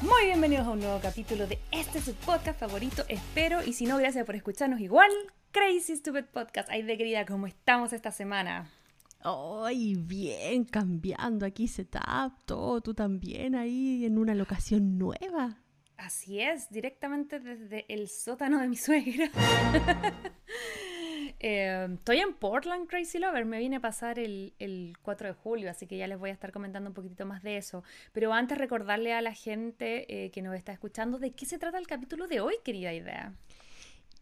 Muy 0.00 0.26
bienvenidos 0.26 0.64
a 0.64 0.70
un 0.70 0.78
nuevo 0.78 1.00
capítulo 1.00 1.48
de 1.48 1.58
este 1.72 2.00
su 2.00 2.14
podcast 2.14 2.60
favorito, 2.60 3.02
espero. 3.08 3.64
Y 3.64 3.72
si 3.72 3.84
no, 3.84 3.98
gracias 3.98 4.24
por 4.24 4.36
escucharnos 4.36 4.78
igual. 4.78 5.10
Crazy 5.50 5.96
Stupid 5.96 6.26
Podcast. 6.26 6.68
Ay, 6.70 6.82
de 6.82 6.96
querida, 6.96 7.26
¿cómo 7.26 7.48
estamos 7.48 7.92
esta 7.92 8.12
semana? 8.12 8.70
Ay, 9.20 9.96
bien, 9.96 10.64
cambiando 10.64 11.44
aquí 11.44 11.66
setup, 11.66 12.44
todo, 12.44 12.80
tú 12.80 12.94
también 12.94 13.56
ahí 13.56 14.04
en 14.04 14.18
una 14.18 14.36
locación 14.36 14.98
nueva. 14.98 15.58
Así 15.96 16.40
es, 16.40 16.70
directamente 16.70 17.40
desde 17.40 17.84
el 17.92 18.08
sótano 18.08 18.60
de 18.60 18.68
mi 18.68 18.76
suegra. 18.76 19.28
Eh, 21.40 21.88
estoy 21.94 22.18
en 22.18 22.34
Portland, 22.34 22.88
Crazy 22.88 23.18
Lover. 23.18 23.44
Me 23.44 23.58
vine 23.58 23.76
a 23.76 23.80
pasar 23.80 24.18
el, 24.18 24.96
4 25.02 25.28
de 25.28 25.34
julio, 25.34 25.70
así 25.70 25.86
que 25.86 25.96
ya 25.96 26.06
les 26.06 26.18
voy 26.18 26.30
a 26.30 26.32
estar 26.32 26.52
comentando 26.52 26.90
un 26.90 26.94
poquitito 26.94 27.26
más 27.26 27.42
de 27.42 27.56
eso. 27.56 27.84
Pero 28.12 28.32
antes 28.32 28.58
recordarle 28.58 29.12
a 29.14 29.22
la 29.22 29.34
gente 29.34 30.24
eh, 30.24 30.30
que 30.30 30.42
nos 30.42 30.54
está 30.54 30.72
escuchando 30.72 31.18
de 31.18 31.32
qué 31.32 31.46
se 31.46 31.58
trata 31.58 31.78
el 31.78 31.86
capítulo 31.86 32.26
de 32.26 32.40
hoy, 32.40 32.54
querida 32.64 32.92
idea. 32.92 33.34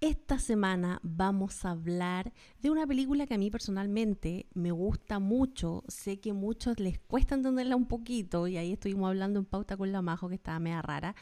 Esta 0.02 0.38
semana 0.38 1.00
vamos 1.02 1.64
a 1.64 1.70
hablar 1.70 2.34
de 2.60 2.70
una 2.70 2.86
película 2.86 3.26
que 3.26 3.32
a 3.32 3.38
mí 3.38 3.50
personalmente 3.50 4.44
me 4.52 4.70
gusta 4.70 5.18
mucho. 5.18 5.84
Sé 5.88 6.20
que 6.20 6.34
muchos 6.34 6.78
les 6.78 6.98
cuesta 6.98 7.34
entenderla 7.34 7.76
un 7.76 7.88
poquito 7.88 8.46
y 8.46 8.58
ahí 8.58 8.72
estuvimos 8.74 9.08
hablando 9.08 9.38
en 9.38 9.46
pauta 9.46 9.74
con 9.74 9.92
la 9.92 10.02
Majo 10.02 10.28
que 10.28 10.34
estaba 10.34 10.58
media 10.58 10.82
rara, 10.82 11.16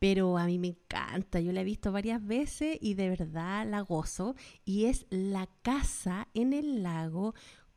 pero 0.00 0.38
a 0.38 0.46
mí 0.46 0.58
me 0.58 0.68
encanta. 0.68 1.38
Yo 1.38 1.52
la 1.52 1.60
he 1.60 1.64
visto 1.64 1.92
varias 1.92 2.26
veces 2.26 2.78
y 2.80 2.94
de 2.94 3.10
verdad 3.10 3.64
la 3.68 3.82
gozo 3.82 4.34
y 4.64 4.86
es 4.86 5.06
La 5.10 5.48
casa 5.62 6.26
en 6.34 6.52
el 6.52 6.82
lago 6.82 7.34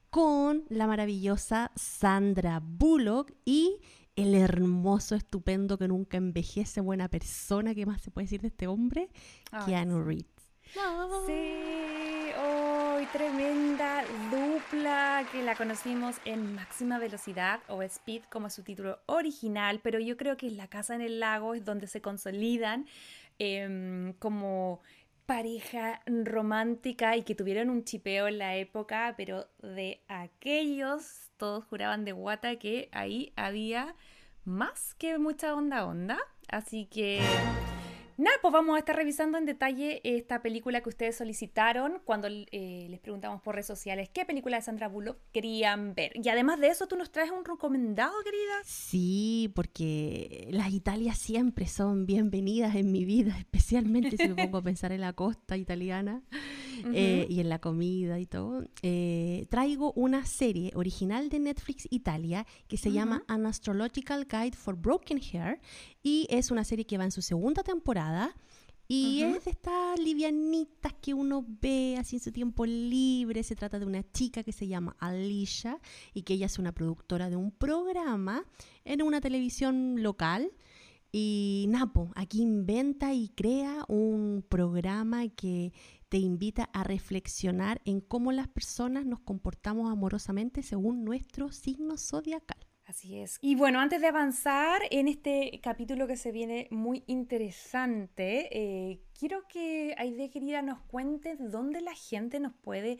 con 0.09 0.63
la 0.69 0.87
maravillosa 0.87 1.71
Sandra 1.75 2.61
Bullock 2.63 3.31
y 3.45 3.77
el 4.15 4.35
hermoso, 4.35 5.15
estupendo, 5.15 5.77
que 5.77 5.87
nunca 5.87 6.17
envejece, 6.17 6.81
buena 6.81 7.09
persona, 7.09 7.73
¿qué 7.73 7.85
más 7.85 8.01
se 8.01 8.11
puede 8.11 8.25
decir 8.25 8.41
de 8.41 8.49
este 8.49 8.67
hombre? 8.67 9.09
Keanu 9.65 10.03
Reeves. 10.03 10.32
Sí, 10.73 12.31
hoy 12.41 13.05
tremenda 13.13 14.03
dupla 14.31 15.23
que 15.31 15.43
la 15.43 15.55
conocimos 15.55 16.15
en 16.25 16.55
máxima 16.55 16.97
velocidad 16.97 17.59
o 17.67 17.83
Speed 17.83 18.23
como 18.31 18.49
su 18.49 18.63
título 18.63 18.99
original, 19.05 19.81
pero 19.83 19.99
yo 19.99 20.17
creo 20.17 20.35
que 20.35 20.49
La 20.49 20.67
Casa 20.67 20.95
en 20.95 21.01
el 21.01 21.19
Lago 21.19 21.53
es 21.53 21.63
donde 21.63 21.85
se 21.85 22.01
consolidan 22.01 22.87
em, 23.37 24.13
como 24.13 24.81
pareja 25.27 26.01
romántica 26.07 27.17
y 27.17 27.23
que 27.23 27.35
tuvieron 27.35 27.69
un 27.69 27.83
chipeo 27.83 28.27
en 28.27 28.39
la 28.39 28.55
época, 28.55 29.13
pero 29.15 29.47
de 29.61 30.01
aquellos, 30.07 31.29
todos 31.37 31.65
juraban 31.65 32.03
de 32.03 32.13
guata 32.13 32.55
que 32.55 32.89
ahí 32.93 33.31
había 33.35 33.95
más 34.43 34.95
que 34.95 35.19
mucha 35.19 35.53
onda 35.53 35.85
onda. 35.85 36.17
Así 36.47 36.87
que 36.87 37.21
Nada, 38.17 38.35
pues 38.41 38.53
vamos 38.53 38.75
a 38.75 38.79
estar 38.79 38.95
revisando 38.95 39.37
en 39.37 39.45
detalle 39.45 39.99
esta 40.03 40.41
película 40.41 40.81
que 40.81 40.89
ustedes 40.89 41.17
solicitaron 41.17 41.99
cuando 42.05 42.27
eh, 42.27 42.87
les 42.89 42.99
preguntamos 42.99 43.41
por 43.41 43.55
redes 43.55 43.65
sociales 43.65 44.09
qué 44.13 44.23
película 44.23 44.57
de 44.57 44.63
Sandra 44.63 44.87
Bullock 44.87 45.17
querían 45.31 45.95
ver. 45.95 46.11
Y 46.15 46.29
además 46.29 46.59
de 46.59 46.67
eso, 46.67 46.87
¿tú 46.87 46.95
nos 46.95 47.11
traes 47.11 47.31
un 47.31 47.43
recomendado, 47.43 48.13
querida? 48.23 48.61
Sí, 48.65 49.51
porque 49.55 50.47
las 50.51 50.71
Italias 50.71 51.17
siempre 51.17 51.67
son 51.67 52.05
bienvenidas 52.05 52.75
en 52.75 52.91
mi 52.91 53.03
vida, 53.03 53.35
especialmente 53.39 54.17
si 54.17 54.27
me 54.27 54.43
pongo 54.43 54.59
a 54.59 54.63
pensar 54.63 54.91
en 54.91 55.01
la 55.01 55.13
costa 55.13 55.57
italiana 55.57 56.21
eh, 56.93 57.25
y 57.29 57.39
en 57.39 57.49
la 57.49 57.59
comida 57.59 58.19
y 58.19 58.27
todo. 58.27 58.63
Eh, 58.83 59.47
traigo 59.49 59.91
una 59.93 60.25
serie 60.25 60.71
original 60.75 61.29
de 61.29 61.39
Netflix 61.39 61.87
Italia 61.89 62.45
que 62.67 62.77
se 62.77 62.91
llama 62.91 63.23
An 63.27 63.45
Astrological 63.45 64.27
Guide 64.29 64.55
for 64.55 64.75
Broken 64.75 65.19
Hair 65.19 65.59
y 66.03 66.27
es 66.29 66.51
una 66.51 66.63
serie 66.63 66.85
que 66.85 66.97
va 66.97 67.05
en 67.05 67.11
su 67.11 67.21
segunda 67.21 67.63
temporada. 67.63 68.02
Y 68.87 69.21
es 69.23 69.45
de 69.45 69.51
estas 69.51 69.99
livianitas 69.99 70.93
que 71.01 71.13
uno 71.13 71.45
ve 71.61 71.95
así 71.97 72.17
en 72.17 72.21
su 72.21 72.31
tiempo 72.31 72.65
libre. 72.65 73.41
Se 73.43 73.55
trata 73.55 73.79
de 73.79 73.85
una 73.85 74.03
chica 74.11 74.43
que 74.43 74.51
se 74.51 74.67
llama 74.67 74.95
Alicia 74.99 75.79
y 76.13 76.23
que 76.23 76.33
ella 76.33 76.45
es 76.45 76.59
una 76.59 76.73
productora 76.73 77.29
de 77.29 77.35
un 77.35 77.51
programa 77.51 78.43
en 78.85 79.01
una 79.01 79.21
televisión 79.21 80.03
local. 80.03 80.51
Y 81.11 81.65
Napo, 81.69 82.11
aquí 82.15 82.41
inventa 82.41 83.13
y 83.13 83.29
crea 83.29 83.85
un 83.87 84.43
programa 84.47 85.27
que 85.29 85.71
te 86.09 86.17
invita 86.17 86.69
a 86.73 86.83
reflexionar 86.83 87.81
en 87.85 88.01
cómo 88.01 88.31
las 88.31 88.47
personas 88.47 89.05
nos 89.05 89.19
comportamos 89.19 89.91
amorosamente 89.91 90.61
según 90.61 91.03
nuestro 91.05 91.51
signo 91.51 91.97
zodiacal. 91.97 92.72
Así 92.85 93.19
es. 93.19 93.37
Y 93.41 93.55
bueno, 93.55 93.79
antes 93.79 94.01
de 94.01 94.07
avanzar 94.07 94.81
en 94.91 95.07
este 95.07 95.59
capítulo 95.63 96.05
que 96.05 96.17
se 96.17 96.31
viene 96.31 96.67
muy 96.69 97.03
interesante, 97.07 98.49
eh, 98.51 98.99
quiero 99.17 99.47
que 99.47 99.95
Aide 99.97 100.29
querida 100.29 100.61
nos 100.61 100.81
cuente 100.81 101.37
dónde 101.39 101.79
la 101.79 101.95
gente 101.95 102.41
nos 102.41 102.53
puede 102.53 102.99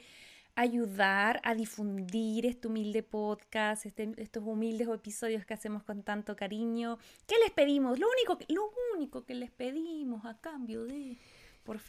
ayudar 0.56 1.42
a 1.44 1.56
difundir 1.56 2.46
este 2.46 2.68
humilde 2.68 3.04
podcast, 3.04 3.86
este, 3.86 4.14
estos 4.18 4.44
humildes 4.46 4.88
episodios 4.88 5.46
que 5.46 5.54
hacemos 5.54 5.84
con 5.84 6.04
tanto 6.04 6.36
cariño. 6.36 6.98
¿Qué 7.28 7.36
les 7.44 7.52
pedimos? 7.52 8.00
Lo 8.00 8.08
único 8.08 8.38
lo 8.54 8.72
único 8.96 9.26
que 9.26 9.34
les 9.34 9.52
pedimos 9.52 10.26
a 10.26 10.40
cambio 10.40 10.86
de 10.86 11.18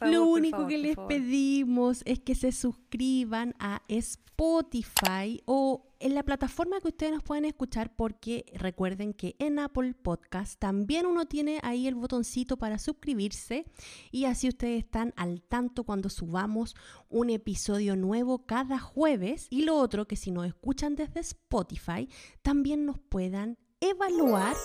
lo 0.01 0.25
único 0.25 0.67
que 0.67 0.77
les 0.77 0.95
pedimos 1.07 2.01
es 2.05 2.19
que 2.19 2.35
se 2.35 2.51
suscriban 2.51 3.53
a 3.59 3.81
Spotify 3.87 5.41
o 5.45 5.85
en 5.99 6.13
la 6.13 6.23
plataforma 6.23 6.79
que 6.81 6.89
ustedes 6.89 7.13
nos 7.13 7.23
pueden 7.23 7.45
escuchar 7.45 7.95
porque 7.95 8.45
recuerden 8.53 9.13
que 9.13 9.35
en 9.39 9.59
Apple 9.59 9.93
Podcast 9.93 10.59
también 10.59 11.05
uno 11.05 11.25
tiene 11.25 11.59
ahí 11.63 11.87
el 11.87 11.95
botoncito 11.95 12.57
para 12.57 12.77
suscribirse 12.77 13.65
y 14.11 14.25
así 14.25 14.47
ustedes 14.47 14.83
están 14.83 15.13
al 15.15 15.41
tanto 15.41 15.83
cuando 15.83 16.09
subamos 16.09 16.75
un 17.09 17.29
episodio 17.29 17.95
nuevo 17.95 18.45
cada 18.45 18.77
jueves. 18.79 19.47
Y 19.49 19.63
lo 19.63 19.75
otro 19.77 20.07
que 20.07 20.15
si 20.15 20.31
nos 20.31 20.45
escuchan 20.45 20.95
desde 20.95 21.21
Spotify 21.21 22.09
también 22.41 22.85
nos 22.85 22.99
puedan 22.99 23.57
evaluar 23.79 24.55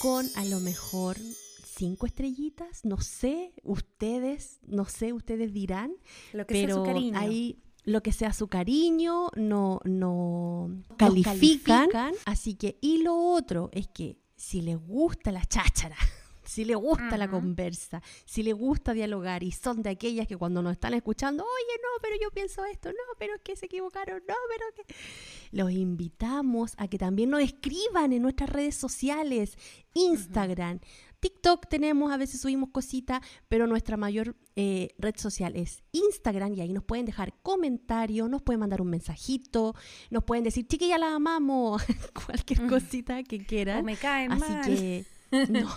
con 0.00 0.26
a 0.36 0.44
lo 0.44 0.60
mejor 0.60 1.16
cinco 1.76 2.06
estrellitas, 2.06 2.84
no 2.84 3.00
sé, 3.00 3.52
ustedes, 3.62 4.60
no 4.66 4.86
sé, 4.86 5.12
ustedes 5.12 5.52
dirán, 5.52 5.92
lo 6.32 6.46
que 6.46 6.54
pero 6.54 6.74
sea 6.74 6.76
su 6.76 6.84
cariño. 6.84 7.18
ahí 7.18 7.62
lo 7.84 8.02
que 8.02 8.12
sea 8.12 8.32
su 8.32 8.48
cariño, 8.48 9.28
no, 9.36 9.80
no 9.84 10.70
califican. 10.98 11.88
Así 12.24 12.54
que, 12.56 12.78
y 12.80 13.02
lo 13.02 13.16
otro 13.16 13.70
es 13.72 13.86
que 13.86 14.18
si 14.34 14.60
les 14.60 14.76
gusta 14.76 15.30
la 15.30 15.44
cháchara, 15.44 15.96
si 16.44 16.64
les 16.64 16.76
gusta 16.76 17.16
la 17.16 17.30
conversa, 17.30 18.02
si 18.24 18.42
les 18.42 18.54
gusta 18.54 18.92
dialogar 18.92 19.44
y 19.44 19.52
son 19.52 19.82
de 19.82 19.90
aquellas 19.90 20.26
que 20.26 20.36
cuando 20.36 20.62
nos 20.62 20.72
están 20.72 20.94
escuchando, 20.94 21.44
oye, 21.44 21.80
no, 21.80 22.02
pero 22.02 22.16
yo 22.20 22.30
pienso 22.32 22.64
esto, 22.64 22.88
no, 22.88 23.18
pero 23.20 23.36
es 23.36 23.42
que 23.42 23.54
se 23.54 23.66
equivocaron, 23.66 24.20
no, 24.26 24.34
pero 24.48 24.64
que... 24.74 24.94
Los 25.52 25.70
invitamos 25.70 26.74
a 26.78 26.88
que 26.88 26.98
también 26.98 27.30
nos 27.30 27.40
escriban 27.40 28.12
en 28.12 28.22
nuestras 28.22 28.50
redes 28.50 28.74
sociales, 28.74 29.56
Instagram, 29.94 30.80
TikTok 31.26 31.66
tenemos, 31.66 32.12
a 32.12 32.16
veces 32.16 32.40
subimos 32.40 32.70
cositas, 32.70 33.20
pero 33.48 33.66
nuestra 33.66 33.96
mayor 33.96 34.36
eh, 34.54 34.90
red 34.96 35.16
social 35.16 35.56
es 35.56 35.82
Instagram 35.90 36.54
y 36.54 36.60
ahí 36.60 36.72
nos 36.72 36.84
pueden 36.84 37.04
dejar 37.04 37.34
comentarios, 37.42 38.30
nos 38.30 38.42
pueden 38.42 38.60
mandar 38.60 38.80
un 38.80 38.90
mensajito, 38.90 39.74
nos 40.10 40.22
pueden 40.22 40.44
decir, 40.44 40.68
chiquilla, 40.68 40.98
la 40.98 41.16
amamos, 41.16 41.82
cualquier 42.26 42.68
cosita 42.68 43.24
que 43.24 43.44
quieran. 43.44 43.84
me 43.84 43.96
caen 43.96 44.30
Así 44.30 44.54
que, 44.64 45.04
no. 45.50 45.68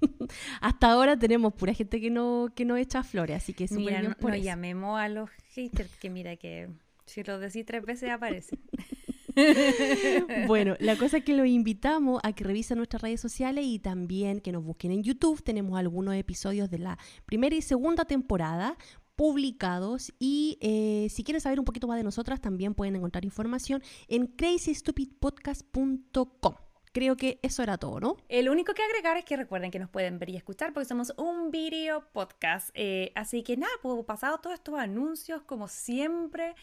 Hasta 0.60 0.90
ahora 0.90 1.16
tenemos 1.16 1.54
pura 1.54 1.72
gente 1.72 2.00
que 2.00 2.10
no, 2.10 2.48
que 2.52 2.64
no 2.64 2.76
echa 2.76 3.04
flores, 3.04 3.36
así 3.36 3.54
que 3.54 3.68
mira, 3.70 4.02
no, 4.02 4.16
no 4.20 4.34
llamemos 4.34 4.98
a 4.98 5.08
los 5.08 5.30
haters 5.54 5.94
que 6.00 6.10
mira 6.10 6.34
que 6.34 6.68
si 7.06 7.22
lo 7.22 7.38
decís 7.38 7.64
tres 7.64 7.84
veces 7.84 8.10
aparece. 8.10 8.58
bueno, 10.46 10.76
la 10.80 10.96
cosa 10.96 11.18
es 11.18 11.24
que 11.24 11.34
los 11.34 11.46
invitamos 11.46 12.20
a 12.22 12.32
que 12.32 12.44
revisen 12.44 12.78
nuestras 12.78 13.02
redes 13.02 13.20
sociales 13.20 13.64
y 13.66 13.78
también 13.78 14.40
que 14.40 14.52
nos 14.52 14.64
busquen 14.64 14.92
en 14.92 15.02
YouTube. 15.02 15.42
Tenemos 15.42 15.78
algunos 15.78 16.14
episodios 16.14 16.70
de 16.70 16.78
la 16.78 16.98
primera 17.26 17.54
y 17.54 17.62
segunda 17.62 18.04
temporada 18.04 18.76
publicados 19.16 20.12
y 20.18 20.58
eh, 20.60 21.08
si 21.10 21.24
quieren 21.24 21.40
saber 21.40 21.58
un 21.60 21.64
poquito 21.64 21.86
más 21.86 21.96
de 21.96 22.04
nosotras 22.04 22.38
también 22.40 22.74
pueden 22.74 22.96
encontrar 22.96 23.24
información 23.24 23.80
en 24.08 24.26
crazystupidpodcast.com. 24.26 26.54
creo 26.92 27.16
que 27.16 27.38
eso 27.42 27.62
era 27.62 27.78
todo, 27.78 28.00
¿no? 28.00 28.16
El 28.28 28.48
único 28.48 28.74
que 28.74 28.82
agregar 28.82 29.16
es 29.16 29.24
que 29.24 29.36
recuerden 29.36 29.70
que 29.70 29.78
nos 29.78 29.88
pueden 29.88 30.18
ver 30.18 30.30
y 30.30 30.36
escuchar 30.36 30.72
porque 30.72 30.88
somos 30.88 31.14
un 31.16 31.52
video 31.52 32.04
podcast. 32.12 32.70
Eh, 32.74 33.12
así 33.14 33.44
que 33.44 33.56
nada, 33.56 33.72
pues 33.82 34.04
pasado 34.04 34.38
todos 34.38 34.54
estos 34.54 34.76
anuncios, 34.78 35.42
como 35.42 35.68
siempre. 35.68 36.56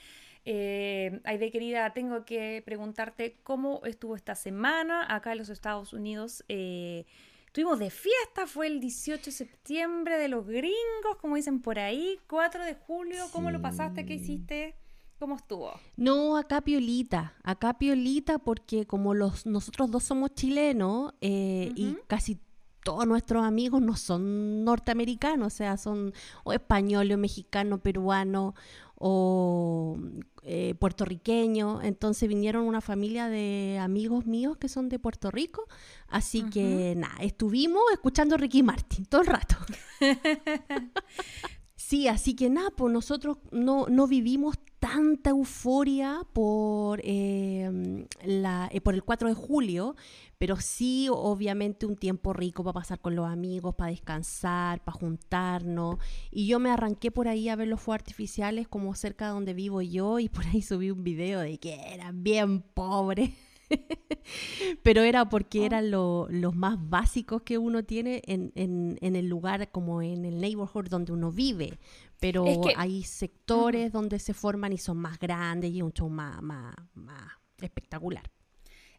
Eh, 0.46 1.22
Aide 1.24 1.52
querida, 1.52 1.94
tengo 1.94 2.26
que 2.26 2.64
preguntarte 2.66 3.38
cómo 3.44 3.82
estuvo 3.86 4.16
esta 4.16 4.36
semana 4.36 5.14
acá 5.14 5.34
en 5.34 5.38
los 5.40 5.50
Estados 5.50 5.94
Unidos. 5.94 6.44
Eh, 6.50 7.06
Estuvimos 7.52 7.80
de 7.80 7.90
fiesta, 7.90 8.48
fue 8.48 8.68
el 8.68 8.80
18 8.80 9.26
de 9.26 9.32
septiembre 9.34 10.18
de 10.18 10.30
los 10.30 10.48
gringos, 10.48 11.18
como 11.20 11.36
dicen 11.36 11.60
por 11.60 11.80
ahí, 11.80 12.18
4 12.28 12.64
de 12.64 12.76
julio, 12.76 13.26
¿cómo 13.34 13.52
lo 13.52 13.62
pasaste? 13.62 14.06
¿Qué 14.06 14.14
hiciste? 14.14 14.74
¿Cómo 15.20 15.36
estuvo? 15.36 15.74
No, 15.98 16.38
acá 16.38 16.62
piolita, 16.62 17.36
acá 17.44 17.78
piolita 17.78 18.40
porque 18.40 18.86
como 18.88 19.14
los, 19.14 19.46
nosotros 19.46 19.92
dos 19.92 20.06
somos 20.06 20.34
chilenos 20.34 21.14
eh, 21.20 21.74
y 21.76 21.98
casi 22.08 22.40
todos 22.84 23.08
nuestros 23.08 23.44
amigos 23.44 23.82
no 23.82 23.96
son 23.96 24.64
norteamericanos, 24.64 25.54
o 25.54 25.56
sea, 25.56 25.78
son 25.78 26.14
o 26.44 26.54
españoles, 26.54 27.16
o 27.16 27.20
mexicanos, 27.20 27.80
peruanos 27.82 28.54
o 28.96 29.98
eh, 30.44 30.76
puertorriqueños. 30.80 31.84
Entonces 31.84 32.28
vinieron 32.30 32.64
una 32.66 32.82
familia 32.82 33.30
de 33.30 33.80
amigos 33.82 34.26
míos 34.26 34.58
que 34.58 34.70
son 34.70 34.90
de 34.90 35.00
Puerto 35.00 35.32
Rico. 35.32 35.68
Así 36.08 36.44
que 36.44 36.94
nada, 36.98 37.16
estuvimos 37.22 37.82
escuchando 37.94 38.38
Ricky 38.38 38.64
Martin 38.64 39.06
todo 39.06 39.22
el 39.22 39.28
rato. 39.28 39.56
Sí, 41.92 42.08
así 42.08 42.36
que 42.36 42.50
nada, 42.50 42.70
pues 42.70 42.94
nosotros 42.94 43.40
no, 43.52 43.88
no 43.90 44.08
vivimos 44.08 44.56
tanta 44.82 45.30
euforia 45.30 46.22
por, 46.34 47.02
em, 47.04 48.08
la, 48.26 48.68
eh, 48.72 48.82
por 48.82 48.96
el 48.96 49.04
4 49.04 49.30
de 49.30 49.36
julio, 49.36 49.96
pero 50.40 50.56
sí 50.56 51.08
obviamente 51.08 51.86
un 51.86 51.96
tiempo 51.96 52.34
rico 52.34 52.64
para 52.64 52.74
pasar 52.74 53.00
con 53.00 53.16
los 53.16 53.28
amigos, 53.28 53.76
para 53.76 53.92
descansar, 53.92 54.84
para 54.84 54.98
juntarnos. 54.98 55.98
Y 56.32 56.48
yo 56.48 56.60
me 56.60 56.72
arranqué 56.72 57.12
por 57.12 57.28
ahí 57.28 57.48
a 57.48 57.56
ver 57.56 57.68
los 57.68 57.80
fuegos 57.80 58.02
artificiales 58.02 58.68
como 58.68 58.96
cerca 58.96 59.28
de 59.28 59.34
donde 59.34 59.54
vivo 59.54 59.84
yo 59.84 60.18
y 60.18 60.30
por 60.30 60.48
ahí 60.48 60.64
subí 60.64 60.90
un 60.90 61.04
video 61.04 61.42
de 61.42 61.60
que 61.60 61.76
eran 61.94 62.24
bien 62.24 62.62
pobres. 62.62 63.30
pero 64.84 65.02
era 65.02 65.30
porque 65.30 65.62
oh. 65.62 65.66
eran 65.66 65.92
los 65.92 66.56
más 66.56 66.78
básicos 66.90 67.42
que 67.44 67.58
uno 67.58 67.84
tiene 67.84 68.22
en, 68.26 68.52
en, 68.56 69.16
el 69.16 69.28
lugar, 69.28 69.72
como 69.72 70.02
en 70.02 70.26
el 70.26 70.40
neighborhood 70.40 70.90
donde 70.90 71.12
uno 71.12 71.32
vive. 71.32 71.80
Pero 72.20 72.46
hay 72.76 73.04
sectores 73.04 73.92
donde 73.92 74.20
se 74.20 74.34
forman 74.34 74.74
y 74.74 74.78
son 74.78 74.98
más 74.98 75.18
grandes 75.20 75.72
y 75.72 75.82
un 75.82 75.92
show 75.92 76.10
más, 76.10 76.42
más, 76.42 76.76
más 76.94 77.32
espectacular. 77.60 78.30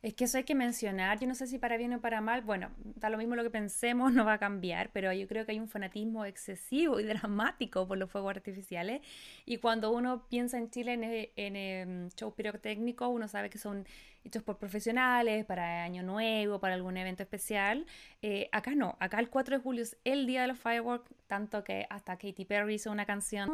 Es 0.02 0.14
que 0.14 0.24
eso 0.24 0.36
hay 0.36 0.42
que 0.42 0.56
mencionar, 0.56 1.20
yo 1.20 1.28
no 1.28 1.36
sé 1.36 1.46
si 1.46 1.58
para 1.58 1.76
bien 1.76 1.92
o 1.92 2.00
para 2.00 2.20
mal, 2.20 2.42
bueno, 2.42 2.70
da 2.96 3.08
lo 3.08 3.18
mismo 3.18 3.36
lo 3.36 3.44
que 3.44 3.50
pensemos, 3.50 4.12
no 4.12 4.24
va 4.24 4.34
a 4.34 4.38
cambiar, 4.38 4.90
pero 4.92 5.12
yo 5.12 5.28
creo 5.28 5.46
que 5.46 5.52
hay 5.52 5.60
un 5.60 5.68
fanatismo 5.68 6.24
excesivo 6.24 6.98
y 6.98 7.04
dramático 7.04 7.86
por 7.86 7.98
los 7.98 8.10
fuegos 8.10 8.34
artificiales. 8.34 9.00
Y 9.46 9.58
cuando 9.58 9.92
uno 9.92 10.26
piensa 10.28 10.58
en 10.58 10.70
Chile 10.70 10.94
en, 10.94 11.04
eh, 11.04 11.32
en, 11.36 11.56
em, 11.56 12.08
show 12.10 12.34
pirotécnico, 12.34 13.08
uno 13.08 13.28
sabe 13.28 13.48
que 13.48 13.58
son 13.58 13.86
hechos 14.24 14.42
por 14.42 14.58
profesionales, 14.58 15.44
para 15.44 15.84
Año 15.84 16.02
Nuevo, 16.02 16.58
para 16.58 16.74
algún 16.74 16.96
evento 16.96 17.22
especial. 17.22 17.86
Eh, 18.22 18.48
acá 18.50 18.74
no, 18.74 18.96
acá 18.98 19.20
el 19.20 19.30
4 19.30 19.58
de 19.58 19.62
julio 19.62 19.82
es 19.84 19.96
el 20.02 20.26
día 20.26 20.42
de 20.42 20.48
los 20.48 20.58
fireworks, 20.58 21.10
tanto 21.28 21.62
que 21.62 21.86
hasta 21.90 22.16
Katy 22.16 22.44
Perry 22.44 22.74
hizo 22.74 22.90
una 22.90 23.06
canción. 23.06 23.48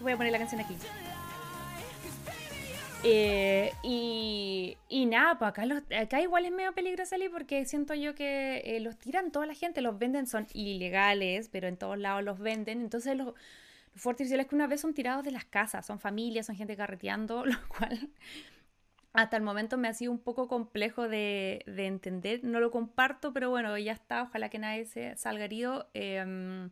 Voy 0.00 0.12
a 0.12 0.16
poner 0.18 0.32
la 0.32 0.38
canción 0.38 0.60
aquí. 0.60 0.76
Eh, 3.04 3.72
y, 3.82 4.78
y, 4.88 5.06
nada, 5.06 5.38
pues 5.38 5.50
acá, 5.50 5.64
acá 6.00 6.20
igual 6.22 6.46
es 6.46 6.52
medio 6.52 6.72
peligroso 6.72 7.10
salir 7.10 7.30
porque 7.30 7.64
siento 7.66 7.94
yo 7.94 8.14
que 8.14 8.62
eh, 8.64 8.80
los 8.80 8.96
tiran 8.96 9.30
toda 9.30 9.46
la 9.46 9.54
gente, 9.54 9.82
los 9.82 9.98
venden, 9.98 10.26
son 10.26 10.46
ilegales, 10.54 11.48
pero 11.50 11.68
en 11.68 11.76
todos 11.76 11.98
lados 11.98 12.24
los 12.24 12.38
venden. 12.38 12.80
Entonces 12.80 13.16
los, 13.16 13.26
los 13.26 14.02
fuertes 14.02 14.30
es 14.32 14.46
que 14.46 14.54
una 14.54 14.66
vez 14.66 14.80
son 14.80 14.94
tirados 14.94 15.22
de 15.24 15.32
las 15.32 15.44
casas, 15.44 15.84
son 15.86 15.98
familias, 15.98 16.46
son 16.46 16.56
gente 16.56 16.76
carreteando, 16.76 17.44
lo 17.46 17.58
cual 17.68 18.10
hasta 19.14 19.36
el 19.36 19.44
momento 19.44 19.78
me 19.78 19.86
ha 19.88 19.94
sido 19.94 20.10
un 20.10 20.18
poco 20.18 20.48
complejo 20.48 21.08
de, 21.08 21.62
de 21.66 21.86
entender. 21.86 22.42
No 22.42 22.58
lo 22.58 22.70
comparto, 22.70 23.32
pero 23.32 23.48
bueno, 23.48 23.78
ya 23.78 23.92
está, 23.92 24.22
ojalá 24.24 24.48
que 24.48 24.58
nadie 24.58 24.86
se 24.86 25.16
salga 25.16 25.44
herido. 25.44 25.88
Em, 25.94 26.68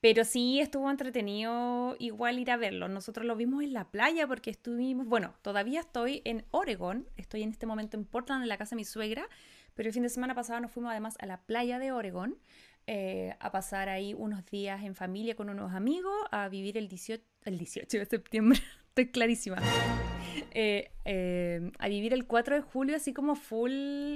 pero 0.00 0.24
sí 0.24 0.60
estuvo 0.60 0.90
entretenido 0.90 1.96
igual 1.98 2.38
ir 2.38 2.50
a 2.50 2.56
verlo. 2.56 2.88
Nosotros 2.88 3.26
lo 3.26 3.34
vimos 3.36 3.64
en 3.64 3.72
la 3.72 3.90
playa 3.90 4.26
porque 4.26 4.50
estuvimos, 4.50 5.06
bueno, 5.06 5.34
todavía 5.42 5.80
estoy 5.80 6.22
en 6.24 6.44
Oregon, 6.50 7.08
estoy 7.16 7.42
en 7.42 7.50
este 7.50 7.66
momento 7.66 7.96
en 7.96 8.04
Portland, 8.04 8.42
en 8.42 8.48
la 8.48 8.58
casa 8.58 8.70
de 8.70 8.76
mi 8.76 8.84
suegra, 8.84 9.28
pero 9.74 9.88
el 9.88 9.92
fin 9.92 10.04
de 10.04 10.08
semana 10.08 10.34
pasado 10.34 10.60
nos 10.60 10.70
fuimos 10.70 10.90
además 10.90 11.16
a 11.18 11.26
la 11.26 11.40
playa 11.42 11.78
de 11.78 11.92
Oregon 11.92 12.36
eh, 12.86 13.34
a 13.40 13.50
pasar 13.50 13.88
ahí 13.88 14.14
unos 14.14 14.46
días 14.46 14.82
en 14.84 14.94
familia 14.94 15.34
con 15.34 15.50
unos 15.50 15.74
amigos, 15.74 16.14
a 16.30 16.48
vivir 16.48 16.78
el 16.78 16.88
18, 16.88 17.22
el 17.44 17.58
18 17.58 17.98
de 17.98 18.06
septiembre, 18.06 18.60
estoy 18.88 19.10
clarísima. 19.10 19.58
Eh, 20.52 20.90
eh, 21.04 21.70
a 21.78 21.88
vivir 21.88 22.14
el 22.14 22.26
4 22.26 22.54
de 22.54 22.62
julio 22.62 22.96
así 22.96 23.12
como 23.12 23.34
full 23.34 23.70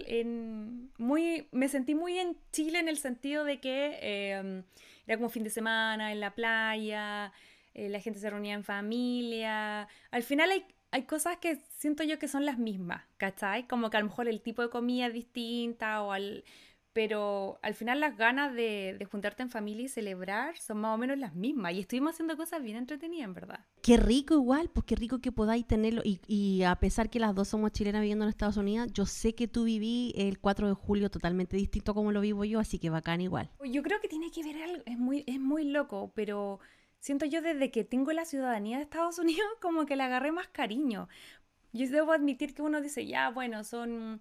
en 0.06 0.90
muy 0.96 1.48
me 1.52 1.68
sentí 1.68 1.94
muy 1.94 2.18
en 2.18 2.36
Chile 2.52 2.78
en 2.78 2.88
el 2.88 2.96
sentido 2.96 3.44
de 3.44 3.60
que 3.60 4.64
era 5.06 5.16
como 5.16 5.28
fin 5.28 5.44
de 5.44 5.50
semana 5.50 6.12
en 6.12 6.20
la 6.20 6.34
playa, 6.34 7.32
eh, 7.74 7.88
la 7.88 8.00
gente 8.00 8.18
se 8.20 8.30
reunía 8.30 8.54
en 8.54 8.64
familia. 8.64 9.88
Al 10.10 10.22
final 10.22 10.50
hay, 10.50 10.64
hay 10.90 11.04
cosas 11.04 11.38
que 11.38 11.56
siento 11.56 12.04
yo 12.04 12.18
que 12.18 12.28
son 12.28 12.44
las 12.44 12.58
mismas, 12.58 13.04
¿cachai? 13.16 13.66
Como 13.66 13.90
que 13.90 13.96
a 13.96 14.00
lo 14.00 14.06
mejor 14.06 14.28
el 14.28 14.42
tipo 14.42 14.62
de 14.62 14.70
comida 14.70 15.06
es 15.06 15.14
distinta 15.14 16.02
o 16.02 16.12
al... 16.12 16.44
Pero 16.92 17.58
al 17.62 17.74
final 17.74 18.00
las 18.00 18.18
ganas 18.18 18.52
de, 18.54 18.96
de, 18.98 19.04
juntarte 19.06 19.42
en 19.42 19.48
familia 19.48 19.86
y 19.86 19.88
celebrar 19.88 20.58
son 20.58 20.78
más 20.78 20.94
o 20.94 20.98
menos 20.98 21.18
las 21.18 21.34
mismas. 21.34 21.72
Y 21.72 21.80
estuvimos 21.80 22.12
haciendo 22.12 22.36
cosas 22.36 22.62
bien 22.62 22.76
entretenidas, 22.76 23.24
en 23.24 23.34
verdad. 23.34 23.60
Qué 23.82 23.96
rico 23.96 24.34
igual, 24.34 24.68
pues 24.68 24.84
qué 24.84 24.94
rico 24.94 25.18
que 25.20 25.32
podáis 25.32 25.66
tenerlo. 25.66 26.02
Y, 26.04 26.20
y, 26.26 26.64
a 26.64 26.76
pesar 26.76 27.08
que 27.08 27.18
las 27.18 27.34
dos 27.34 27.48
somos 27.48 27.72
chilenas 27.72 28.02
viviendo 28.02 28.24
en 28.24 28.28
Estados 28.28 28.58
Unidos, 28.58 28.88
yo 28.92 29.06
sé 29.06 29.34
que 29.34 29.48
tú 29.48 29.64
viví 29.64 30.12
el 30.16 30.38
4 30.38 30.68
de 30.68 30.74
julio 30.74 31.10
totalmente 31.10 31.56
distinto 31.56 31.94
como 31.94 32.12
lo 32.12 32.20
vivo 32.20 32.44
yo, 32.44 32.60
así 32.60 32.78
que 32.78 32.90
bacán 32.90 33.22
igual. 33.22 33.50
Yo 33.64 33.82
creo 33.82 34.00
que 34.00 34.08
tiene 34.08 34.30
que 34.30 34.42
ver 34.42 34.62
algo, 34.62 34.82
es 34.84 34.98
muy, 34.98 35.24
es 35.26 35.40
muy 35.40 35.64
loco, 35.64 36.12
pero 36.14 36.60
siento 36.98 37.24
yo 37.24 37.40
desde 37.40 37.70
que 37.70 37.84
tengo 37.84 38.12
la 38.12 38.26
ciudadanía 38.26 38.76
de 38.76 38.82
Estados 38.82 39.18
Unidos 39.18 39.46
como 39.62 39.86
que 39.86 39.96
le 39.96 40.02
agarré 40.02 40.30
más 40.30 40.48
cariño. 40.48 41.08
Yo 41.72 41.88
debo 41.88 42.12
admitir 42.12 42.54
que 42.54 42.60
uno 42.60 42.82
dice, 42.82 43.06
ya, 43.06 43.30
bueno, 43.30 43.64
son... 43.64 44.20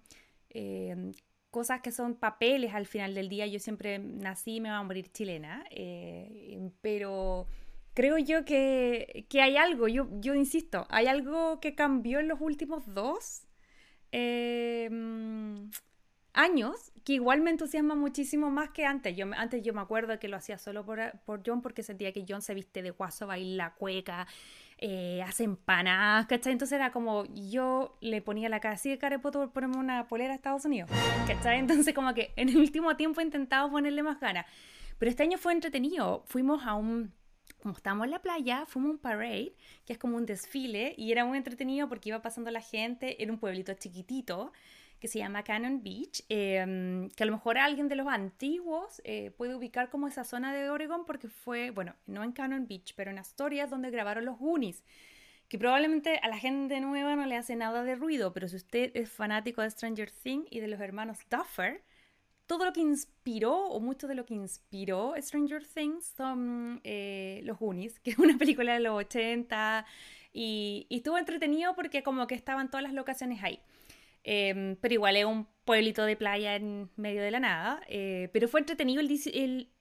Eh, 0.54 1.12
cosas 1.52 1.82
que 1.82 1.92
son 1.92 2.14
papeles 2.16 2.74
al 2.74 2.86
final 2.86 3.14
del 3.14 3.28
día. 3.28 3.46
Yo 3.46 3.60
siempre 3.60 4.00
nací 4.00 4.56
y 4.56 4.60
me 4.60 4.70
voy 4.70 4.78
a 4.78 4.82
morir 4.82 5.12
chilena, 5.12 5.64
eh, 5.70 6.70
pero 6.80 7.46
creo 7.94 8.18
yo 8.18 8.44
que, 8.44 9.26
hay 9.34 9.56
algo, 9.56 9.86
yo, 9.86 10.08
yo 10.20 10.34
insisto, 10.34 10.86
hay 10.88 11.06
algo 11.06 11.60
que 11.60 11.74
cambió 11.74 12.20
en 12.20 12.28
los 12.28 12.40
últimos 12.40 12.82
dos 12.94 13.42
em, 14.12 15.70
años 16.32 16.90
que 17.04 17.12
igual 17.12 17.42
me 17.42 17.50
entusiasma 17.50 17.94
muchísimo 17.96 18.50
más 18.50 18.70
que 18.70 18.86
antes. 18.86 19.14
Yo, 19.14 19.26
antes 19.36 19.62
yo 19.62 19.74
me 19.74 19.82
acuerdo 19.82 20.18
que 20.18 20.28
lo 20.28 20.38
hacía 20.38 20.56
solo 20.56 20.86
por, 20.86 21.00
por 21.26 21.42
John 21.46 21.60
porque 21.60 21.82
sentía 21.82 22.12
que 22.12 22.24
John 22.26 22.40
se 22.40 22.54
viste 22.54 22.80
de 22.82 22.92
guaso, 22.92 23.26
baila 23.26 23.74
cueca, 23.74 24.26
eh, 24.84 25.22
hace 25.22 25.44
empanadas, 25.44 26.26
¿cachai? 26.26 26.50
Entonces 26.50 26.74
era 26.74 26.90
como, 26.90 27.24
yo 27.34 27.96
le 28.00 28.20
ponía 28.20 28.48
la 28.48 28.58
cara 28.58 28.74
así 28.74 28.90
de 28.90 28.98
cara 28.98 29.20
por 29.20 29.52
ponerme 29.52 29.76
una 29.76 30.08
polera 30.08 30.32
a 30.32 30.34
Estados 30.34 30.64
Unidos, 30.64 30.90
¿cachai? 31.28 31.60
Entonces 31.60 31.94
como 31.94 32.12
que 32.14 32.32
en 32.34 32.48
el 32.48 32.56
último 32.56 32.96
tiempo 32.96 33.20
he 33.20 33.24
intentado 33.24 33.70
ponerle 33.70 34.02
más 34.02 34.18
ganas. 34.18 34.44
Pero 34.98 35.08
este 35.08 35.22
año 35.22 35.38
fue 35.38 35.52
entretenido. 35.52 36.24
Fuimos 36.26 36.66
a 36.66 36.74
un, 36.74 37.12
como 37.62 37.76
estábamos 37.76 38.06
en 38.06 38.10
la 38.10 38.22
playa, 38.22 38.66
fuimos 38.66 38.88
a 38.88 38.92
un 38.94 38.98
parade, 38.98 39.54
que 39.86 39.92
es 39.92 40.00
como 40.00 40.16
un 40.16 40.26
desfile, 40.26 40.94
y 40.98 41.12
era 41.12 41.24
muy 41.24 41.38
entretenido 41.38 41.88
porque 41.88 42.08
iba 42.08 42.20
pasando 42.20 42.50
la 42.50 42.60
gente 42.60 43.22
en 43.22 43.30
un 43.30 43.38
pueblito 43.38 43.72
chiquitito 43.74 44.52
que 45.02 45.08
se 45.08 45.18
llama 45.18 45.42
Cannon 45.42 45.82
Beach, 45.82 46.24
em, 46.28 47.10
que 47.10 47.24
a 47.24 47.26
lo 47.26 47.32
mejor 47.32 47.58
alguien 47.58 47.88
de 47.88 47.96
los 47.96 48.06
antiguos 48.06 49.02
eh, 49.02 49.32
puede 49.32 49.56
ubicar 49.56 49.90
como 49.90 50.06
esa 50.06 50.22
zona 50.22 50.54
de 50.54 50.70
Oregon 50.70 51.04
porque 51.04 51.26
fue, 51.26 51.72
bueno, 51.72 51.96
no 52.06 52.22
en 52.22 52.30
Cannon 52.30 52.68
Beach, 52.68 52.94
pero 52.94 53.10
en 53.10 53.18
Astoria 53.18 53.66
donde 53.66 53.90
grabaron 53.90 54.24
los 54.24 54.38
Goonies, 54.38 54.84
que 55.48 55.58
probablemente 55.58 56.20
a 56.22 56.28
la 56.28 56.38
gente 56.38 56.78
nueva 56.78 57.16
no 57.16 57.26
le 57.26 57.36
hace 57.36 57.56
nada 57.56 57.82
de 57.82 57.96
ruido, 57.96 58.32
pero 58.32 58.46
si 58.46 58.54
usted 58.54 58.92
es 58.94 59.10
fanático 59.10 59.60
de 59.60 59.70
Stranger 59.72 60.08
Things 60.12 60.46
y 60.50 60.60
de 60.60 60.68
los 60.68 60.80
hermanos 60.80 61.18
Duffer, 61.28 61.82
todo 62.46 62.64
lo 62.64 62.72
que 62.72 62.80
inspiró, 62.80 63.56
o 63.56 63.80
mucho 63.80 64.06
de 64.06 64.14
lo 64.14 64.24
que 64.24 64.34
inspiró 64.34 65.14
Stranger 65.18 65.66
Things 65.66 66.14
son 66.16 66.80
eh, 66.84 67.40
Los 67.42 67.58
Goonies, 67.58 67.98
que 67.98 68.12
es 68.12 68.18
una 68.18 68.38
película 68.38 68.74
de 68.74 68.80
los 68.80 68.96
80, 69.00 69.84
y, 70.32 70.86
y, 70.88 70.98
estuvo 70.98 71.18
entretenido 71.18 71.74
porque 71.74 72.04
como 72.04 72.28
que 72.28 72.36
estaban 72.36 72.70
todas 72.70 72.84
las 72.84 72.92
locaciones 72.92 73.42
ahí. 73.42 73.58
Em, 74.24 74.76
pero 74.76 74.94
igual 74.94 75.16
es 75.16 75.24
un 75.24 75.46
pueblito 75.64 76.04
de 76.04 76.16
playa 76.16 76.56
en 76.56 76.90
medio 76.96 77.22
de 77.22 77.30
la 77.30 77.40
nada. 77.40 77.82
Eh, 77.88 78.28
pero 78.32 78.48
fue 78.48 78.60
entretenido 78.60 79.00
el, 79.00 79.10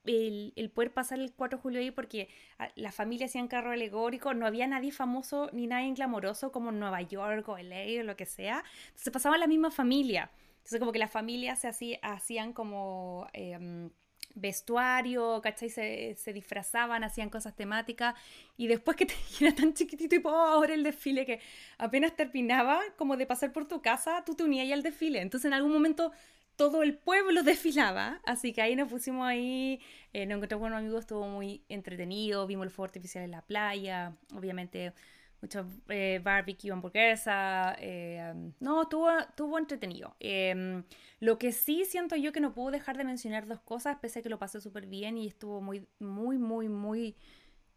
el, 0.06 0.54
el, 0.56 0.70
poder 0.72 0.94
pasar 0.94 1.20
el 1.20 1.34
4 1.34 1.58
de 1.58 1.62
julio 1.62 1.80
ahí 1.80 1.92
porque 1.92 2.30
ah, 2.60 2.70
la 2.76 2.92
familia 2.92 3.26
hacían 3.28 3.48
carro 3.48 3.72
alegórico, 3.72 4.34
no 4.34 4.46
había 4.46 4.68
nadie 4.68 4.92
famoso 4.92 5.50
ni 5.54 5.68
nadie 5.68 5.94
glamoroso 5.94 6.52
como 6.52 6.72
Nueva 6.72 7.02
York 7.02 7.48
o 7.50 7.58
LA 7.58 8.02
o 8.02 8.04
lo 8.04 8.16
que 8.16 8.26
sea. 8.26 8.64
Entonces 8.88 9.14
pasaban 9.14 9.40
la 9.40 9.48
misma 9.48 9.72
familia. 9.72 10.32
Entonces 10.58 10.80
como 10.80 10.92
que 10.92 11.00
las 11.00 11.12
familias 11.12 11.60
se 11.60 12.00
hacían 12.02 12.54
como... 12.54 13.28
Em, 13.34 13.92
vestuario, 14.36 15.42
¿cachai? 15.42 15.70
Se, 15.70 16.16
se, 16.16 16.34
disfrazaban, 16.34 17.04
hacían 17.04 17.30
cosas 17.30 17.56
temáticas 17.56 18.16
y 18.58 18.68
después 18.68 18.98
que 18.98 19.06
te 19.08 19.14
era 19.40 19.54
tan 19.56 19.74
chiquitito 19.74 20.16
y 20.16 20.20
pobre 20.20 20.74
el 20.74 20.84
desfile 20.84 21.26
que 21.26 21.40
apenas 21.78 22.16
terminaba 22.16 22.80
como 22.98 23.18
de 23.18 23.26
pasar 23.26 23.52
por 23.52 23.68
tu 23.68 23.82
casa, 23.82 24.24
tú 24.26 24.36
te 24.36 24.44
unías 24.44 24.72
al 24.72 24.84
desfile. 24.84 25.22
Entonces 25.22 25.48
en 25.48 25.54
algún 25.54 25.72
momento 25.74 26.12
todo 26.56 26.84
el 26.84 26.96
pueblo 26.96 27.44
desfilaba, 27.44 28.22
así 28.26 28.54
que 28.54 28.62
ahí 28.62 28.76
nos 28.76 28.90
pusimos 28.90 29.28
ahí, 29.28 29.80
eh, 30.14 30.26
nos 30.26 30.38
encontramos 30.38 30.66
con 30.66 30.74
amigos, 30.74 31.02
estuvo 31.02 31.28
muy 31.28 31.64
entretenido, 31.70 32.46
vimos 32.48 32.66
el 32.66 32.72
fuego 32.72 32.86
artificial 32.86 33.24
en 33.24 33.32
la 33.32 33.42
playa, 33.42 34.16
obviamente 34.36 34.94
mucho 35.42 35.66
eh, 35.90 36.22
barbecue, 36.24 36.72
hamburguesa, 36.72 37.76
eh, 37.80 38.34
no, 38.60 38.88
tuvo, 38.88 39.10
tuvo 39.36 39.58
entretenido. 39.58 40.16
Em, 40.20 40.84
lo 41.20 41.38
que 41.38 41.52
sí 41.52 41.86
siento 41.86 42.16
yo 42.16 42.32
que 42.32 42.40
no 42.40 42.54
puedo 42.54 42.72
dejar 42.72 42.98
de 42.98 43.04
mencionar 43.04 43.48
dos 43.48 43.60
cosas, 43.62 43.98
pese 44.00 44.20
a 44.20 44.22
que 44.22 44.30
lo 44.30 44.40
pasé 44.40 44.62
súper 44.62 44.86
bien 44.86 45.18
y 45.18 45.28
estuvo 45.28 45.62
muy, 45.62 45.88
muy, 46.00 46.38
muy, 46.38 46.70
muy 46.70 47.16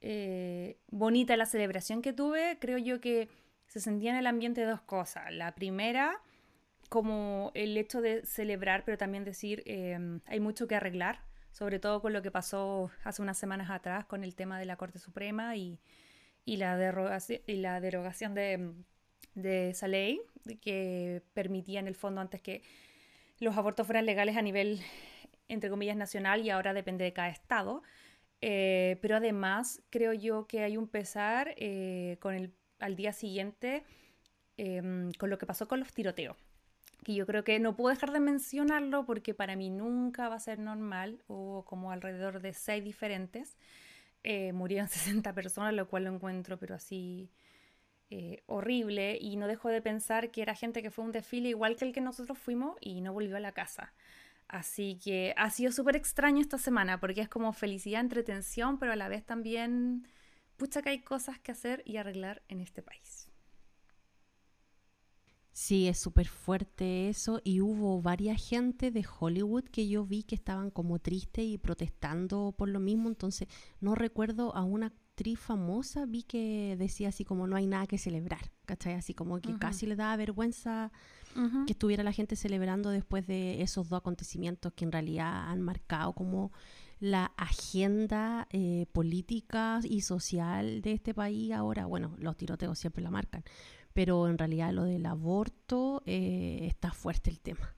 eh, 0.01 0.79
bonita 0.91 1.37
la 1.37 1.47
celebración 1.47 2.03
que 2.03 2.13
tuve, 2.13 2.59
creo 2.61 2.79
yo 2.79 3.01
que 3.01 3.29
se 3.67 3.81
sentía 3.81 4.11
en 4.11 4.17
el 4.17 4.27
ambiente 4.27 4.65
dos 4.65 4.83
cosas. 4.83 5.33
La 5.33 5.55
primera, 5.55 6.21
como 6.91 7.51
el 7.55 7.77
hecho 7.79 8.03
de 8.03 8.25
celebrar, 8.27 8.85
pero 8.85 8.99
también 8.99 9.25
decir, 9.25 9.63
em, 9.67 10.21
hay 10.27 10.41
mucho 10.41 10.69
que 10.69 10.75
arreglar, 10.75 11.21
sobre 11.51 11.79
todo 11.79 12.03
con 12.03 12.13
lo 12.13 12.21
que 12.21 12.31
pasó 12.31 12.91
hace 13.05 13.23
unas 13.23 13.39
semanas 13.39 13.71
atrás 13.71 14.05
con 14.05 14.23
el 14.25 14.35
tema 14.35 14.59
de 14.59 14.67
la 14.67 14.77
Corte 14.77 14.99
Suprema 14.99 15.57
y 15.57 15.79
y 16.45 16.57
la 16.57 16.77
derogación, 16.77 17.41
y 17.47 17.57
la 17.57 17.81
derogación 17.81 18.35
de, 18.35 18.73
de 19.35 19.71
esa 19.71 19.89
ley 19.89 20.21
que 20.61 21.23
permitía 21.33 21.81
en 21.81 21.89
el 21.89 21.95
fondo 21.95 22.21
antes 22.21 22.41
que 22.41 22.63
los 23.41 23.57
abortos 23.57 23.87
fueran 23.87 24.07
legales 24.07 24.37
a 24.37 24.43
nivel, 24.43 24.81
entre 25.49 25.71
comillas, 25.71 25.97
nacional 25.97 26.45
y 26.45 26.51
ahora 26.51 26.73
depende 26.75 27.05
de 27.05 27.13
cada 27.13 27.29
estado. 27.29 27.83
Eh, 28.41 28.99
pero 29.01 29.17
además 29.17 29.83
creo 29.91 30.13
yo 30.13 30.47
que 30.47 30.63
hay 30.63 30.77
un 30.77 30.87
pesar 30.87 31.55
eh, 31.57 32.19
con 32.21 32.35
el, 32.35 32.53
al 32.79 32.95
día 32.95 33.13
siguiente 33.13 33.85
em, 34.57 35.13
con 35.13 35.31
lo 35.31 35.39
que 35.39 35.47
pasó 35.47 35.67
con 35.67 35.81
los 35.81 35.93
tiroteos. 35.93 36.37
Que 37.05 37.15
yo 37.15 37.27
creo 37.27 37.45
que 37.45 37.59
no 37.59 37.77
puedo 37.77 37.95
dejar 37.95 38.13
de 38.13 38.21
mencionarlo 38.21 39.05
porque 39.05 39.35
para 39.35 39.57
mí 39.57 39.71
nunca 39.71 40.29
va 40.29 40.37
a 40.37 40.41
ser 40.41 40.59
normal. 40.59 41.23
Hubo 41.27 41.65
como 41.65 41.91
alrededor 41.91 42.41
de 42.41 42.55
seis 42.55 42.85
diferentes. 42.85 43.57
Eh, 44.25 44.53
murieron 44.53 44.89
60 44.91 45.33
personas, 45.35 45.75
lo 45.75 45.89
cual 45.89 46.05
lo 46.05 46.15
encuentro, 46.15 46.59
pero 46.59 46.75
así 46.75 47.31
eh, 48.11 48.43
horrible. 48.47 49.19
Y 49.21 49.37
no 49.37 49.47
dejo 49.47 49.69
de 49.69 49.83
pensar 49.83 50.31
que 50.31 50.43
era 50.43 50.55
gente 50.55 50.83
que 50.83 50.91
fue 50.91 51.05
un 51.05 51.13
desfile 51.13 51.51
igual 51.51 51.77
que 51.77 51.85
el 51.87 51.93
que 51.93 52.01
nosotros 52.01 52.39
fuimos 52.39 52.77
y 52.81 53.01
no 53.01 53.13
volvió 53.13 53.37
a 53.37 53.41
la 53.41 53.53
casa. 53.53 53.95
Así 54.49 54.99
que 55.03 55.35
ha 55.37 55.51
sido 55.51 55.73
súper 55.73 55.97
extraño 55.97 56.41
esta 56.41 56.59
semana 56.59 57.01
porque 57.01 57.23
es 57.23 57.29
como 57.29 57.53
felicidad, 57.53 58.01
entretención, 58.01 58.79
pero 58.79 58.93
a 58.93 58.97
la 58.97 59.09
vez 59.09 59.25
también, 59.25 60.07
pucha 60.57 60.83
que 60.83 60.91
hay 60.91 61.01
cosas 61.03 61.39
que 61.41 61.53
hacer 61.53 61.83
y 61.87 61.97
arreglar 61.97 62.43
en 62.49 62.61
este 62.61 62.83
país. 62.83 63.24
Sí, 65.55 65.87
es 65.87 66.01
súper 66.01 66.27
fuerte 66.27 67.09
eso 67.09 67.41
y 67.45 67.61
hubo 67.61 68.03
varias 68.03 68.45
gente 68.45 68.91
de 68.91 69.07
Hollywood 69.21 69.63
que 69.63 69.87
yo 69.87 70.05
vi 70.05 70.25
que 70.25 70.35
estaban 70.35 70.69
como 70.69 70.99
tristes 70.99 71.45
y 71.45 71.59
protestando 71.59 72.53
por 72.59 72.69
lo 72.69 72.81
mismo, 72.81 73.09
entonces 73.09 73.47
no 73.81 73.95
recuerdo 73.95 74.53
a 74.57 74.65
una 74.65 74.87
actriz 74.87 75.39
famosa, 75.39 76.07
vi 76.07 76.25
que 76.25 76.75
decía 76.77 77.11
así 77.11 77.25
como 77.25 77.47
no 77.47 77.55
hay 77.55 77.67
nada 77.67 77.87
que 77.87 77.99
celebrar, 77.99 78.51
¿cachai? 78.67 78.95
Así 78.95 79.15
como 79.15 79.41
que 79.41 79.57
casi 79.57 79.87
le 79.87 79.95
da 79.95 80.17
vergüenza 80.17 80.91
que 81.67 81.73
estuviera 81.73 82.03
la 82.03 82.13
gente 82.13 82.35
celebrando 82.35 82.91
después 82.91 83.25
de 83.29 83.63
esos 83.63 83.89
dos 83.89 83.99
acontecimientos 83.99 84.73
que 84.73 84.85
en 84.85 84.91
realidad 84.91 85.51
han 85.51 85.63
marcado 85.63 86.15
como 86.15 86.51
la 86.99 87.27
agenda 87.37 88.49
eh, 88.51 88.87
política 88.93 89.79
y 89.85 90.01
social 90.01 90.83
de 90.83 90.93
este 90.93 91.15
país 91.15 91.53
ahora, 91.53 91.87
bueno, 91.87 92.17
los 92.19 92.37
tiroteos 92.37 92.79
siempre 92.79 93.03
la 93.03 93.11
marcan, 93.11 93.45
pero 93.95 94.29
en 94.29 94.37
realidad 94.37 94.73
lo 94.73 94.85
del 94.85 95.07
aborto 95.07 96.03
eh, 96.05 96.59
está 96.63 96.93
fuerte 96.93 97.31
el 97.31 97.41
tema. 97.41 97.75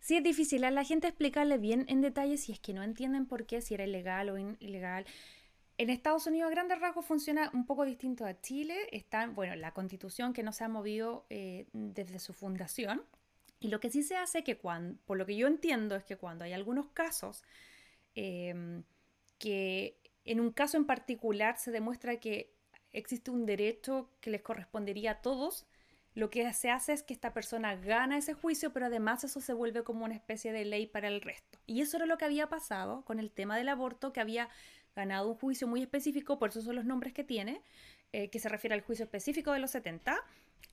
Sí, 0.00 0.16
es 0.16 0.24
difícil 0.24 0.64
a 0.64 0.70
la 0.70 0.82
gente 0.82 1.06
explicarle 1.06 1.58
bien 1.58 1.84
en 1.88 2.00
detalle 2.00 2.38
si 2.38 2.52
es 2.52 2.58
que 2.58 2.72
no 2.72 2.82
entienden 2.82 3.26
por 3.26 3.46
qué, 3.46 3.60
si 3.60 3.74
era 3.74 3.84
ilegal 3.84 4.30
o 4.30 4.38
ilegal. 4.38 5.04
En 5.76 5.90
Estados 5.90 6.26
Unidos, 6.26 6.48
a 6.48 6.50
grandes 6.50 6.80
rasgos, 6.80 7.04
funciona 7.04 7.50
un 7.54 7.64
poco 7.64 7.84
distinto 7.84 8.24
a 8.24 8.40
Chile. 8.40 8.88
Está, 8.92 9.26
bueno, 9.28 9.54
la 9.56 9.72
constitución 9.72 10.32
que 10.32 10.42
no 10.42 10.52
se 10.52 10.64
ha 10.64 10.68
movido 10.68 11.26
eh, 11.30 11.66
desde 11.72 12.18
su 12.18 12.32
fundación. 12.32 13.02
Y 13.60 13.68
lo 13.68 13.78
que 13.78 13.90
sí 13.90 14.02
se 14.02 14.16
hace, 14.16 14.42
que 14.42 14.56
cuando, 14.56 14.98
por 15.04 15.18
lo 15.18 15.26
que 15.26 15.36
yo 15.36 15.46
entiendo, 15.46 15.96
es 15.96 16.04
que 16.04 16.16
cuando 16.16 16.44
hay 16.44 16.54
algunos 16.54 16.88
casos 16.88 17.44
em, 18.14 18.82
que 19.38 19.98
en 20.24 20.40
un 20.40 20.50
caso 20.50 20.76
en 20.76 20.86
particular 20.86 21.58
se 21.58 21.70
demuestra 21.70 22.20
que 22.20 22.52
existe 22.92 23.30
un 23.30 23.46
derecho 23.46 24.10
que 24.20 24.30
les 24.30 24.42
correspondería 24.42 25.12
a 25.12 25.20
todos, 25.22 25.66
lo 26.14 26.28
que 26.28 26.52
se 26.52 26.70
hace 26.70 26.92
es 26.92 27.02
que 27.02 27.14
esta 27.14 27.32
persona 27.32 27.76
gana 27.76 28.18
ese 28.18 28.34
juicio, 28.34 28.72
pero 28.72 28.86
además 28.86 29.22
eso 29.22 29.40
se 29.40 29.52
vuelve 29.52 29.84
como 29.84 30.04
una 30.04 30.14
especie 30.14 30.52
de 30.52 30.64
ley 30.64 30.86
para 30.86 31.08
el 31.08 31.20
resto. 31.20 31.58
Y 31.66 31.82
eso 31.82 31.96
era 31.96 32.06
lo 32.06 32.18
que 32.18 32.24
había 32.24 32.48
pasado 32.48 33.04
con 33.04 33.20
el 33.20 33.30
tema 33.30 33.56
del 33.56 33.68
aborto, 33.68 34.12
que 34.12 34.20
había 34.20 34.48
ganado 34.96 35.28
un 35.28 35.36
juicio 35.36 35.68
muy 35.68 35.82
específico, 35.82 36.38
por 36.38 36.50
eso 36.50 36.62
son 36.62 36.74
los 36.74 36.84
nombres 36.84 37.12
que 37.12 37.22
tiene, 37.22 37.62
eh, 38.12 38.28
que 38.28 38.40
se 38.40 38.48
refiere 38.48 38.74
al 38.74 38.80
juicio 38.80 39.04
específico 39.04 39.52
de 39.52 39.60
los 39.60 39.70
70, 39.70 40.20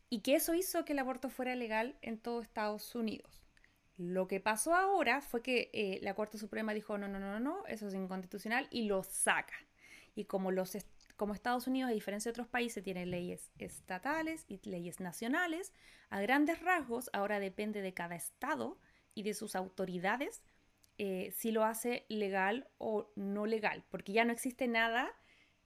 y 0.10 0.22
que 0.22 0.36
eso 0.36 0.56
hizo 0.56 0.86
que 0.86 0.94
el 0.94 1.00
aborto 1.00 1.30
fuera 1.30 1.54
legal 1.56 1.96
en 2.02 2.18
todo 2.18 2.42
Estados 2.42 2.96
Unidos. 2.96 3.44
Lo 3.98 4.28
que 4.28 4.40
pasó 4.40 4.74
ahora 4.74 5.22
fue 5.22 5.44
que 5.44 5.70
eh, 5.74 6.00
la 6.02 6.16
Corte 6.16 6.38
Suprema 6.40 6.74
dijo, 6.74 6.98
no, 6.98 7.08
no, 7.08 7.20
no, 7.20 7.40
no, 7.40 7.66
eso 7.68 7.88
es 7.88 7.94
inconstitucional, 7.94 8.68
y 8.72 8.84
lo 8.84 9.04
saca. 9.04 9.56
Y 10.16 10.26
como 10.26 10.52
los, 10.52 10.76
como 11.18 11.34
Estados 11.34 11.68
Unidos, 11.68 11.90
a 11.90 11.94
diferencia 11.94 12.30
de 12.30 12.34
otros 12.34 12.48
países, 12.48 12.84
tiene 12.84 13.06
leyes 13.06 13.52
estatales 13.58 14.46
y 14.48 14.60
leyes 14.70 15.00
nacionales, 15.00 15.74
a 16.10 16.22
grandes 16.22 16.62
rasgos 16.62 17.10
ahora 17.12 17.40
depende 17.40 17.82
de 17.82 17.94
cada 17.94 18.16
estado 18.16 18.78
y 19.14 19.24
de 19.24 19.34
sus 19.34 19.56
autoridades 19.56 20.44
eh, 21.00 21.32
si 21.36 21.52
lo 21.52 21.64
hace 21.64 22.06
legal 22.08 22.68
o 22.78 23.12
no 23.16 23.46
legal, 23.46 23.84
porque 23.90 24.14
ya 24.14 24.26
no 24.26 24.32
existe 24.32 24.68
nada 24.68 25.12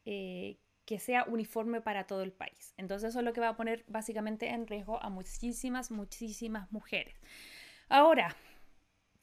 eh, 0.05 0.57
que 0.85 0.99
sea 0.99 1.23
uniforme 1.25 1.79
para 1.79 2.07
todo 2.07 2.23
el 2.23 2.33
país. 2.33 2.73
Entonces 2.77 3.09
eso 3.09 3.19
es 3.19 3.25
lo 3.25 3.31
que 3.31 3.39
va 3.39 3.49
a 3.49 3.55
poner 3.55 3.85
básicamente 3.87 4.49
en 4.49 4.67
riesgo 4.67 5.01
a 5.01 5.09
muchísimas, 5.09 5.91
muchísimas 5.91 6.71
mujeres. 6.71 7.15
Ahora, 7.87 8.35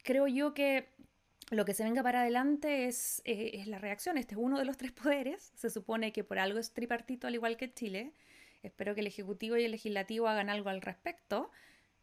creo 0.03 0.27
yo 0.29 0.55
que 0.55 0.89
lo 1.51 1.65
que 1.65 1.75
se 1.75 1.85
venga 1.85 2.03
para 2.03 2.21
adelante 2.21 2.87
es, 2.87 3.23
eh, 3.25 3.53
es, 3.55 3.67
la 3.67 3.79
reacción. 3.79 4.19
Este 4.19 4.35
es 4.35 4.41
uno 4.41 4.59
de 4.59 4.65
los 4.65 4.77
tres 4.77 4.93
poderes. 4.93 5.53
Se 5.57 5.71
supone 5.71 6.13
que 6.13 6.25
por 6.25 6.39
algo 6.39 6.59
es 6.59 6.73
tripartito, 6.73 7.27
al 7.27 7.35
igual 7.35 7.57
que 7.57 7.73
Chile. 7.73 8.13
Espero 8.63 8.95
que 8.95 9.01
el 9.01 9.07
Ejecutivo 9.07 9.57
y 9.57 9.65
el 9.65 9.71
Legislativo 9.71 10.29
hagan 10.29 10.51
algo 10.51 10.69
al 10.69 10.83
respecto. 10.83 11.51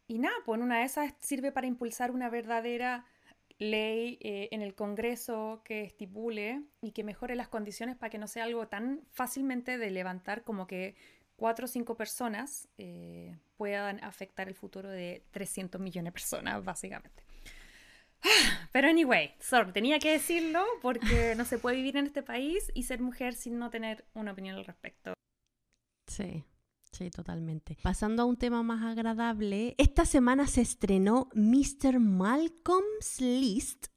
Y 0.08 0.18
nada, 0.18 0.34
pues 0.44 0.60
una 0.60 0.78
de 0.78 0.84
esas 0.84 1.14
sirve 1.20 1.52
para 1.52 1.66
impulsar 1.66 2.10
una 2.10 2.30
verdadera 2.30 3.04
ley 3.58 4.18
eh, 4.20 4.48
en 4.52 4.62
el 4.62 4.74
Congreso 4.74 5.62
que 5.64 5.82
estipule 5.82 6.62
y 6.80 6.92
que 6.92 7.04
mejore 7.04 7.34
las 7.34 7.48
condiciones 7.48 7.96
para 7.96 8.10
que 8.10 8.18
no 8.18 8.28
sea 8.28 8.44
algo 8.44 8.68
tan 8.68 9.02
fácilmente 9.12 9.78
de 9.78 9.90
levantar 9.90 10.42
como 10.44 10.66
que 10.66 10.94
cuatro 11.36 11.64
o 11.64 11.68
cinco 11.68 11.96
personas 11.96 12.68
eh, 12.78 13.36
puedan 13.56 14.02
afectar 14.04 14.48
el 14.48 14.54
futuro 14.54 14.90
de 14.90 15.22
300 15.30 15.80
millones 15.80 16.10
de 16.10 16.12
personas, 16.12 16.64
básicamente. 16.64 17.25
Pero 18.72 18.88
anyway, 18.88 19.34
sorry, 19.40 19.72
tenía 19.72 19.98
que 19.98 20.12
decirlo 20.12 20.64
porque 20.82 21.34
no 21.36 21.44
se 21.44 21.58
puede 21.58 21.76
vivir 21.76 21.96
en 21.96 22.06
este 22.06 22.22
país 22.22 22.70
y 22.74 22.82
ser 22.82 23.00
mujer 23.00 23.34
sin 23.34 23.58
no 23.58 23.70
tener 23.70 24.04
una 24.14 24.32
opinión 24.32 24.56
al 24.56 24.64
respecto. 24.64 25.14
Sí. 26.06 26.44
Sí, 26.92 27.10
totalmente. 27.10 27.76
Pasando 27.82 28.22
a 28.22 28.24
un 28.24 28.38
tema 28.38 28.62
más 28.62 28.82
agradable, 28.82 29.74
esta 29.76 30.06
semana 30.06 30.46
se 30.46 30.62
estrenó 30.62 31.28
Mr. 31.34 32.00
Malcolm's 32.00 33.20
List 33.20 33.88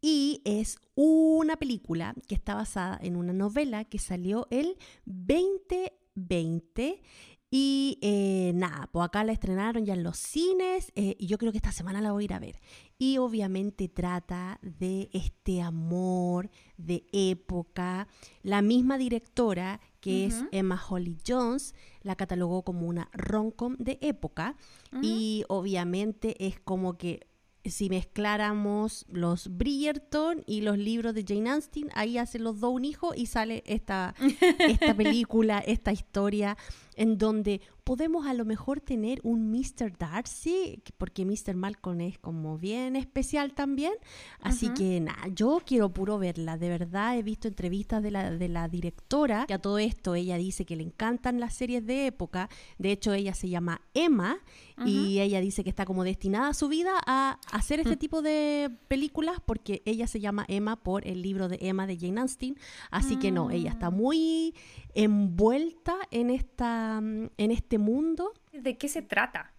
y 0.00 0.42
es 0.44 0.78
una 0.96 1.56
película 1.56 2.14
que 2.26 2.34
está 2.34 2.56
basada 2.56 2.98
en 3.02 3.14
una 3.14 3.32
novela 3.32 3.84
que 3.84 4.00
salió 4.00 4.48
el 4.50 4.76
2020 5.04 7.02
y 7.52 7.98
eh, 8.00 8.52
nada, 8.54 8.88
pues 8.92 9.04
acá 9.04 9.24
la 9.24 9.32
estrenaron 9.32 9.84
ya 9.84 9.94
en 9.94 10.04
los 10.04 10.18
cines 10.18 10.92
eh, 10.94 11.16
y 11.18 11.26
yo 11.26 11.36
creo 11.36 11.50
que 11.50 11.58
esta 11.58 11.72
semana 11.72 12.00
la 12.00 12.12
voy 12.12 12.22
a 12.22 12.26
ir 12.26 12.32
a 12.32 12.38
ver. 12.38 12.60
Y 12.96 13.18
obviamente 13.18 13.88
trata 13.88 14.60
de 14.62 15.10
este 15.12 15.60
amor 15.60 16.48
de 16.76 17.06
época. 17.12 18.06
La 18.44 18.62
misma 18.62 18.98
directora, 18.98 19.80
que 20.00 20.26
es 20.26 20.44
Emma 20.52 20.80
Holly 20.88 21.18
Jones, 21.26 21.74
la 22.02 22.14
catalogó 22.14 22.62
como 22.62 22.86
una 22.86 23.08
romcom 23.12 23.74
de 23.78 23.98
época. 24.00 24.56
Y 25.02 25.44
obviamente 25.48 26.46
es 26.46 26.60
como 26.60 26.98
que 26.98 27.26
si 27.64 27.90
mezcláramos 27.90 29.04
los 29.08 29.56
Bridgerton 29.56 30.42
y 30.46 30.62
los 30.62 30.78
libros 30.78 31.14
de 31.14 31.24
Jane 31.26 31.50
Austen, 31.50 31.90
ahí 31.94 32.16
hacen 32.16 32.44
los 32.44 32.60
dos 32.60 32.72
un 32.72 32.84
hijo 32.84 33.12
y 33.14 33.26
sale 33.26 33.62
esta, 33.66 34.14
esta 34.58 34.94
película, 34.94 35.58
esta 35.58 35.92
historia 35.92 36.56
en 37.00 37.16
donde 37.16 37.62
podemos 37.82 38.26
a 38.26 38.34
lo 38.34 38.44
mejor 38.44 38.80
tener 38.80 39.20
un 39.22 39.50
Mr. 39.50 39.96
Darcy, 39.98 40.82
porque 40.98 41.24
Mr. 41.24 41.56
Malcolm 41.56 42.02
es 42.02 42.18
como 42.18 42.58
bien 42.58 42.94
especial 42.94 43.54
también. 43.54 43.94
Así 44.42 44.68
que 44.74 45.00
nada, 45.00 45.26
yo 45.34 45.62
quiero 45.64 45.88
puro 45.88 46.18
verla. 46.18 46.58
De 46.58 46.68
verdad, 46.68 47.16
he 47.16 47.22
visto 47.22 47.48
entrevistas 47.48 48.02
de 48.02 48.10
la, 48.10 48.30
de 48.30 48.48
la 48.48 48.68
directora, 48.68 49.46
que 49.46 49.54
a 49.54 49.58
todo 49.58 49.78
esto 49.78 50.14
ella 50.14 50.36
dice 50.36 50.66
que 50.66 50.76
le 50.76 50.82
encantan 50.82 51.40
las 51.40 51.54
series 51.54 51.86
de 51.86 52.06
época. 52.06 52.50
De 52.78 52.92
hecho, 52.92 53.14
ella 53.14 53.32
se 53.32 53.48
llama 53.48 53.80
Emma 53.94 54.38
y 54.84 55.20
ella 55.20 55.40
dice 55.40 55.62
que 55.64 55.70
está 55.70 55.84
como 55.84 56.04
destinada 56.04 56.48
a 56.48 56.54
su 56.54 56.68
vida 56.68 56.92
a 57.06 57.38
hacer 57.52 57.80
este 57.80 57.96
mm. 57.96 57.98
tipo 57.98 58.22
de 58.22 58.70
películas 58.88 59.38
porque 59.44 59.82
ella 59.84 60.06
se 60.06 60.20
llama 60.20 60.44
Emma 60.48 60.76
por 60.76 61.06
el 61.06 61.22
libro 61.22 61.48
de 61.48 61.58
Emma 61.60 61.86
de 61.86 61.98
Jane 61.98 62.20
Austen. 62.20 62.56
Así 62.90 63.16
que 63.16 63.30
no, 63.30 63.50
ella 63.50 63.70
está 63.70 63.90
mm. 63.90 63.94
muy 63.94 64.54
envuelta 64.94 65.96
en, 66.10 66.30
esta, 66.30 66.89
en 66.98 67.50
este 67.50 67.78
mundo. 67.78 68.32
¿De 68.52 68.76
qué 68.76 68.88
se 68.88 69.02
trata? 69.02 69.52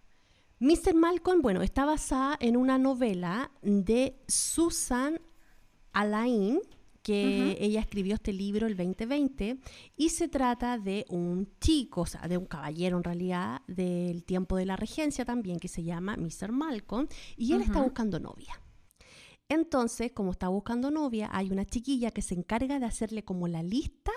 Mr. 0.60 0.94
Malcolm, 0.94 1.42
bueno, 1.42 1.62
está 1.62 1.84
basada 1.84 2.36
en 2.40 2.56
una 2.56 2.78
novela 2.78 3.50
de 3.62 4.16
Susan 4.28 5.20
Alain, 5.92 6.60
que 7.02 7.56
ella 7.58 7.80
escribió 7.80 8.14
este 8.14 8.32
libro 8.32 8.68
el 8.68 8.76
2020 8.76 9.58
y 9.96 10.10
se 10.10 10.28
trata 10.28 10.78
de 10.78 11.04
un 11.08 11.48
chico, 11.60 12.02
o 12.02 12.06
sea, 12.06 12.28
de 12.28 12.38
un 12.38 12.46
caballero 12.46 12.96
en 12.96 13.02
realidad 13.02 13.62
del 13.66 14.22
tiempo 14.22 14.56
de 14.56 14.66
la 14.66 14.76
regencia 14.76 15.24
también, 15.24 15.58
que 15.58 15.66
se 15.66 15.82
llama 15.82 16.16
Mr. 16.16 16.52
Malcolm, 16.52 17.08
y 17.36 17.54
él 17.54 17.62
está 17.62 17.82
buscando 17.82 18.20
novia. 18.20 18.60
Entonces, 19.48 20.12
como 20.12 20.30
está 20.30 20.46
buscando 20.46 20.92
novia, 20.92 21.28
hay 21.32 21.50
una 21.50 21.64
chiquilla 21.64 22.12
que 22.12 22.22
se 22.22 22.34
encarga 22.34 22.78
de 22.78 22.86
hacerle 22.86 23.24
como 23.24 23.48
la 23.48 23.64
lista 23.64 24.12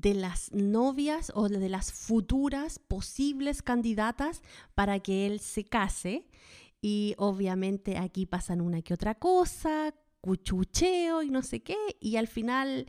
de 0.00 0.14
las 0.14 0.52
novias 0.52 1.32
o 1.34 1.48
de 1.48 1.68
las 1.68 1.92
futuras 1.92 2.78
posibles 2.78 3.62
candidatas 3.62 4.42
para 4.74 5.00
que 5.00 5.26
él 5.26 5.40
se 5.40 5.64
case. 5.64 6.26
Y 6.80 7.14
obviamente 7.18 7.96
aquí 7.98 8.26
pasan 8.26 8.60
una 8.60 8.82
que 8.82 8.94
otra 8.94 9.14
cosa, 9.14 9.94
cuchucheo 10.20 11.22
y 11.22 11.30
no 11.30 11.42
sé 11.42 11.62
qué, 11.62 11.76
y 12.00 12.16
al 12.16 12.26
final, 12.26 12.86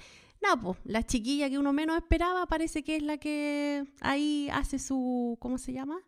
pues 0.62 0.78
la 0.84 1.04
chiquilla 1.04 1.50
que 1.50 1.58
uno 1.58 1.72
menos 1.72 1.98
esperaba 1.98 2.46
parece 2.48 2.84
que 2.84 2.98
es 2.98 3.04
la 3.04 3.18
que 3.18 3.86
ahí 4.02 4.50
hace 4.52 4.80
su, 4.80 5.38
¿cómo 5.40 5.58
se 5.58 5.74
llama? 5.74 6.00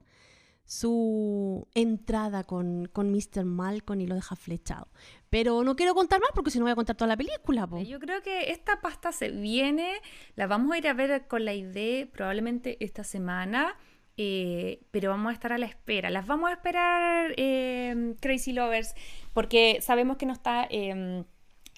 Su 0.66 1.68
entrada 1.74 2.44
con, 2.44 2.88
con 2.92 3.12
Mr. 3.12 3.46
Malcolm 3.46 4.02
y 4.02 4.08
lo 4.08 4.16
deja 4.16 4.36
flechado. 4.36 4.88
Pero 5.30 5.64
no 5.64 5.76
quiero 5.76 5.94
contar 5.94 6.20
más 6.20 6.32
porque 6.34 6.52
si 6.52 6.58
no 6.58 6.66
voy 6.66 6.72
a 6.72 6.76
contar 6.76 6.96
toda 6.96 7.08
la 7.08 7.18
película. 7.18 7.68
Yo 7.84 8.00
creo 8.00 8.22
que 8.22 8.52
esta 8.52 8.82
pasta 8.82 9.12
se 9.12 9.30
viene, 9.30 10.02
la 10.36 10.48
vamos 10.48 10.74
a 10.74 10.78
ir 10.80 10.88
a 10.88 10.94
ver 10.94 11.28
con 11.28 11.46
la 11.46 11.54
idea 11.54 12.08
probablemente 12.12 12.84
esta 12.84 13.04
semana. 13.04 13.78
Eh, 14.22 14.82
pero 14.92 15.12
vamos 15.12 15.30
a 15.30 15.34
estar 15.34 15.54
a 15.54 15.58
la 15.58 15.66
espera. 15.66 16.10
Las 16.10 16.28
vamos 16.28 16.50
a 16.50 16.54
esperar, 16.54 17.34
eh, 17.38 18.16
Crazy 18.20 18.52
Lovers, 18.52 18.94
porque 19.34 19.80
sabemos 19.82 20.18
que 20.18 20.26
no 20.26 20.34
está 20.34 20.68
em, 20.70 21.24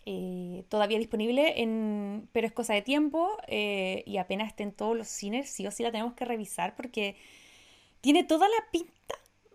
eh, 0.07 0.65
todavía 0.67 0.97
disponible, 0.97 1.61
en, 1.61 2.27
pero 2.31 2.47
es 2.47 2.53
cosa 2.53 2.73
de 2.73 2.81
tiempo 2.81 3.37
y 3.47 4.17
apenas 4.17 4.47
estén 4.47 4.71
todos 4.71 4.97
los 4.97 5.07
cines, 5.07 5.51
sí 5.51 5.67
o 5.67 5.71
sí 5.71 5.83
la 5.83 5.91
tenemos 5.91 6.13
que 6.13 6.25
revisar 6.25 6.75
porque 6.75 7.15
tiene 8.01 8.23
toda 8.23 8.49
la 8.49 8.71
pinta 8.71 9.00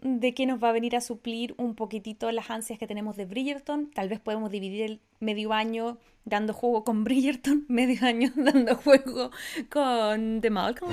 de 0.03 0.35
que 0.35 0.47
nos 0.47 0.63
va 0.63 0.71
a 0.71 0.73
venir 0.73 0.95
a 0.97 1.01
suplir 1.01 1.55
un 1.59 1.75
poquitito 1.75 2.31
las 2.31 2.51
ansias 2.51 2.79
que 2.79 2.87
tenemos 2.87 3.17
de 3.17 3.25
Bridgerton. 3.25 3.91
Tal 3.91 4.09
vez 4.09 4.21
podemos 4.21 4.51
dividir 4.51 4.83
el 4.83 5.01
medio 5.21 5.53
año 5.53 5.99
dando 6.25 6.53
juego 6.53 6.85
con 6.85 7.05
Bridgerton, 7.05 7.65
medio 7.69 8.05
año 8.07 8.33
dando 8.37 8.77
juego 8.77 9.31
con 9.71 10.41
The 10.41 10.51
Malcolm 10.51 10.93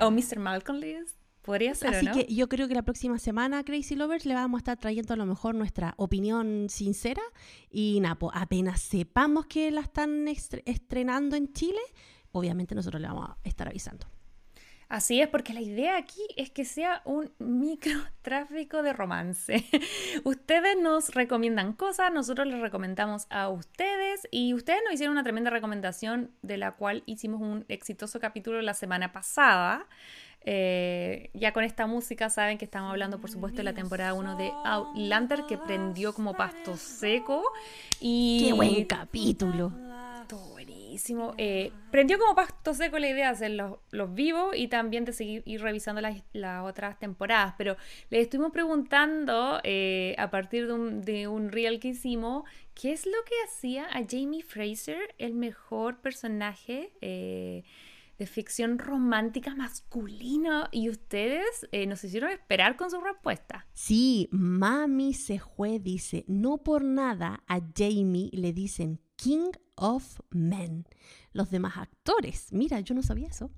o 0.00 0.10
Mr. 0.10 0.38
Malcolm 0.38 0.78
List. 0.78 1.16
Podría 1.42 1.74
ser, 1.74 1.94
Así 1.94 2.06
que 2.10 2.26
yo 2.34 2.46
creo 2.50 2.68
que 2.68 2.74
la 2.74 2.82
próxima 2.82 3.18
semana, 3.18 3.64
Crazy 3.64 3.96
Lovers, 3.96 4.26
le 4.26 4.34
vamos 4.34 4.58
a 4.58 4.60
estar 4.60 4.76
trayendo 4.76 5.14
a 5.14 5.16
lo 5.16 5.24
mejor 5.24 5.54
nuestra 5.54 5.94
opinión 5.96 6.66
sincera. 6.68 7.22
Y 7.70 8.00
nada, 8.00 8.18
apenas 8.34 8.82
sepamos 8.82 9.46
que 9.46 9.70
la 9.70 9.80
están 9.80 10.28
estrenando 10.28 11.36
en 11.36 11.50
Chile, 11.54 11.80
obviamente 12.32 12.74
nosotros 12.74 13.00
le 13.00 13.08
vamos 13.08 13.30
a 13.30 13.36
estar 13.44 13.66
avisando. 13.66 14.06
Así 14.88 15.20
es, 15.20 15.28
porque 15.28 15.52
la 15.52 15.60
idea 15.60 15.98
aquí 15.98 16.22
es 16.36 16.50
que 16.50 16.64
sea 16.64 17.02
un 17.04 17.30
microtráfico 17.38 18.82
de 18.82 18.94
romance. 18.94 19.64
ustedes 20.24 20.78
nos 20.80 21.14
recomiendan 21.14 21.74
cosas, 21.74 22.10
nosotros 22.10 22.46
les 22.46 22.58
recomendamos 22.60 23.26
a 23.28 23.50
ustedes 23.50 24.26
y 24.30 24.54
ustedes 24.54 24.80
nos 24.84 24.94
hicieron 24.94 25.12
una 25.12 25.24
tremenda 25.24 25.50
recomendación 25.50 26.30
de 26.40 26.56
la 26.56 26.72
cual 26.72 27.02
hicimos 27.04 27.42
un 27.42 27.66
exitoso 27.68 28.18
capítulo 28.18 28.62
la 28.62 28.72
semana 28.72 29.12
pasada. 29.12 29.86
Eh, 30.50 31.30
ya 31.34 31.52
con 31.52 31.64
esta 31.64 31.86
música 31.86 32.30
saben 32.30 32.56
que 32.56 32.64
estamos 32.64 32.90
hablando, 32.90 33.20
por 33.20 33.30
supuesto, 33.30 33.58
de 33.58 33.64
la 33.64 33.74
temporada 33.74 34.14
1 34.14 34.36
de 34.36 34.50
Outlander, 34.64 35.42
que 35.46 35.58
prendió 35.58 36.14
como 36.14 36.32
pasto 36.32 36.78
seco. 36.78 37.42
Y... 38.00 38.46
¡Qué 38.46 38.52
buen 38.54 38.84
capítulo! 38.86 39.70
Todo 40.26 40.58
Eh, 41.36 41.72
prendió 41.90 42.18
como 42.18 42.34
pasto 42.34 42.74
seco 42.74 42.98
la 42.98 43.08
idea 43.08 43.26
de 43.26 43.32
hacer 43.32 43.50
los, 43.52 44.14
vivos 44.14 44.54
y 44.56 44.68
también 44.68 45.04
de 45.04 45.12
seguir 45.12 45.42
ir 45.46 45.60
revisando 45.60 46.00
las, 46.00 46.22
otras 46.64 46.98
temporadas. 46.98 47.54
Pero 47.58 47.76
les 48.10 48.22
estuvimos 48.22 48.52
preguntando, 48.52 49.60
eh, 49.64 50.14
a 50.18 50.30
partir 50.30 50.66
de 50.66 50.72
un, 50.72 51.02
de 51.02 51.28
un 51.28 51.50
reel 51.50 51.80
que 51.80 51.88
hicimos, 51.88 52.44
¿qué 52.74 52.92
es 52.92 53.06
lo 53.06 53.18
que 53.24 53.34
hacía 53.46 53.86
a 53.86 54.04
Jamie 54.08 54.42
Fraser 54.42 55.14
el 55.18 55.34
mejor 55.34 56.00
personaje? 56.00 56.92
de 58.18 58.26
ficción 58.26 58.78
romántica 58.78 59.54
masculina 59.54 60.68
y 60.72 60.88
ustedes 60.88 61.68
eh, 61.70 61.86
nos 61.86 62.02
hicieron 62.02 62.30
esperar 62.30 62.76
con 62.76 62.90
su 62.90 63.00
respuesta. 63.00 63.66
Sí, 63.72 64.28
Mami 64.32 65.14
se 65.14 65.38
fue, 65.38 65.78
dice, 65.78 66.24
no 66.26 66.58
por 66.58 66.84
nada 66.84 67.44
a 67.46 67.60
Jamie 67.74 68.30
le 68.32 68.52
dicen 68.52 69.00
King 69.18 69.50
of 69.74 70.20
Men. 70.30 70.86
Los 71.32 71.50
demás 71.50 71.76
actores, 71.76 72.52
mira, 72.52 72.80
yo 72.80 72.94
no 72.94 73.02
sabía 73.02 73.26
eso. 73.26 73.50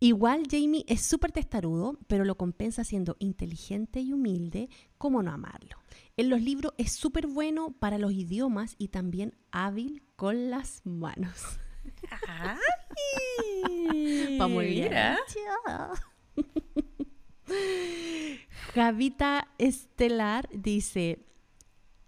Igual 0.00 0.44
Jamie 0.50 0.84
es 0.86 1.02
súper 1.02 1.32
testarudo, 1.32 1.98
pero 2.06 2.24
lo 2.24 2.36
compensa 2.36 2.84
siendo 2.84 3.16
inteligente 3.18 4.00
y 4.00 4.12
humilde, 4.12 4.68
¿cómo 4.98 5.22
no 5.22 5.32
amarlo? 5.32 5.78
En 6.16 6.30
los 6.30 6.40
libros 6.40 6.72
es 6.78 6.92
súper 6.92 7.26
bueno 7.26 7.72
para 7.78 7.98
los 7.98 8.12
idiomas 8.12 8.76
y 8.78 8.88
también 8.88 9.34
hábil 9.50 10.02
con 10.16 10.50
las 10.50 10.82
manos. 10.84 11.58
¡Ay! 12.28 12.58
Vamos 14.38 14.64
Javita 18.74 19.48
Estelar 19.58 20.48
dice, 20.52 21.24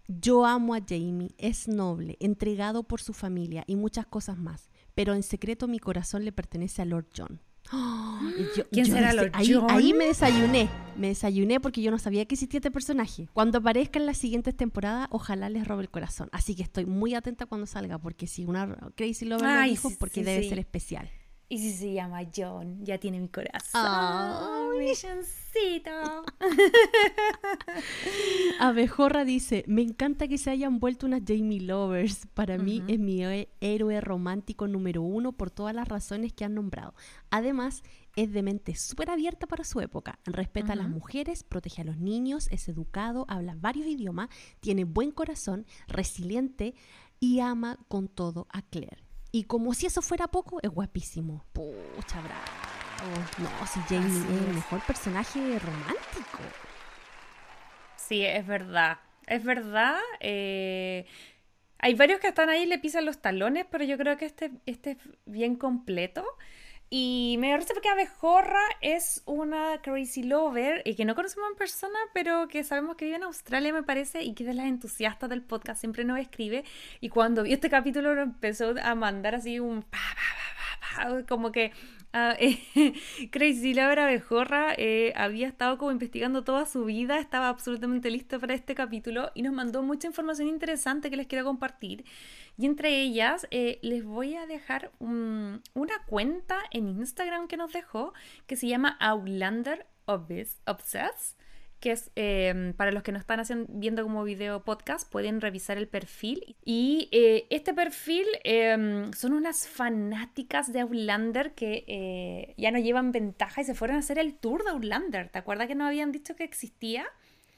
yo 0.07 0.45
amo 0.45 0.73
a 0.73 0.79
Jamie, 0.79 1.35
es 1.37 1.67
noble, 1.67 2.17
entregado 2.19 2.83
por 2.83 3.01
su 3.01 3.13
familia 3.13 3.63
y 3.67 3.75
muchas 3.75 4.05
cosas 4.05 4.37
más, 4.37 4.69
pero 4.95 5.13
en 5.13 5.23
secreto 5.23 5.67
mi 5.67 5.79
corazón 5.79 6.23
le 6.23 6.31
pertenece 6.31 6.81
a 6.81 6.85
Lord 6.85 7.07
John. 7.15 7.41
¿Quién 8.71 8.85
será 8.85 9.13
Lord 9.13 9.31
ahí, 9.33 9.53
Ahí 9.67 9.93
me 9.93 10.05
desayuné, 10.05 10.69
me 10.95 11.09
desayuné 11.09 11.59
porque 11.59 11.81
yo 11.81 11.91
no 11.91 11.99
sabía 11.99 12.25
que 12.25 12.35
existía 12.35 12.59
este 12.59 12.71
personaje. 12.71 13.27
Cuando 13.33 13.57
aparezca 13.57 13.99
en 13.99 14.05
las 14.05 14.17
siguientes 14.17 14.55
temporadas, 14.55 15.09
ojalá 15.11 15.49
les 15.49 15.67
robe 15.67 15.83
el 15.83 15.89
corazón. 15.89 16.29
Así 16.31 16.55
que 16.55 16.63
estoy 16.63 16.85
muy 16.85 17.13
atenta 17.13 17.45
cuando 17.45 17.67
salga, 17.67 17.97
porque 17.99 18.27
si 18.27 18.45
una 18.45 18.91
Crazy 18.95 19.25
Lover 19.25 19.49
lo 19.49 19.61
dijo, 19.63 19.91
porque 19.99 20.23
debe 20.23 20.47
ser 20.47 20.59
especial. 20.59 21.09
Y 21.49 21.59
si 21.59 21.71
se 21.71 21.93
llama 21.93 22.23
John, 22.35 22.83
ya 22.83 22.97
tiene 22.97 23.21
mi 23.21 23.29
corazón. 23.29 23.81
Oh, 23.81 24.71
mi 24.77 24.91
Abejorra 28.59 29.23
dice, 29.23 29.63
me 29.65 29.81
encanta 29.81 30.27
que 30.27 30.37
se 30.37 30.49
hayan 30.49 30.79
vuelto 30.79 31.05
unas 31.05 31.21
Jamie 31.25 31.61
Lovers. 31.61 32.27
Para 32.33 32.57
mí 32.57 32.83
es 32.89 32.99
mi 32.99 33.23
héroe 33.61 34.01
romántico 34.01 34.67
número 34.67 35.01
uno 35.01 35.31
por 35.31 35.49
todas 35.49 35.73
las 35.73 35.87
razones 35.87 36.33
que 36.33 36.43
han 36.43 36.53
nombrado. 36.53 36.93
Además, 37.29 37.81
es 38.17 38.33
de 38.33 38.43
mente 38.43 38.75
súper 38.75 39.09
abierta 39.09 39.47
para 39.47 39.63
su 39.63 39.79
época. 39.79 40.19
Respeta 40.25 40.73
a 40.73 40.75
las 40.75 40.89
mujeres, 40.89 41.43
protege 41.43 41.81
a 41.81 41.85
los 41.85 41.97
niños, 41.97 42.49
es 42.51 42.67
educado, 42.67 43.25
habla 43.29 43.55
varios 43.57 43.87
idiomas, 43.87 44.27
tiene 44.59 44.83
buen 44.83 45.11
corazón, 45.11 45.65
resiliente 45.87 46.75
y 47.21 47.39
ama 47.39 47.79
con 47.87 48.09
todo 48.09 48.47
a 48.51 48.63
Claire. 48.63 49.06
Y 49.37 49.43
como 49.43 49.75
si 49.75 49.85
eso 49.85 50.01
fuera 50.01 50.27
poco, 50.27 50.57
es 50.63 50.71
guapísimo. 50.71 51.45
Pucha, 51.53 52.19
bravo. 52.21 52.41
No, 53.37 53.67
si 53.67 53.79
Jamie 53.81 54.07
es 54.07 54.47
el 54.47 54.55
mejor 54.55 54.81
personaje 54.81 55.59
romántico. 55.59 56.39
Sí, 57.97 58.25
es 58.25 58.47
verdad. 58.47 58.97
Es 59.27 59.43
verdad. 59.43 59.99
Eh, 60.21 61.05
hay 61.77 61.93
varios 61.93 62.19
que 62.19 62.29
están 62.29 62.49
ahí 62.49 62.63
y 62.63 62.65
le 62.65 62.79
pisan 62.79 63.05
los 63.05 63.21
talones, 63.21 63.67
pero 63.69 63.83
yo 63.83 63.95
creo 63.99 64.17
que 64.17 64.25
este, 64.25 64.49
este 64.65 64.91
es 64.91 64.97
bien 65.27 65.55
completo. 65.55 66.25
Y 66.89 67.35
me 67.39 67.51
parece 67.51 67.73
porque 67.73 67.89
Abejorra 67.89 68.61
es 68.79 69.21
una 69.25 69.81
crazy 69.81 70.23
lover 70.23 70.81
y 70.85 70.95
que 70.95 71.03
no 71.03 71.15
conocemos 71.15 71.49
en 71.51 71.57
persona, 71.57 71.99
pero 72.13 72.47
que 72.47 72.63
sabemos 72.63 72.95
que 72.95 73.05
vive 73.05 73.17
en 73.17 73.23
Australia, 73.23 73.73
me 73.73 73.83
parece, 73.83 74.23
y 74.23 74.33
que 74.33 74.43
es 74.43 74.47
de 74.47 74.53
las 74.53 74.67
entusiastas 74.67 75.29
del 75.29 75.41
podcast, 75.41 75.81
siempre 75.81 76.05
nos 76.05 76.17
escribe. 76.17 76.63
Y 77.01 77.09
cuando 77.09 77.43
vi 77.43 77.51
este 77.51 77.69
capítulo 77.69 78.15
lo 78.15 78.21
empezó 78.21 78.73
a 78.81 78.95
mandar 78.95 79.35
así 79.35 79.59
un 79.59 79.83
pa, 79.83 79.97
pa, 79.97 81.03
pa, 81.03 81.09
pa, 81.09 81.23
como 81.27 81.51
que 81.51 81.73
Ah, 82.19 82.35
eh, 82.39 82.57
Crazy 83.31 83.75
Laura 83.75 84.07
Bejorra 84.07 84.73
eh, 84.75 85.13
había 85.15 85.47
estado 85.47 85.77
como 85.77 85.91
investigando 85.91 86.43
toda 86.43 86.65
su 86.65 86.83
vida, 86.83 87.19
estaba 87.19 87.47
absolutamente 87.47 88.09
listo 88.09 88.39
para 88.39 88.55
este 88.55 88.73
capítulo 88.73 89.29
y 89.35 89.43
nos 89.43 89.53
mandó 89.53 89.83
mucha 89.83 90.07
información 90.07 90.47
interesante 90.47 91.11
que 91.11 91.17
les 91.17 91.27
quiero 91.27 91.45
compartir. 91.45 92.05
Y 92.57 92.65
entre 92.65 93.01
ellas 93.03 93.45
eh, 93.51 93.77
les 93.83 94.03
voy 94.03 94.35
a 94.35 94.47
dejar 94.47 94.91
una 94.99 95.61
cuenta 96.07 96.57
en 96.71 96.87
Instagram 96.87 97.47
que 97.47 97.55
nos 97.55 97.71
dejó 97.71 98.13
que 98.47 98.55
se 98.55 98.67
llama 98.67 98.97
Outlander 98.99 99.85
Obsessed 100.07 101.37
que 101.79 101.91
es 101.91 102.11
em, 102.15 102.73
para 102.73 102.91
los 102.91 103.03
que 103.03 103.11
no 103.11 103.19
están 103.19 103.39
haciendo, 103.39 103.67
viendo 103.69 104.03
como 104.03 104.23
video 104.23 104.63
podcast, 104.63 105.09
pueden 105.09 105.41
revisar 105.41 105.77
el 105.77 105.87
perfil. 105.87 106.55
Y 106.65 107.09
eh, 107.11 107.45
este 107.49 107.73
perfil 107.73 108.25
em, 108.43 109.11
son 109.13 109.33
unas 109.33 109.67
fanáticas 109.67 110.73
de 110.73 110.79
Outlander 110.81 111.53
que 111.53 111.83
eh, 111.87 112.53
ya 112.57 112.71
no 112.71 112.79
llevan 112.79 113.11
ventaja 113.11 113.61
y 113.61 113.65
se 113.65 113.75
fueron 113.75 113.97
a 113.97 113.99
hacer 113.99 114.17
el 114.17 114.35
tour 114.35 114.63
de 114.63 114.71
Outlander. 114.71 115.29
¿Te 115.29 115.37
acuerdas 115.39 115.67
que 115.67 115.75
nos 115.75 115.87
habían 115.87 116.11
dicho 116.11 116.35
que 116.35 116.43
existía? 116.43 117.05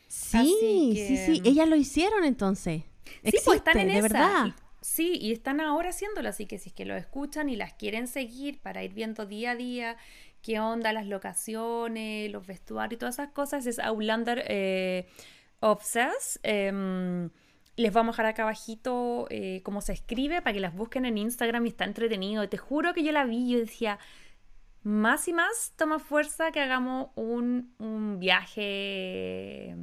Sí, 0.07 0.55
sí, 0.93 1.17
sí. 1.17 1.37
Em, 1.37 1.45
Ellas 1.45 1.69
lo 1.69 1.75
hicieron 1.75 2.25
entonces. 2.25 2.83
Sí, 3.23 3.37
pues 3.45 3.57
están 3.57 3.79
en 3.79 3.87
de 3.87 4.01
verdad. 4.01 4.53
sí, 4.81 5.17
y 5.19 5.31
están 5.31 5.61
ahora 5.61 5.89
haciéndolo, 5.89 6.29
así 6.29 6.45
que 6.45 6.59
si 6.59 6.69
es 6.69 6.75
que 6.75 6.85
lo 6.85 6.95
escuchan 6.95 7.49
y 7.49 7.55
las 7.55 7.73
quieren 7.73 8.07
seguir 8.07 8.59
para 8.61 8.83
ir 8.83 8.93
viendo 8.93 9.25
día 9.25 9.51
a 9.51 9.55
día 9.55 9.97
qué 10.41 10.59
onda, 10.59 10.93
las 10.93 11.07
locaciones, 11.07 12.31
los 12.31 12.45
vestuarios 12.47 12.97
y 12.97 12.99
todas 12.99 13.15
esas 13.15 13.31
cosas, 13.31 13.65
es 13.65 13.79
Outlander 13.79 14.43
eh, 14.47 15.07
Obsess. 15.59 16.39
Em, 16.43 17.29
les 17.75 17.93
vamos 17.93 18.13
a 18.13 18.23
dejar 18.23 18.25
acá 18.27 18.43
abajito 18.43 19.27
eh, 19.29 19.61
cómo 19.63 19.81
se 19.81 19.93
escribe 19.93 20.41
para 20.41 20.53
que 20.53 20.59
las 20.59 20.75
busquen 20.75 21.05
en 21.05 21.17
Instagram 21.17 21.65
y 21.65 21.69
está 21.69 21.85
entretenido. 21.85 22.47
Te 22.49 22.57
juro 22.57 22.93
que 22.93 23.03
yo 23.03 23.11
la 23.11 23.25
vi 23.25 23.51
yo 23.51 23.59
decía, 23.59 23.99
más 24.83 25.27
y 25.27 25.33
más 25.33 25.73
toma 25.77 25.99
fuerza 25.99 26.51
que 26.51 26.59
hagamos 26.61 27.09
un, 27.15 27.73
un 27.79 28.19
viaje 28.19 29.75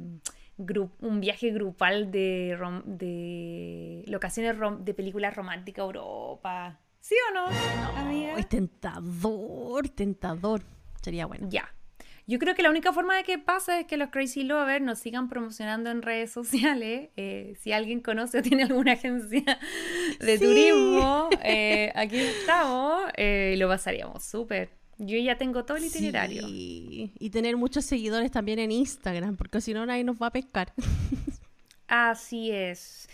un 1.01 1.19
viaje 1.19 1.51
grupal 1.51 2.11
de, 2.11 2.57
de 2.85 4.03
locaciones 4.07 4.57
de 4.83 4.93
películas 4.93 5.35
románticas 5.35 5.83
a 5.83 5.85
Europa. 5.85 6.79
¿Sí 6.99 7.15
o 7.29 7.33
no, 7.33 7.47
amiga? 7.97 8.37
Es 8.37 8.49
tentador, 8.49 9.89
tentador. 9.89 10.63
Sería 11.01 11.25
bueno. 11.25 11.47
Ya. 11.49 11.73
Yo 12.29 12.39
creo 12.39 12.55
que 12.55 12.61
la 12.61 12.69
única 12.69 12.91
forma 12.91 13.15
de 13.15 13.23
que 13.23 13.37
pase 13.37 13.79
es 13.79 13.87
que 13.87 13.95
los 13.95 14.09
Crazy 14.09 14.43
Lovers 14.43 14.83
nos 14.83 14.99
sigan 14.99 15.29
promocionando 15.29 15.89
en 15.89 16.01
redes 16.01 16.31
sociales. 16.31 17.09
Eh, 17.19 17.55
si 17.61 17.71
alguien 17.71 18.01
conoce 18.01 18.39
o 18.39 18.41
tiene 18.41 18.63
alguna 18.63 18.93
agencia 18.93 19.59
de 20.19 20.37
turismo, 20.37 21.29
eh, 21.43 21.91
aquí 21.95 22.17
estamos 22.17 23.03
eh, 23.15 23.53
y 23.55 23.57
lo 23.57 23.67
pasaríamos 23.67 24.23
súper. 24.23 24.69
Yo 24.99 25.17
ya 25.17 25.37
tengo 25.37 25.65
todo 25.65 25.77
el 25.77 25.85
itinerario. 25.85 26.47
Sí. 26.47 27.11
Y 27.17 27.29
tener 27.29 27.57
muchos 27.57 27.85
seguidores 27.85 28.31
también 28.31 28.59
en 28.59 28.71
Instagram, 28.71 29.35
porque 29.35 29.61
si 29.61 29.73
no 29.73 29.85
nadie 29.85 30.03
nos 30.03 30.21
va 30.21 30.27
a 30.27 30.31
pescar. 30.31 30.73
Así 31.87 32.51
es. 32.51 33.09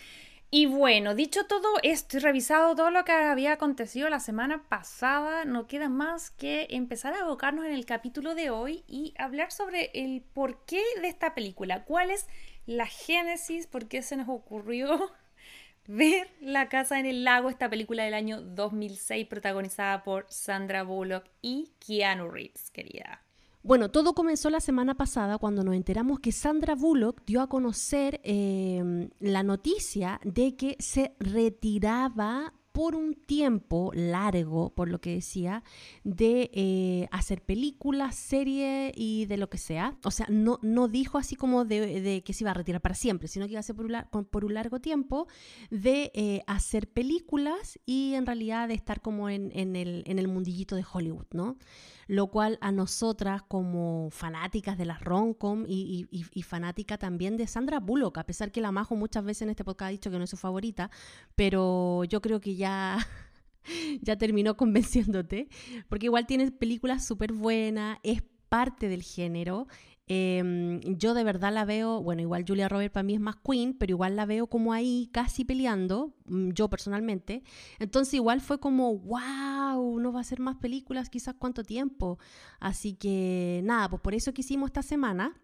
Y 0.55 0.67
bueno, 0.67 1.15
dicho 1.15 1.47
todo 1.47 1.79
esto 1.81 2.17
y 2.17 2.19
revisado 2.19 2.75
todo 2.75 2.91
lo 2.91 3.03
que 3.03 3.11
había 3.11 3.53
acontecido 3.53 4.07
la 4.07 4.19
semana 4.19 4.69
pasada, 4.69 5.45
no 5.45 5.65
queda 5.65 5.89
más 5.89 6.29
que 6.29 6.67
empezar 6.69 7.15
a 7.15 7.21
abocarnos 7.21 7.65
en 7.65 7.71
el 7.71 7.87
capítulo 7.87 8.35
de 8.35 8.51
hoy 8.51 8.83
y 8.85 9.15
hablar 9.17 9.51
sobre 9.51 9.89
el 9.95 10.21
porqué 10.21 10.79
de 11.01 11.07
esta 11.07 11.33
película. 11.33 11.85
¿Cuál 11.85 12.11
es 12.11 12.27
la 12.67 12.85
génesis? 12.85 13.65
¿Por 13.65 13.87
qué 13.87 14.03
se 14.03 14.15
nos 14.15 14.29
ocurrió 14.29 15.11
ver 15.87 16.29
La 16.39 16.69
Casa 16.69 16.99
en 16.99 17.07
el 17.07 17.23
Lago, 17.23 17.49
esta 17.49 17.67
película 17.67 18.03
del 18.03 18.13
año 18.13 18.39
2006 18.39 19.25
protagonizada 19.25 20.03
por 20.03 20.27
Sandra 20.29 20.83
Bullock 20.83 21.25
y 21.41 21.71
Keanu 21.79 22.29
Reeves, 22.29 22.69
querida? 22.69 23.22
Bueno, 23.65 23.89
todo 23.89 24.13
comenzó 24.13 24.49
la 24.49 24.59
semana 24.59 24.95
pasada 24.95 25.37
cuando 25.37 25.63
nos 25.63 25.75
enteramos 25.75 26.19
que 26.19 26.33
Sandra 26.33 26.75
Bullock 26.75 27.23
dio 27.25 27.41
a 27.41 27.47
conocer 27.47 28.19
em, 28.25 29.09
la 29.21 29.41
noticia 29.41 30.19
de 30.25 30.57
que 30.57 30.75
se 30.79 31.15
retiraba 31.17 32.53
por 32.73 32.95
un 32.95 33.13
tiempo 33.13 33.91
largo, 33.93 34.73
por 34.73 34.89
lo 34.89 34.99
que 34.99 35.13
decía, 35.13 35.63
de 36.03 36.49
eh, 36.53 37.07
hacer 37.11 37.43
películas, 37.43 38.15
series 38.15 38.91
y 38.95 39.27
de 39.27 39.37
lo 39.37 39.47
que 39.47 39.59
sea. 39.59 39.95
O 40.03 40.09
sea, 40.09 40.25
no, 40.29 40.59
no 40.63 40.87
dijo 40.87 41.19
así 41.19 41.35
como 41.35 41.65
de, 41.65 42.23
que 42.25 42.33
se 42.33 42.43
iba 42.43 42.51
a 42.51 42.55
retirar 42.55 42.81
para 42.81 42.95
siempre, 42.95 43.27
sino 43.27 43.45
que 43.45 43.51
iba 43.51 43.59
a 43.59 43.63
ser 43.63 43.75
por 43.75 44.45
un, 44.45 44.53
largo 44.53 44.81
tiempo 44.81 45.27
de 45.69 46.11
eh, 46.15 46.41
hacer 46.47 46.89
películas 46.89 47.79
y 47.85 48.15
en 48.15 48.25
realidad 48.25 48.67
de 48.67 48.73
estar 48.73 49.01
como 49.01 49.29
en, 49.29 49.51
el, 49.53 50.27
mundillito 50.27 50.75
de 50.75 50.83
Hollywood, 50.91 51.27
¿no? 51.31 51.57
lo 52.07 52.27
cual 52.27 52.57
a 52.59 52.73
nosotras 52.73 53.43
como 53.43 54.09
fanáticas 54.11 54.77
de 54.77 54.83
las 54.83 54.99
romcom 54.99 55.63
y, 55.65 56.05
y, 56.11 56.25
y, 56.33 56.43
fanática 56.43 56.97
también 56.97 57.37
de 57.37 57.47
Sandra 57.47 57.79
Bullock, 57.79 58.17
a 58.17 58.25
pesar 58.25 58.51
que 58.51 58.59
la 58.59 58.73
Majo 58.73 58.97
muchas 58.97 59.23
veces 59.23 59.43
en 59.43 59.51
este 59.51 59.63
podcast 59.63 59.87
ha 59.87 59.91
dicho 59.91 60.11
que 60.11 60.17
no 60.17 60.25
es 60.25 60.29
su 60.29 60.35
favorita, 60.35 60.91
pero 61.35 62.03
yo 62.03 62.21
creo 62.21 62.41
que 62.41 62.55
ya... 62.55 62.62
ya 64.01 64.17
terminó 64.17 64.57
convenciéndote, 64.57 65.47
porque 65.89 66.07
igual 66.07 66.25
tiene 66.25 66.51
películas 66.51 67.05
súper 67.05 67.33
buenas, 67.33 67.99
es 68.03 68.23
parte 68.49 68.89
del 68.89 69.03
género 69.03 69.67
Em, 70.05 70.81
yo 70.97 71.13
de 71.13 71.23
verdad 71.23 71.53
la 71.53 71.63
veo, 71.63 72.01
bueno, 72.01 72.21
igual 72.21 72.43
Julia 72.45 72.67
Roberts 72.67 72.91
para 72.91 73.03
mí 73.03 73.13
es 73.13 73.21
más 73.21 73.37
queen, 73.37 73.73
pero 73.73 73.91
igual 73.91 74.17
la 74.17 74.25
veo 74.25 74.47
como 74.47 74.73
ahí 74.73 75.09
casi 75.13 75.45
peleando, 75.45 76.13
mm, 76.25 76.49
yo 76.51 76.69
personalmente. 76.69 77.43
Entonces 77.79 78.15
igual 78.15 78.41
fue 78.41 78.59
como, 78.59 78.97
wow, 78.97 79.99
no 79.99 80.11
va 80.11 80.19
a 80.19 80.23
ser 80.25 80.39
más 80.39 80.57
películas, 80.57 81.09
quizás 81.09 81.35
cuánto 81.39 81.63
tiempo. 81.63 82.19
Así 82.59 82.95
que 82.95 83.61
nada, 83.63 83.89
pues 83.89 84.01
por 84.01 84.13
eso 84.13 84.33
que 84.33 84.41
hicimos 84.41 84.67
esta 84.69 84.81
semana 84.83 85.39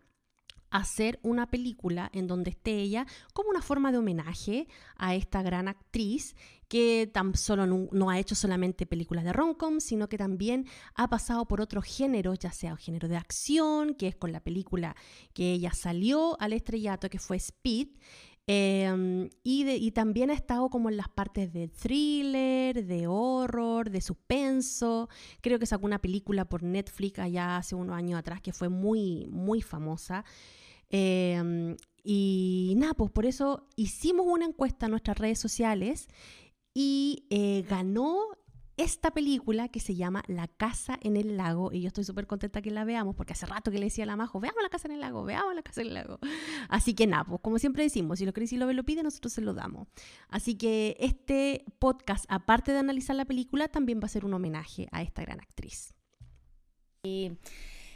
hacer 0.72 1.20
una 1.24 1.50
película 1.50 2.10
en 2.14 2.28
donde 2.28 2.52
esté 2.52 2.76
ella 2.76 3.06
como 3.34 3.50
una 3.50 3.62
forma 3.62 3.92
de 3.92 3.98
homenaje 3.98 4.68
a 4.96 5.16
esta 5.16 5.42
gran 5.42 5.68
actriz 5.68 6.36
que 6.70 7.10
tan 7.12 7.36
solo 7.36 7.66
no, 7.66 8.10
ha 8.10 8.20
hecho 8.20 8.36
solamente 8.36 8.86
películas 8.86 9.24
de 9.26 9.34
romcom, 9.34 9.80
sino 9.80 10.08
que 10.08 10.20
también 10.20 10.68
ha 10.94 11.10
pasado 11.10 11.48
por 11.48 11.62
otros 11.62 11.84
géneros, 11.84 12.38
ya 12.38 12.52
sea 12.52 12.74
un 12.74 12.78
género 12.78 13.08
de 13.08 13.18
acción, 13.18 13.96
que 13.96 14.08
es 14.08 14.16
con 14.16 14.32
la 14.32 14.40
película 14.40 14.96
que 15.34 15.52
ella 15.52 15.74
salió 15.74 16.40
al 16.40 16.54
estrellato, 16.54 17.10
que 17.10 17.18
fue 17.18 17.38
Speed, 17.38 17.88
em, 18.52 19.30
y, 19.44 19.92
también 19.92 20.32
ha 20.32 20.34
estado 20.34 20.70
como 20.70 20.90
en 20.90 20.98
las 20.98 21.08
partes 21.08 21.54
de 21.54 21.68
thriller, 21.68 22.84
de 22.84 23.06
horror, 23.06 23.92
de 23.92 24.02
suspenso. 24.02 25.08
Creo 25.42 25.60
que 25.60 25.68
sacó 25.68 25.86
una 25.86 26.00
película 26.00 26.46
por 26.46 26.64
Netflix 26.64 27.20
allá 27.20 27.58
hace 27.58 27.76
unos 27.76 27.96
años 27.96 28.18
atrás 28.18 28.42
que 28.42 28.52
fue 28.52 28.70
muy, 28.70 29.28
muy 29.30 29.62
famosa. 29.62 30.26
Em, 30.90 31.78
y 32.04 32.74
nada, 32.78 32.96
pues 32.96 33.12
por 33.12 33.28
eso 33.28 33.68
hicimos 33.76 34.26
una 34.28 34.46
encuesta 34.46 34.88
en 34.88 34.92
nuestras 34.92 35.20
redes 35.20 35.38
sociales 35.38 36.08
y 36.74 37.28
eh, 37.30 37.64
ganó 37.70 38.20
esta 38.80 39.12
película 39.12 39.68
que 39.68 39.82
se 39.82 39.96
llama 39.96 40.24
La 40.28 40.48
Casa 40.48 40.98
en 41.02 41.18
el 41.18 41.36
Lago 41.36 41.74
y 41.74 41.82
yo 41.82 41.88
estoy 41.90 42.06
súper 42.06 42.28
contenta 42.28 42.62
que 42.62 42.72
la 42.72 42.86
veamos 42.86 43.14
porque 43.14 43.34
hace 43.34 43.46
rato 43.46 43.72
que 43.72 43.78
le 43.78 43.86
decía 43.86 44.06
a 44.06 44.08
la 44.08 44.16
Majo, 44.16 44.40
veamos 44.40 44.64
La 44.64 44.70
Casa 44.70 44.88
en 44.88 44.94
el 44.94 45.02
Lago, 45.02 45.26
veamos 45.26 45.54
La 45.54 45.62
Casa 45.62 45.82
en 45.82 45.88
el 45.88 45.94
Lago. 45.96 46.18
Así 46.70 46.94
que 46.94 47.06
nada, 47.06 47.26
pues 47.26 47.42
como 47.42 47.60
siempre 47.60 47.84
decimos, 47.84 48.20
si 48.20 48.26
lo 48.26 48.32
queréis 48.32 48.54
y 48.54 48.58
lo, 48.58 48.72
lo 48.72 48.84
pide, 48.86 49.04
nosotros 49.04 49.34
se 49.34 49.42
lo 49.42 49.54
damos. 49.54 49.90
Así 50.30 50.56
que 50.56 50.96
este 51.00 51.66
podcast, 51.78 52.26
aparte 52.30 52.72
de 52.72 52.80
analizar 52.80 53.18
la 53.18 53.26
película, 53.26 53.68
también 53.68 54.00
va 54.00 54.06
a 54.06 54.10
ser 54.10 54.24
un 54.24 54.34
homenaje 54.34 54.88
a 54.94 55.02
esta 55.02 55.24
gran 55.24 55.42
actriz. 55.42 55.94
Y 57.04 57.34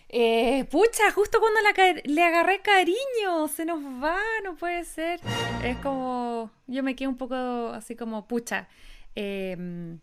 eh, 0.10 0.66
pucha, 0.66 1.12
justo 1.16 1.40
cuando 1.40 1.62
le 2.04 2.24
agarré 2.24 2.62
cariño, 2.62 3.48
se 3.48 3.64
nos 3.64 3.82
va, 4.04 4.20
no 4.44 4.58
puede 4.58 4.84
ser. 4.84 5.22
Es 5.64 5.78
como, 5.78 6.52
yo 6.68 6.84
me 6.84 6.96
quedo 6.98 7.10
un 7.10 7.18
poco 7.18 7.36
así 7.70 7.96
como, 7.96 8.28
pucha. 8.28 8.68
Em, 9.16 10.00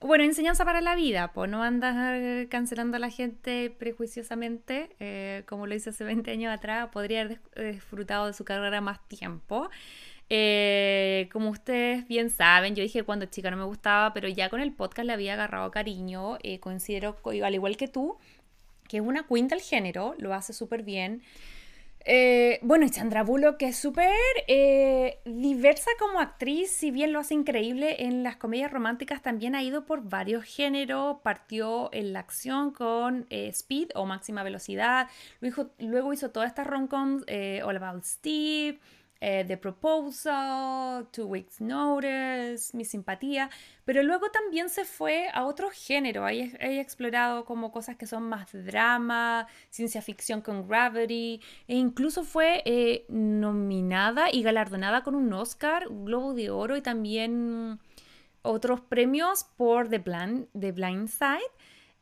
bueno, 0.00 0.24
enseñanza 0.24 0.64
para 0.64 0.80
la 0.80 0.94
vida, 0.94 1.32
pues 1.32 1.50
no 1.50 1.62
andas 1.62 2.46
cancelando 2.48 2.96
a 2.96 3.00
la 3.00 3.10
gente 3.10 3.70
prejuiciosamente, 3.70 4.90
eh, 5.00 5.44
como 5.46 5.66
lo 5.66 5.74
hice 5.74 5.90
hace 5.90 6.04
20 6.04 6.30
años 6.30 6.52
atrás, 6.52 6.88
podría 6.92 7.22
haber 7.22 7.40
disfrutado 7.72 8.26
de 8.26 8.32
su 8.32 8.44
carrera 8.44 8.80
más 8.80 9.06
tiempo. 9.08 9.70
Eh, 10.30 11.28
como 11.32 11.50
ustedes 11.50 12.06
bien 12.08 12.30
saben, 12.30 12.74
yo 12.74 12.82
dije 12.82 13.02
cuando 13.02 13.26
chica 13.26 13.50
no 13.50 13.56
me 13.56 13.64
gustaba, 13.64 14.12
pero 14.14 14.28
ya 14.28 14.48
con 14.50 14.60
el 14.60 14.72
podcast 14.72 15.06
le 15.06 15.12
había 15.12 15.34
agarrado 15.34 15.70
cariño, 15.70 16.38
considero, 16.60 17.16
al 17.42 17.54
igual 17.54 17.76
que 17.76 17.88
tú, 17.88 18.18
que 18.88 18.98
es 18.98 19.02
una 19.02 19.26
queen 19.26 19.48
del 19.48 19.60
género, 19.60 20.14
lo 20.18 20.34
hace 20.34 20.52
súper 20.52 20.82
bien. 20.82 21.22
Eh, 22.06 22.58
bueno, 22.62 22.84
y 22.84 22.90
Sandra 22.90 23.22
Bullock, 23.22 23.56
que 23.56 23.68
es 23.68 23.76
súper 23.76 24.12
eh, 24.46 25.20
diversa 25.24 25.90
como 25.98 26.20
actriz, 26.20 26.70
si 26.70 26.90
bien 26.90 27.12
lo 27.12 27.18
hace 27.18 27.32
increíble 27.32 28.04
en 28.04 28.22
las 28.22 28.36
comedias 28.36 28.70
románticas, 28.70 29.22
también 29.22 29.54
ha 29.54 29.62
ido 29.62 29.86
por 29.86 30.06
varios 30.06 30.44
géneros. 30.44 31.16
Partió 31.22 31.88
en 31.94 32.12
la 32.12 32.20
acción 32.20 32.72
con 32.72 33.26
eh, 33.30 33.48
Speed 33.48 33.88
o 33.94 34.04
Máxima 34.04 34.42
Velocidad, 34.42 35.08
luego, 35.40 35.70
luego 35.78 36.12
hizo 36.12 36.30
todas 36.30 36.48
estas 36.48 36.66
rom-coms, 36.66 37.24
All 37.64 37.76
About 37.76 38.04
Steve, 38.04 38.80
eh, 39.20 39.44
The 39.46 39.56
Proposal, 39.56 41.08
Two 41.10 41.26
Weeks 41.26 41.60
Notice, 41.60 42.76
Mi 42.76 42.84
Simpatía, 42.84 43.50
pero 43.84 44.02
luego 44.02 44.30
también 44.30 44.68
se 44.68 44.84
fue 44.84 45.28
a 45.32 45.44
otro 45.44 45.70
género. 45.70 46.24
Ahí 46.24 46.52
ha 46.60 46.80
explorado 46.80 47.44
como 47.44 47.72
cosas 47.72 47.96
que 47.96 48.06
son 48.06 48.24
más 48.24 48.50
drama, 48.52 49.46
ciencia 49.70 50.02
ficción 50.02 50.40
con 50.40 50.68
Gravity, 50.68 51.40
e 51.68 51.76
incluso 51.76 52.24
fue 52.24 52.62
eh, 52.64 53.04
nominada 53.08 54.30
y 54.32 54.42
galardonada 54.42 55.02
con 55.02 55.14
un 55.14 55.32
Oscar, 55.32 55.88
un 55.88 56.04
Globo 56.04 56.34
de 56.34 56.50
Oro 56.50 56.76
y 56.76 56.82
también 56.82 57.80
otros 58.42 58.80
premios 58.80 59.44
por 59.56 59.88
The 59.88 59.98
Blind, 59.98 60.48
The 60.58 60.72
Blind 60.72 61.08
Side. 61.08 61.50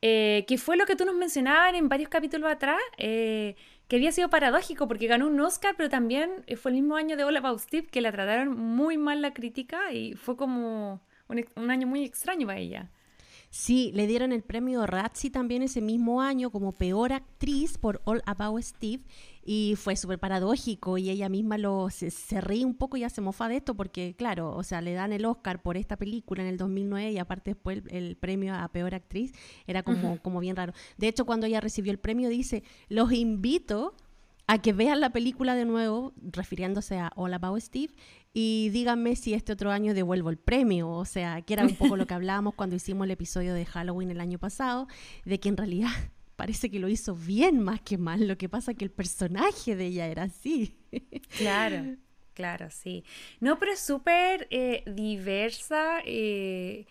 Eh, 0.04 0.44
que 0.48 0.58
fue 0.58 0.76
lo 0.76 0.84
que 0.84 0.96
tú 0.96 1.04
nos 1.04 1.14
mencionabas 1.14 1.74
en 1.74 1.88
varios 1.88 2.08
capítulos 2.08 2.50
atrás, 2.50 2.80
eh, 2.98 3.54
que 3.92 3.96
había 3.96 4.10
sido 4.10 4.30
paradójico 4.30 4.88
porque 4.88 5.06
ganó 5.06 5.26
un 5.26 5.38
Oscar, 5.38 5.74
pero 5.76 5.90
también 5.90 6.30
eh, 6.46 6.56
fue 6.56 6.70
el 6.70 6.76
mismo 6.76 6.96
año 6.96 7.14
de 7.14 7.24
About 7.24 7.58
Steve 7.58 7.88
que 7.88 8.00
la 8.00 8.10
trataron 8.10 8.58
muy 8.58 8.96
mal 8.96 9.20
la 9.20 9.34
crítica 9.34 9.92
y 9.92 10.14
fue 10.14 10.34
como 10.34 11.02
un 11.28 11.70
año 11.70 11.86
muy 11.86 12.02
extraño 12.02 12.46
para 12.46 12.58
ella. 12.58 12.90
Sí, 13.54 13.90
le 13.92 14.06
dieron 14.06 14.32
el 14.32 14.42
premio 14.42 14.86
Razzie 14.86 15.30
también 15.30 15.60
ese 15.60 15.82
mismo 15.82 16.22
año 16.22 16.50
como 16.50 16.72
peor 16.72 17.12
actriz 17.12 17.76
por 17.76 18.00
All 18.06 18.22
About 18.24 18.62
Steve 18.62 19.02
y 19.44 19.74
fue 19.76 19.94
súper 19.94 20.18
paradójico 20.18 20.96
y 20.96 21.10
ella 21.10 21.28
misma 21.28 21.58
lo, 21.58 21.90
se, 21.90 22.40
ríe 22.40 22.64
un 22.64 22.74
poco 22.74 22.96
y 22.96 23.00
ya 23.00 23.10
se 23.10 23.20
mofa 23.20 23.48
de 23.48 23.56
esto 23.56 23.74
porque, 23.74 24.14
claro, 24.16 24.56
o 24.56 24.62
sea, 24.62 24.80
le 24.80 24.94
dan 24.94 25.12
el 25.12 25.26
Oscar 25.26 25.60
por 25.60 25.76
esta 25.76 25.98
película 25.98 26.42
en 26.42 26.48
el 26.48 26.56
2009 26.56 27.12
y 27.12 27.18
aparte 27.18 27.50
después 27.50 27.82
el, 27.90 28.16
premio 28.16 28.54
a 28.54 28.66
peor 28.68 28.94
actriz 28.94 29.34
era 29.66 29.82
como, 29.82 30.16
como 30.22 30.40
bien 30.40 30.56
raro. 30.56 30.72
De 30.96 31.08
hecho, 31.08 31.26
cuando 31.26 31.44
ella 31.44 31.60
recibió 31.60 31.92
el 31.92 31.98
premio 31.98 32.30
dice, 32.30 32.62
los 32.88 33.12
invito 33.12 33.94
a 34.52 34.60
que 34.60 34.74
vean 34.74 35.00
la 35.00 35.08
película 35.08 35.54
de 35.54 35.64
nuevo, 35.64 36.12
refiriéndose 36.20 36.98
a 36.98 37.10
All 37.16 37.32
About 37.32 37.58
Steve, 37.58 37.94
y 38.34 38.68
díganme 38.68 39.16
si 39.16 39.32
este 39.32 39.54
otro 39.54 39.70
año 39.70 39.94
devuelvo 39.94 40.28
el 40.28 40.36
premio. 40.36 40.90
O 40.90 41.06
sea, 41.06 41.40
que 41.40 41.54
era 41.54 41.64
un 41.64 41.74
poco 41.74 41.96
lo 41.96 42.06
que 42.06 42.12
hablábamos 42.12 42.52
cuando 42.54 42.76
hicimos 42.76 43.06
el 43.06 43.12
episodio 43.12 43.54
de 43.54 43.64
Halloween 43.64 44.10
el 44.10 44.20
año 44.20 44.38
pasado, 44.38 44.88
de 45.24 45.40
que 45.40 45.48
en 45.48 45.56
realidad 45.56 45.88
parece 46.36 46.70
que 46.70 46.80
lo 46.80 46.90
hizo 46.90 47.14
bien 47.14 47.60
más 47.60 47.80
que 47.80 47.96
mal. 47.96 48.28
Lo 48.28 48.36
que 48.36 48.50
pasa 48.50 48.74
que 48.74 48.84
el 48.84 48.90
personaje 48.90 49.74
de 49.74 49.86
ella 49.86 50.06
era 50.08 50.24
así. 50.24 50.76
Claro, 51.38 51.96
claro, 52.34 52.68
sí. 52.70 53.04
No, 53.40 53.58
pero 53.58 53.72
es 53.72 53.80
súper 53.80 54.48
eh, 54.50 54.84
diversa. 54.84 56.02
Eh, 56.04 56.84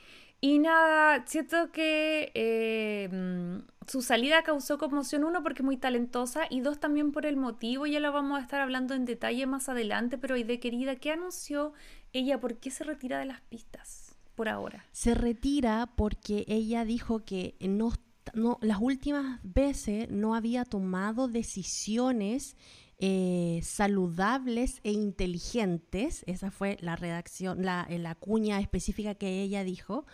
y 0.44 0.58
nada, 0.58 1.24
siento 1.28 1.72
que 1.72 2.32
eh, 2.34 3.08
mm, 3.12 3.88
su 3.88 4.02
salida 4.02 4.42
causó 4.42 4.80
conmoción, 4.80 5.24
uno, 5.24 5.44
porque 5.44 5.62
muy 5.62 5.78
talentosa, 5.78 6.46
y 6.50 6.62
dos, 6.62 6.80
también 6.80 7.12
por 7.12 7.28
el 7.28 7.38
motivo, 7.38 7.86
ya 7.86 8.00
lo 8.00 8.12
vamos 8.12 8.40
a 8.40 8.42
estar 8.42 8.60
hablando 8.60 8.96
en 8.96 9.06
detalle 9.06 9.46
más 9.46 9.70
adelante, 9.70 10.18
pero 10.18 10.34
de 10.34 10.60
querida, 10.60 10.96
¿qué 10.96 11.12
anunció 11.12 11.74
ella? 12.12 12.40
¿Por 12.40 12.58
qué 12.58 12.72
se 12.72 12.84
retira 12.84 13.20
de 13.20 13.26
las 13.26 13.42
pistas 13.42 14.16
por 14.36 14.50
ahora? 14.50 14.84
Se 14.92 15.14
retira 15.14 15.88
porque 15.96 16.44
ella 16.48 16.86
dijo 16.86 17.24
que 17.24 17.54
no, 17.60 17.94
no 18.34 18.58
las 18.62 18.80
últimas 18.82 19.40
veces 19.44 20.10
no 20.10 20.34
había 20.34 20.66
tomado 20.66 21.28
decisiones 21.28 22.58
eh, 23.04 23.62
saludables 23.64 24.80
e 24.84 24.92
inteligentes. 24.92 26.24
Esa 26.28 26.52
fue 26.52 26.78
la 26.82 26.96
redacción, 26.96 27.66
la, 27.66 27.88
la 27.90 28.14
cuña 28.14 28.60
específica 28.60 29.16
que 29.16 29.42
ella 29.42 29.64
dijo. 29.64 30.06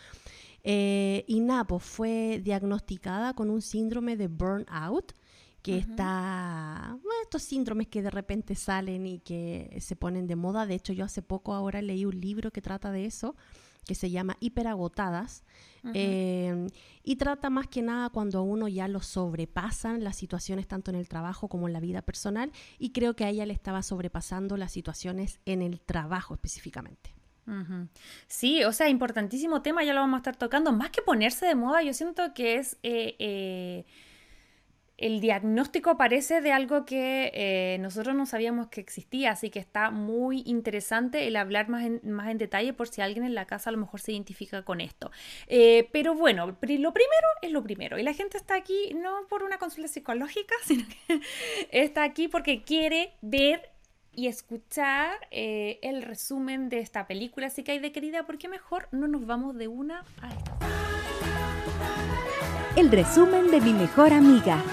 Eh, 0.64 1.26
y 1.28 1.42
Napo 1.42 1.80
fue 1.80 2.42
diagnosticada 2.44 3.34
con 3.34 3.50
un 3.50 3.62
síndrome 3.62 4.16
de 4.16 4.28
burnout, 4.28 5.14
que 5.62 5.78
está, 5.78 6.98
estos 7.24 7.44
síndromes 7.44 7.88
que 7.88 8.02
de 8.02 8.10
repente 8.10 8.56
salen 8.56 9.06
y 9.06 9.20
que 9.20 9.78
se 9.82 9.98
ponen 9.98 10.26
de 10.26 10.38
moda. 10.38 10.66
De 10.66 10.76
hecho, 10.76 10.94
yo 10.94 11.04
hace 11.04 11.22
poco 11.22 11.54
ahora 11.54 11.82
leí 11.82 12.06
un 12.06 12.22
libro 12.22 12.52
que 12.52 12.62
trata 12.62 12.90
de 12.92 13.06
eso, 13.06 13.36
que 13.88 13.96
se 13.96 14.12
llama 14.12 14.38
Hiperagotadas. 14.40 15.44
Em, 15.94 16.68
y 17.02 17.16
trata 17.16 17.50
más 17.50 17.68
que 17.68 17.82
nada 17.82 18.10
cuando 18.10 18.40
a 18.40 18.42
uno 18.42 18.68
ya 18.68 18.90
lo 18.90 19.02
sobrepasan 19.02 20.04
las 20.04 20.18
situaciones 20.18 20.68
tanto 20.68 20.92
en 20.92 20.98
el 20.98 21.08
trabajo 21.08 21.48
como 21.48 21.68
en 21.68 21.74
la 21.74 21.80
vida 21.80 22.02
personal. 22.02 22.52
Y 22.78 22.92
creo 22.92 23.16
que 23.16 23.24
a 23.24 23.30
ella 23.30 23.46
le 23.46 23.54
estaba 23.54 23.82
sobrepasando 23.82 24.58
las 24.58 24.74
situaciones 24.74 25.40
en 25.46 25.62
el 25.62 25.80
trabajo 25.80 26.34
específicamente. 26.34 27.18
Sí, 28.28 28.66
o 28.66 28.74
sea, 28.74 28.90
importantísimo 28.90 29.62
tema, 29.62 29.84
ya 29.84 29.94
lo 29.94 30.02
vamos 30.02 30.18
a 30.18 30.20
estar 30.20 30.36
tocando. 30.36 30.74
Más 30.74 30.90
que 30.90 31.02
ponerse 31.02 31.46
de 31.46 31.56
moda, 31.56 31.82
yo 31.82 31.94
siento 31.94 32.34
que 32.34 32.58
es 32.58 32.78
eh, 32.84 33.16
eh, 33.20 33.86
el 34.98 35.20
diagnóstico 35.22 35.92
aparece 35.92 36.42
de 36.42 36.52
algo 36.52 36.86
que 36.86 37.32
eh, 37.34 37.78
nosotros 37.80 38.16
no 38.16 38.26
sabíamos 38.26 38.68
que 38.68 38.82
existía, 38.82 39.32
así 39.32 39.50
que 39.52 39.60
está 39.60 39.92
muy 39.92 40.42
interesante 40.46 41.28
el 41.28 41.36
hablar 41.36 41.70
más 41.70 41.86
en, 41.86 42.02
más 42.04 42.30
en 42.30 42.40
detalle 42.40 42.74
por 42.74 42.88
si 42.88 43.02
alguien 43.02 43.24
en 43.24 43.36
la 43.36 43.46
casa 43.46 43.70
a 43.70 43.74
lo 43.74 43.80
mejor 43.80 44.00
se 44.00 44.14
identifica 44.14 44.64
con 44.64 44.82
esto. 44.82 45.12
Eh, 45.48 45.88
pero 45.92 46.16
bueno, 46.16 46.48
lo 46.48 46.58
primero 46.60 47.28
es 47.42 47.52
lo 47.52 47.62
primero, 47.62 48.00
y 48.00 48.04
la 48.04 48.14
gente 48.14 48.38
está 48.38 48.56
aquí 48.56 48.96
no 48.96 49.28
por 49.30 49.44
una 49.44 49.60
consulta 49.60 49.88
psicológica, 49.88 50.56
sino 50.66 50.86
que 50.88 51.22
está 51.72 52.04
aquí 52.04 52.28
porque 52.28 52.64
quiere 52.64 53.14
ver 53.22 53.70
y 54.12 54.26
escuchar 54.26 55.12
eh, 55.30 55.78
el 55.84 56.02
resumen 56.02 56.70
de 56.70 56.80
esta 56.80 57.06
película, 57.06 57.48
así 57.48 57.64
que 57.64 57.74
hay 57.74 57.80
de 57.80 57.92
querida, 57.92 58.26
¿por 58.26 58.40
qué 58.40 58.50
mejor 58.50 58.88
no 58.92 59.08
nos 59.08 59.28
vamos 59.28 59.56
de 59.56 59.68
una 59.68 60.04
a 60.24 60.30
esta? 60.30 60.58
El 62.76 62.92
resumen 62.92 63.52
de 63.52 63.62
mi 63.62 63.74
mejor 63.74 64.14
amiga. 64.14 64.64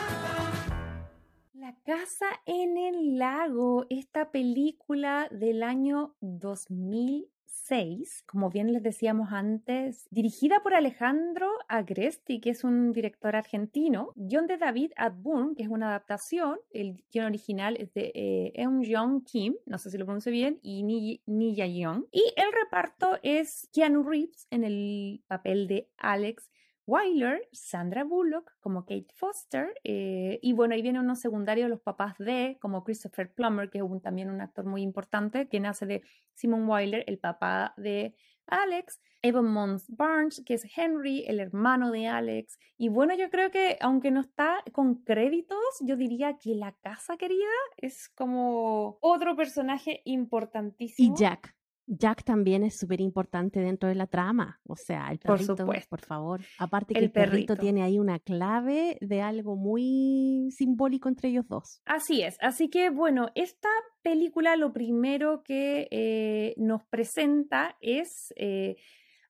La 1.64 1.74
casa 1.87 2.27
en 2.44 2.77
el 2.77 3.16
lago, 3.16 3.87
esta 3.88 4.31
película 4.31 5.29
del 5.31 5.62
año 5.62 6.14
2006, 6.20 8.22
como 8.27 8.50
bien 8.50 8.74
les 8.74 8.83
decíamos 8.83 9.33
antes, 9.33 10.07
dirigida 10.11 10.62
por 10.62 10.74
Alejandro 10.74 11.48
Agresti, 11.68 12.42
que 12.42 12.50
es 12.50 12.64
un 12.64 12.92
director 12.92 13.35
argentino, 13.35 14.12
guion 14.14 14.46
de 14.46 14.59
David 14.59 14.92
Adburn, 14.98 15.55
que 15.55 15.62
es 15.62 15.70
una 15.70 15.88
adaptación, 15.88 16.59
el 16.68 17.03
guion 17.11 17.24
original 17.24 17.79
es 17.79 17.94
de 17.94 18.12
eh, 18.14 18.53
Eun 18.57 18.85
Jong 18.87 19.24
Kim, 19.24 19.55
no 19.64 19.79
sé 19.79 19.90
si 19.90 19.96
lo 19.96 20.05
pronuncio 20.05 20.31
bien, 20.31 20.59
y 20.61 20.83
Ni 20.83 21.57
Young, 21.57 22.05
y 22.12 22.24
el 22.37 22.53
reparto 22.62 23.18
es 23.22 23.70
Keanu 23.72 24.03
Reeves 24.03 24.46
en 24.50 24.64
el 24.64 25.22
papel 25.29 25.66
de 25.66 25.88
Alex 25.96 26.50
Wyler, 26.86 27.48
Sandra 27.52 28.04
Bullock 28.04 28.52
como 28.60 28.84
Kate 28.84 29.12
Foster, 29.14 29.74
eh, 29.84 30.38
y 30.42 30.52
bueno, 30.52 30.74
ahí 30.74 30.82
vienen 30.82 31.02
unos 31.02 31.20
secundarios, 31.20 31.70
los 31.70 31.80
papás 31.80 32.16
de, 32.18 32.58
como 32.60 32.84
Christopher 32.84 33.32
Plummer, 33.32 33.70
que 33.70 33.78
es 33.78 34.02
también 34.02 34.30
un 34.30 34.40
actor 34.40 34.64
muy 34.66 34.82
importante, 34.82 35.48
que 35.48 35.60
nace 35.60 35.86
de 35.86 36.02
Simon 36.34 36.68
Wyler, 36.68 37.04
el 37.06 37.18
papá 37.18 37.74
de 37.76 38.14
Alex, 38.46 39.00
Evan 39.22 39.46
Mons 39.46 39.86
Barnes, 39.88 40.42
que 40.44 40.54
es 40.54 40.66
Henry, 40.76 41.24
el 41.26 41.40
hermano 41.40 41.90
de 41.90 42.06
Alex, 42.06 42.58
y 42.76 42.90
bueno, 42.90 43.14
yo 43.14 43.30
creo 43.30 43.50
que 43.50 43.78
aunque 43.80 44.10
no 44.10 44.20
está 44.20 44.62
con 44.72 44.96
créditos, 44.96 45.58
yo 45.80 45.96
diría 45.96 46.36
que 46.38 46.54
la 46.54 46.72
casa 46.82 47.16
querida 47.16 47.48
es 47.78 48.10
como 48.10 48.98
otro 49.00 49.34
personaje 49.36 50.02
importantísimo. 50.04 51.14
Y 51.14 51.18
Jack. 51.18 51.53
Jack 51.86 52.24
también 52.24 52.64
es 52.64 52.78
súper 52.78 53.00
importante 53.00 53.60
dentro 53.60 53.88
de 53.88 53.94
la 53.94 54.06
trama. 54.06 54.60
O 54.66 54.76
sea, 54.76 55.10
el 55.10 55.18
perrito, 55.18 55.56
por, 55.56 55.86
por 55.88 56.00
favor. 56.00 56.40
Aparte 56.58 56.94
que 56.94 57.00
el, 57.00 57.10
perrito. 57.10 57.56
tiene 57.56 57.82
ahí 57.82 57.98
una 57.98 58.18
clave 58.18 58.96
de 59.00 59.20
algo 59.20 59.56
muy 59.56 60.48
simbólico 60.50 61.08
entre 61.08 61.28
ellos 61.28 61.46
dos. 61.48 61.82
Así 61.84 62.22
es. 62.22 62.36
Así 62.40 62.68
que, 62.68 62.90
bueno, 62.90 63.28
esta 63.34 63.68
película 64.02 64.56
lo 64.56 64.72
primero 64.72 65.42
que 65.42 65.88
eh, 65.90 66.54
nos 66.56 66.84
presenta 66.84 67.76
es 67.80 68.32
eh, 68.36 68.76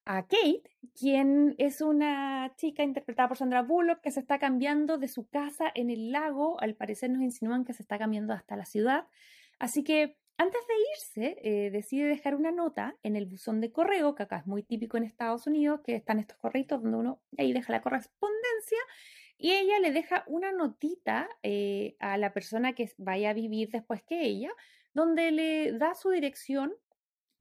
a 0.04 0.22
Kate, 0.22 0.70
quien 0.98 1.54
es 1.58 1.80
una 1.80 2.52
chica 2.56 2.82
interpretada 2.82 3.28
por 3.28 3.36
Sandra 3.36 3.62
Bullock 3.62 4.00
que 4.00 4.10
se 4.10 4.20
está 4.20 4.38
cambiando 4.38 4.98
de 4.98 5.08
su 5.08 5.26
casa 5.28 5.72
en 5.74 5.90
el 5.90 6.12
lago. 6.12 6.60
Al 6.60 6.74
parecer 6.74 7.10
nos 7.10 7.22
insinúan 7.22 7.64
que 7.64 7.72
se 7.72 7.82
está 7.82 7.98
cambiando 7.98 8.32
hasta 8.32 8.56
la 8.56 8.64
ciudad. 8.64 9.06
Así 9.58 9.82
que 9.82 10.16
antes 10.37 10.61
de 10.66 10.75
irse, 10.92 11.38
eh, 11.42 11.70
decide 11.70 12.09
dejar 12.09 12.35
una 12.35 12.51
nota 12.51 12.97
en 13.03 13.14
el 13.14 13.27
buzón 13.27 13.61
de 13.61 13.70
correo, 13.70 14.14
que 14.14 14.25
acá 14.25 14.38
es 14.38 14.47
muy 14.47 14.64
típico 14.64 14.97
en 14.97 15.05
Estados 15.05 15.47
Unidos, 15.47 15.81
que 15.85 15.94
están 15.94 16.18
estos 16.18 16.37
correitos 16.38 16.83
donde 16.83 16.99
uno 16.99 17.20
ahí 17.38 17.53
deja 17.53 17.73
la 17.73 17.83
correspondencia, 17.83 18.79
y 19.38 19.53
ella 19.53 19.79
le 19.81 19.92
deja 19.92 20.25
una 20.27 20.53
notita 20.53 21.29
eh, 21.42 21.97
a 22.01 22.18
la 22.18 22.33
persona 22.33 22.73
que 22.73 22.90
vaya 22.99 23.31
a 23.31 23.35
vivir 23.35 23.70
después 23.70 24.03
que 24.03 24.23
ella, 24.23 24.51
donde 24.92 25.31
le 25.31 25.73
da 25.73 25.94
su 25.94 26.11
dirección 26.11 26.73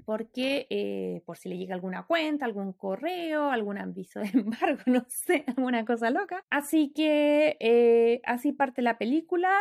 porque 0.06 0.68
eh, 0.70 1.22
por 1.26 1.38
si 1.38 1.48
le 1.48 1.58
llega 1.58 1.76
alguna 1.76 2.06
cuenta, 2.06 2.46
algún 2.46 2.74
correo, 2.74 3.50
algún 3.50 3.78
aviso 3.78 4.20
de 4.20 4.30
embargo, 4.34 4.82
no 4.86 5.06
sé, 5.08 5.46
alguna 5.48 5.86
cosa 5.86 6.10
loca. 6.10 6.44
Así 6.50 6.92
que 6.94 8.20
así 8.26 8.52
parte 8.52 8.82
la 8.82 8.98
película. 8.98 9.58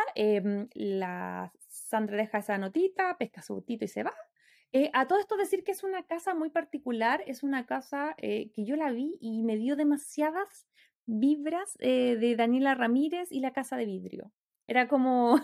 La 0.73 1.53
Sandra 1.93 2.17
deja 2.17 2.39
esa 2.39 2.57
notita, 2.57 3.15
pesca 3.19 3.43
su 3.43 3.53
botito 3.53 3.85
y 3.85 3.87
se 3.87 4.01
va. 4.01 4.15
Eh, 4.71 4.89
a 4.93 5.07
todo 5.07 5.19
esto 5.19 5.37
decir 5.37 5.63
que 5.63 5.71
es 5.71 5.83
una 5.83 6.01
casa 6.01 6.33
muy 6.33 6.49
particular, 6.49 7.21
es 7.27 7.43
una 7.43 7.67
casa 7.67 8.15
eh, 8.17 8.49
que 8.51 8.65
yo 8.65 8.75
la 8.75 8.91
vi 8.91 9.15
y 9.21 9.43
me 9.43 9.57
dio 9.57 9.75
demasiadas 9.75 10.67
vibras 11.05 11.77
eh, 11.81 12.17
de 12.19 12.35
Daniela 12.35 12.73
Ramírez 12.73 13.31
y 13.31 13.41
la 13.41 13.53
casa 13.53 13.77
de 13.77 13.85
vidrio. 13.85 14.31
Era 14.65 14.87
como 14.87 15.39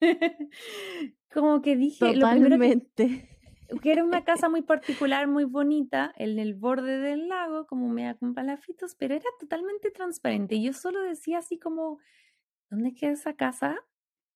como 1.34 1.60
que 1.60 1.74
dije, 1.74 2.14
Totalmente. 2.14 3.28
que, 3.82 3.90
era 3.90 4.04
una 4.04 4.22
casa 4.22 4.48
muy 4.48 4.62
particular, 5.10 5.26
muy 5.26 5.42
bonita, 5.42 6.14
en 6.16 6.38
el 6.38 6.54
borde 6.54 7.00
del 7.00 7.26
lago, 7.26 7.66
como 7.66 7.88
me 7.88 8.16
con 8.16 8.32
palafitos, 8.32 8.94
pero 8.94 9.16
era 9.16 9.28
totalmente 9.40 9.90
transparente. 9.90 10.62
Yo 10.62 10.72
solo 10.72 11.00
decía 11.02 11.38
así 11.38 11.58
como, 11.58 11.98
¿dónde 12.70 12.94
queda 12.94 13.10
esa 13.10 13.34
casa? 13.34 13.76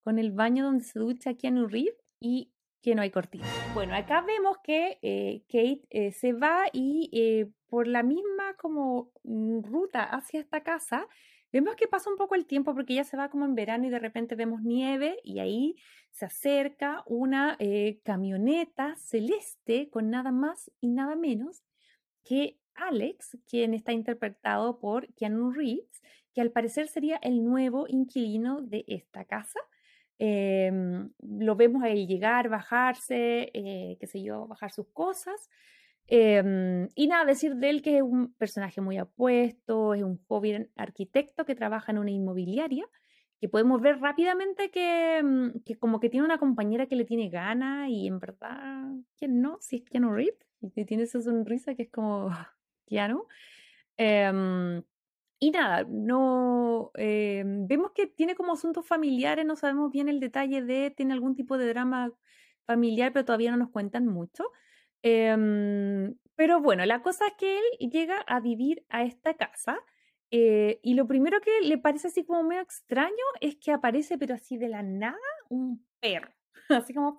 Con 0.05 0.21
el 0.21 0.31
baño 0.31 0.65
donde 0.65 0.85
se 0.85 0.99
ducha 0.99 1.35
Keanu 1.35 1.67
Reeves 1.67 1.97
y 2.21 2.53
que 2.85 2.95
no 2.95 3.01
hay 3.01 3.11
cortina. 3.11 3.47
Bueno, 3.73 3.95
acá 3.95 4.21
vemos 4.21 4.59
que 4.63 4.99
eh, 5.01 5.43
Kate 5.49 5.81
eh, 5.89 6.13
se 6.13 6.35
va 6.35 6.67
y 6.71 7.09
eh, 7.15 7.51
por 7.67 7.89
la 7.89 8.03
misma 8.03 8.55
como 8.59 9.11
mm, 9.23 9.63
ruta 9.63 10.05
hacia 10.05 10.39
esta 10.39 10.63
casa, 10.63 11.09
vemos 11.51 11.77
que 11.77 11.89
pasa 11.89 12.11
un 12.11 12.19
poco 12.19 12.35
el 12.35 12.45
tiempo 12.45 12.75
porque 12.75 12.93
ella 12.93 13.05
se 13.05 13.17
va 13.17 13.31
como 13.31 13.47
en 13.47 13.55
verano 13.55 13.87
y 13.87 13.91
de 13.91 13.99
repente 13.99 14.35
vemos 14.35 14.61
nieve 14.61 15.19
y 15.25 15.39
ahí 15.39 15.77
se 16.11 16.27
acerca 16.27 17.03
una 17.07 17.57
camioneta 18.05 18.95
celeste 18.99 19.89
con 19.91 20.11
nada 20.11 20.31
más 20.31 20.71
y 20.81 20.89
nada 20.89 21.17
menos 21.17 21.65
que 22.23 22.59
Alex, 22.75 23.39
quien 23.49 23.73
está 23.73 23.93
interpretado 23.93 24.79
por 24.79 25.13
Keanu 25.15 25.53
Reeves, 25.53 26.03
que 26.35 26.41
al 26.41 26.51
parecer 26.51 26.89
sería 26.89 27.17
el 27.23 27.45
nuevo 27.45 27.87
inquilino 27.89 28.61
de 28.61 28.85
esta 28.89 29.25
casa. 29.25 29.61
Em, 30.27 31.11
lo 31.21 31.55
vemos 31.55 31.83
ahí 31.83 32.07
llegar, 32.07 32.49
bajarse, 32.49 33.51
eh, 33.53 33.99
qué 34.01 34.07
sé 34.07 34.23
yo, 34.23 34.47
bajar 34.47 34.71
sus 34.73 34.87
cosas. 34.89 35.51
Em, 36.07 36.89
y 36.95 37.09
nada, 37.09 37.27
decir 37.27 37.57
de 37.57 37.69
él 37.71 37.83
que 37.83 37.99
es 37.99 38.03
un 38.03 38.33
personaje 38.35 38.81
muy 38.81 38.97
apuesto, 38.97 39.93
es 39.93 40.03
un 40.03 40.19
joven 40.27 40.71
arquitecto 40.77 41.45
que 41.45 41.55
trabaja 41.55 41.93
en 41.93 41.99
una 41.99 42.11
inmobiliaria, 42.11 42.87
que 43.39 43.51
podemos 43.51 43.83
ver 43.83 44.01
rápidamente 44.01 44.71
que, 44.71 45.21
mm, 45.23 45.61
que 45.67 45.77
como 45.77 46.01
que 46.01 46.09
tiene 46.09 46.25
una 46.25 46.39
compañera 46.39 46.87
que 46.87 46.97
le 46.97 47.05
tiene 47.05 47.29
gana 47.29 47.91
y 47.91 48.07
en 48.07 48.19
verdad, 48.19 48.93
¿quién 49.19 49.43
no? 49.43 49.59
Si 49.61 49.77
es 49.77 49.83
Keanu 49.85 50.11
Reeves, 50.11 50.39
y 50.63 50.85
tiene 50.87 51.03
esa 51.03 51.21
sonrisa 51.21 51.75
que 51.75 51.83
es 51.85 51.91
como 51.91 52.29
Keanu. 52.87 53.27
Eh, 53.99 54.83
y 55.45 55.51
nada, 55.51 55.85
no 55.87 56.91
eh, 56.95 57.43
vemos 57.45 57.93
que 57.95 58.07
tiene 58.07 58.35
como 58.35 58.55
asuntos 58.55 58.87
familiares, 58.87 59.45
no 59.45 59.57
sabemos 59.57 59.93
bien 59.93 60.09
el 60.09 60.19
detalle 60.19 60.63
de, 60.63 60.91
tiene 60.91 61.13
algún 61.13 61.35
tipo 61.35 61.59
de 61.59 61.69
drama 61.69 62.11
familiar, 62.67 63.13
pero 63.13 63.27
todavía 63.27 63.51
no 63.51 63.59
nos 63.59 63.69
cuentan 63.69 64.07
mucho. 64.07 64.45
Em, 65.03 66.15
pero 66.35 66.63
bueno, 66.63 66.87
la 66.87 67.03
cosa 67.03 67.27
es 67.27 67.35
que 67.35 67.59
él 67.59 67.91
llega 67.91 68.21
a 68.21 68.41
vivir 68.41 68.87
a 68.89 69.05
esta 69.05 69.35
casa 69.35 69.79
eh, 70.31 70.81
y 70.83 70.95
lo 70.95 71.07
primero 71.07 71.43
que 71.43 71.51
le 71.61 71.77
parece 71.77 72.09
así 72.09 72.25
como 72.25 72.43
medio 72.43 72.63
extraño 72.63 73.13
es 73.43 73.57
que 73.57 73.71
aparece, 73.71 74.17
pero 74.17 74.35
así 74.35 74.57
de 74.57 74.69
la 74.69 74.83
nada, 74.83 75.19
un 75.51 75.87
perro, 76.01 76.33
así 76.71 76.95
como, 76.95 77.19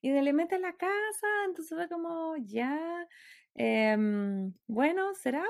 y 0.00 0.12
se 0.12 0.22
le 0.22 0.32
mete 0.32 0.54
en 0.54 0.62
la 0.62 0.76
casa, 0.76 1.26
entonces 1.46 1.76
va 1.76 1.88
como, 1.88 2.36
ya, 2.36 2.78
em, 3.56 4.54
bueno, 4.68 5.12
será. 5.14 5.44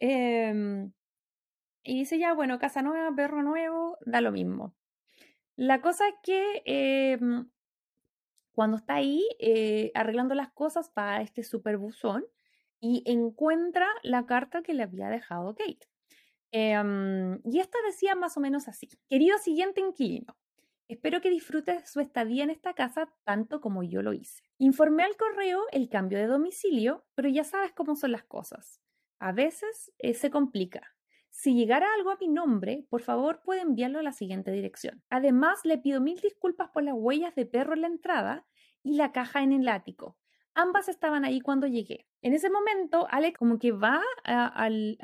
Em, 0.00 0.92
y 1.84 1.98
dice 1.98 2.18
ya, 2.18 2.32
bueno, 2.32 2.58
casa 2.58 2.82
nueva, 2.82 3.14
perro 3.14 3.42
nuevo, 3.42 3.98
da 4.06 4.20
lo 4.20 4.32
mismo. 4.32 4.74
La 5.56 5.80
cosa 5.80 6.08
es 6.08 6.14
que 6.22 6.62
em, 6.64 7.48
cuando 8.52 8.78
está 8.78 8.94
ahí 8.94 9.22
eh, 9.38 9.92
arreglando 9.94 10.34
las 10.34 10.50
cosas 10.52 10.90
para 10.90 11.22
este 11.22 11.44
super 11.44 11.76
buzón 11.76 12.24
y 12.80 13.02
encuentra 13.06 13.86
la 14.02 14.26
carta 14.26 14.62
que 14.62 14.74
le 14.74 14.82
había 14.82 15.08
dejado 15.08 15.54
Kate. 15.54 15.86
Em, 16.50 17.40
y 17.44 17.60
esta 17.60 17.78
decía 17.86 18.14
más 18.14 18.36
o 18.36 18.40
menos 18.40 18.68
así, 18.68 18.88
querido 19.08 19.38
siguiente 19.38 19.80
inquilino, 19.80 20.36
espero 20.88 21.20
que 21.20 21.30
disfrutes 21.30 21.90
su 21.90 22.00
estadía 22.00 22.44
en 22.44 22.50
esta 22.50 22.74
casa 22.74 23.12
tanto 23.24 23.60
como 23.60 23.82
yo 23.82 24.02
lo 24.02 24.12
hice. 24.12 24.42
Informé 24.58 25.02
al 25.02 25.16
correo 25.16 25.64
el 25.72 25.88
cambio 25.88 26.18
de 26.18 26.26
domicilio, 26.26 27.04
pero 27.14 27.28
ya 27.28 27.44
sabes 27.44 27.72
cómo 27.72 27.96
son 27.96 28.12
las 28.12 28.24
cosas. 28.24 28.80
A 29.18 29.32
veces 29.32 29.92
eh, 29.98 30.14
se 30.14 30.30
complica. 30.30 30.93
Si 31.36 31.52
llegara 31.54 31.92
algo 31.92 32.10
a 32.12 32.16
mi 32.18 32.28
nombre, 32.28 32.86
por 32.88 33.02
favor 33.02 33.42
puede 33.42 33.60
enviarlo 33.60 33.98
a 33.98 34.02
la 34.04 34.12
siguiente 34.12 34.52
dirección. 34.52 35.02
Además, 35.10 35.64
le 35.64 35.78
pido 35.78 36.00
mil 36.00 36.20
disculpas 36.20 36.70
por 36.70 36.84
las 36.84 36.94
huellas 36.96 37.34
de 37.34 37.44
perro 37.44 37.74
en 37.74 37.80
la 37.82 37.88
entrada 37.88 38.46
y 38.84 38.94
la 38.94 39.10
caja 39.12 39.42
en 39.42 39.52
el 39.52 39.68
ático. 39.68 40.16
Ambas 40.54 40.88
estaban 40.88 41.24
ahí 41.24 41.40
cuando 41.40 41.66
llegué. 41.66 42.06
En 42.24 42.32
ese 42.32 42.48
momento, 42.48 43.06
Alex 43.10 43.36
como 43.36 43.58
que 43.58 43.70
va 43.70 44.00
al, 44.24 44.96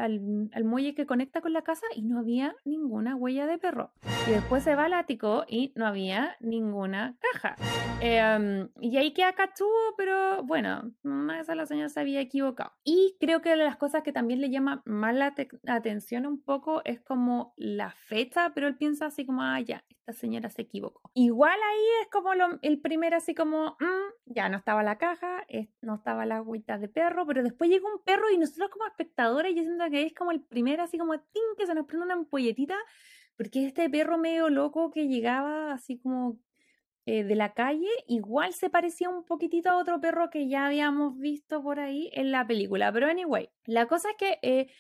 muelle 0.65 0.95
que 0.95 1.05
conecta 1.05 1.43
con 1.43 1.53
la 1.53 1.61
casa 1.61 1.85
y 1.95 2.01
no 2.01 2.19
había 2.19 2.57
ninguna 2.65 3.15
huella 3.15 3.47
de 3.47 3.59
perro. 3.59 3.93
Y 4.27 4.31
después 4.31 4.65
se 4.65 4.75
va 4.75 4.87
al 4.87 4.95
ático 4.95 5.45
y 5.47 5.75
no 5.77 5.87
había 5.87 6.39
ninguna 6.41 7.19
caja. 7.21 7.57
Em, 8.01 8.71
y 8.81 8.97
ahí 8.97 9.13
queda 9.13 9.35
cachudo, 9.35 9.95
pero 9.99 10.43
bueno, 10.45 10.95
esa 11.39 11.55
la 11.55 11.67
señora 11.67 11.91
se 11.91 12.01
había 12.01 12.23
equivocado. 12.23 12.73
Y 12.85 13.19
creo 13.21 13.43
que 13.43 13.51
de 13.51 13.57
las 13.57 13.77
cosas 13.77 14.03
que 14.03 14.13
también 14.13 14.41
le 14.41 14.49
llama 14.49 14.81
más 14.87 15.15
la 15.15 15.35
atención 15.67 16.25
un 16.25 16.43
poco 16.43 16.81
es 16.87 17.03
como 17.03 17.53
la 17.59 17.91
fecha, 17.91 18.53
pero 18.55 18.67
él 18.67 18.79
piensa 18.79 19.05
así 19.05 19.27
como, 19.27 19.43
ah, 19.43 19.61
ya, 19.61 19.85
esta 19.91 20.15
señora 20.15 20.49
se 20.49 20.63
equivocó. 20.63 21.11
Igual 21.13 21.53
ahí 21.71 21.85
es 22.03 22.09
como 22.09 22.31
el 22.63 22.81
primer 22.81 23.13
así 23.13 23.35
como, 23.35 23.77
mm, 23.79 24.33
ya 24.33 24.49
no 24.49 24.57
estaba 24.57 24.83
la 24.83 24.97
caja, 24.97 25.45
no 25.83 25.97
estaba 25.97 26.25
la 26.25 26.37
agüita 26.37 26.79
de 26.79 26.89
perro 26.89 27.10
pero 27.27 27.43
después 27.43 27.71
llega 27.71 27.87
un 27.87 28.03
perro 28.03 28.31
y 28.31 28.39
nosotros 28.39 28.71
como 28.71 28.87
espectadores, 28.87 29.55
yo 29.55 29.63
siento 29.63 29.89
que 29.91 30.03
es 30.03 30.15
como 30.15 30.33
el 30.33 30.41
primer, 30.41 30.81
así 30.81 30.99
como, 30.99 31.19
¡ting! 31.19 31.43
que 31.57 31.67
se 31.67 31.75
nos 31.75 31.87
prende 31.87 32.05
una 32.05 32.15
ampolletita, 32.15 32.77
porque 33.37 33.67
este 33.67 33.89
perro 33.89 34.19
medio 34.19 34.49
loco 34.51 34.91
que 34.91 35.09
llegaba 35.09 35.73
así 35.73 35.99
como 35.99 36.39
eh, 37.07 37.25
de 37.25 37.35
la 37.35 37.55
calle, 37.55 37.89
igual 38.07 38.53
se 38.53 38.71
parecía 38.71 39.09
un 39.09 39.25
poquitito 39.25 39.71
a 39.71 39.79
otro 39.79 40.01
perro 40.01 40.31
que 40.31 40.49
ya 40.49 40.67
habíamos 40.67 41.19
visto 41.19 41.63
por 41.63 41.81
ahí 41.81 42.11
en 42.13 42.31
la 42.31 42.47
película. 42.47 42.93
Pero 42.93 43.09
anyway, 43.09 43.49
la 43.65 43.87
cosa 43.87 44.11
es 44.11 44.17
que 44.17 44.39
eh, 44.43 44.71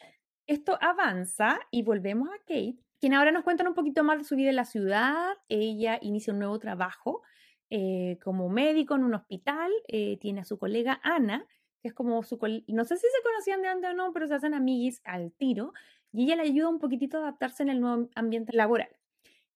esto 0.46 0.78
avanza 0.80 1.58
y 1.70 1.82
volvemos 1.82 2.28
a 2.28 2.38
Kate, 2.40 2.76
quien 3.00 3.14
ahora 3.14 3.32
nos 3.32 3.42
cuenta 3.42 3.66
un 3.66 3.74
poquito 3.74 4.04
más 4.04 4.18
de 4.18 4.24
su 4.24 4.36
vida 4.36 4.50
en 4.50 4.56
la 4.56 4.64
ciudad. 4.64 5.38
Ella 5.48 5.98
inicia 6.02 6.32
un 6.32 6.38
nuevo 6.38 6.58
trabajo 6.58 7.22
eh, 7.70 8.18
como 8.22 8.48
médico 8.48 8.94
en 8.94 9.04
un 9.04 9.14
hospital, 9.14 9.72
tiene 10.20 10.40
a 10.40 10.44
su 10.44 10.58
colega 10.58 11.00
Ana, 11.02 11.46
que 11.80 11.88
es 11.88 11.94
como 11.94 12.22
su... 12.22 12.38
No 12.68 12.84
sé 12.84 12.96
si 12.96 13.02
se 13.06 13.22
conocían 13.22 13.62
de 13.62 13.68
antes 13.68 13.90
o 13.90 13.94
no, 13.94 14.12
pero 14.12 14.26
se 14.26 14.34
hacen 14.34 14.54
amiguis 14.54 15.00
al 15.04 15.32
tiro 15.32 15.72
y 16.12 16.24
ella 16.24 16.36
le 16.36 16.42
ayuda 16.42 16.68
un 16.68 16.78
poquitito 16.78 17.18
a 17.18 17.20
adaptarse 17.20 17.62
en 17.62 17.68
el 17.68 17.80
nuevo 17.80 18.08
ambiente 18.14 18.52
laboral. 18.52 18.90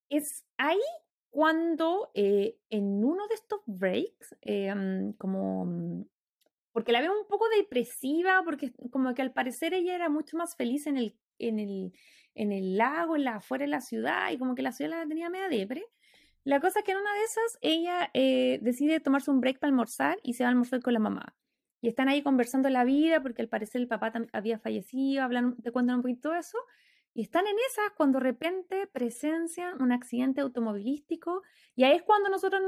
Es 0.09 0.45
ahí 0.57 0.81
cuando 1.31 2.11
eh, 2.15 2.59
en 2.71 3.05
uno 3.05 3.27
de 3.29 3.35
estos 3.35 3.61
breaks, 3.67 4.37
mm, 4.45 5.13
como... 5.19 5.67
Mm, 5.67 6.05
porque 6.73 6.91
la 6.91 7.01
veo 7.01 7.13
un 7.17 7.27
poco 7.29 7.49
depresiva, 7.57 8.43
porque 8.45 8.73
como 8.91 9.15
que 9.15 9.23
al 9.23 9.33
parecer 9.33 9.75
ella 9.75 9.95
era 9.95 10.09
mucho 10.09 10.37
más 10.37 10.57
feliz 10.57 10.89
en 10.89 10.97
el, 10.97 11.17
en 11.39 11.61
el, 11.61 11.93
en 12.35 12.51
el 12.51 12.77
lago, 12.77 13.15
en 13.15 13.25
la, 13.25 13.37
afuera 13.37 13.65
de 13.65 13.71
la 13.71 13.81
ciudad, 13.81 14.33
y 14.33 14.39
como 14.39 14.57
que 14.57 14.63
la 14.63 14.73
ciudad 14.73 14.91
la 14.91 15.07
tenía 15.07 15.31
media 15.31 15.49
depre. 15.49 15.85
La 16.43 16.61
cosa 16.61 16.81
es 16.81 16.85
que 16.85 16.93
en 16.93 16.99
una 16.99 17.15
de 17.15 17.23
esas 17.23 17.59
ella 17.63 18.11
eh, 18.13 18.59
decide 18.61 19.01
tomarse 19.01 19.31
un 19.31 19.41
break 19.41 19.61
para 19.61 19.71
almorzar 19.71 20.19
y 20.23 20.35
se 20.35 20.43
va 20.43 20.49
a 20.49 20.51
almorzar 20.51 20.83
con 20.83 20.93
la 20.93 20.99
mamá. 20.99 21.35
Y 21.85 21.89
están 21.89 22.09
ahí 22.09 22.23
conversando 22.23 22.71
la 22.71 22.83
vida, 22.83 23.21
porque 23.21 23.43
al 23.43 23.49
parecer 23.49 23.83
el 23.83 23.89
papá 23.89 24.11
había 24.33 24.59
fallecido, 24.59 25.23
hablan, 25.23 25.55
te 25.57 25.71
cuentan 25.71 25.97
un 25.97 26.03
poquito 26.03 26.35
eso. 26.35 26.57
Y 27.13 27.21
están 27.21 27.47
en 27.47 27.57
esas 27.71 27.93
cuando 27.95 28.21
de 28.21 28.25
repente 28.25 28.87
presencian 28.87 29.83
un 29.83 29.93
accidente 29.93 30.41
automovilístico. 30.41 31.43
Y 31.77 31.85
ahí 31.85 31.97
es 31.97 32.03
cuando 32.03 32.31
nosotros 32.31 32.63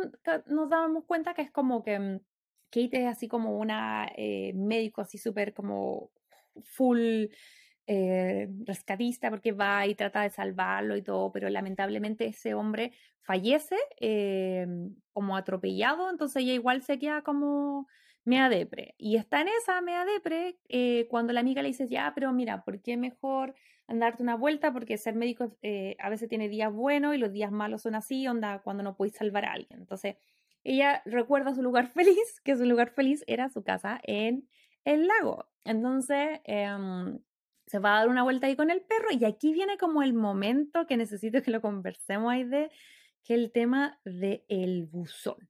nos 0.49 0.69
damos 0.69 1.07
cuenta 1.07 1.33
que 1.33 1.41
es 1.41 1.51
como 1.51 1.83
que 1.83 1.99
mm, 1.99 2.21
Kate 2.71 3.05
es 3.05 3.07
así 3.07 3.27
como 3.27 3.57
una 3.57 4.07
eh, 4.19 4.53
médico 4.55 5.01
así 5.01 5.17
súper 5.17 5.55
como 5.55 6.11
full 6.63 7.29
eh, 7.87 8.49
rescatista 8.67 9.31
porque 9.31 9.53
va 9.53 9.87
y 9.87 9.95
trata 9.95 10.21
de 10.25 10.31
salvarlo 10.31 10.95
y 10.95 11.01
todo, 11.01 11.33
pero 11.33 11.49
lamentablemente 11.49 12.27
ese 12.27 12.53
hombre 12.53 12.93
fallece 13.23 13.77
eh, 13.99 14.67
como 15.15 15.39
atropellado, 15.39 16.11
entonces 16.11 16.43
ella 16.43 16.53
igual 16.53 16.83
se 16.83 16.99
queda 16.99 17.23
como 17.23 17.89
mea 18.27 18.49
depre. 18.49 18.95
Y 18.99 19.17
está 19.17 19.41
en 19.41 19.49
esa 19.49 19.81
mea 19.81 20.05
depre 20.05 20.59
eh, 20.69 21.07
cuando 21.09 21.33
la 21.33 21.41
amiga 21.41 21.63
le 21.63 21.69
dice, 21.69 21.89
ya, 21.89 22.13
pero 22.15 22.33
mira, 22.33 22.65
¿por 22.65 22.83
qué 22.83 22.97
mejor 22.97 23.55
andarte 23.87 24.23
una 24.23 24.37
vuelta? 24.37 24.73
Porque 24.73 24.99
ser 24.99 25.15
médico 25.15 25.57
eh, 25.63 25.97
a 26.01 26.11
veces 26.11 26.29
tiene 26.29 26.49
días 26.49 26.73
buenos 26.73 27.15
y 27.15 27.19
los 27.19 27.33
días 27.33 27.53
malos 27.53 27.83
son 27.83 27.95
así, 27.95 28.27
onda, 28.27 28.61
cuando 28.63 28.83
no 28.83 28.97
podéis 28.97 29.17
salvar 29.17 29.45
a 29.45 29.53
alguien. 29.53 29.81
Entonces, 29.81 30.17
ella 30.65 31.03
recuerda 31.07 31.55
su 31.55 31.63
lugar 31.63 31.87
feliz, 31.95 32.41
que 32.45 32.57
su 32.57 32.65
lugar 32.65 32.91
feliz 32.91 33.25
era 33.27 33.49
su 33.49 33.63
casa 33.63 34.01
en 34.03 34.49
el 34.85 35.07
lago. 35.07 35.47
Entonces, 35.65 36.41
em, 36.45 37.21
se 37.67 37.79
va 37.79 37.97
a 37.97 37.99
dar 38.01 38.09
una 38.09 38.23
vuelta 38.25 38.49
ahí 38.49 38.57
con 38.57 38.71
el 38.71 38.83
perro 38.83 39.09
y 39.13 39.25
aquí 39.25 39.53
viene 39.53 39.79
como 39.79 40.03
el 40.03 40.15
momento 40.15 40.87
que 40.87 40.97
necesito 40.97 41.43
que 41.43 41.51
lo 41.51 41.61
conversemos 41.61 42.33
ahí 42.33 42.45
de 42.45 42.71
que 43.25 43.35
el 43.35 43.51
tema 43.51 44.01
del 44.05 44.45
el 44.49 44.85
buzón 44.85 45.49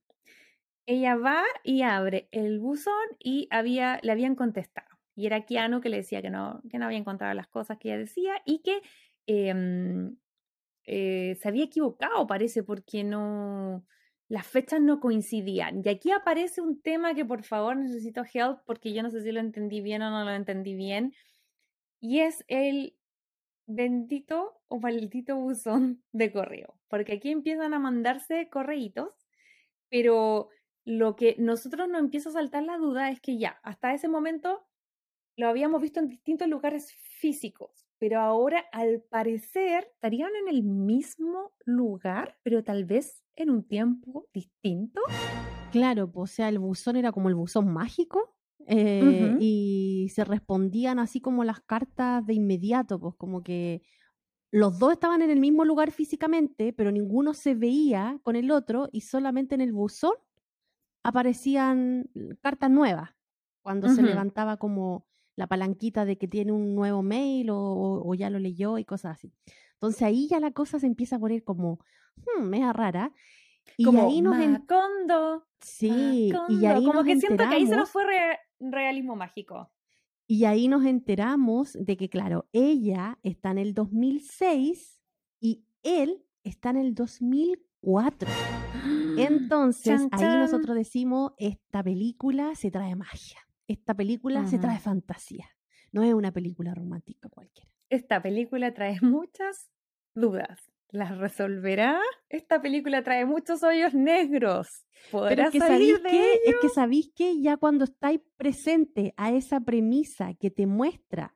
ella 0.86 1.16
va 1.16 1.42
y 1.64 1.82
abre 1.82 2.28
el 2.32 2.60
buzón 2.60 2.94
y 3.18 3.48
había, 3.50 4.00
le 4.02 4.12
habían 4.12 4.36
contestado. 4.36 4.88
Y 5.16 5.26
era 5.26 5.44
Keanu 5.44 5.80
que 5.80 5.88
le 5.88 5.98
decía 5.98 6.22
que 6.22 6.30
no, 6.30 6.62
que 6.70 6.78
no 6.78 6.86
había 6.86 6.98
encontrado 6.98 7.34
las 7.34 7.48
cosas 7.48 7.78
que 7.78 7.88
ella 7.88 7.98
decía 7.98 8.34
y 8.44 8.60
que 8.60 8.82
em, 9.26 10.16
eh, 10.84 11.36
se 11.40 11.48
había 11.48 11.64
equivocado, 11.64 12.26
parece, 12.26 12.62
porque 12.62 13.02
no, 13.02 13.84
las 14.28 14.46
fechas 14.46 14.80
no 14.80 15.00
coincidían. 15.00 15.82
Y 15.84 15.88
aquí 15.88 16.10
aparece 16.12 16.60
un 16.60 16.80
tema 16.80 17.14
que 17.14 17.24
por 17.24 17.42
favor 17.42 17.76
necesito 17.76 18.22
help 18.32 18.60
porque 18.66 18.92
yo 18.92 19.02
no 19.02 19.10
sé 19.10 19.22
si 19.22 19.32
lo 19.32 19.40
entendí 19.40 19.80
bien 19.80 20.02
o 20.02 20.10
no 20.10 20.24
lo 20.24 20.32
entendí 20.32 20.74
bien. 20.74 21.14
Y 22.00 22.20
es 22.20 22.44
el 22.48 22.96
bendito 23.66 24.60
o 24.68 24.78
maldito 24.80 25.36
buzón 25.36 26.02
de 26.12 26.32
correo. 26.32 26.78
Porque 26.88 27.14
aquí 27.14 27.30
empiezan 27.30 27.74
a 27.74 27.78
mandarse 27.78 28.48
correitos, 28.50 29.10
pero 29.88 30.50
lo 30.86 31.16
que 31.16 31.34
nosotros 31.38 31.88
nos 31.88 32.00
empieza 32.00 32.28
a 32.30 32.32
saltar 32.32 32.62
la 32.62 32.78
duda 32.78 33.10
es 33.10 33.20
que 33.20 33.36
ya, 33.36 33.58
hasta 33.64 33.92
ese 33.92 34.08
momento 34.08 34.64
lo 35.36 35.48
habíamos 35.48 35.82
visto 35.82 35.98
en 35.98 36.08
distintos 36.08 36.48
lugares 36.48 36.92
físicos, 36.92 37.88
pero 37.98 38.20
ahora 38.20 38.64
al 38.72 39.02
parecer 39.02 39.88
estarían 39.92 40.30
en 40.36 40.48
el 40.48 40.62
mismo 40.62 41.52
lugar, 41.64 42.38
pero 42.44 42.62
tal 42.62 42.84
vez 42.84 43.24
en 43.34 43.50
un 43.50 43.66
tiempo 43.66 44.28
distinto. 44.32 45.00
Claro, 45.72 46.10
o 46.14 46.26
sea, 46.28 46.48
el 46.48 46.60
buzón 46.60 46.96
era 46.96 47.10
como 47.10 47.28
el 47.28 47.34
buzón 47.34 47.70
mágico 47.70 48.36
eh, 48.68 49.36
y 49.40 50.08
se 50.14 50.24
respondían 50.24 51.00
así 51.00 51.20
como 51.20 51.42
las 51.42 51.60
cartas 51.60 52.24
de 52.24 52.34
inmediato, 52.34 53.00
pues 53.00 53.16
como 53.16 53.42
que 53.42 53.82
los 54.52 54.78
dos 54.78 54.92
estaban 54.92 55.20
en 55.20 55.30
el 55.30 55.40
mismo 55.40 55.64
lugar 55.64 55.90
físicamente, 55.90 56.72
pero 56.72 56.92
ninguno 56.92 57.34
se 57.34 57.56
veía 57.56 58.20
con 58.22 58.36
el 58.36 58.52
otro 58.52 58.88
y 58.92 59.00
solamente 59.00 59.56
en 59.56 59.60
el 59.60 59.72
buzón 59.72 60.14
aparecían 61.06 62.10
cartas 62.40 62.70
nuevas 62.70 63.10
cuando 63.62 63.88
se 63.88 64.02
levantaba 64.02 64.56
como 64.56 65.06
la 65.36 65.46
palanquita 65.46 66.04
de 66.04 66.18
que 66.18 66.28
tiene 66.28 66.52
un 66.52 66.74
nuevo 66.74 67.02
mail 67.02 67.48
o, 67.50 68.14
ya 68.14 68.30
lo 68.30 68.38
leyó 68.38 68.78
y 68.78 68.84
cosas 68.84 69.16
así. 69.16 69.32
Entonces 69.74 70.02
ahí 70.02 70.28
ya 70.28 70.40
la 70.40 70.50
cosa 70.50 70.78
se 70.78 70.86
empieza 70.86 71.16
a 71.16 71.18
poner 71.18 71.44
como, 71.44 71.80
hmm, 72.16 72.42
mega 72.42 72.72
rara. 72.72 73.12
Y 73.76 73.84
como 73.84 74.06
ahí 74.06 74.22
nos 74.22 74.36
Macondo, 74.36 75.46
Sí, 75.60 76.32
y 76.48 76.66
ahí 76.66 76.84
como 76.84 77.02
que 77.02 77.16
siento 77.18 77.48
que 77.48 77.54
ahí 77.54 77.66
se 77.66 77.76
nos 77.76 77.90
fue 77.90 78.04
realismo 78.60 79.16
mágico. 79.16 79.70
Y 80.28 80.44
ahí 80.44 80.68
nos 80.68 80.84
enteramos 80.84 81.72
de 81.72 81.96
que, 81.96 82.08
claro, 82.08 82.48
ella 82.52 83.18
está 83.22 83.52
en 83.52 83.58
el 83.58 83.74
2006 83.74 85.00
y 85.40 85.64
él 85.82 86.24
está 86.42 86.70
en 86.70 86.76
el 86.76 86.94
2004. 86.94 87.65
Entonces, 89.16 90.08
ahí 90.10 90.24
nosotros 90.24 90.76
decimos, 90.76 91.32
esta 91.38 91.84
película 91.84 92.54
se 92.56 92.70
trae 92.70 92.96
magia. 92.96 93.38
Esta 93.68 93.94
película 93.94 94.44
se 94.46 94.58
trae 94.58 94.78
fantasía. 94.78 95.46
No 95.92 96.02
es 96.02 96.12
una 96.12 96.32
película 96.32 96.74
romántica 96.74 97.28
cualquiera. 97.28 97.70
Esta 97.88 98.20
película 98.20 98.74
trae 98.74 98.98
muchas 99.00 99.70
dudas. 100.14 100.72
¿Las 100.90 101.16
resolverá? 101.16 102.00
Esta 102.28 102.60
película 102.60 103.04
trae 103.04 103.24
muchos 103.24 103.62
hoyos 103.62 103.94
negros. 103.94 104.86
¿Podrá 105.12 105.50
que 105.50 105.58
salir 105.58 106.00
Es 106.44 106.56
que 106.60 106.68
sabéis 106.68 107.12
que 107.14 107.40
ya 107.40 107.56
cuando 107.56 107.84
estáis 107.84 108.20
presente 108.36 109.14
a 109.16 109.30
esa 109.30 109.60
premisa 109.60 110.34
que 110.34 110.50
te 110.50 110.66
muestra 110.66 111.35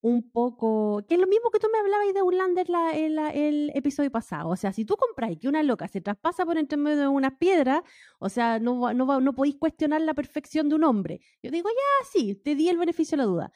un 0.00 0.30
poco, 0.30 1.04
que 1.08 1.14
es 1.14 1.20
lo 1.20 1.26
mismo 1.26 1.50
que 1.50 1.58
tú 1.58 1.66
me 1.72 1.78
hablabas 1.78 2.14
de 2.14 2.22
Ulander 2.22 2.68
la, 2.70 2.92
el, 2.92 3.70
episodio 3.74 4.10
pasado. 4.10 4.48
O 4.50 4.56
sea, 4.56 4.72
si 4.72 4.84
tú 4.84 4.96
compráis 4.96 5.38
que 5.38 5.48
una 5.48 5.62
loca 5.62 5.88
se 5.88 6.00
traspasa 6.00 6.44
por 6.44 6.56
entre 6.58 6.78
medio 6.78 6.98
de 6.98 7.08
una 7.08 7.38
piedra, 7.38 7.82
o 8.18 8.28
sea, 8.28 8.58
no, 8.60 8.92
no, 8.94 9.20
no 9.20 9.32
podéis 9.34 9.56
cuestionar 9.56 10.00
la 10.02 10.14
perfección 10.14 10.68
de 10.68 10.76
un 10.76 10.84
hombre. 10.84 11.20
Yo 11.42 11.50
digo, 11.50 11.68
ya, 11.68 12.08
sí, 12.12 12.34
te 12.36 12.54
di 12.54 12.68
el 12.68 12.78
beneficio 12.78 13.16
de 13.16 13.24
la 13.24 13.28
duda. 13.28 13.52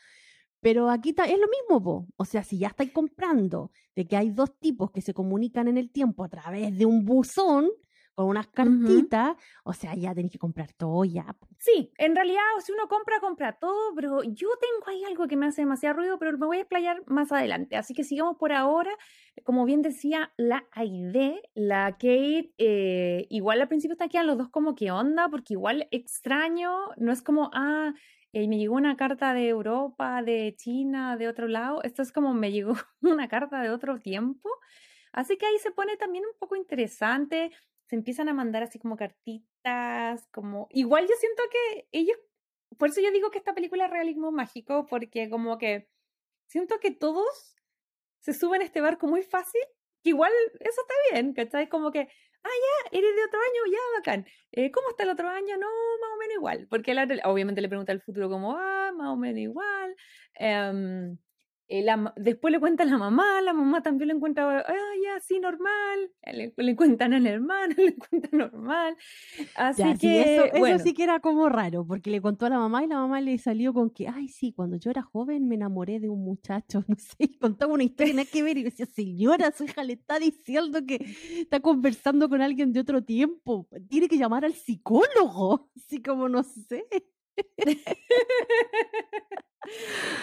Pero 0.61 0.91
aquí 0.91 1.11
es 1.11 1.39
lo 1.39 1.49
mismo, 1.49 1.83
po. 1.83 2.07
o 2.17 2.25
sea, 2.25 2.45
si 2.45 2.59
ya 2.59 2.69
estáis 2.69 2.93
comprando 2.93 3.73
de 3.97 4.07
que 4.07 4.17
hay 4.17 4.31
dos 4.31 4.59
tipos 4.61 4.93
que 4.93 5.01
se 5.01 5.13
comunican 5.13 5.67
en 5.69 5.77
el 5.77 5.91
tiempo 5.91 6.25
a 6.25 6.29
través 6.29 6.77
de 6.79 6.87
un 6.87 7.05
buzón, 7.05 7.69
con 8.15 8.27
unas 8.27 8.47
cartitas, 8.49 9.37
o 9.65 9.73
sea, 9.73 9.95
ya 9.95 10.15
tenéis 10.15 10.33
que 10.33 10.39
comprar 10.39 10.73
todo 10.73 11.05
ya. 11.05 11.37
Sí, 11.59 11.93
en 11.99 12.15
realidad, 12.15 12.43
si 12.61 12.73
uno 12.73 12.89
compra, 12.89 13.21
compra 13.21 13.53
todo, 13.59 13.95
pero 13.95 14.23
yo 14.23 14.49
tengo 14.61 14.89
ahí 14.89 15.05
algo 15.05 15.29
que 15.29 15.37
me 15.37 15.47
hace 15.47 15.63
demasiado 15.63 15.97
ruido, 15.97 16.19
pero 16.19 16.37
me 16.37 16.47
voy 16.47 16.59
a 16.59 16.61
explayar 16.61 17.03
más 17.07 17.33
adelante. 17.33 17.77
Así 17.77 17.95
que 17.95 18.05
sigamos 18.05 18.37
por 18.37 18.53
ahora. 18.53 18.91
Como 19.45 19.65
bien 19.65 19.81
decía 19.81 20.33
la 20.37 20.67
Aide, 20.73 21.41
la 21.55 21.93
Kate, 21.93 22.53
eh, 22.59 23.27
igual 23.31 23.61
al 23.61 23.69
principio 23.69 23.95
está 23.95 24.05
aquí 24.05 24.19
los 24.23 24.37
dos 24.37 24.51
como 24.51 24.75
que 24.75 24.91
onda, 24.91 25.29
porque 25.29 25.55
igual 25.55 25.89
extraño, 25.91 26.71
no 26.99 27.13
es 27.13 27.23
como, 27.23 27.51
ah, 27.55 27.95
eh, 28.33 28.49
me 28.49 28.59
llegó 28.59 28.75
una 28.77 28.97
carta 28.97 29.35
de 29.35 29.49
Europa, 29.49 30.23
de 30.23 30.55
China, 30.57 31.17
de 31.17 31.29
otro 31.29 31.49
lado. 31.49 31.83
Esto 31.83 32.03
es 32.03 32.13
como 32.13 32.35
me 32.35 32.53
llegó 32.53 32.75
una 33.03 33.29
carta 33.29 33.61
de 33.63 33.71
otro 33.71 33.99
tiempo. 33.99 34.51
Así 35.13 35.37
que 35.37 35.47
ahí 35.47 35.59
se 35.59 35.71
pone 35.71 35.97
también 35.97 36.25
un 36.25 36.39
poco 36.39 36.57
interesante 36.57 37.53
se 37.93 37.97
empiezan 37.97 38.31
a 38.31 38.33
mandar 38.33 38.63
así 38.63 38.79
como 38.79 38.97
cartitas, 38.97 40.27
como... 40.33 40.67
Igual 40.71 41.07
yo 41.07 41.15
siento 41.21 41.43
que 41.53 41.89
ellos, 41.93 42.17
por 42.79 42.89
eso 42.89 43.03
yo 43.03 43.13
digo 43.13 43.31
que 43.31 43.37
esta 43.37 43.53
película 43.53 43.85
es 43.85 43.91
realismo 43.91 44.33
mágico, 44.33 44.87
porque 44.87 45.29
como 45.29 45.59
que 45.59 45.91
siento 46.47 46.81
que 46.81 46.91
todos 46.91 47.55
se 48.21 48.33
suben 48.33 48.63
a 48.63 48.65
este 48.65 48.81
barco 48.81 49.09
muy 49.09 49.23
fácil, 49.23 49.61
que 50.03 50.09
igual 50.09 50.33
eso 50.61 50.81
está 50.81 50.95
bien, 51.11 51.35
¿cachai? 51.35 51.69
Como 51.69 51.91
que, 51.91 52.01
ah, 52.01 52.49
ya, 52.65 52.99
eres 52.99 53.15
de 53.15 53.25
otro 53.25 53.39
año, 53.41 53.73
ya, 53.73 53.99
bacán. 53.99 54.27
Eh, 54.53 54.71
¿Cómo 54.71 54.89
está 54.89 55.03
el 55.03 55.11
otro 55.11 55.29
año? 55.29 55.59
No, 55.59 55.69
más 56.01 56.11
o 56.15 56.19
menos 56.19 56.37
igual, 56.37 56.67
porque 56.71 56.97
obviamente 57.25 57.61
le 57.61 57.69
pregunta 57.69 57.93
al 57.93 58.01
futuro 58.01 58.31
como, 58.31 58.57
ah, 58.57 58.91
más 58.97 59.09
o 59.09 59.17
menos 59.17 59.39
igual. 59.39 59.95
Um, 60.41 61.19
eh, 61.75 61.87
después 62.17 62.53
le 62.53 62.61
cuenta 62.61 62.83
a 62.83 62.87
la 62.87 62.99
mamá, 62.99 63.41
la 63.41 63.55
mamá 63.55 63.83
también 63.83 64.09
le 64.09 64.15
encuentra, 64.15 64.59
ah, 64.59 64.75
ya, 65.03 65.19
sí, 65.21 65.41
normal. 65.41 66.11
Le, 66.31 66.53
le, 66.55 66.77
cuentan 66.77 67.15
al 67.15 67.27
hermano, 67.27 67.75
le 67.79 67.97
cuentan 67.97 68.39
normal. 68.39 68.95
Así 69.55 69.83
que. 69.99 70.37
eso, 70.53 70.79
sí 70.85 70.93
que 70.93 71.05
era 71.05 71.21
como 71.21 71.49
raro, 71.49 71.87
porque 71.87 72.11
le 72.11 72.21
contó 72.21 72.45
a 72.45 72.51
la 72.51 72.59
mamá 72.59 72.85
y 72.85 72.89
la 72.89 72.97
mamá 72.97 73.23
le 73.23 73.39
salió 73.39 73.73
con 73.73 73.89
que, 73.89 74.07
ay, 74.07 74.29
sí, 74.29 74.53
cuando 74.53 74.77
yo 74.77 74.91
era 74.91 75.01
joven 75.01 75.49
me 75.49 75.55
enamoré 75.55 75.99
de 75.99 76.11
un 76.11 76.23
muchacho, 76.23 76.85
no 76.89 76.97
sé, 76.97 77.17
y 77.21 77.39
contaba 77.39 77.73
una 77.73 77.85
historia 77.85 78.13
nada 78.13 78.29
que 78.31 78.43
ver. 78.43 78.59
Y 78.59 78.65
decía, 78.65 78.85
señora, 78.85 79.51
su 79.53 79.65
hija 79.65 79.83
le 79.83 79.95
está 79.95 80.19
diciendo 80.19 80.85
que 80.87 80.97
está 81.39 81.61
conversando 81.61 82.29
con 82.29 82.43
alguien 82.43 82.75
de 82.75 82.81
otro 82.81 83.03
tiempo. 83.03 83.67
Tiene 83.89 84.09
que 84.09 84.19
llamar 84.19 84.45
al 84.45 84.53
psicólogo. 84.53 85.71
Así 85.77 86.03
como, 86.03 86.29
no 86.29 86.43
sé. 86.43 86.85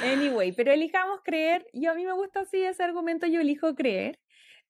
Anyway, 0.04 0.52
pero 0.52 0.72
elijamos 0.72 1.22
creer. 1.24 1.66
Yo 1.74 1.92
a 1.92 1.96
mí 1.96 2.06
me 2.06 2.14
gusta 2.14 2.42
así 2.42 2.62
ese 2.62 2.84
argumento, 2.84 3.28
yo 3.28 3.42
elijo 3.42 3.76
creer. 3.76 4.20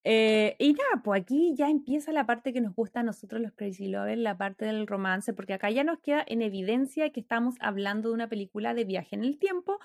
Eh, 0.05 0.55
y 0.59 0.73
nada, 0.73 1.03
pues 1.03 1.21
aquí 1.21 1.53
ya 1.57 1.69
empieza 1.69 2.13
la 2.13 2.25
parte 2.25 2.53
que 2.53 2.61
nos 2.61 2.73
gusta 2.73 3.01
a 3.01 3.03
nosotros 3.03 3.41
los 3.41 3.51
Crazy 3.53 3.89
Lovers, 3.89 4.19
la 4.19 4.37
parte 4.37 4.65
del 4.65 4.87
romance, 4.87 5.33
porque 5.33 5.53
acá 5.53 5.69
ya 5.69 5.83
nos 5.83 5.99
queda 5.99 6.23
en 6.25 6.41
evidencia 6.41 7.09
que 7.11 7.19
estamos 7.19 7.55
hablando 7.59 8.09
de 8.09 8.15
una 8.15 8.29
película 8.29 8.73
de 8.73 8.85
viaje 8.85 9.15
en 9.15 9.25
el 9.25 9.37
tiempo, 9.39 9.79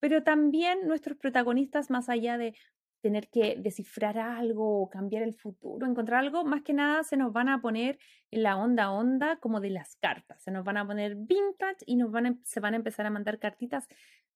pero 0.00 0.24
también 0.24 0.88
nuestros 0.88 1.16
protagonistas, 1.18 1.88
más 1.88 2.08
allá 2.08 2.36
de 2.36 2.54
tener 3.00 3.28
que 3.28 3.56
descifrar 3.58 4.18
algo 4.18 4.88
cambiar 4.90 5.22
el 5.22 5.34
futuro, 5.34 5.86
encontrar 5.86 6.20
algo, 6.20 6.44
más 6.44 6.62
que 6.62 6.72
nada 6.72 7.02
se 7.04 7.16
nos 7.16 7.32
van 7.32 7.48
a 7.48 7.60
poner 7.60 7.98
en 8.30 8.42
la 8.42 8.56
onda 8.56 8.90
onda 8.90 9.36
como 9.36 9.60
de 9.60 9.70
las 9.70 9.96
cartas, 9.96 10.42
se 10.42 10.50
nos 10.50 10.64
van 10.64 10.76
a 10.76 10.86
poner 10.86 11.16
vintage 11.16 11.78
y 11.86 11.96
nos 11.96 12.10
van 12.10 12.26
a, 12.26 12.38
se 12.44 12.60
van 12.60 12.74
a 12.74 12.76
empezar 12.76 13.06
a 13.06 13.10
mandar 13.10 13.38
cartitas. 13.38 13.86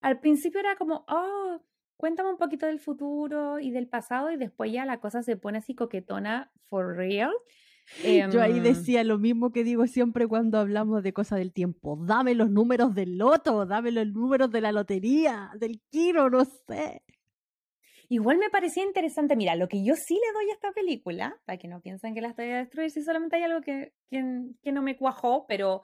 Al 0.05 0.21
principio 0.21 0.61
era 0.61 0.77
como, 0.77 1.07
oh, 1.09 1.63
cuéntame 1.97 2.29
un 2.29 2.37
poquito 2.37 2.67
del 2.67 2.79
futuro 2.79 3.59
y 3.59 3.71
del 3.71 3.89
pasado 3.89 4.31
y 4.31 4.37
después 4.37 4.71
ya 4.71 4.85
la 4.85 5.01
cosa 5.01 5.23
se 5.23 5.39
pone 5.39 5.57
así 5.57 5.75
coquetona 5.75 6.53
for 6.67 6.95
real. 6.95 7.33
Yo 8.31 8.43
ahí 8.43 8.59
em, 8.59 8.63
decía 8.63 9.03
lo 9.03 9.19
mismo 9.19 9.51
que 9.51 9.65
digo 9.65 9.87
siempre 9.87 10.27
cuando 10.27 10.59
hablamos 10.59 11.03
de 11.03 11.15
cosas 11.15 11.39
del 11.39 11.55
tiempo. 11.55 11.99
Dame 12.05 12.35
los 12.35 12.51
números 12.51 12.95
del 12.95 13.17
loto, 13.17 13.65
dame 13.65 13.93
los 13.93 14.07
números 14.09 14.51
de 14.51 14.61
la 14.61 14.73
lotería, 14.73 15.51
del 15.59 15.81
kilo, 15.89 16.29
no 16.29 16.45
sé. 16.45 17.03
Igual 18.11 18.37
me 18.37 18.51
parecía 18.51 18.85
interesante, 18.85 19.37
mira, 19.37 19.57
lo 19.57 19.69
que 19.69 19.83
yo 19.83 19.95
sí 19.97 20.15
le 20.15 20.33
doy 20.35 20.51
a 20.51 20.53
esta 20.53 20.73
película, 20.73 21.41
para 21.47 21.57
que 21.57 21.67
no 21.67 21.81
piensen 21.81 22.15
que 22.15 22.21
la 22.21 22.29
estoy 22.29 22.51
a 22.51 22.59
destruir, 22.59 22.91
si 22.91 23.01
solamente 23.01 23.37
hay 23.37 23.45
algo 23.45 23.63
que, 23.63 23.95
que, 24.11 24.71
no 24.71 24.83
me 24.83 24.99
cuajó, 24.99 25.47
pero, 25.49 25.81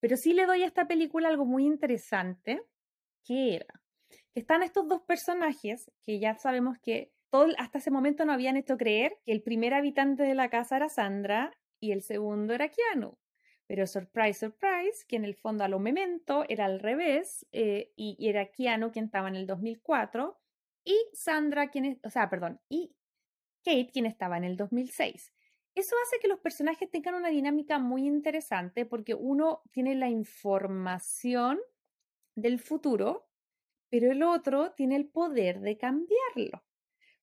pero 0.00 0.16
sí 0.16 0.32
le 0.32 0.46
doy 0.46 0.64
a 0.64 0.66
esta 0.66 0.88
película 0.88 1.28
algo 1.28 1.46
muy 1.46 1.64
interesante, 1.64 2.60
que 3.24 3.56
era 3.56 3.80
están 4.34 4.62
estos 4.62 4.88
dos 4.88 5.02
personajes 5.02 5.90
que 6.02 6.18
ya 6.18 6.36
sabemos 6.36 6.78
que 6.78 7.12
todo, 7.30 7.48
hasta 7.58 7.78
ese 7.78 7.90
momento 7.90 8.24
no 8.24 8.32
habían 8.32 8.56
hecho 8.56 8.76
creer 8.76 9.18
que 9.24 9.32
el 9.32 9.42
primer 9.42 9.74
habitante 9.74 10.22
de 10.22 10.34
la 10.34 10.50
casa 10.50 10.76
era 10.76 10.88
Sandra 10.88 11.52
y 11.78 11.92
el 11.92 12.02
segundo 12.02 12.54
era 12.54 12.68
Keanu. 12.68 13.16
Pero 13.66 13.86
surprise, 13.86 14.34
surprise, 14.34 15.04
que 15.06 15.16
en 15.16 15.24
el 15.24 15.36
fondo 15.36 15.62
a 15.62 15.68
lo 15.68 15.78
memento 15.78 16.44
era 16.48 16.64
al 16.64 16.80
revés 16.80 17.46
eh, 17.52 17.92
y, 17.94 18.16
y, 18.18 18.28
era 18.28 18.46
Keanu 18.46 18.90
quien 18.90 19.04
estaba 19.06 19.28
en 19.28 19.36
el 19.36 19.46
2004 19.46 20.36
y 20.84 20.96
Sandra, 21.12 21.68
quien 21.70 22.00
o 22.02 22.10
sea, 22.10 22.28
perdón, 22.28 22.60
y 22.68 22.96
Kate, 23.64 23.90
quien 23.92 24.06
estaba 24.06 24.38
en 24.38 24.44
el 24.44 24.56
2006. 24.56 25.32
Eso 25.76 25.94
hace 26.04 26.18
que 26.20 26.26
los 26.26 26.40
personajes 26.40 26.90
tengan 26.90 27.14
una 27.14 27.28
dinámica 27.28 27.78
muy 27.78 28.06
interesante 28.06 28.86
porque 28.86 29.14
uno 29.14 29.62
tiene 29.70 29.94
la 29.94 30.08
información 30.08 31.60
del 32.34 32.58
futuro, 32.60 33.28
pero 33.90 34.10
el 34.12 34.22
otro 34.22 34.72
tiene 34.72 34.96
el 34.96 35.08
poder 35.08 35.60
de 35.60 35.78
cambiarlo. 35.78 36.64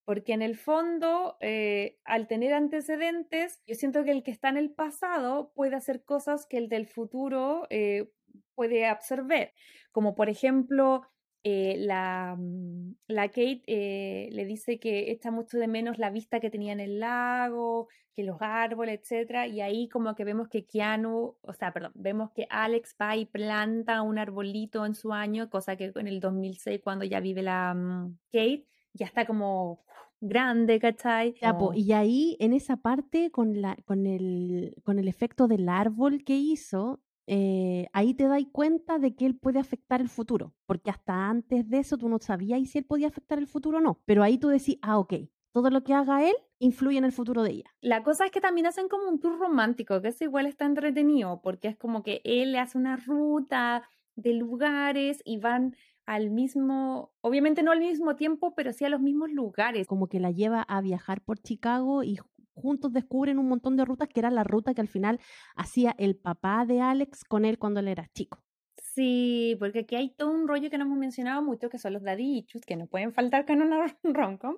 porque 0.05 0.33
en 0.33 0.41
el 0.41 0.55
fondo, 0.57 1.37
eh, 1.41 1.99
al 2.05 2.27
tener 2.27 2.53
antecedentes, 2.53 3.61
yo 3.67 3.75
siento 3.75 4.03
que 4.05 4.11
el 4.11 4.23
que 4.23 4.31
está 4.31 4.49
en 4.49 4.57
el 4.57 4.71
pasado 4.73 5.51
puede 5.53 5.75
hacer 5.75 6.03
cosas 6.05 6.45
que 6.47 6.57
el 6.57 6.69
del 6.69 6.87
futuro 6.87 7.67
eh, 7.69 8.09
puede 8.55 8.85
absorber, 8.87 9.53
como 9.91 10.15
por 10.15 10.29
ejemplo 10.29 11.01
eh, 11.49 11.77
la, 11.77 12.35
mm, 12.37 12.95
la, 13.07 13.29
Kate 13.29 13.61
eh, 13.67 14.27
le 14.33 14.43
dice 14.43 14.79
que 14.79 15.11
echa 15.11 15.31
mucho 15.31 15.57
de 15.57 15.69
menos 15.69 15.97
la 15.97 16.09
vista 16.09 16.41
que 16.41 16.49
tenía 16.49 16.73
en 16.73 16.81
el 16.81 16.99
lago, 16.99 17.87
que 18.13 18.23
los 18.23 18.35
árboles, 18.41 18.99
etcétera, 18.99 19.47
y 19.47 19.61
ahí 19.61 19.87
como 19.87 20.13
que 20.13 20.25
vemos 20.25 20.49
que 20.49 20.65
Keanu, 20.65 21.37
o 21.39 21.53
sea, 21.53 21.71
perdón, 21.71 21.93
vemos 21.95 22.31
que 22.31 22.47
Alex 22.49 22.97
va 23.01 23.15
y 23.15 23.25
planta 23.25 24.01
un 24.01 24.17
arbolito 24.17 24.85
en 24.85 24.93
su 24.93 25.13
año, 25.13 25.49
cosa 25.49 25.77
que 25.77 25.93
en 25.95 26.07
el 26.07 26.19
2006 26.19 26.81
cuando 26.83 27.05
ya 27.05 27.21
vive 27.21 27.43
la 27.43 27.73
mm, 27.73 28.17
Kate, 28.33 28.65
ya 28.91 29.05
está 29.05 29.25
como 29.25 29.85
grande, 30.19 30.81
¿cachai? 30.81 31.33
y 31.75 31.93
ahí 31.93 32.35
en 32.41 32.51
esa 32.51 32.75
parte 32.75 33.31
con, 33.31 33.61
la, 33.61 33.77
con, 33.85 34.05
el, 34.05 34.75
con 34.83 34.99
el 34.99 35.07
efecto 35.07 35.47
del 35.47 35.69
árbol 35.69 36.25
que 36.25 36.35
hizo, 36.35 36.99
eh, 37.27 37.87
ahí 37.91 38.13
te 38.13 38.27
das 38.27 38.43
cuenta 38.51 38.99
de 38.99 39.15
que 39.15 39.25
él 39.25 39.35
puede 39.37 39.59
afectar 39.59 40.01
el 40.01 40.09
futuro, 40.09 40.55
porque 40.65 40.89
hasta 40.89 41.29
antes 41.29 41.69
de 41.69 41.79
eso 41.79 41.97
tú 41.97 42.07
no 42.07 42.19
sabías 42.19 42.69
si 42.69 42.77
él 42.77 42.85
podía 42.85 43.07
afectar 43.07 43.37
el 43.37 43.47
futuro 43.47 43.79
o 43.79 43.81
no, 43.81 44.01
pero 44.05 44.23
ahí 44.23 44.37
tú 44.37 44.47
decís, 44.47 44.79
ah, 44.81 44.97
ok, 44.97 45.13
todo 45.51 45.69
lo 45.69 45.83
que 45.83 45.93
haga 45.93 46.23
él 46.23 46.35
influye 46.59 46.97
en 46.97 47.03
el 47.03 47.11
futuro 47.11 47.43
de 47.43 47.51
ella. 47.51 47.75
La 47.81 48.03
cosa 48.03 48.25
es 48.25 48.31
que 48.31 48.41
también 48.41 48.67
hacen 48.67 48.87
como 48.87 49.09
un 49.09 49.19
tour 49.19 49.37
romántico, 49.37 50.01
que 50.01 50.07
eso 50.09 50.23
igual 50.23 50.45
está 50.45 50.65
entretenido, 50.65 51.41
porque 51.41 51.67
es 51.67 51.75
como 51.75 52.01
que 52.01 52.21
él 52.23 52.53
le 52.53 52.59
hace 52.59 52.77
una 52.77 52.95
ruta 52.95 53.83
de 54.15 54.33
lugares 54.33 55.21
y 55.25 55.37
van 55.37 55.75
al 56.05 56.29
mismo, 56.29 57.11
obviamente 57.21 57.61
no 57.61 57.71
al 57.71 57.79
mismo 57.79 58.15
tiempo, 58.15 58.55
pero 58.55 58.71
sí 58.71 58.85
a 58.85 58.89
los 58.89 59.01
mismos 59.01 59.31
lugares. 59.31 59.87
Como 59.87 60.07
que 60.07 60.21
la 60.21 60.31
lleva 60.31 60.61
a 60.61 60.79
viajar 60.79 61.21
por 61.21 61.39
Chicago 61.39 62.03
y 62.03 62.17
juntos 62.57 62.93
descubren 62.93 63.39
un 63.39 63.47
montón 63.47 63.77
de 63.77 63.85
rutas 63.85 64.09
que 64.09 64.19
era 64.19 64.31
la 64.31 64.43
ruta 64.43 64.73
que 64.73 64.81
al 64.81 64.87
final 64.87 65.19
hacía 65.55 65.95
el 65.97 66.15
papá 66.17 66.65
de 66.65 66.81
Alex 66.81 67.23
con 67.23 67.45
él 67.45 67.57
cuando 67.57 67.79
él 67.79 67.87
era 67.87 68.07
chico. 68.13 68.43
Sí, 68.77 69.55
porque 69.59 69.79
aquí 69.79 69.95
hay 69.95 70.09
todo 70.15 70.31
un 70.31 70.47
rollo 70.47 70.69
que 70.69 70.77
no 70.77 70.85
hemos 70.85 70.97
mencionado 70.97 71.41
mucho, 71.41 71.69
que 71.69 71.77
son 71.77 71.93
los 71.93 72.03
daddy 72.03 72.45
que 72.65 72.75
no 72.75 72.87
pueden 72.87 73.13
faltar 73.13 73.45
con 73.45 73.61
una 73.61 73.85
roncom. 74.03 74.57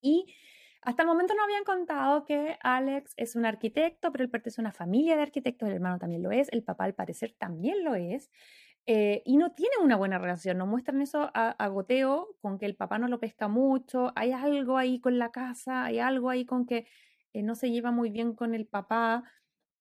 Y 0.00 0.26
hasta 0.82 1.02
el 1.02 1.08
momento 1.08 1.34
no 1.34 1.42
habían 1.42 1.64
contado 1.64 2.24
que 2.24 2.56
Alex 2.62 3.14
es 3.16 3.36
un 3.36 3.46
arquitecto, 3.46 4.12
pero 4.12 4.24
él 4.24 4.30
pertenece 4.30 4.60
a 4.60 4.64
una 4.64 4.72
familia 4.72 5.16
de 5.16 5.22
arquitectos, 5.22 5.68
el 5.68 5.74
hermano 5.74 5.98
también 5.98 6.22
lo 6.22 6.30
es, 6.30 6.48
el 6.52 6.62
papá 6.62 6.84
al 6.84 6.94
parecer 6.94 7.34
también 7.38 7.84
lo 7.84 7.94
es, 7.94 8.30
eh, 8.90 9.22
y 9.26 9.36
no 9.36 9.52
tienen 9.52 9.80
una 9.82 9.96
buena 9.96 10.16
relación, 10.16 10.56
no 10.56 10.66
muestran 10.66 11.02
eso 11.02 11.30
a, 11.34 11.68
goteo, 11.68 12.38
con 12.40 12.58
que 12.58 12.64
el 12.64 12.74
papá 12.74 12.98
no 12.98 13.06
lo 13.06 13.20
pesca 13.20 13.46
mucho, 13.46 14.12
hay 14.16 14.32
algo 14.32 14.78
ahí 14.78 14.98
con 14.98 15.18
la 15.18 15.30
casa, 15.30 15.84
hay 15.84 15.98
algo 15.98 16.30
ahí 16.30 16.46
con 16.46 16.64
que 16.64 16.86
eh, 17.34 17.42
no 17.42 17.54
se 17.54 17.70
lleva 17.70 17.90
muy 17.90 18.08
bien 18.08 18.34
con 18.34 18.54
el 18.54 18.66
papá. 18.66 19.24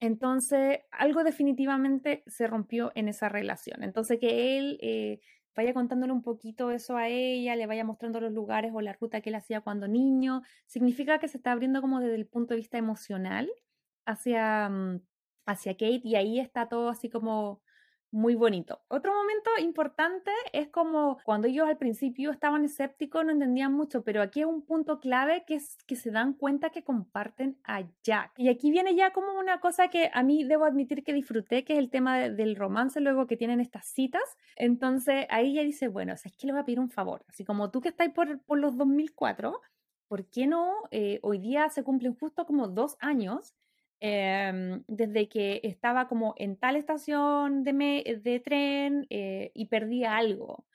Entonces, 0.02 0.80
algo 0.92 1.24
definitivamente 1.24 2.22
se 2.28 2.48
rompió 2.48 2.92
en 2.96 3.08
esa 3.08 3.30
relación. 3.30 3.82
Entonces, 3.82 4.20
que 4.20 4.58
él 4.58 4.78
eh, 4.82 5.22
vaya 5.56 5.74
contándole 5.74 6.12
un 6.12 6.22
poquito 6.22 6.72
eso 6.72 6.98
a 6.98 7.08
ella, 7.08 7.56
le 7.56 7.66
vaya 7.66 7.86
mostrando 7.86 8.20
los 8.20 8.34
lugares 8.34 8.74
o 8.76 8.82
la 8.82 8.92
ruta 8.92 9.22
que 9.22 9.30
él 9.30 9.36
hacía 9.36 9.62
cuando 9.62 9.88
niño, 9.88 10.42
significa 10.66 11.18
que 11.18 11.30
se 11.30 11.38
está 11.38 11.54
abriendo 11.54 11.80
como 11.80 12.02
desde 12.02 12.16
el 12.16 12.28
punto 12.28 12.56
de 12.56 12.60
vista 12.60 12.78
emocional 12.78 13.50
hacia, 14.06 14.68
mm, 14.68 15.00
hacia 15.46 15.74
Kate 15.76 16.02
y 16.04 16.16
ahí 16.16 16.40
está 16.42 16.68
todo 16.68 16.90
así 16.90 17.10
como 17.10 17.62
muy 18.12 18.36
bonito. 18.36 18.82
Otro 18.88 19.14
momento 19.14 19.50
importante 19.60 20.32
es 20.54 20.70
como 20.70 21.18
cuando 21.24 21.48
ellos 21.48 21.68
al 21.68 21.78
principio 21.78 22.32
estaban 22.32 22.64
escépticos, 22.64 23.26
no 23.26 23.32
entendían 23.32 23.74
mucho, 23.74 24.04
pero 24.04 24.22
aquí 24.22 24.42
es 24.42 24.46
un 24.46 24.62
punto 24.62 25.00
clave 25.00 25.44
que 25.46 25.56
es 25.56 25.78
que 25.86 25.96
se 25.96 26.12
dan 26.12 26.34
cuenta 26.34 26.70
que 26.70 26.84
comparten 26.84 27.58
a 27.64 27.84
Jack. 28.04 28.32
Y 28.38 28.50
aquí 28.50 28.72
viene 28.72 28.96
ya 28.96 29.12
como 29.12 29.38
una 29.38 29.60
cosa 29.60 29.90
que 29.90 30.10
a 30.14 30.24
mí 30.24 30.44
debo 30.44 30.66
admitir 30.66 31.04
que 31.04 31.14
disfruté, 31.14 31.64
que 31.64 31.74
es 31.74 31.80
el 31.80 31.90
tema 31.90 32.30
del 32.30 32.56
romance 32.56 33.02
luego 33.02 33.28
que 33.28 33.38
tienen 33.38 33.60
estas 33.60 33.86
citas. 33.86 34.24
Entonces 34.56 35.26
ahí 35.30 35.52
ella 35.52 35.64
dice, 35.64 35.88
bueno, 35.88 36.14
es 36.14 36.24
que 36.24 36.48
le 36.48 36.54
voy 36.54 36.62
a 36.62 36.66
pedir 36.66 36.80
un 36.80 36.90
favor, 36.90 37.26
así 37.28 37.44
como 37.44 37.72
tú 37.72 37.82
que 37.82 37.90
estás 37.90 38.10
por, 38.10 38.40
por 38.44 38.60
los 38.60 38.78
2004, 38.78 39.62
¿por 40.08 40.26
qué 40.30 40.48
no? 40.48 40.74
Eh, 40.92 41.20
hoy 41.24 41.40
día 41.40 41.70
se 41.70 41.84
cumplen 41.84 42.16
justo 42.16 42.46
como 42.46 42.68
dos 42.68 42.98
años 43.00 43.54
Em, 44.00 44.84
desde 44.88 45.28
que 45.28 45.60
estaba 45.64 46.08
como 46.08 46.36
en 46.38 46.56
tal 46.56 46.76
estación 46.76 47.64
de, 47.64 48.42
tren 48.46 49.08
eh, 49.10 49.52
y 49.56 49.66
perdía 49.66 50.18
algo. 50.18 50.66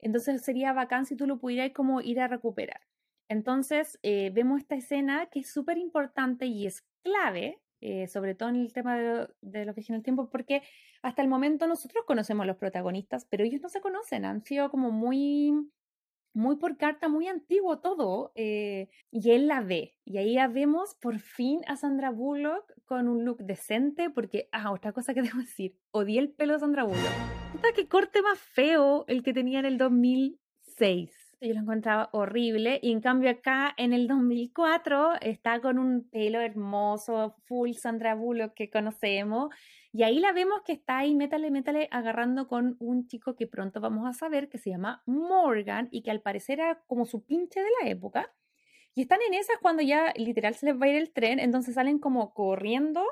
Entonces 0.00 0.42
sería 0.42 0.72
bacán 0.72 1.06
si 1.06 1.14
tú 1.16 1.28
lo 1.28 1.38
pudieras 1.38 1.70
como 1.72 2.00
ir 2.00 2.20
a 2.20 2.26
recuperar. 2.26 2.80
Entonces 3.28 4.00
eh, 4.02 4.30
vemos 4.34 4.60
esta 4.60 4.74
escena 4.74 5.26
que 5.26 5.40
es 5.40 5.52
súper 5.52 5.78
importante 5.78 6.46
y 6.46 6.66
es 6.66 6.84
clave, 7.04 7.60
eh, 7.80 8.08
sobre 8.08 8.34
todo 8.34 8.48
en 8.48 8.56
el 8.56 8.72
tema 8.72 8.96
de, 8.96 9.28
de 9.42 9.64
lo 9.64 9.74
que 9.74 9.84
en 9.88 9.94
el 9.94 10.02
tiempo, 10.02 10.28
porque 10.28 10.62
hasta 11.02 11.22
el 11.22 11.28
momento 11.28 11.68
nosotros 11.68 12.04
conocemos 12.04 12.42
a 12.44 12.46
los 12.48 12.56
protagonistas, 12.56 13.26
pero 13.26 13.44
ellos 13.44 13.62
no 13.62 13.68
se 13.68 13.80
conocen, 13.80 14.24
han 14.24 14.42
sido 14.42 14.70
como 14.70 14.90
muy 14.90 15.52
muy 16.34 16.56
por 16.56 16.76
carta, 16.76 17.08
muy 17.08 17.28
antiguo 17.28 17.80
todo, 17.80 18.32
eh, 18.34 18.88
y 19.10 19.30
él 19.30 19.46
la 19.46 19.60
ve. 19.60 19.94
Y 20.04 20.18
ahí 20.18 20.34
ya 20.34 20.48
vemos 20.48 20.96
por 21.00 21.18
fin 21.18 21.60
a 21.66 21.76
Sandra 21.76 22.10
Bullock 22.10 22.72
con 22.84 23.08
un 23.08 23.24
look 23.24 23.38
decente, 23.44 24.10
porque, 24.10 24.48
ah, 24.52 24.72
otra 24.72 24.92
cosa 24.92 25.14
que 25.14 25.22
debo 25.36 25.38
decir, 25.38 25.76
odié 25.90 26.20
el 26.20 26.30
pelo 26.30 26.54
de 26.54 26.60
Sandra 26.60 26.84
Bullock. 26.84 27.52
Puta, 27.52 27.68
qué 27.74 27.88
corte 27.88 28.22
más 28.22 28.38
feo 28.38 29.04
el 29.08 29.22
que 29.22 29.32
tenía 29.32 29.60
en 29.60 29.66
el 29.66 29.78
2006. 29.78 31.10
Yo 31.40 31.54
lo 31.54 31.60
encontraba 31.60 32.08
horrible 32.12 32.78
y 32.82 32.92
en 32.92 33.00
cambio 33.00 33.28
acá 33.28 33.74
en 33.76 33.92
el 33.92 34.06
2004 34.06 35.14
está 35.20 35.60
con 35.60 35.80
un 35.80 36.08
pelo 36.08 36.40
hermoso, 36.40 37.34
full 37.46 37.72
Sandra 37.72 38.14
Bullock 38.14 38.54
que 38.54 38.70
conocemos 38.70 39.50
y 39.94 40.04
ahí 40.04 40.20
la 40.20 40.32
vemos 40.32 40.62
que 40.62 40.72
está 40.72 40.98
ahí, 40.98 41.14
métale, 41.14 41.50
métale, 41.50 41.86
agarrando 41.90 42.48
con 42.48 42.76
un 42.80 43.06
chico 43.06 43.36
que 43.36 43.46
pronto 43.46 43.78
vamos 43.78 44.08
a 44.08 44.14
saber 44.14 44.48
que 44.48 44.56
se 44.56 44.70
llama 44.70 45.02
Morgan 45.04 45.88
y 45.90 46.02
que 46.02 46.10
al 46.10 46.22
parecer 46.22 46.60
era 46.60 46.82
como 46.86 47.04
su 47.04 47.26
pinche 47.26 47.60
de 47.60 47.68
la 47.82 47.90
época. 47.90 48.32
Y 48.94 49.02
están 49.02 49.20
en 49.26 49.34
esas 49.34 49.58
cuando 49.60 49.82
ya 49.82 50.14
literal 50.16 50.54
se 50.54 50.66
les 50.66 50.80
va 50.80 50.86
a 50.86 50.88
ir 50.88 50.96
el 50.96 51.12
tren, 51.12 51.38
entonces 51.38 51.74
salen 51.74 51.98
como 51.98 52.32
corriendo 52.32 53.04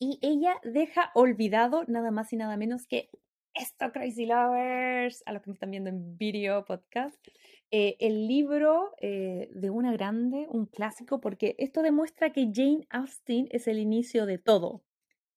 y 0.00 0.18
ella 0.20 0.56
deja 0.64 1.12
olvidado 1.14 1.84
nada 1.86 2.10
más 2.10 2.32
y 2.32 2.36
nada 2.36 2.56
menos 2.56 2.88
que 2.88 3.08
esto, 3.54 3.92
Crazy 3.92 4.26
Lovers, 4.26 5.22
a 5.26 5.32
los 5.32 5.42
que 5.42 5.50
me 5.50 5.54
están 5.54 5.70
viendo 5.70 5.90
en 5.90 6.18
video 6.18 6.64
podcast, 6.64 7.16
eh, 7.70 7.96
el 8.00 8.26
libro 8.26 8.96
eh, 9.00 9.48
de 9.54 9.70
una 9.70 9.92
grande, 9.92 10.46
un 10.48 10.66
clásico, 10.66 11.20
porque 11.20 11.54
esto 11.58 11.82
demuestra 11.82 12.32
que 12.32 12.50
Jane 12.52 12.86
Austen 12.90 13.46
es 13.52 13.68
el 13.68 13.78
inicio 13.78 14.26
de 14.26 14.38
todo 14.38 14.82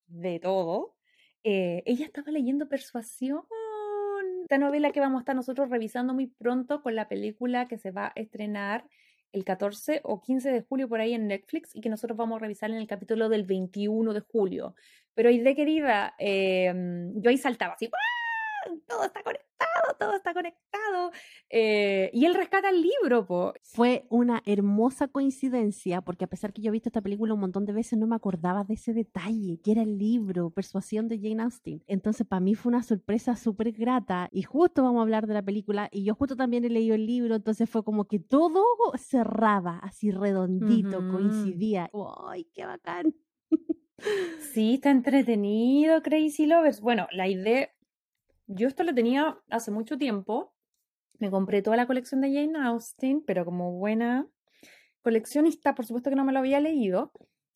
de 0.08 0.39
todo, 0.39 0.95
eh, 1.43 1.84
ella 1.86 2.05
estaba 2.05 2.32
leyendo 2.32 2.68
Persuasión, 2.68 3.43
esta 4.41 4.58
novela 4.58 4.91
que 4.91 4.99
vamos 4.99 5.20
a 5.20 5.22
estar 5.22 5.36
nosotros 5.36 5.70
revisando 5.70 6.14
muy 6.14 6.28
pronto 6.28 6.82
con 6.82 6.95
la 6.95 7.08
película 7.08 7.68
que 7.68 7.78
se 7.78 7.91
va 7.91 8.08
a 8.08 8.14
estrenar 8.16 8.86
el 9.34 9.43
14 9.43 10.01
o 10.03 10.22
15 10.22 10.51
de 10.51 10.62
julio 10.62 10.88
por 10.88 11.01
ahí 11.01 11.14
en 11.14 11.28
Netflix 11.28 11.76
y 11.76 11.82
que 11.82 11.89
nosotros 11.89 12.18
vamos 12.18 12.38
a 12.38 12.39
revisar 12.39 12.72
en 12.72 12.78
el 12.78 12.88
capítulo 12.88 13.30
del 13.30 13.43
21 13.43 14.14
de 14.14 14.22
julio. 14.22 14.76
Pero 15.14 15.30
de 15.30 15.55
querida, 15.55 16.16
em, 16.18 17.14
yo 17.22 17.30
ahí 17.30 17.38
saltaba 17.38 17.74
así, 17.74 17.89
todo 18.88 19.03
está 19.03 19.24
conectado, 19.24 19.95
todo 19.99 20.15
está 20.15 20.34
conectado. 20.34 21.11
Eh, 21.49 22.09
y 22.13 22.26
él 22.26 22.36
rescata 22.36 22.70
el 22.70 22.82
libro, 22.82 23.26
po. 23.26 23.53
Fue 23.63 24.05
una 24.09 24.41
hermosa 24.45 25.07
coincidencia, 25.07 26.01
porque 26.01 26.26
a 26.26 26.28
pesar 26.28 26.53
que 26.53 26.61
yo 26.61 26.70
he 26.70 26.72
visto 26.72 26.89
esta 26.89 27.01
película 27.01 27.34
un 27.34 27.39
montón 27.39 27.65
de 27.65 27.74
veces, 27.74 27.97
no 27.97 28.07
me 28.07 28.15
acordaba 28.15 28.63
de 28.63 28.76
ese 28.76 28.93
detalle, 28.93 29.59
que 29.63 29.72
era 29.72 29.82
el 29.82 29.97
libro, 29.97 30.49
Persuasión 30.49 31.07
de 31.07 31.20
Jane 31.20 31.43
Austen. 31.43 31.84
Entonces, 31.88 32.28
para 32.28 32.39
mí 32.39 32.55
fue 32.55 32.70
una 32.70 32.84
sorpresa 32.84 33.36
súper 33.36 33.72
grata. 33.72 34.30
Y 34.32 34.43
justo 34.43 34.84
vamos 34.84 34.99
a 34.99 35.03
hablar 35.03 35.28
de 35.28 35.34
la 35.34 35.41
película, 35.41 35.89
y 35.91 36.03
yo 36.03 36.15
justo 36.15 36.36
también 36.36 36.65
he 36.65 36.70
leído 36.70 36.95
el 36.95 37.05
libro, 37.05 37.36
entonces 37.36 37.70
fue 37.70 37.84
como 37.84 38.05
que 38.05 38.20
todo 38.20 38.63
cerraba, 38.97 39.80
así 39.80 40.11
redondito, 40.11 40.99
coincidía. 41.09 41.89
¡Ay, 42.28 42.45
qué 42.53 42.65
bacán! 42.65 43.15
Sí, 44.53 44.76
está 44.76 44.91
entretenido, 44.91 46.03
Crazy 46.03 46.45
Lovers. 46.45 46.82
Bueno, 46.82 47.07
la 47.11 47.28
idea, 47.28 47.70
yo 48.48 48.68
esto 48.68 48.84
lo 48.84 48.93
tenía 48.93 49.38
hace 49.50 49.72
mucho 49.72 49.98
tiempo. 49.98 50.54
Me 51.20 51.30
compré 51.30 51.62
toda 51.62 51.78
la 51.78 51.88
colección 51.88 52.22
de 52.22 52.34
Jane 52.34 52.58
Austen, 52.68 53.24
pero 53.26 53.45
como 53.45 53.74
buena 53.74 54.28
coleccionista, 55.02 55.76
por 55.76 55.86
supuesto 55.86 56.10
que 56.10 56.16
no 56.16 56.26
me 56.26 56.34
lo 56.34 56.39
había 56.39 56.60
leído. 56.60 57.12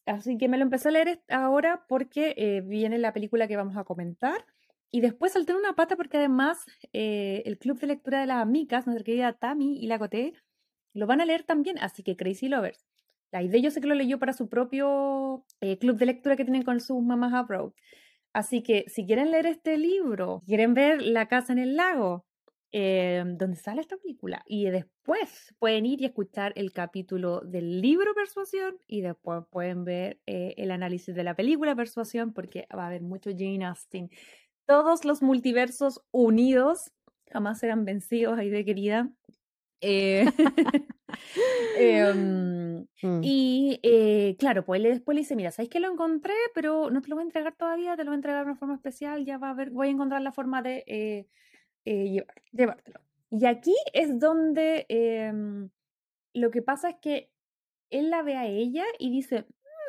Así 0.05 0.37
que 0.37 0.47
me 0.47 0.57
lo 0.57 0.63
empecé 0.63 0.89
a 0.89 0.91
leer 0.91 1.21
ahora 1.29 1.85
porque 1.87 2.33
eh, 2.37 2.61
viene 2.61 2.97
la 2.97 3.13
película 3.13 3.47
que 3.47 3.57
vamos 3.57 3.77
a 3.77 3.83
comentar. 3.83 4.45
Y 4.89 4.99
después 5.01 5.33
salté 5.33 5.55
una 5.55 5.73
pata 5.73 5.95
porque 5.95 6.17
además 6.17 6.65
eh, 6.91 7.43
el 7.45 7.57
club 7.57 7.79
de 7.79 7.87
lectura 7.87 8.19
de 8.19 8.27
las 8.27 8.41
amigas, 8.41 8.85
nuestra 8.85 9.05
querida 9.05 9.33
Tammy 9.33 9.77
y 9.81 9.87
la 9.87 9.99
Coté, 9.99 10.33
lo 10.93 11.07
van 11.07 11.21
a 11.21 11.25
leer 11.25 11.43
también. 11.43 11.77
Así 11.79 12.03
que 12.03 12.17
Crazy 12.17 12.49
Lovers. 12.49 12.85
La 13.31 13.41
idea 13.41 13.61
yo 13.61 13.71
sé 13.71 13.79
que 13.79 13.87
lo 13.87 13.95
leyó 13.95 14.19
para 14.19 14.33
su 14.33 14.49
propio 14.49 15.45
eh, 15.61 15.77
club 15.77 15.97
de 15.97 16.07
lectura 16.07 16.35
que 16.35 16.43
tienen 16.43 16.63
con 16.63 16.81
sus 16.81 17.01
mamás 17.01 17.33
abroad. 17.33 17.71
Así 18.33 18.63
que 18.63 18.85
si 18.87 19.05
quieren 19.05 19.31
leer 19.31 19.45
este 19.45 19.77
libro, 19.77 20.41
quieren 20.45 20.73
ver 20.73 21.01
La 21.01 21.27
casa 21.27 21.51
en 21.53 21.59
el 21.59 21.75
lago, 21.75 22.25
eh, 22.71 23.23
donde 23.25 23.57
sale 23.57 23.81
esta 23.81 23.97
película. 23.97 24.43
Y 24.47 24.69
después 24.69 25.53
pueden 25.59 25.85
ir 25.85 26.01
y 26.01 26.05
escuchar 26.05 26.53
el 26.55 26.71
capítulo 26.71 27.41
del 27.41 27.81
libro 27.81 28.13
Persuasión 28.13 28.77
y 28.87 29.01
después 29.01 29.43
pueden 29.49 29.83
ver 29.83 30.21
eh, 30.25 30.53
el 30.57 30.71
análisis 30.71 31.13
de 31.13 31.23
la 31.23 31.35
película 31.35 31.75
Persuasión 31.75 32.31
porque 32.33 32.67
va 32.73 32.83
a 32.83 32.87
haber 32.87 33.01
mucho 33.01 33.31
Jane 33.31 33.65
Austen. 33.65 34.09
Todos 34.65 35.03
los 35.03 35.21
multiversos 35.21 36.01
unidos 36.11 36.91
jamás 37.29 37.59
serán 37.59 37.83
vencidos, 37.83 38.37
ahí 38.37 38.49
de 38.49 38.63
querida. 38.63 39.09
Eh, 39.81 40.25
em, 41.77 42.85
mm. 43.01 43.21
Y 43.23 44.35
claro, 44.39 44.63
pues 44.63 44.81
después 44.81 45.15
le 45.15 45.21
dice, 45.21 45.35
mira, 45.35 45.51
¿sabes 45.51 45.69
que 45.69 45.79
lo 45.79 45.91
encontré? 45.91 46.33
Pero 46.53 46.89
no 46.89 47.01
te 47.01 47.09
lo 47.09 47.15
voy 47.15 47.23
a 47.23 47.25
entregar 47.25 47.55
todavía, 47.55 47.95
te 47.95 48.03
lo 48.03 48.11
voy 48.11 48.15
a 48.15 48.17
entregar 48.17 48.45
de 48.45 48.51
una 48.51 48.59
forma 48.59 48.75
especial, 48.75 49.25
ya 49.25 49.37
va 49.37 49.49
a 49.49 49.53
ver, 49.53 49.71
voy 49.71 49.87
a 49.87 49.91
encontrar 49.91 50.21
la 50.21 50.31
forma 50.31 50.61
de 50.61 50.83
eh, 51.85 52.25
llevártelo. 52.51 53.01
Y 53.31 53.45
aquí 53.45 53.75
es 53.93 54.19
donde 54.19 54.85
em, 54.89 55.69
lo 56.33 56.51
que 56.51 56.61
pasa 56.61 56.89
es 56.89 56.95
que 57.01 57.31
él 57.89 58.09
la 58.09 58.23
ve 58.23 58.35
a 58.37 58.45
ella 58.45 58.85
y 58.99 59.11
dice, 59.11 59.45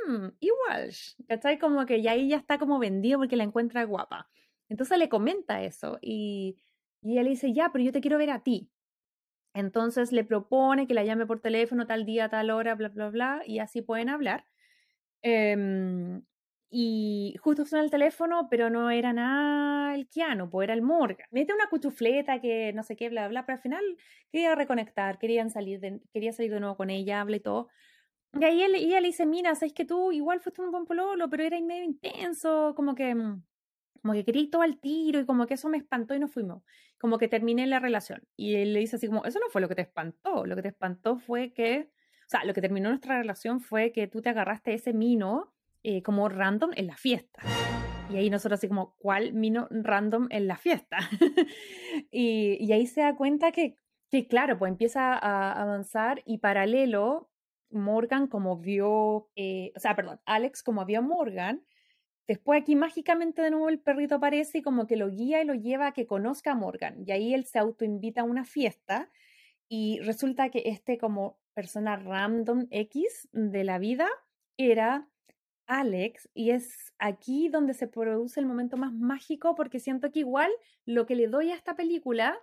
mmm, 0.06 0.28
igual, 0.40 0.92
¿cachai? 1.28 1.58
Como 1.58 1.86
que 1.86 2.02
ya 2.02 2.14
ella 2.14 2.36
está 2.36 2.58
como 2.58 2.78
vendido 2.78 3.18
porque 3.18 3.36
la 3.36 3.44
encuentra 3.44 3.84
guapa. 3.84 4.30
Entonces 4.68 4.98
le 4.98 5.08
comenta 5.08 5.62
eso 5.62 5.98
y, 6.00 6.56
y 7.02 7.12
ella 7.12 7.24
le 7.24 7.30
dice, 7.30 7.52
ya, 7.52 7.70
pero 7.72 7.84
yo 7.84 7.92
te 7.92 8.00
quiero 8.00 8.18
ver 8.18 8.30
a 8.30 8.42
ti. 8.42 8.70
Entonces 9.54 10.12
le 10.12 10.24
propone 10.24 10.86
que 10.86 10.94
la 10.94 11.04
llame 11.04 11.26
por 11.26 11.40
teléfono 11.40 11.86
tal 11.86 12.04
día, 12.06 12.28
tal 12.28 12.50
hora, 12.50 12.74
bla, 12.74 12.88
bla, 12.88 13.10
bla, 13.10 13.42
y 13.46 13.58
así 13.58 13.82
pueden 13.82 14.08
hablar. 14.08 14.44
Em, 15.22 16.22
y 16.70 17.36
justo 17.40 17.64
suena 17.66 17.84
el 17.84 17.90
teléfono, 17.90 18.48
pero 18.50 18.70
no 18.70 18.90
era 18.90 19.12
nada 19.12 19.94
el 19.94 20.08
Keanu, 20.08 20.50
pues 20.50 20.64
era 20.66 20.74
el 20.74 20.82
Morgan. 20.82 21.26
Mete 21.30 21.54
una 21.54 21.68
cuchufleta 21.68 22.40
que 22.40 22.72
no 22.74 22.82
sé 22.82 22.96
qué, 22.96 23.08
bla, 23.10 23.28
bla, 23.28 23.44
pero 23.46 23.56
al 23.56 23.62
final 23.62 23.84
quería 24.32 24.54
reconectar, 24.54 25.18
querían 25.18 25.50
salir 25.50 25.80
de, 25.80 26.00
quería 26.12 26.32
salir 26.32 26.52
de 26.52 26.60
nuevo 26.60 26.76
con 26.76 26.90
ella, 26.90 27.20
habla 27.20 27.36
y 27.36 27.40
todo. 27.40 27.68
Y 28.40 28.44
ahí 28.44 28.62
él, 28.62 28.74
ella 28.74 29.00
le 29.00 29.08
dice, 29.08 29.26
mira, 29.26 29.54
sabes 29.54 29.74
que 29.74 29.84
tú 29.84 30.12
igual 30.12 30.40
fuiste 30.40 30.62
un 30.62 30.70
buen 30.72 30.86
pololo, 30.86 31.28
pero 31.30 31.44
era 31.44 31.60
medio 31.60 31.84
intenso, 31.84 32.74
como 32.76 32.94
que, 32.94 33.14
mm, 33.14 33.44
como 34.02 34.14
que 34.14 34.48
todo 34.50 34.62
al 34.62 34.78
tiro 34.80 35.20
y 35.20 35.26
como 35.26 35.46
que 35.46 35.54
eso 35.54 35.68
me 35.68 35.78
espantó 35.78 36.14
y 36.14 36.18
no 36.18 36.28
fuimos. 36.28 36.62
Como 36.98 37.18
que 37.18 37.28
terminé 37.28 37.66
la 37.66 37.78
relación. 37.78 38.22
Y 38.36 38.56
él 38.56 38.74
le 38.74 38.80
dice 38.80 38.96
así 38.96 39.06
como, 39.06 39.24
eso 39.24 39.38
no 39.38 39.48
fue 39.48 39.60
lo 39.60 39.68
que 39.68 39.76
te 39.76 39.82
espantó, 39.82 40.44
lo 40.44 40.56
que 40.56 40.62
te 40.62 40.68
espantó 40.68 41.16
fue 41.16 41.52
que, 41.52 41.90
o 42.26 42.28
sea, 42.28 42.44
lo 42.44 42.52
que 42.52 42.60
terminó 42.60 42.88
nuestra 42.88 43.18
relación 43.18 43.60
fue 43.60 43.92
que 43.92 44.08
tú 44.08 44.20
te 44.20 44.30
agarraste 44.30 44.74
ese 44.74 44.92
mino 44.92 45.54
eh, 45.84 46.02
como 46.02 46.28
random 46.28 46.70
en 46.74 46.88
la 46.88 46.96
fiesta. 46.96 47.42
Y 48.10 48.16
ahí 48.16 48.28
nosotros 48.28 48.58
así 48.58 48.68
como, 48.68 48.96
¿cuál 48.98 49.32
vino 49.32 49.68
random 49.70 50.26
en 50.30 50.48
la 50.48 50.56
fiesta? 50.56 50.98
y, 52.10 52.58
y, 52.60 52.72
ahí 52.72 52.86
se 52.86 53.00
da 53.00 53.14
cuenta 53.14 53.52
que, 53.52 53.78
que, 54.10 54.26
claro, 54.26 54.58
pues 54.58 54.70
empieza 54.70 55.14
a 55.14 55.52
avanzar 55.62 56.22
y 56.26 56.38
paralelo, 56.38 57.30
Morgan 57.70 58.26
como 58.26 58.58
vio, 58.58 59.30
eh, 59.34 59.72
o 59.76 59.80
sea, 59.80 59.96
perdón, 59.96 60.20
Alex 60.26 60.62
como 60.62 60.84
vio 60.84 60.98
a 60.98 61.02
Morgan, 61.02 61.64
después 62.32 62.62
aquí 62.62 62.76
mágicamente 62.76 63.42
de 63.42 63.50
nuevo 63.50 63.68
el 63.68 63.78
perrito 63.78 64.14
aparece 64.14 64.58
y 64.58 64.62
como 64.62 64.86
que 64.86 64.96
lo 64.96 65.10
guía 65.10 65.42
y 65.42 65.44
lo 65.44 65.52
lleva 65.52 65.88
a 65.88 65.92
que 65.92 66.06
conozca 66.06 66.52
a 66.52 66.54
Morgan. 66.54 67.04
Y 67.06 67.12
ahí 67.12 67.34
él 67.34 67.44
se 67.44 67.58
autoinvita 67.58 68.22
a 68.22 68.24
una 68.24 68.46
fiesta 68.46 69.10
y 69.68 70.00
resulta 70.00 70.48
que 70.48 70.62
este 70.64 70.96
como 70.96 71.38
persona 71.52 71.96
random 71.96 72.68
X 72.70 73.28
de 73.32 73.64
la 73.64 73.78
vida 73.78 74.08
era 74.56 75.10
Alex 75.66 76.30
y 76.32 76.52
es 76.52 76.94
aquí 76.98 77.50
donde 77.50 77.74
se 77.74 77.86
produce 77.86 78.40
el 78.40 78.46
momento 78.46 78.78
más 78.78 78.94
mágico 78.94 79.54
porque 79.54 79.78
siento 79.78 80.10
que 80.10 80.20
igual 80.20 80.50
lo 80.86 81.04
que 81.04 81.16
le 81.16 81.26
doy 81.26 81.50
a 81.50 81.54
esta 81.54 81.76
película 81.76 82.38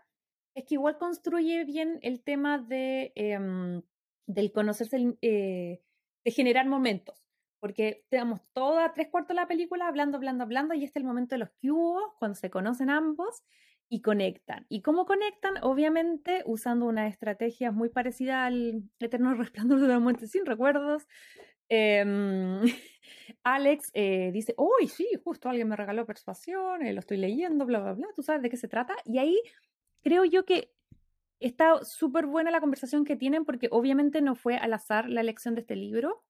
es 0.53 0.65
que 0.65 0.75
igual 0.75 0.99
construye 0.99 1.65
bien 1.65 1.97
el 2.03 2.21
tema 2.21 2.59
de 2.59 3.11
em, 3.15 3.81
del 4.27 4.51
conocerse, 4.51 5.17
eh, 5.23 5.81
de 6.23 6.31
generar 6.31 6.67
momentos. 6.67 7.28
Porque 7.60 8.05
tenemos 8.10 8.41
toda 8.53 8.93
tres 8.93 9.10
cuartos 9.10 9.30
de 9.30 9.41
la 9.41 9.47
película 9.47 9.88
hablando, 9.88 10.18
hablando, 10.18 10.43
hablando, 10.43 10.74
y 10.74 10.84
este 10.84 10.99
es 10.99 11.03
el 11.03 11.07
momento 11.07 11.36
de 11.36 11.39
los 11.39 11.49
cubos, 11.62 12.14
cuando 12.20 12.36
se 12.36 12.49
conocen 12.49 12.89
ambos 12.89 13.43
y 13.89 14.01
conectan. 14.01 14.66
¿Y 14.70 14.82
cómo 14.82 15.05
conectan? 15.05 15.55
Obviamente 15.62 16.43
usando 16.45 16.86
una 16.86 17.07
estrategia 17.07 17.72
muy 17.72 17.89
parecida 17.89 18.45
al 18.45 18.84
Eterno 18.99 19.34
Resplandor 19.34 19.80
de 19.82 19.88
la 19.88 19.99
Muerte 19.99 20.28
sin 20.28 20.45
recuerdos, 20.45 21.07
Em, 21.70 22.62
Alex 23.43 23.91
eh, 23.93 24.32
dice, 24.34 24.55
uy, 24.57 24.88
sí, 24.88 25.07
justo 25.24 25.49
alguien 25.49 25.70
me 25.70 25.76
regaló 25.76 26.05
persuasión, 26.05 26.82
eh, 26.84 26.93
lo 26.93 26.99
estoy 26.99 27.18
leyendo, 27.18 27.66
bla, 27.66 27.80
bla, 27.80 27.93
bla, 27.93 28.07
tú 28.16 28.24
sabes 28.24 28.41
de 28.41 28.49
qué 28.49 28.57
se 28.57 28.68
trata. 28.68 28.95
Y 29.05 29.20
ahí 29.20 29.39
creo 30.01 30.26
yo 30.26 30.45
que 30.45 30.74
está 31.39 31.84
súper 31.86 32.26
buena 32.26 32.51
la 32.51 32.60
conversación 32.60 33.05
que 33.05 33.16
tienen 33.16 33.45
porque 33.45 33.70
obviamente 33.72 34.22
no 34.22 34.36
fue 34.36 34.57
al 34.57 34.74
azar 34.74 35.10
la 35.10 35.22
elección 35.22 35.55
de 35.55 35.62
este 35.62 35.76
libro. 35.76 36.24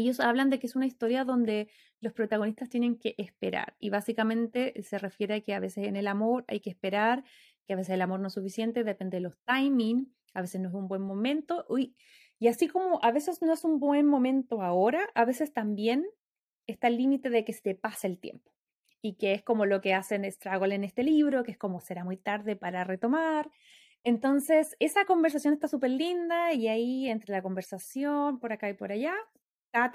Ellos 0.00 0.20
hablan 0.20 0.48
de 0.48 0.60
que 0.60 0.68
es 0.68 0.76
una 0.76 0.86
historia 0.86 1.24
donde 1.24 1.68
los 2.00 2.12
protagonistas 2.12 2.68
tienen 2.68 2.98
que 2.98 3.16
esperar 3.18 3.74
y 3.80 3.90
básicamente 3.90 4.80
se 4.82 4.96
refiere 4.96 5.34
a 5.34 5.40
que 5.40 5.54
a 5.54 5.60
veces 5.60 5.88
en 5.88 5.96
el 5.96 6.06
amor 6.06 6.44
hay 6.46 6.60
que 6.60 6.70
esperar, 6.70 7.24
que 7.66 7.72
a 7.72 7.76
veces 7.76 7.94
el 7.94 8.02
amor 8.02 8.20
no 8.20 8.28
es 8.28 8.34
suficiente, 8.34 8.84
depende 8.84 9.16
de 9.16 9.22
los 9.22 9.36
timing, 9.44 10.14
a 10.34 10.40
veces 10.40 10.60
no 10.60 10.68
es 10.68 10.74
un 10.74 10.86
buen 10.86 11.02
momento. 11.02 11.66
Uy, 11.68 11.96
y 12.38 12.46
así 12.46 12.68
como 12.68 13.00
a 13.02 13.10
veces 13.10 13.42
no 13.42 13.52
es 13.52 13.64
un 13.64 13.80
buen 13.80 14.06
momento 14.06 14.62
ahora, 14.62 15.08
a 15.16 15.24
veces 15.24 15.52
también 15.52 16.06
está 16.68 16.86
el 16.86 16.96
límite 16.96 17.28
de 17.28 17.44
que 17.44 17.52
se 17.52 17.62
te 17.62 17.74
pase 17.74 18.06
el 18.06 18.20
tiempo. 18.20 18.52
Y 19.02 19.14
que 19.14 19.32
es 19.32 19.42
como 19.42 19.66
lo 19.66 19.80
que 19.80 19.94
hacen 19.94 20.30
Straggle 20.30 20.76
en 20.76 20.84
este 20.84 21.02
libro, 21.02 21.42
que 21.42 21.50
es 21.50 21.58
como 21.58 21.80
será 21.80 22.04
muy 22.04 22.18
tarde 22.18 22.54
para 22.54 22.84
retomar. 22.84 23.50
Entonces, 24.04 24.76
esa 24.78 25.04
conversación 25.06 25.54
está 25.54 25.66
súper 25.66 25.90
linda 25.90 26.52
y 26.52 26.68
ahí 26.68 27.08
entre 27.08 27.32
la 27.32 27.42
conversación 27.42 28.38
por 28.38 28.52
acá 28.52 28.70
y 28.70 28.74
por 28.74 28.92
allá, 28.92 29.14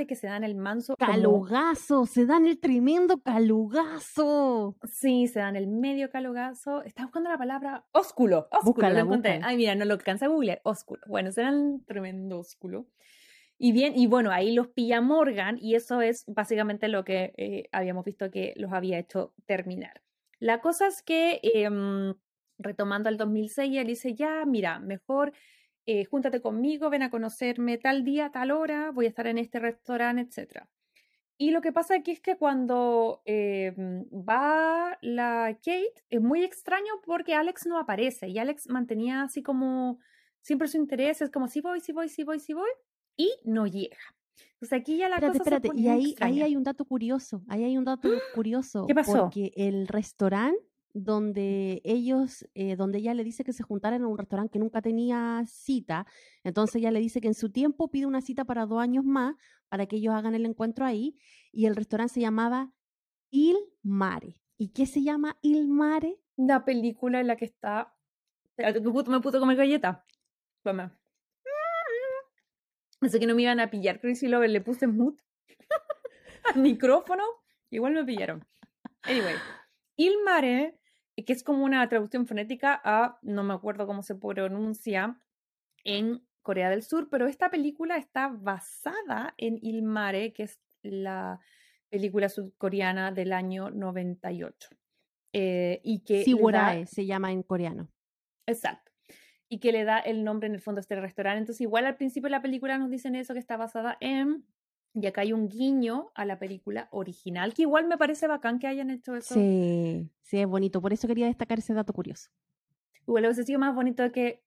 que 0.07 0.15
se 0.15 0.27
dan 0.27 0.43
el 0.43 0.55
manso. 0.55 0.95
Calugazo, 0.95 2.05
se 2.05 2.25
dan 2.25 2.47
el 2.47 2.59
tremendo 2.59 3.21
calugazo. 3.21 4.77
Sí, 4.83 5.27
se 5.27 5.39
dan 5.39 5.55
el 5.55 5.67
medio 5.67 6.09
calugazo. 6.09 6.83
Está 6.83 7.03
buscando 7.03 7.29
la 7.29 7.37
palabra 7.37 7.85
ósculo. 7.91 8.47
Ósculo, 8.51 8.89
lo 8.89 8.99
encontré. 8.99 9.41
Ay, 9.43 9.57
mira, 9.57 9.75
no 9.75 9.85
lo 9.85 9.93
alcanza 9.93 10.25
a 10.25 10.29
googlear. 10.29 10.61
Ósculo. 10.63 11.01
Bueno, 11.07 11.31
se 11.31 11.41
dan 11.41 11.83
tremendo 11.85 12.39
ósculo. 12.39 12.87
Y 13.57 13.71
bien, 13.71 13.93
y 13.95 14.07
bueno, 14.07 14.31
ahí 14.31 14.53
los 14.53 14.67
pilla 14.67 14.99
Morgan 14.99 15.57
y 15.59 15.75
eso 15.75 16.01
es 16.01 16.25
básicamente 16.27 16.87
lo 16.87 17.03
que 17.03 17.33
eh, 17.37 17.69
habíamos 17.71 18.03
visto 18.03 18.29
que 18.31 18.53
los 18.57 18.73
había 18.73 18.99
hecho 18.99 19.33
terminar. 19.45 20.01
La 20.39 20.59
cosa 20.59 20.87
es 20.87 21.01
que, 21.01 21.39
em, 21.43 22.15
retomando 22.57 23.09
al 23.09 23.17
2006, 23.17 23.77
él 23.77 23.87
dice, 23.87 24.15
ya, 24.15 24.43
mira, 24.45 24.79
mejor 24.79 25.33
eh, 25.85 26.05
júntate 26.05 26.41
conmigo, 26.41 26.89
ven 26.89 27.03
a 27.03 27.09
conocerme 27.09 27.77
tal 27.77 28.03
día, 28.03 28.31
tal 28.31 28.51
hora, 28.51 28.91
voy 28.91 29.05
a 29.05 29.09
estar 29.09 29.27
en 29.27 29.37
este 29.37 29.59
restaurante, 29.59 30.21
etc. 30.21 30.65
Y 31.37 31.51
lo 31.51 31.61
que 31.61 31.71
pasa 31.71 31.95
aquí 31.95 32.11
es 32.11 32.21
que 32.21 32.37
cuando 32.37 33.21
eh, 33.25 33.73
va 34.11 34.97
la 35.01 35.57
Kate, 35.57 35.93
es 36.09 36.21
muy 36.21 36.43
extraño 36.43 36.93
porque 37.05 37.33
Alex 37.33 37.65
no 37.65 37.79
aparece 37.79 38.29
y 38.29 38.37
Alex 38.39 38.69
mantenía 38.69 39.23
así 39.23 39.43
como 39.43 39.99
siempre 40.41 40.67
su 40.67 40.77
interés, 40.77 41.21
es 41.21 41.31
como 41.31 41.47
si 41.47 41.61
voy, 41.61 41.79
si 41.81 41.91
voy, 41.91 42.07
si 42.07 42.23
voy, 42.23 42.39
si 42.39 42.53
voy, 42.53 42.69
y 43.17 43.31
no 43.43 43.67
llega. 43.67 43.97
Entonces 44.53 44.79
aquí 44.79 44.97
ya 44.97 45.09
la 45.09 45.19
cosa 45.19 45.37
espérate. 45.37 45.69
y 45.75 45.87
ahí, 45.89 46.15
ahí 46.21 46.41
hay 46.41 46.55
un 46.55 46.63
dato 46.63 46.85
curioso, 46.85 47.43
ahí 47.49 47.63
hay 47.63 47.77
un 47.77 47.83
dato 47.83 48.09
curioso. 48.33 48.85
¿Qué 48.87 48.95
pasó? 48.95 49.23
Porque 49.23 49.51
el 49.55 49.87
restaurante 49.87 50.61
donde 50.93 51.81
ellos, 51.83 52.47
eh, 52.53 52.75
donde 52.75 52.99
ella 52.99 53.13
le 53.13 53.23
dice 53.23 53.43
que 53.43 53.51
se 53.51 53.63
juntaran 53.63 54.01
en 54.01 54.05
un 54.05 54.17
restaurante 54.17 54.51
que 54.53 54.59
nunca 54.59 54.81
tenía 54.81 55.43
cita. 55.47 56.05
Entonces 56.43 56.75
ella 56.75 56.91
le 56.91 56.99
dice 56.99 57.19
que 57.19 57.27
en 57.27 57.33
su 57.33 57.51
tiempo 57.51 57.89
pide 57.89 58.05
una 58.05 58.21
cita 58.21 58.45
para 58.45 58.65
dos 58.65 58.79
años 58.79 59.03
más 59.03 59.35
para 59.69 59.87
que 59.87 59.95
ellos 59.95 60.13
hagan 60.13 60.35
el 60.35 60.45
encuentro 60.45 60.85
ahí. 60.85 61.17
Y 61.51 61.65
el 61.65 61.75
restaurante 61.75 62.13
se 62.13 62.21
llamaba 62.21 62.71
Il 63.31 63.57
Mare. 63.81 64.39
¿Y 64.57 64.69
qué 64.69 64.85
se 64.85 65.01
llama 65.01 65.37
Il 65.41 65.67
Mare? 65.67 66.19
La 66.37 66.63
película 66.63 67.19
en 67.19 67.27
la 67.27 67.35
que 67.35 67.45
está. 67.45 67.95
Me 68.57 68.73
puto 69.19 69.39
comer 69.39 69.57
galleta. 69.57 70.05
Toma. 70.61 70.95
Pensé 72.99 73.19
que 73.19 73.25
no 73.25 73.33
me 73.33 73.41
iban 73.41 73.59
a 73.59 73.71
pillar. 73.71 73.99
Crazy 73.99 74.27
Lover 74.27 74.49
le 74.49 74.61
puse 74.61 74.85
mood 74.85 75.15
al 76.53 76.61
micrófono. 76.61 77.23
Igual 77.71 77.93
me 77.93 78.05
pillaron. 78.05 78.45
Anyway. 79.01 79.35
Il 79.95 80.23
Mare 80.23 80.79
que 81.15 81.33
es 81.33 81.43
como 81.43 81.63
una 81.63 81.87
traducción 81.87 82.25
fonética 82.25 82.81
a, 82.83 83.19
no 83.21 83.43
me 83.43 83.53
acuerdo 83.53 83.85
cómo 83.85 84.01
se 84.01 84.15
pronuncia, 84.15 85.19
en 85.83 86.25
Corea 86.41 86.69
del 86.69 86.83
Sur, 86.83 87.09
pero 87.09 87.27
esta 87.27 87.49
película 87.49 87.97
está 87.97 88.27
basada 88.27 89.33
en 89.37 89.57
Il 89.61 89.83
Mare, 89.83 90.33
que 90.33 90.43
es 90.43 90.59
la 90.81 91.39
película 91.89 92.29
sudcoreana 92.29 93.11
del 93.11 93.33
año 93.33 93.69
98. 93.69 94.69
Eh, 95.33 95.81
y 95.83 96.03
que 96.03 96.23
Sigurae 96.23 96.85
se 96.85 97.05
llama 97.05 97.31
en 97.31 97.43
coreano. 97.43 97.89
Exacto. 98.45 98.91
Y 99.49 99.59
que 99.59 99.71
le 99.71 99.83
da 99.83 99.99
el 99.99 100.23
nombre 100.23 100.47
en 100.47 100.55
el 100.55 100.61
fondo 100.61 100.79
a 100.79 100.81
este 100.81 100.99
restaurante. 100.99 101.39
Entonces, 101.39 101.61
igual 101.61 101.85
al 101.85 101.95
principio 101.95 102.27
de 102.27 102.31
la 102.31 102.41
película 102.41 102.77
nos 102.77 102.89
dicen 102.89 103.15
eso, 103.15 103.33
que 103.33 103.39
está 103.39 103.57
basada 103.57 103.97
en 103.99 104.45
y 104.95 105.07
acá 105.07 105.21
hay 105.21 105.33
un 105.33 105.49
guiño 105.49 106.11
a 106.13 106.25
la 106.25 106.37
película 106.37 106.87
original, 106.91 107.53
que 107.53 107.63
igual 107.63 107.87
me 107.87 107.97
parece 107.97 108.27
bacán 108.27 108.59
que 108.59 108.67
hayan 108.67 108.91
hecho 108.91 109.15
eso. 109.15 109.33
Sí, 109.33 110.09
sí, 110.21 110.39
es 110.39 110.47
bonito. 110.47 110.81
Por 110.81 110.93
eso 110.93 111.07
quería 111.07 111.25
destacar 111.25 111.59
ese 111.59 111.73
dato 111.73 111.93
curioso. 111.93 112.29
Igual 113.07 113.25
hubiese 113.25 113.43
sido 113.43 113.59
más 113.59 113.73
bonito 113.73 114.09
que 114.11 114.43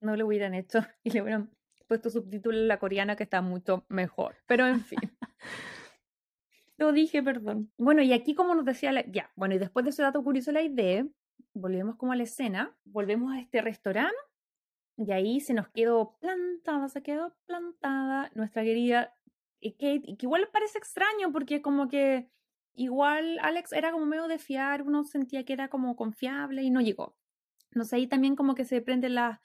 no 0.00 0.16
lo 0.16 0.26
hubieran 0.26 0.54
hecho 0.54 0.80
y 1.04 1.10
le 1.10 1.22
hubieran 1.22 1.50
puesto 1.86 2.10
subtítulos 2.10 2.60
en 2.60 2.68
la 2.68 2.78
coreana 2.78 3.14
que 3.14 3.22
está 3.22 3.40
mucho 3.40 3.84
mejor. 3.88 4.36
Pero 4.46 4.66
en 4.66 4.80
fin. 4.80 4.98
lo 6.76 6.92
dije, 6.92 7.22
perdón. 7.22 7.70
Bueno, 7.78 8.02
y 8.02 8.12
aquí 8.12 8.34
como 8.34 8.54
nos 8.54 8.64
decía, 8.64 8.90
la... 8.90 9.06
ya, 9.06 9.30
bueno, 9.36 9.54
y 9.54 9.58
después 9.58 9.84
de 9.84 9.90
ese 9.90 10.02
dato 10.02 10.24
curioso 10.24 10.50
la 10.50 10.62
idea, 10.62 11.06
volvemos 11.52 11.96
como 11.96 12.12
a 12.12 12.16
la 12.16 12.24
escena, 12.24 12.76
volvemos 12.84 13.32
a 13.32 13.38
este 13.38 13.60
restaurante 13.60 14.16
y 14.96 15.12
ahí 15.12 15.40
se 15.40 15.54
nos 15.54 15.68
quedó 15.68 16.16
plantada, 16.20 16.88
se 16.88 17.02
quedó 17.02 17.36
plantada 17.46 18.30
nuestra 18.34 18.62
querida 18.62 19.14
Kate, 19.72 20.16
que 20.16 20.26
igual 20.26 20.48
parece 20.52 20.78
extraño 20.78 21.32
porque 21.32 21.62
como 21.62 21.88
que 21.88 22.28
igual 22.74 23.38
Alex 23.40 23.72
era 23.72 23.92
como 23.92 24.06
medio 24.06 24.28
de 24.28 24.38
fiar, 24.38 24.82
uno 24.82 25.04
sentía 25.04 25.44
que 25.44 25.52
era 25.52 25.68
como 25.68 25.96
confiable 25.96 26.62
y 26.62 26.70
no 26.70 26.80
llegó. 26.80 27.16
Sé, 27.82 27.96
ahí 27.96 28.06
también 28.06 28.36
como 28.36 28.54
que 28.54 28.64
se 28.64 28.80
prenden 28.80 29.14
las, 29.16 29.40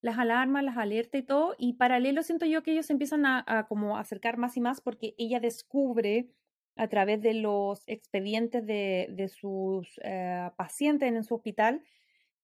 las 0.00 0.18
alarmas, 0.18 0.64
las 0.64 0.76
alertas 0.76 1.20
y 1.20 1.24
todo, 1.24 1.54
y 1.58 1.74
paralelo 1.74 2.22
siento 2.22 2.46
yo 2.46 2.62
que 2.62 2.72
ellos 2.72 2.90
empiezan 2.90 3.26
a, 3.26 3.66
como 3.68 3.96
acercar 3.96 4.36
más 4.36 4.56
y 4.56 4.60
más 4.60 4.80
porque 4.80 5.14
ella 5.18 5.40
descubre 5.40 6.28
a 6.76 6.88
través 6.88 7.20
de 7.20 7.34
los 7.34 7.82
expedientes 7.86 8.64
de, 8.66 9.08
de 9.10 9.28
sus 9.28 10.00
eh, 10.02 10.50
pacientes 10.56 11.12
en 11.12 11.24
su 11.24 11.34
hospital 11.34 11.82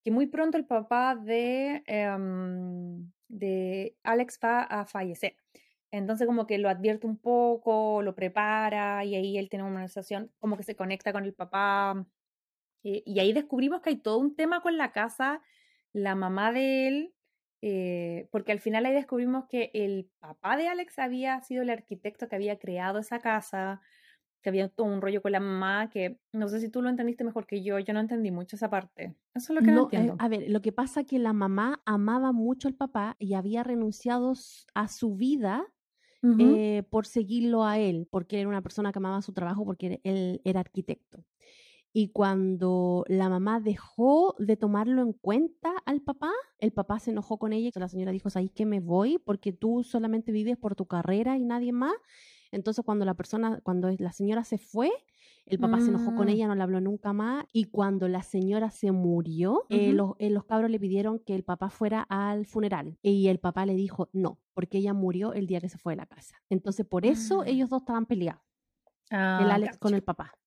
que 0.02 0.10
muy 0.10 0.26
pronto 0.26 0.56
el 0.56 0.64
papá 0.64 1.16
de, 1.16 1.82
em, 1.86 3.10
de 3.28 3.96
Alex 4.02 4.38
va 4.42 4.62
a 4.62 4.86
fallecer. 4.86 5.36
Entonces 5.90 6.26
como 6.26 6.46
que 6.46 6.58
lo 6.58 6.68
advierte 6.68 7.06
un 7.06 7.16
poco, 7.16 8.02
lo 8.02 8.14
prepara 8.14 9.04
y 9.04 9.14
ahí 9.14 9.38
él 9.38 9.48
tiene 9.48 9.64
una 9.64 9.72
conversación, 9.74 10.30
como 10.38 10.56
que 10.56 10.62
se 10.62 10.76
conecta 10.76 11.12
con 11.12 11.24
el 11.24 11.32
papá. 11.32 12.06
Eh, 12.84 13.02
y 13.06 13.18
ahí 13.20 13.32
descubrimos 13.32 13.80
que 13.80 13.90
hay 13.90 13.96
todo 13.96 14.18
un 14.18 14.36
tema 14.36 14.60
con 14.60 14.76
la 14.76 14.92
casa, 14.92 15.42
la 15.92 16.14
mamá 16.14 16.52
de 16.52 16.88
él, 16.88 17.14
eh, 17.62 18.28
porque 18.30 18.52
al 18.52 18.60
final 18.60 18.86
ahí 18.86 18.92
descubrimos 18.92 19.46
que 19.46 19.70
el 19.74 20.10
papá 20.20 20.56
de 20.56 20.68
Alex 20.68 20.98
había 20.98 21.40
sido 21.40 21.62
el 21.62 21.70
arquitecto 21.70 22.28
que 22.28 22.36
había 22.36 22.58
creado 22.58 22.98
esa 22.98 23.18
casa, 23.18 23.80
que 24.42 24.50
había 24.50 24.68
todo 24.68 24.86
un 24.86 25.00
rollo 25.00 25.22
con 25.22 25.32
la 25.32 25.40
mamá, 25.40 25.90
que 25.90 26.20
no 26.32 26.48
sé 26.48 26.60
si 26.60 26.68
tú 26.68 26.82
lo 26.82 26.90
entendiste 26.90 27.24
mejor 27.24 27.46
que 27.46 27.62
yo, 27.62 27.78
yo 27.78 27.92
no 27.94 28.00
entendí 28.00 28.30
mucho 28.30 28.56
esa 28.56 28.70
parte. 28.70 29.16
Eso 29.34 29.52
es 29.52 29.60
lo 29.60 29.62
que 29.62 29.72
no, 29.72 29.80
eh, 29.80 29.84
entiendo. 29.84 30.16
a 30.18 30.28
ver, 30.28 30.44
lo 30.48 30.60
que 30.60 30.70
pasa 30.70 31.00
es 31.00 31.06
que 31.06 31.18
la 31.18 31.32
mamá 31.32 31.82
amaba 31.84 32.32
mucho 32.32 32.68
al 32.68 32.74
papá 32.74 33.16
y 33.18 33.34
había 33.34 33.64
renunciado 33.64 34.34
a 34.74 34.88
su 34.88 35.16
vida 35.16 35.66
eh, 36.22 36.82
por 36.90 37.06
seguirlo 37.06 37.64
a 37.64 37.78
él, 37.78 38.08
porque 38.10 38.40
era 38.40 38.48
una 38.48 38.62
persona 38.62 38.92
que 38.92 38.98
amaba 38.98 39.22
su 39.22 39.32
trabajo, 39.32 39.64
porque 39.64 40.00
él 40.04 40.40
era 40.44 40.60
arquitecto. 40.60 41.24
Y 41.92 42.08
cuando 42.08 43.04
la 43.08 43.28
mamá 43.28 43.60
dejó 43.60 44.36
de 44.38 44.56
tomarlo 44.56 45.02
en 45.02 45.14
cuenta 45.14 45.72
al 45.86 46.02
papá, 46.02 46.30
el 46.58 46.72
papá 46.72 46.98
se 47.00 47.10
enojó 47.12 47.38
con 47.38 47.52
ella 47.52 47.70
y 47.74 47.78
la 47.78 47.88
señora 47.88 48.12
dijo, 48.12 48.30
¿sabes 48.30 48.50
que 48.52 48.66
me 48.66 48.80
voy? 48.80 49.18
Porque 49.18 49.52
tú 49.52 49.82
solamente 49.82 50.30
vives 50.30 50.58
por 50.58 50.74
tu 50.74 50.86
carrera 50.86 51.38
y 51.38 51.44
nadie 51.44 51.72
más. 51.72 51.94
Entonces 52.52 52.84
cuando 52.84 53.04
la 53.04 53.14
persona, 53.14 53.60
cuando 53.62 53.90
la 53.98 54.12
señora 54.12 54.44
se 54.44 54.58
fue, 54.58 54.90
el 55.50 55.58
papá 55.58 55.80
se 55.80 55.88
enojó 55.88 56.14
con 56.14 56.26
mm. 56.26 56.30
ella, 56.30 56.46
no 56.46 56.54
le 56.54 56.62
habló 56.62 56.80
nunca 56.80 57.12
más. 57.12 57.44
Y 57.52 57.64
cuando 57.64 58.08
la 58.08 58.22
señora 58.22 58.70
se 58.70 58.92
murió, 58.92 59.64
eh, 59.68 59.92
los, 59.92 60.14
eh, 60.18 60.30
los, 60.30 60.44
cabros 60.44 60.70
le 60.70 60.78
pidieron 60.78 61.18
que 61.18 61.34
el 61.34 61.44
papá 61.44 61.70
fuera 61.70 62.02
al 62.02 62.46
funeral. 62.46 62.98
Y 63.02 63.28
el 63.28 63.38
papá 63.38 63.66
le 63.66 63.74
dijo 63.74 64.08
no, 64.12 64.38
porque 64.54 64.78
ella 64.78 64.94
murió 64.94 65.32
el 65.32 65.46
día 65.46 65.60
que 65.60 65.68
se 65.68 65.78
fue 65.78 65.92
de 65.92 65.98
la 65.98 66.06
casa. 66.06 66.36
Entonces, 66.50 66.86
por 66.86 67.06
eso 67.06 67.42
ah. 67.42 67.48
ellos 67.48 67.68
dos 67.70 67.82
estaban 67.82 68.06
peleados. 68.06 68.42
el 69.10 69.18
ah, 69.18 69.54
Alex 69.54 69.78
con 69.78 69.94
el 69.94 70.02
papá. 70.02 70.38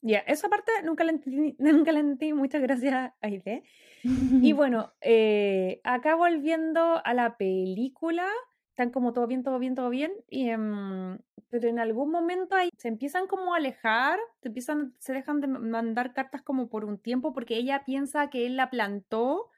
Ya, 0.00 0.20
esa 0.20 0.48
parte 0.48 0.72
nunca 0.84 1.04
la 1.04 1.12
entendí, 1.12 1.54
nunca 1.58 1.92
la 1.92 2.00
entendí. 2.00 2.32
Muchas 2.32 2.62
gracias, 2.62 3.12
Aide. 3.20 3.62
y 4.02 4.52
bueno, 4.52 4.92
eh, 5.00 5.80
acá 5.84 6.14
volviendo 6.14 7.00
a 7.04 7.14
la 7.14 7.36
película, 7.36 8.26
están 8.70 8.90
como 8.90 9.12
todo 9.12 9.26
bien, 9.26 9.42
todo 9.42 9.58
bien, 9.58 9.74
todo 9.74 9.90
bien, 9.90 10.12
y, 10.28 10.48
em, 10.50 11.18
pero 11.50 11.68
en 11.68 11.78
algún 11.78 12.10
momento 12.10 12.54
ahí 12.56 12.70
se 12.78 12.88
empiezan 12.88 13.26
como 13.26 13.54
a 13.54 13.58
alejar, 13.58 14.18
se, 14.42 14.48
empiezan, 14.48 14.94
se 14.98 15.12
dejan 15.12 15.40
de 15.40 15.48
mandar 15.48 16.14
cartas 16.14 16.42
como 16.42 16.68
por 16.68 16.84
un 16.84 16.98
tiempo 16.98 17.32
porque 17.32 17.56
ella 17.56 17.84
piensa 17.84 18.30
que 18.30 18.46
él 18.46 18.56
la 18.56 18.70
plantó, 18.70 19.50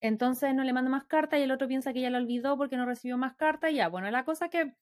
entonces 0.00 0.54
no 0.54 0.64
le 0.64 0.72
manda 0.72 0.90
más 0.90 1.04
cartas 1.04 1.40
y 1.40 1.42
el 1.44 1.50
otro 1.52 1.68
piensa 1.68 1.92
que 1.92 2.00
ella 2.00 2.10
la 2.10 2.18
olvidó 2.18 2.56
porque 2.58 2.76
no 2.76 2.86
recibió 2.86 3.18
más 3.18 3.34
cartas, 3.36 3.70
y 3.72 3.76
ya, 3.76 3.88
bueno, 3.88 4.10
la 4.10 4.24
cosa 4.24 4.48
que 4.50 4.74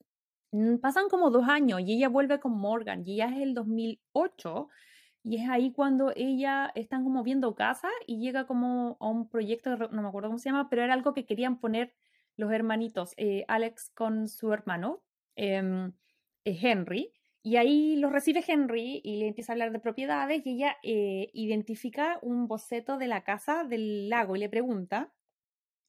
mm, 0.53 0.78
pasan 0.78 1.09
como 1.09 1.30
dos 1.30 1.48
años 1.48 1.80
y 1.82 1.94
ella 1.94 2.09
vuelve 2.09 2.40
con 2.40 2.53
Morgan, 2.59 3.03
y 3.07 3.16
ya 3.18 3.26
es 3.28 3.40
el 3.42 3.55
2008, 3.55 4.68
y 5.24 5.38
es 5.42 5.48
ahí 5.50 5.72
cuando 5.72 6.12
ella 6.16 6.72
están 6.74 7.05
como 7.05 7.22
viendo 7.22 7.55
casa 7.55 7.88
y 8.07 8.18
llega 8.20 8.46
como 8.46 8.96
a 9.00 9.09
un 9.09 9.28
proyecto, 9.28 9.76
no 9.76 10.03
me 10.03 10.09
acuerdo 10.09 10.28
cómo 10.30 10.38
se 10.38 10.50
llama, 10.50 10.68
pero 10.70 10.82
era 10.82 10.94
algo 10.94 11.14
que 11.14 11.26
querían 11.26 11.59
poner 11.61 11.94
los 12.43 12.53
hermanitos, 12.53 13.14
eh, 13.16 13.45
Alex 13.47 13.90
con 13.95 14.28
su 14.28 14.53
hermano, 14.53 15.01
em, 15.36 15.93
eh, 16.45 16.59
Henry, 16.61 17.12
y 17.40 17.57
ahí 17.57 17.97
los 17.97 18.11
recibe 18.11 18.43
Henry 18.47 19.01
y 19.05 19.18
le 19.18 19.28
empieza 19.28 19.53
a 19.53 19.55
hablar 19.55 19.70
de 19.72 19.78
propiedades 19.78 20.45
y 20.45 20.51
ella 20.55 20.76
eh, 20.82 21.30
identifica 21.32 22.18
un 22.20 22.49
boceto 22.49 22.99
de 22.99 23.07
la 23.07 23.22
casa 23.22 23.64
del 23.64 24.09
lago 24.09 24.34
y 24.34 24.40
le 24.40 24.49
pregunta, 24.49 25.12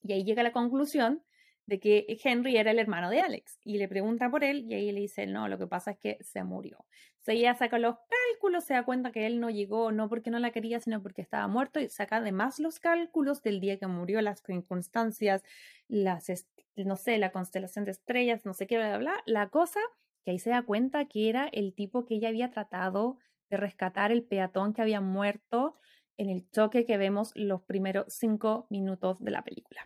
y 0.03 0.13
ahí 0.13 0.23
llega 0.23 0.41
a 0.41 0.43
la 0.43 0.51
conclusión 0.51 1.23
de 1.65 1.79
que 1.79 2.05
Henry 2.23 2.57
era 2.57 2.71
el 2.71 2.79
hermano 2.79 3.09
de 3.09 3.21
Alex 3.21 3.59
y 3.63 3.77
le 3.77 3.87
pregunta 3.87 4.29
por 4.29 4.43
él 4.43 4.65
y 4.67 4.73
ahí 4.75 4.91
le 4.91 4.99
dice, 4.99 5.25
no, 5.25 5.47
lo 5.47 5.57
que 5.57 5.65
pasa 5.65 5.91
es 5.91 5.97
que 5.97 6.17
se 6.21 6.43
murió. 6.43 6.85
O 7.25 7.31
ella 7.31 7.55
saca 7.55 7.79
los 7.79 7.95
cálculos, 7.95 8.65
se 8.65 8.73
da 8.73 8.83
cuenta 8.83 9.11
que 9.11 9.25
él 9.25 9.39
no 9.39 9.49
llegó, 9.49 9.91
no 9.91 10.09
porque 10.09 10.29
no 10.29 10.39
la 10.39 10.51
quería, 10.51 10.79
sino 10.79 11.01
porque 11.01 11.21
estaba 11.21 11.47
muerto 11.47 11.79
y 11.79 11.89
saca 11.89 12.17
además 12.17 12.59
los 12.59 12.79
cálculos 12.79 13.41
del 13.41 13.59
día 13.59 13.77
que 13.79 13.87
murió, 13.87 14.21
las 14.21 14.41
circunstancias, 14.41 15.43
las, 15.87 16.27
no 16.75 16.95
sé, 16.97 17.17
la 17.17 17.31
constelación 17.31 17.85
de 17.85 17.91
estrellas, 17.91 18.45
no 18.45 18.53
sé 18.53 18.67
qué, 18.67 18.77
bla, 18.77 18.89
bla, 18.89 18.97
bla. 18.97 19.23
La 19.25 19.49
cosa 19.49 19.79
que 20.25 20.31
ahí 20.31 20.39
se 20.39 20.49
da 20.49 20.63
cuenta 20.63 21.05
que 21.05 21.29
era 21.29 21.47
el 21.47 21.73
tipo 21.73 22.05
que 22.05 22.15
ella 22.15 22.29
había 22.29 22.51
tratado 22.51 23.17
de 23.49 23.57
rescatar, 23.57 24.11
el 24.11 24.23
peatón 24.23 24.73
que 24.73 24.81
había 24.81 25.01
muerto 25.01 25.75
en 26.17 26.29
el 26.29 26.49
choque 26.51 26.85
que 26.85 26.97
vemos 26.97 27.31
los 27.35 27.61
primeros 27.63 28.05
cinco 28.09 28.67
minutos 28.69 29.19
de 29.19 29.31
la 29.31 29.43
película. 29.43 29.85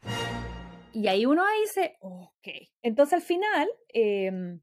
Y 0.94 1.08
ahí 1.08 1.26
uno 1.26 1.44
dice, 1.64 1.98
ok. 2.00 2.48
Entonces 2.82 3.14
al 3.14 3.22
final, 3.22 3.70
em, 3.90 4.62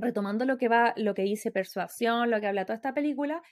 retomando 0.00 0.44
lo 0.44 0.58
que 0.58 0.68
va, 0.68 0.94
lo 0.96 1.14
que 1.14 1.22
dice 1.22 1.50
Persuasión, 1.50 2.30
lo 2.30 2.40
que 2.40 2.46
habla 2.46 2.64
toda 2.64 2.76
esta 2.76 2.94
película, 2.94 3.42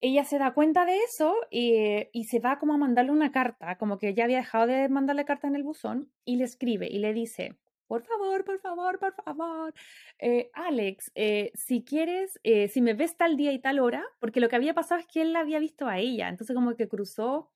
ella 0.00 0.24
se 0.24 0.38
da 0.38 0.52
cuenta 0.54 0.84
de 0.84 0.98
eso 0.98 1.34
y, 1.50 2.08
y, 2.12 2.24
se 2.24 2.38
va 2.38 2.58
como 2.58 2.74
a 2.74 2.78
mandarle 2.78 3.12
una 3.12 3.32
carta, 3.32 3.76
como 3.78 3.98
que 3.98 4.14
ya 4.14 4.24
había 4.24 4.38
dejado 4.38 4.66
de 4.66 4.88
mandarle 4.88 5.24
carta 5.24 5.48
en 5.48 5.56
el 5.56 5.62
buzón, 5.62 6.12
y 6.24 6.36
le 6.36 6.44
escribe 6.44 6.86
y 6.88 6.98
le 6.98 7.14
dice, 7.14 7.56
por 7.86 8.02
favor, 8.04 8.44
por 8.44 8.58
favor, 8.58 8.98
por 8.98 9.14
favor, 9.14 9.74
eh, 10.18 10.50
Alex, 10.54 11.12
eh, 11.14 11.52
si 11.54 11.84
quieres, 11.84 12.40
eh, 12.42 12.68
si 12.68 12.82
me 12.82 12.94
ves 12.94 13.16
tal 13.16 13.36
día 13.36 13.52
y 13.52 13.60
tal 13.60 13.78
hora, 13.78 14.04
porque 14.18 14.40
lo 14.40 14.48
que 14.48 14.56
había 14.56 14.74
pasado 14.74 15.00
es 15.00 15.06
que 15.06 15.22
él 15.22 15.32
la 15.32 15.40
había 15.40 15.60
visto 15.60 15.86
a 15.86 15.98
ella, 15.98 16.28
entonces 16.28 16.54
como 16.54 16.74
que 16.74 16.88
cruzó 16.88 17.52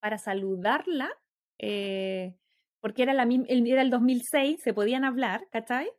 para 0.00 0.18
saludarla 0.18 1.10
porque 2.80 3.02
era, 3.02 3.12
la, 3.12 3.24
era 3.24 3.82
el 3.82 3.90
2006, 3.90 4.62
se 4.62 4.72
podían 4.72 5.04
hablar, 5.04 5.46
¿cachai? 5.50 5.90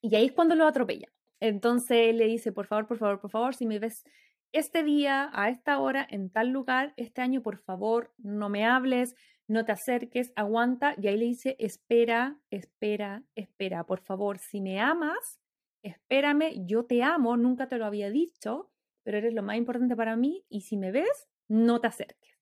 Y 0.00 0.14
ahí 0.14 0.26
es 0.26 0.32
cuando 0.32 0.54
lo 0.54 0.66
atropella. 0.66 1.08
Entonces 1.40 2.14
le 2.14 2.26
dice, 2.26 2.52
por 2.52 2.66
favor, 2.66 2.86
por 2.86 2.98
favor, 2.98 3.20
por 3.20 3.30
favor, 3.30 3.54
si 3.54 3.66
me 3.66 3.78
ves 3.78 4.04
este 4.52 4.82
día, 4.82 5.30
a 5.32 5.50
esta 5.50 5.78
hora, 5.78 6.06
en 6.08 6.30
tal 6.30 6.48
lugar, 6.48 6.94
este 6.96 7.20
año, 7.20 7.42
por 7.42 7.58
favor, 7.58 8.12
no 8.18 8.48
me 8.48 8.64
hables, 8.64 9.14
no 9.46 9.64
te 9.64 9.72
acerques, 9.72 10.32
aguanta. 10.36 10.94
Y 11.00 11.08
ahí 11.08 11.16
le 11.16 11.26
dice, 11.26 11.56
espera, 11.58 12.38
espera, 12.50 13.22
espera, 13.34 13.84
por 13.84 14.00
favor, 14.00 14.38
si 14.38 14.60
me 14.60 14.80
amas, 14.80 15.38
espérame, 15.82 16.66
yo 16.66 16.84
te 16.84 17.02
amo, 17.02 17.36
nunca 17.36 17.68
te 17.68 17.78
lo 17.78 17.86
había 17.86 18.10
dicho, 18.10 18.70
pero 19.02 19.18
eres 19.18 19.34
lo 19.34 19.42
más 19.42 19.56
importante 19.56 19.96
para 19.96 20.16
mí 20.16 20.44
y 20.48 20.62
si 20.62 20.76
me 20.76 20.92
ves, 20.92 21.28
no 21.48 21.80
te 21.80 21.88
acerques. 21.88 22.38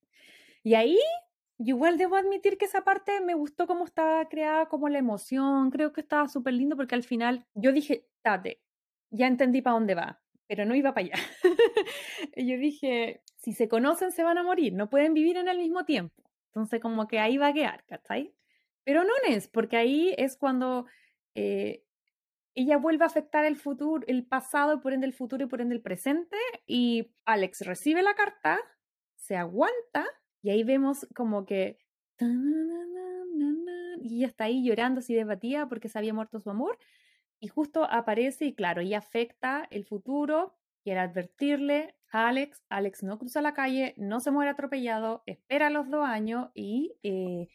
Y 0.62 0.74
ahí 0.74 0.98
igual 1.58 1.98
debo 1.98 2.16
admitir 2.16 2.58
que 2.58 2.66
esa 2.66 2.84
parte 2.84 3.20
me 3.20 3.34
gustó 3.34 3.66
cómo 3.66 3.84
estaba 3.84 4.28
creada, 4.28 4.66
como 4.66 4.88
la 4.88 4.98
emoción, 4.98 5.70
creo 5.70 5.92
que 5.92 6.00
estaba 6.00 6.28
súper 6.28 6.54
lindo 6.54 6.76
porque 6.76 6.94
al 6.94 7.02
final 7.02 7.46
yo 7.54 7.72
dije, 7.72 8.06
tate, 8.22 8.62
ya 9.10 9.26
entendí 9.26 9.62
para 9.62 9.74
dónde 9.74 9.94
va, 9.94 10.20
pero 10.46 10.64
no 10.64 10.74
iba 10.74 10.92
para 10.92 11.06
allá. 11.06 11.14
yo 12.36 12.58
dije, 12.58 13.22
si 13.36 13.52
se 13.52 13.68
conocen 13.68 14.12
se 14.12 14.22
van 14.22 14.38
a 14.38 14.42
morir, 14.42 14.74
no 14.74 14.90
pueden 14.90 15.14
vivir 15.14 15.36
en 15.36 15.48
el 15.48 15.58
mismo 15.58 15.84
tiempo. 15.84 16.22
Entonces 16.48 16.80
como 16.80 17.08
que 17.08 17.18
ahí 17.18 17.38
va 17.38 17.48
a 17.48 17.52
quedar, 17.52 17.84
¿cachai? 17.86 18.34
Pero 18.84 19.04
no 19.04 19.12
es, 19.28 19.48
porque 19.48 19.76
ahí 19.76 20.14
es 20.16 20.36
cuando 20.36 20.86
eh, 21.34 21.82
ella 22.54 22.78
vuelve 22.78 23.04
a 23.04 23.08
afectar 23.08 23.44
el 23.44 23.56
futuro, 23.56 24.04
el 24.06 24.26
pasado 24.26 24.74
y 24.74 24.78
por 24.78 24.92
ende 24.92 25.06
el 25.06 25.12
futuro 25.12 25.44
y 25.44 25.48
por 25.48 25.60
ende 25.60 25.74
el 25.74 25.82
presente. 25.82 26.36
Y 26.66 27.12
Alex 27.24 27.62
recibe 27.66 28.02
la 28.02 28.14
carta, 28.14 28.58
se 29.16 29.36
aguanta 29.36 30.06
y 30.46 30.50
ahí 30.50 30.62
vemos 30.62 31.08
como 31.16 31.44
que... 31.44 31.76
Y 34.00 34.18
ella 34.18 34.28
está 34.28 34.44
ahí 34.44 34.64
llorando 34.64 35.00
así 35.00 35.12
debatida 35.12 35.68
porque 35.68 35.88
se 35.88 35.98
había 35.98 36.14
muerto 36.14 36.38
su 36.38 36.50
amor. 36.50 36.78
Y 37.40 37.48
justo 37.48 37.82
aparece 37.82 38.44
y 38.44 38.54
claro, 38.54 38.80
ella 38.80 38.98
afecta 38.98 39.66
el 39.72 39.84
futuro, 39.84 40.56
quiere 40.84 41.00
advertirle 41.00 41.96
Alex. 42.12 42.62
Alex 42.68 43.02
no 43.02 43.18
cruza 43.18 43.42
la 43.42 43.54
calle, 43.54 43.94
no 43.96 44.20
se 44.20 44.30
muere 44.30 44.52
atropellado, 44.52 45.24
espera 45.26 45.68
los 45.68 45.90
dos 45.90 46.06
años 46.06 46.50
y 46.54 46.94
eh, 47.02 47.48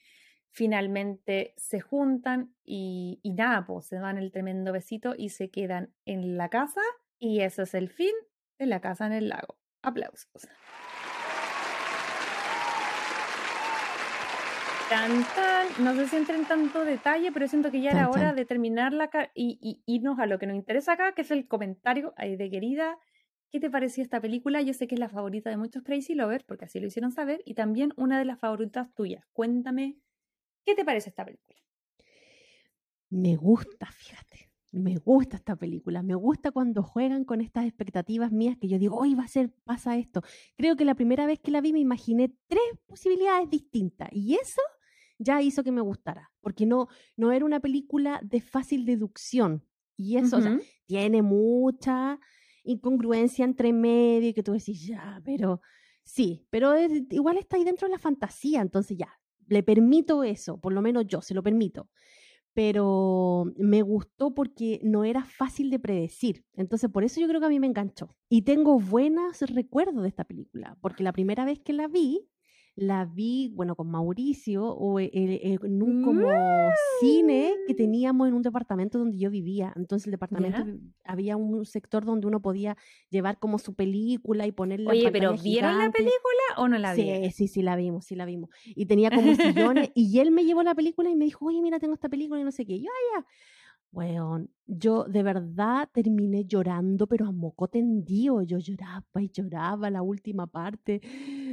finalmente 0.50 1.54
se 1.56 1.80
juntan 1.80 2.54
y, 2.62 3.22
y 3.24 3.32
nada, 3.32 3.66
pues 3.66 3.86
se 3.86 4.00
dan 4.00 4.18
el 4.18 4.34
tremendo 4.34 4.74
besito 4.74 5.16
y 5.18 5.30
se 5.30 5.50
quedan 5.50 5.94
en 6.04 6.36
la 6.36 6.50
casa 6.50 6.82
y 7.20 7.39
eso 7.39 7.62
es 7.62 7.74
el 7.74 7.88
fin 7.88 8.14
de 8.60 8.66
la 8.66 8.82
casa 8.82 9.06
en 9.06 9.14
el 9.14 9.30
lago. 9.30 9.56
Aplausos. 9.82 10.50
Tan, 14.92 15.24
No 15.86 15.96
sé 15.96 16.06
si 16.10 16.18
entra 16.18 16.36
en 16.36 16.44
tanto 16.44 16.84
detalle, 16.84 17.32
pero 17.32 17.48
siento 17.48 17.72
que 17.72 17.80
ya 17.80 17.92
era 17.92 18.10
hora 18.10 18.34
de 18.34 18.44
terminar 18.44 18.92
la 18.92 19.10
y, 19.34 19.58
y, 19.62 19.82
irnos 19.86 20.20
a 20.20 20.26
lo 20.26 20.38
que 20.38 20.48
nos 20.48 20.58
interesa 20.58 20.92
acá, 20.92 21.14
que 21.14 21.22
es 21.22 21.32
el 21.32 21.48
comentario 21.48 22.14
de 22.18 22.50
querida. 22.50 23.00
¿Qué 23.52 23.62
te 23.62 23.70
pareció 23.70 24.04
esta 24.04 24.20
película? 24.20 24.62
Yo 24.62 24.74
sé 24.74 24.88
que 24.88 24.96
es 24.96 25.00
la 25.00 25.08
favorita 25.08 25.50
de 25.50 25.56
muchos 25.56 25.84
Crazy 25.84 26.14
Lovers, 26.14 26.44
porque 26.44 26.66
así 26.66 26.82
lo 26.82 26.88
hicieron 26.88 27.14
saber, 27.14 27.42
y 27.46 27.54
también 27.54 27.94
una 27.96 28.20
de 28.20 28.26
las 28.26 28.38
favoritas 28.38 28.94
tuyas. 28.94 29.24
Cuéntame, 29.32 29.96
¿qué 30.66 30.76
te 30.76 30.84
parece 30.84 31.08
esta 31.08 31.24
película? 31.24 31.58
Me 33.10 33.38
gusta, 33.38 33.86
fíjate. 33.86 34.52
Me 34.74 34.98
gusta 34.98 35.38
esta 35.38 35.56
película, 35.56 36.04
me 36.04 36.16
gusta 36.16 36.52
cuando 36.52 36.84
juegan 36.84 37.24
con 37.24 37.39
estas 37.39 37.66
expectativas 37.66 38.34
mías 38.34 38.58
que 38.60 38.68
yo 38.68 38.78
digo, 38.78 38.98
hoy 38.98 39.16
va 39.16 39.24
a 39.24 39.30
ser, 39.30 39.54
pasa 39.64 39.96
esto. 39.96 40.22
Creo 40.58 40.76
que 40.76 40.84
la 40.84 40.96
primera 40.96 41.26
vez 41.26 41.39
que 41.39 41.52
la 41.52 41.62
vi 41.62 41.72
me 41.72 41.80
imaginé 41.80 42.34
tres 42.48 42.64
posibilidades 42.88 43.50
distintas 43.50 44.10
y 44.12 44.36
eso 44.36 44.62
ya 45.22 45.41
hizo 45.41 45.63
que 45.63 45.72
me 45.72 45.82
gustara, 45.82 46.32
porque 46.41 46.65
no, 46.65 46.88
no 47.15 47.32
era 47.32 47.45
una 47.45 47.59
película 47.59 48.19
de 48.24 48.41
fácil 48.41 48.86
deducción. 48.86 49.63
Y 49.95 50.17
eso, 50.17 50.39
tiene 50.88 51.22
mucha 51.22 52.19
incongruencia 52.63 53.45
entre 53.45 53.72
medio 53.72 54.30
y 54.30 54.34
que 54.34 54.43
tú 54.43 54.53
decís, 54.53 54.86
ya, 54.88 55.22
pero 55.24 55.61
sí, 56.03 56.45
pero 56.49 56.74
igual 57.11 57.38
está 57.38 57.57
ahí 57.57 57.63
dentro 57.63 57.88
de 57.88 57.93
la 57.93 57.99
fantasía, 57.99 58.61
entonces 58.61 58.97
ya, 58.97 59.09
le 59.47 59.63
permito 59.63 60.24
eso, 60.24 60.59
por 60.59 60.74
lo 60.74 60.82
menos 60.82 61.05
yo 61.07 61.22
se 61.22 61.34
lo 61.34 61.43
permito. 61.43 61.89
Pero 62.53 63.45
me 63.55 63.82
gustó 63.82 64.34
porque 64.34 64.82
no 64.84 65.05
era 65.05 65.24
fácil 65.24 65.69
de 65.69 65.80
predecir. 65.80 66.43
Entonces, 66.53 66.89
por 66.89 67.05
eso 67.05 67.22
yo 67.22 67.28
creo 67.30 67.39
que 67.39 67.45
a 67.45 67.49
mí 67.49 67.61
me 67.61 67.67
enganchó. 67.67 68.13
Y 68.28 68.41
tengo 68.41 68.78
buenos 68.78 69.39
recuerdos 69.41 70.01
de 70.01 70.09
esta 70.09 70.26
película, 70.26 70.78
porque 70.82 71.03
la 71.03 71.13
primera 71.13 71.45
vez 71.45 71.61
que 71.61 71.72
la 71.72 71.88
vi, 71.88 72.28
la 72.76 73.05
vi, 73.05 73.51
bueno, 73.53 73.76
con 73.76 73.89
Mauricio 73.89 74.65
o 74.65 74.99
e, 74.99 75.09
e, 75.13 75.59
en 75.61 75.84
un 75.84 76.03
como 76.03 76.28
cine 76.99 77.53
que 77.67 77.74
teníamos 77.74 78.28
en 78.28 78.34
un 78.34 78.41
departamento 78.41 78.97
donde 78.97 79.17
yo 79.17 79.30
vivía. 79.30 79.74
Entonces 79.76 80.07
el 80.07 80.11
departamento 80.11 80.65
había 81.03 81.36
un 81.36 81.65
sector 81.65 82.05
donde 82.05 82.28
uno 82.28 82.41
podía 82.41 82.78
llevar 83.09 83.39
como 83.39 83.59
su 83.59 83.74
película 83.74 84.47
y 84.47 84.51
ponerla. 84.51 84.91
Oye, 84.91 85.11
pero 85.11 85.36
¿vieron 85.36 85.78
la 85.78 85.91
película 85.91 86.57
o 86.57 86.67
no 86.67 86.78
la 86.78 86.93
vieron? 86.93 87.26
Sí, 87.26 87.32
sí, 87.32 87.47
sí, 87.47 87.61
la 87.61 87.76
vimos, 87.76 88.05
sí 88.05 88.15
la 88.15 88.26
vimos. 88.26 88.49
Y 88.65 88.86
tenía 88.86 89.11
como 89.11 89.22
sillones 89.36 89.91
y 89.93 90.19
él 90.19 90.32
me 90.32 90.45
llevó 90.45 90.63
la 90.63 90.76
película 90.76 91.09
y 91.09 91.15
me 91.15 91.26
dijo, 91.26 91.45
oye, 91.45 91.61
mira, 91.61 91.80
tengo 91.80 91.93
esta 91.93 92.09
película 92.09 92.39
y 92.39 92.43
no 92.43 92.51
sé 92.51 92.65
qué. 92.65 92.80
yo, 92.80 92.89
ah, 92.89 93.19
ya 93.19 93.26
bueno, 93.92 94.48
yo 94.68 95.04
de 95.04 95.22
verdad 95.22 95.89
terminé 95.92 96.46
llorando, 96.46 97.06
pero 97.08 97.26
a 97.26 97.32
moco 97.34 97.68
tendido. 97.68 98.42
Yo 98.42 98.58
lloraba 98.58 99.22
y 99.22 99.30
lloraba 99.30 99.89
la 99.89 100.02
última 100.02 100.48
parte 100.48 101.02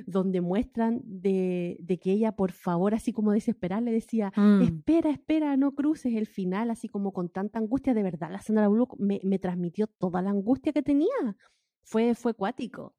donde 0.06 0.40
muestran 0.40 1.00
de, 1.04 1.76
de 1.80 1.98
que 1.98 2.12
ella, 2.12 2.32
por 2.32 2.52
favor, 2.52 2.94
así 2.94 3.12
como 3.12 3.32
desesperada, 3.32 3.80
le 3.80 3.90
decía, 3.90 4.32
mm. 4.36 4.62
espera, 4.62 5.10
espera, 5.10 5.56
no 5.56 5.74
cruces 5.74 6.14
el 6.14 6.26
final, 6.26 6.70
así 6.70 6.88
como 6.88 7.12
con 7.12 7.28
tanta 7.28 7.58
angustia. 7.58 7.92
De 7.92 8.04
verdad, 8.04 8.30
la 8.30 8.40
Sandra 8.40 8.68
Bullock 8.68 8.94
me, 8.98 9.20
me 9.24 9.40
transmitió 9.40 9.88
toda 9.88 10.22
la 10.22 10.30
angustia 10.30 10.72
que 10.72 10.82
tenía. 10.82 11.36
Fue, 11.82 12.14
fue 12.14 12.34
cuático. 12.34 12.94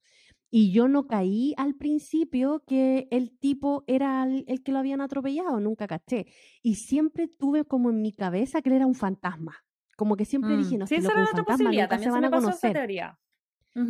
Y 0.52 0.72
yo 0.72 0.88
no 0.88 1.06
caí 1.06 1.54
al 1.58 1.76
principio 1.76 2.64
que 2.66 3.08
el 3.12 3.38
tipo 3.38 3.84
era 3.88 4.24
el, 4.24 4.64
que 4.64 4.72
lo 4.72 4.80
habían 4.80 5.02
atropellado, 5.02 5.60
nunca 5.60 5.88
caché. 5.88 6.26
Y 6.64 6.76
siempre 6.76 7.28
tuve 7.28 7.66
como 7.66 7.90
en 7.92 8.02
mi 8.02 8.12
cabeza 8.14 8.62
que 8.62 8.70
él 8.70 8.78
era 8.78 8.88
un 8.88 8.96
fantasma. 8.96 9.58
Como 9.96 10.16
que 10.16 10.26
siempre 10.26 10.58
dije, 10.58 10.76
mm. 10.76 10.80
no, 10.80 10.88
sé, 10.88 11.02
si 11.02 11.08
un 11.08 11.28
fantasma 11.28 11.72
nunca 11.72 12.00
se 12.00 12.10
van 12.10 12.26
a 12.26 12.32
conocer. 12.32 12.74
Teoría. 12.74 13.20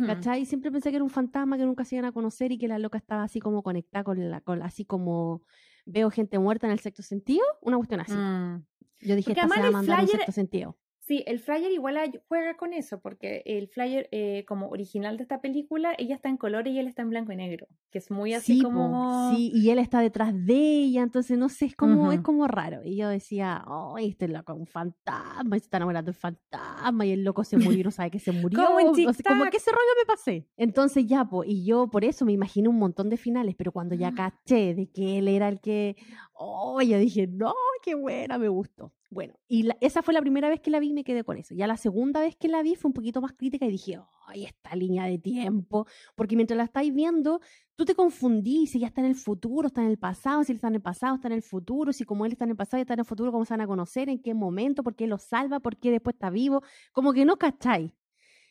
¿Cachai? 0.06 0.42
Y 0.42 0.46
siempre 0.46 0.70
pensé 0.70 0.90
que 0.90 0.96
era 0.96 1.04
un 1.04 1.10
fantasma 1.10 1.56
que 1.56 1.64
nunca 1.64 1.84
se 1.84 1.96
iban 1.96 2.04
a 2.04 2.12
conocer 2.12 2.52
y 2.52 2.58
que 2.58 2.68
la 2.68 2.78
loca 2.78 2.98
estaba 2.98 3.22
así 3.22 3.40
como 3.40 3.62
conectada 3.62 4.04
con 4.04 4.30
la, 4.30 4.40
con, 4.40 4.62
así 4.62 4.84
como 4.84 5.42
veo 5.86 6.10
gente 6.10 6.38
muerta 6.38 6.66
en 6.66 6.72
el 6.72 6.80
sexto 6.80 7.02
sentido, 7.02 7.44
una 7.62 7.76
cuestión 7.76 8.00
así. 8.00 8.12
Mm. 8.12 8.64
Yo 9.00 9.16
dije, 9.16 9.32
esta 9.32 9.48
se 9.48 9.60
va 9.60 9.68
a 9.68 9.70
mandar 9.70 10.00
un 10.00 10.08
sexto 10.08 10.32
sentido. 10.32 10.76
Sí, 11.10 11.24
el 11.26 11.40
flyer 11.40 11.72
igual 11.72 12.22
juega 12.28 12.56
con 12.56 12.72
eso, 12.72 13.00
porque 13.00 13.42
el 13.44 13.66
flyer 13.66 14.08
eh, 14.12 14.44
como 14.46 14.68
original 14.68 15.16
de 15.16 15.24
esta 15.24 15.40
película, 15.40 15.92
ella 15.98 16.14
está 16.14 16.28
en 16.28 16.36
color 16.36 16.68
y 16.68 16.78
él 16.78 16.86
está 16.86 17.02
en 17.02 17.10
blanco 17.10 17.32
y 17.32 17.36
negro, 17.36 17.66
que 17.90 17.98
es 17.98 18.12
muy 18.12 18.32
así 18.32 18.62
como... 18.62 19.34
sí, 19.34 19.50
y 19.52 19.70
él 19.70 19.80
está 19.80 19.98
detrás 19.98 20.32
de 20.32 20.54
ella, 20.54 21.02
entonces 21.02 21.36
no 21.36 21.48
sé, 21.48 21.64
es 21.64 21.74
como, 21.74 22.12
es 22.12 22.20
como 22.20 22.46
raro. 22.46 22.84
Y 22.84 22.94
yo 22.94 23.08
decía, 23.08 23.64
oh, 23.66 23.98
este 23.98 24.28
loco 24.28 24.54
un 24.54 24.68
fantasma, 24.68 25.56
y 25.56 25.58
se 25.58 25.64
está 25.64 25.78
enamorando 25.78 26.12
del 26.12 26.20
fantasma, 26.20 27.04
y 27.04 27.10
el 27.10 27.24
loco 27.24 27.42
se 27.42 27.56
murió 27.56 27.82
no 27.82 27.90
sabe 27.90 28.12
que 28.12 28.20
se 28.20 28.30
murió. 28.30 28.64
como, 28.64 28.78
en 28.78 28.86
como 28.86 29.50
que 29.50 29.56
ese 29.56 29.72
rollo 29.72 29.92
me 29.98 30.06
pasé. 30.06 30.46
Entonces 30.56 31.06
ya, 31.08 31.24
pues, 31.24 31.48
y 31.48 31.64
yo 31.64 31.88
por 31.88 32.04
eso 32.04 32.24
me 32.24 32.30
imaginé 32.30 32.68
un 32.68 32.78
montón 32.78 33.10
de 33.10 33.16
finales, 33.16 33.56
pero 33.58 33.72
cuando 33.72 33.96
ya 33.96 34.12
caché 34.12 34.76
de 34.76 34.88
que 34.88 35.18
él 35.18 35.26
era 35.26 35.48
el 35.48 35.60
que, 35.60 35.96
oh, 36.42 36.80
yo 36.80 36.98
dije, 36.98 37.26
no, 37.26 37.52
qué 37.82 37.94
buena, 37.94 38.38
me 38.38 38.48
gustó. 38.48 38.94
Bueno, 39.10 39.34
y 39.46 39.68
esa 39.80 40.02
fue 40.02 40.14
la 40.14 40.20
primera 40.22 40.48
vez 40.48 40.60
que 40.60 40.70
la 40.70 40.80
vi 40.80 40.88
y 40.88 40.92
me 40.94 41.04
quedé 41.04 41.22
con 41.22 41.36
eso. 41.36 41.54
Ya 41.54 41.66
la 41.66 41.76
segunda 41.76 42.20
vez 42.20 42.34
que 42.36 42.48
la 42.48 42.62
vi 42.62 42.76
fue 42.76 42.88
un 42.88 42.94
poquito 42.94 43.20
más 43.20 43.32
crítica 43.32 43.66
y 43.66 43.70
dije, 43.70 44.00
ay, 44.26 44.44
esta 44.44 44.74
línea 44.74 45.04
de 45.04 45.18
tiempo, 45.18 45.86
porque 46.14 46.36
mientras 46.36 46.56
la 46.56 46.64
estáis 46.64 46.94
viendo, 46.94 47.40
tú 47.76 47.84
te 47.84 47.94
confundís 47.94 48.70
si 48.70 48.80
ya 48.80 48.86
está 48.86 49.02
en 49.02 49.08
el 49.08 49.16
futuro, 49.16 49.66
está 49.66 49.82
en 49.82 49.88
el 49.88 49.98
pasado, 49.98 50.42
si 50.42 50.52
él 50.52 50.56
está 50.56 50.68
en 50.68 50.76
el 50.76 50.82
pasado, 50.82 51.16
está 51.16 51.28
en 51.28 51.34
el 51.34 51.42
futuro, 51.42 51.92
si 51.92 52.04
como 52.04 52.24
él 52.24 52.32
está 52.32 52.44
en 52.44 52.52
el 52.52 52.56
pasado 52.56 52.78
y 52.78 52.82
está 52.82 52.94
en 52.94 53.00
el 53.00 53.06
futuro, 53.06 53.32
cómo 53.32 53.44
se 53.44 53.52
van 53.52 53.60
a 53.60 53.66
conocer, 53.66 54.08
en 54.08 54.22
qué 54.22 54.32
momento, 54.32 54.82
por 54.82 54.96
qué 54.96 55.06
lo 55.06 55.18
salva, 55.18 55.60
por 55.60 55.76
qué 55.76 55.90
después 55.90 56.14
está 56.14 56.30
vivo, 56.30 56.62
como 56.92 57.12
que 57.12 57.26
no 57.26 57.36
cacháis. 57.36 57.92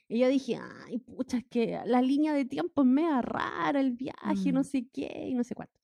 Y 0.07 0.19
yo 0.19 0.27
dije, 0.27 0.59
ay, 0.85 0.99
pucha, 0.99 1.37
es 1.37 1.45
que 1.45 1.79
la 1.85 2.01
línea 2.01 2.33
de 2.33 2.45
tiempo 2.45 2.81
es 2.81 2.87
mega 2.87 3.21
rara, 3.21 3.79
el 3.79 3.93
viaje, 3.93 4.51
no 4.51 4.61
mm. 4.61 4.63
sé 4.63 4.87
qué, 4.91 5.27
y 5.29 5.33
no 5.33 5.43
sé 5.43 5.55
cuánto. 5.55 5.78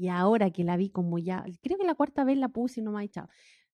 Y 0.00 0.08
ahora 0.08 0.50
que 0.50 0.64
la 0.64 0.78
vi 0.78 0.88
como 0.88 1.18
ya, 1.18 1.44
creo 1.62 1.76
que 1.76 1.84
la 1.84 1.94
cuarta 1.94 2.24
vez 2.24 2.38
la 2.38 2.48
puse 2.48 2.80
y 2.80 2.82
no 2.82 2.92
me 2.92 3.00
ha 3.00 3.04
echado 3.04 3.28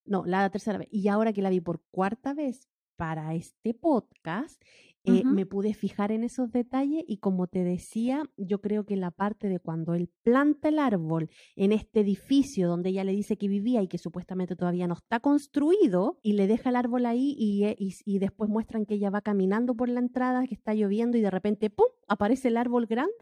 no, 0.06 0.24
la 0.24 0.48
tercera 0.50 0.78
vez. 0.78 0.88
Y 0.90 1.08
ahora 1.08 1.32
que 1.32 1.42
la 1.42 1.50
vi 1.50 1.60
por 1.60 1.82
cuarta 1.90 2.34
vez 2.34 2.68
para 2.96 3.34
este 3.34 3.74
podcast, 3.74 4.62
eh, 5.06 5.22
me 5.24 5.46
pude 5.46 5.72
fijar 5.72 6.12
en 6.12 6.24
esos 6.24 6.50
detalles 6.50 7.04
y 7.06 7.18
como 7.18 7.46
te 7.46 7.64
decía, 7.64 8.24
yo 8.36 8.60
creo 8.60 8.84
que 8.84 8.96
la 8.96 9.10
parte 9.10 9.48
de 9.48 9.60
cuando 9.60 9.94
él 9.94 10.10
planta 10.22 10.68
el 10.68 10.78
árbol 10.78 11.30
en 11.54 11.72
este 11.72 12.00
edificio 12.00 12.68
donde 12.68 12.90
ella 12.90 13.04
le 13.04 13.12
dice 13.12 13.38
que 13.38 13.48
vivía 13.48 13.82
y 13.82 13.88
que 13.88 13.98
supuestamente 13.98 14.56
todavía 14.56 14.86
no 14.86 14.94
está 14.94 15.20
construido 15.20 16.18
y 16.22 16.32
le 16.32 16.46
deja 16.46 16.70
el 16.70 16.76
árbol 16.76 17.06
ahí 17.06 17.34
y, 17.38 17.64
eh, 17.64 17.76
y, 17.78 17.94
y 18.04 18.18
después 18.18 18.50
muestran 18.50 18.84
que 18.84 18.94
ella 18.94 19.10
va 19.10 19.20
caminando 19.20 19.74
por 19.74 19.88
la 19.88 20.00
entrada, 20.00 20.46
que 20.46 20.54
está 20.54 20.74
lloviendo 20.74 21.16
y 21.16 21.20
de 21.20 21.30
repente, 21.30 21.70
¡pum!, 21.70 21.86
aparece 22.08 22.48
el 22.48 22.56
árbol 22.56 22.86
grande. 22.86 23.12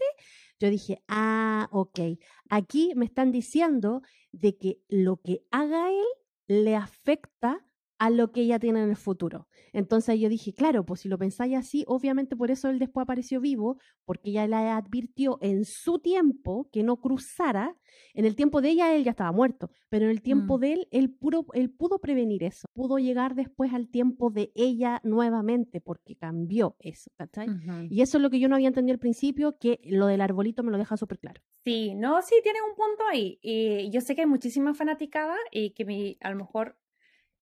Yo 0.59 0.71
dije, 0.71 1.03
ah, 1.09 1.69
ok, 1.71 2.01
aquí 2.49 2.93
me 2.97 3.05
están 3.05 3.33
diciendo 3.33 4.03
de 4.33 4.57
que 4.57 4.81
lo 4.89 5.17
que 5.17 5.45
haga 5.51 5.91
él 5.91 6.07
le 6.47 6.77
afecta 6.77 7.65
a 7.99 8.11
lo 8.11 8.33
que 8.33 8.43
ella 8.43 8.59
tiene 8.59 8.83
en 8.83 8.91
el 8.91 8.97
futuro. 8.97 9.49
Entonces 9.73 10.21
yo 10.21 10.29
dije, 10.29 10.53
claro, 10.53 10.85
pues 10.85 11.01
si 11.01 11.09
lo 11.09 11.19
pensáis 11.19 11.57
así, 11.57 11.85
obviamente 11.87 12.37
por 12.37 12.51
eso 12.51 12.69
él 12.69 12.79
después 12.79 13.05
apareció 13.05 13.41
vivo, 13.41 13.79
porque 14.05 14.31
ella 14.31 14.47
le 14.47 14.57
advirtió 14.57 15.39
en 15.41 15.65
su 15.65 15.99
tiempo 15.99 16.69
que 16.73 16.83
no 16.83 17.01
cruzara. 17.01 17.77
En 18.15 18.25
el 18.25 18.37
tiempo 18.37 18.61
de 18.61 18.71
ella 18.71 18.95
él 18.95 19.05
ya 19.05 19.11
estaba 19.11 19.33
muerto, 19.33 19.71
pero 19.89 20.05
en 20.05 20.11
el 20.11 20.23
tiempo 20.23 20.59
mm. 20.59 20.61
de 20.61 20.73
él, 20.73 20.89
él, 20.91 21.11
puro, 21.11 21.47
él 21.55 21.71
pudo 21.71 22.01
prevenir 22.01 22.45
eso, 22.45 22.67
pudo 22.73 22.99
llegar 22.99 23.35
después 23.35 23.73
al 23.73 23.89
tiempo 23.89 24.31
de 24.31 24.53
ella 24.55 25.01
nuevamente, 25.05 25.81
porque 25.81 26.17
cambió 26.17 26.77
eso, 26.79 27.11
¿cachai? 27.17 27.49
Y 27.91 28.03
eso 28.03 28.19
es 28.19 28.23
lo 28.23 28.31
que 28.31 28.41
yo 28.41 28.49
no 28.49 28.55
había 28.55 28.69
entendido 28.69 28.95
al 28.95 29.01
principio, 29.01 29.57
que 29.59 29.81
lo 29.85 30.07
del 30.07 30.21
arbolito 30.21 30.63
me 30.63 30.71
lo 30.71 30.79
deja 30.79 30.97
súper 30.97 31.19
claro. 31.19 31.41
Sí, 31.65 31.95
no, 31.95 32.21
sí, 32.23 32.35
tiene 32.43 32.59
un 32.69 32.77
punto 32.77 33.05
ahí. 33.11 33.39
Y 33.43 33.91
yo 33.91 34.01
sé 34.01 34.15
que 34.15 34.23
hay 34.23 34.27
muchísimas 34.27 34.77
fanaticadas 34.77 35.39
y 35.51 35.71
que 35.71 35.85
mi, 35.85 36.17
a 36.21 36.31
lo 36.31 36.37
mejor 36.37 36.77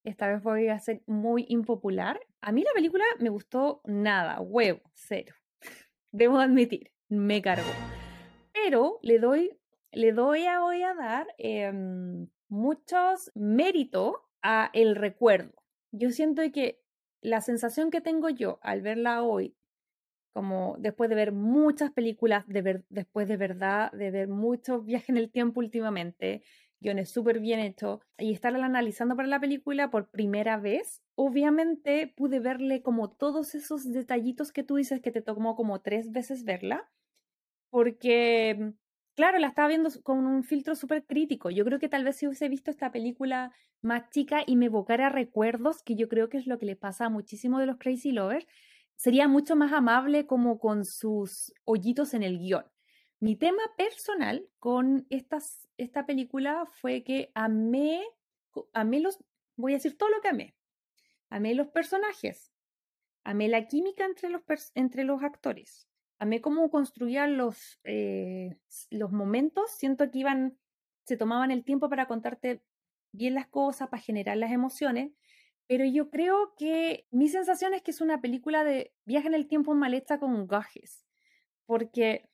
esta 0.05 0.29
vez 0.29 0.43
voy 0.43 0.69
a 0.69 0.79
ser 0.79 1.03
muy 1.07 1.47
impopular. 1.49 2.21
A 2.41 2.53
mí 2.53 2.63
la 2.63 2.73
película 2.75 3.05
me 3.19 3.29
gustó 3.29 3.81
nada, 3.85 4.41
huevo, 4.41 4.81
cero. 4.95 5.35
Debo 6.13 6.39
admitir, 6.39 6.93
me 7.09 7.41
cargó. 7.43 7.71
Pero 8.53 8.99
le 9.03 9.19
doy, 9.19 9.59
le 9.93 10.13
doy 10.13 10.45
a, 10.47 10.61
voy 10.61 10.83
a 10.83 10.95
dar 10.95 11.27
em, 11.39 12.29
muchos 12.49 13.31
méritos 13.35 14.17
a 14.43 14.71
el 14.73 14.97
recuerdo. 14.97 15.53
Yo 15.93 16.11
siento 16.11 16.43
que 16.53 16.83
la 17.21 17.41
sensación 17.41 17.91
que 17.91 18.01
tengo 18.01 18.29
yo 18.29 18.59
al 18.63 18.83
verla 18.83 19.23
hoy, 19.23 19.57
como 20.33 20.77
después 20.79 21.09
de 21.11 21.17
ver 21.17 21.33
muchas 21.33 21.93
películas, 21.93 22.47
de 22.49 22.63
ver, 22.63 22.85
después 22.89 23.29
de 23.29 23.37
verdad, 23.37 23.93
de 23.93 24.11
ver 24.11 24.29
muchos 24.29 24.85
viajes 24.85 25.11
en 25.11 25.19
el 25.19 25.31
tiempo 25.31 25.61
últimamente, 25.61 26.43
guiones 26.83 27.11
súper 27.11 27.41
bien 27.41 27.61
hechos, 27.61 28.01
y 28.19 28.33
estarla 28.33 28.67
analizando 28.67 29.17
para 29.17 29.29
la 29.29 29.41
película 29.41 29.91
por 29.91 30.11
primera 30.11 30.59
vez, 30.59 31.03
obviamente 31.17 32.09
pude 32.17 32.41
verle 32.41 32.83
como 32.83 33.11
todos 33.11 33.55
esos 33.55 33.91
detallitos 33.93 34.53
que 34.53 34.65
tú 34.65 34.77
dices 34.77 35.01
que 35.01 35.13
te 35.13 35.23
tomó 35.23 35.57
como 35.57 35.81
tres 35.81 36.13
veces 36.13 36.45
verla, 36.45 36.91
porque, 37.71 38.75
claro, 39.17 39.39
la 39.39 39.49
estaba 39.49 39.69
viendo 39.69 39.91
con 40.03 40.27
un 40.27 40.45
filtro 40.45 40.75
súper 40.75 41.07
crítico. 41.07 41.51
Yo 41.51 41.65
creo 41.65 41.79
que 41.79 41.89
tal 41.89 42.05
vez 42.05 42.17
si 42.17 42.27
hubiese 42.27 42.49
visto 42.49 42.71
esta 42.71 42.93
película 42.93 43.53
más 43.83 44.11
chica 44.11 44.43
y 44.47 44.57
me 44.57 44.67
evocara 44.67 45.09
recuerdos, 45.09 45.83
que 45.83 45.97
yo 45.97 46.09
creo 46.09 46.29
que 46.29 46.39
es 46.39 46.47
lo 46.47 46.59
que 46.59 46.67
le 46.67 46.77
pasa 46.77 47.07
a 47.07 47.11
muchísimo 47.11 47.59
de 47.59 47.67
los 47.67 47.79
Crazy 47.79 48.13
Lovers, 48.13 48.47
sería 48.97 49.29
mucho 49.29 49.57
más 49.57 49.73
amable 49.73 50.27
como 50.27 50.59
con 50.59 50.85
sus 50.85 51.53
hoyitos 51.65 52.15
en 52.15 52.23
el 52.25 52.39
guion. 52.39 52.65
Mi 53.23 53.37
tema 53.37 53.63
personal 53.77 54.49
con 54.59 55.07
estas, 55.09 55.69
esta 55.77 56.07
película 56.07 56.67
fue 56.67 57.05
que 57.05 57.31
amé, 57.35 58.03
amé 58.73 58.99
los, 58.99 59.17
voy 59.55 59.75
a 59.75 59.77
decir 59.77 59.97
todo 59.97 60.11
lo 60.11 60.21
que 60.21 60.27
amé. 60.27 60.57
Amé 61.31 61.55
los 61.55 61.69
personajes, 61.69 62.53
amé 63.23 63.47
la 63.47 63.69
química 63.69 64.07
entre 64.07 64.29
los, 64.29 64.43
entre 64.75 65.05
los 65.05 65.23
actores, 65.23 65.87
amé 66.19 66.41
cómo 66.41 66.69
construían 66.69 67.37
los, 67.37 67.79
eh, 67.85 68.59
los 68.91 69.13
momentos, 69.13 69.71
siento 69.71 70.11
que 70.11 70.19
iban, 70.19 70.59
se 71.05 71.17
tomaban 71.17 71.53
el 71.53 71.63
tiempo 71.63 71.89
para 71.89 72.09
contarte 72.09 72.65
bien 73.13 73.35
las 73.35 73.47
cosas, 73.47 73.89
para 73.89 74.03
generar 74.03 74.37
las 74.37 74.51
emociones, 74.51 75.13
pero 75.69 75.85
yo 75.85 76.11
creo 76.11 76.57
que 76.59 77.07
mi 77.13 77.29
sensación 77.29 77.73
es 77.73 77.83
que 77.83 77.93
es 77.93 78.01
una 78.01 78.21
película 78.21 78.65
de 78.65 78.93
viaje 79.05 79.29
en 79.29 79.35
el 79.35 79.47
tiempo 79.47 79.77
mal 79.77 79.95
hecha 79.95 80.19
con 80.19 80.49
gajes, 80.49 81.07
porque 81.67 82.32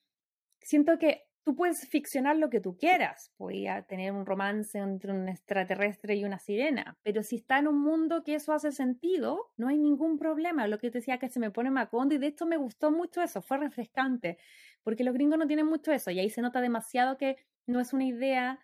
siento 0.69 0.99
que 0.99 1.25
tú 1.45 1.57
puedes 1.57 1.89
ficcionar 1.89 2.37
lo 2.37 2.51
que 2.51 2.61
tú 2.61 2.77
quieras. 2.77 3.33
Podría 3.39 3.83
tener 3.85 4.13
un 4.13 4.27
romance 4.27 4.79
entre 4.79 5.13
un 5.13 5.27
extraterrestre 5.27 6.15
y 6.15 6.25
una 6.25 6.39
sirena, 6.39 6.99
pero 7.03 7.23
si 7.23 7.37
está 7.37 7.59
en 7.59 7.69
un 7.69 7.81
mundo 7.81 8.23
que 8.23 8.35
eso 8.35 8.53
hace 8.53 8.71
sentido, 8.71 9.51
no 9.57 9.69
hay 9.69 9.79
ningún 9.79 10.19
problema. 10.19 10.67
Lo 10.67 10.79
que 10.79 10.91
te 10.91 10.99
decía 10.99 11.19
que 11.19 11.31
se 11.31 11.41
me 11.41 11.51
pone 11.51 11.71
macondo 11.71 12.15
y 12.15 12.19
de 12.19 12.27
hecho 12.27 12.45
me 12.45 12.59
gustó 12.59 12.91
mucho 12.91 13.23
eso, 13.23 13.41
fue 13.41 13.57
refrescante, 13.57 14.37
porque 14.83 15.05
los 15.05 15.15
gringos 15.15 15.39
no 15.39 15.47
tienen 15.47 15.67
mucho 15.67 15.91
eso 15.91 16.11
y 16.11 16.19
ahí 16.21 16.29
se 16.29 16.43
nota 16.43 16.61
demasiado 16.61 17.17
que 17.17 17.37
no 17.67 17.81
es 17.81 17.95
una 17.95 18.05
idea 18.05 18.61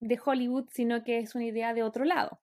de 0.00 0.20
Hollywood, 0.22 0.68
sino 0.70 1.02
que 1.02 1.18
es 1.18 1.34
una 1.34 1.46
idea 1.46 1.72
de 1.72 1.82
otro 1.82 2.04
lado. 2.04 2.42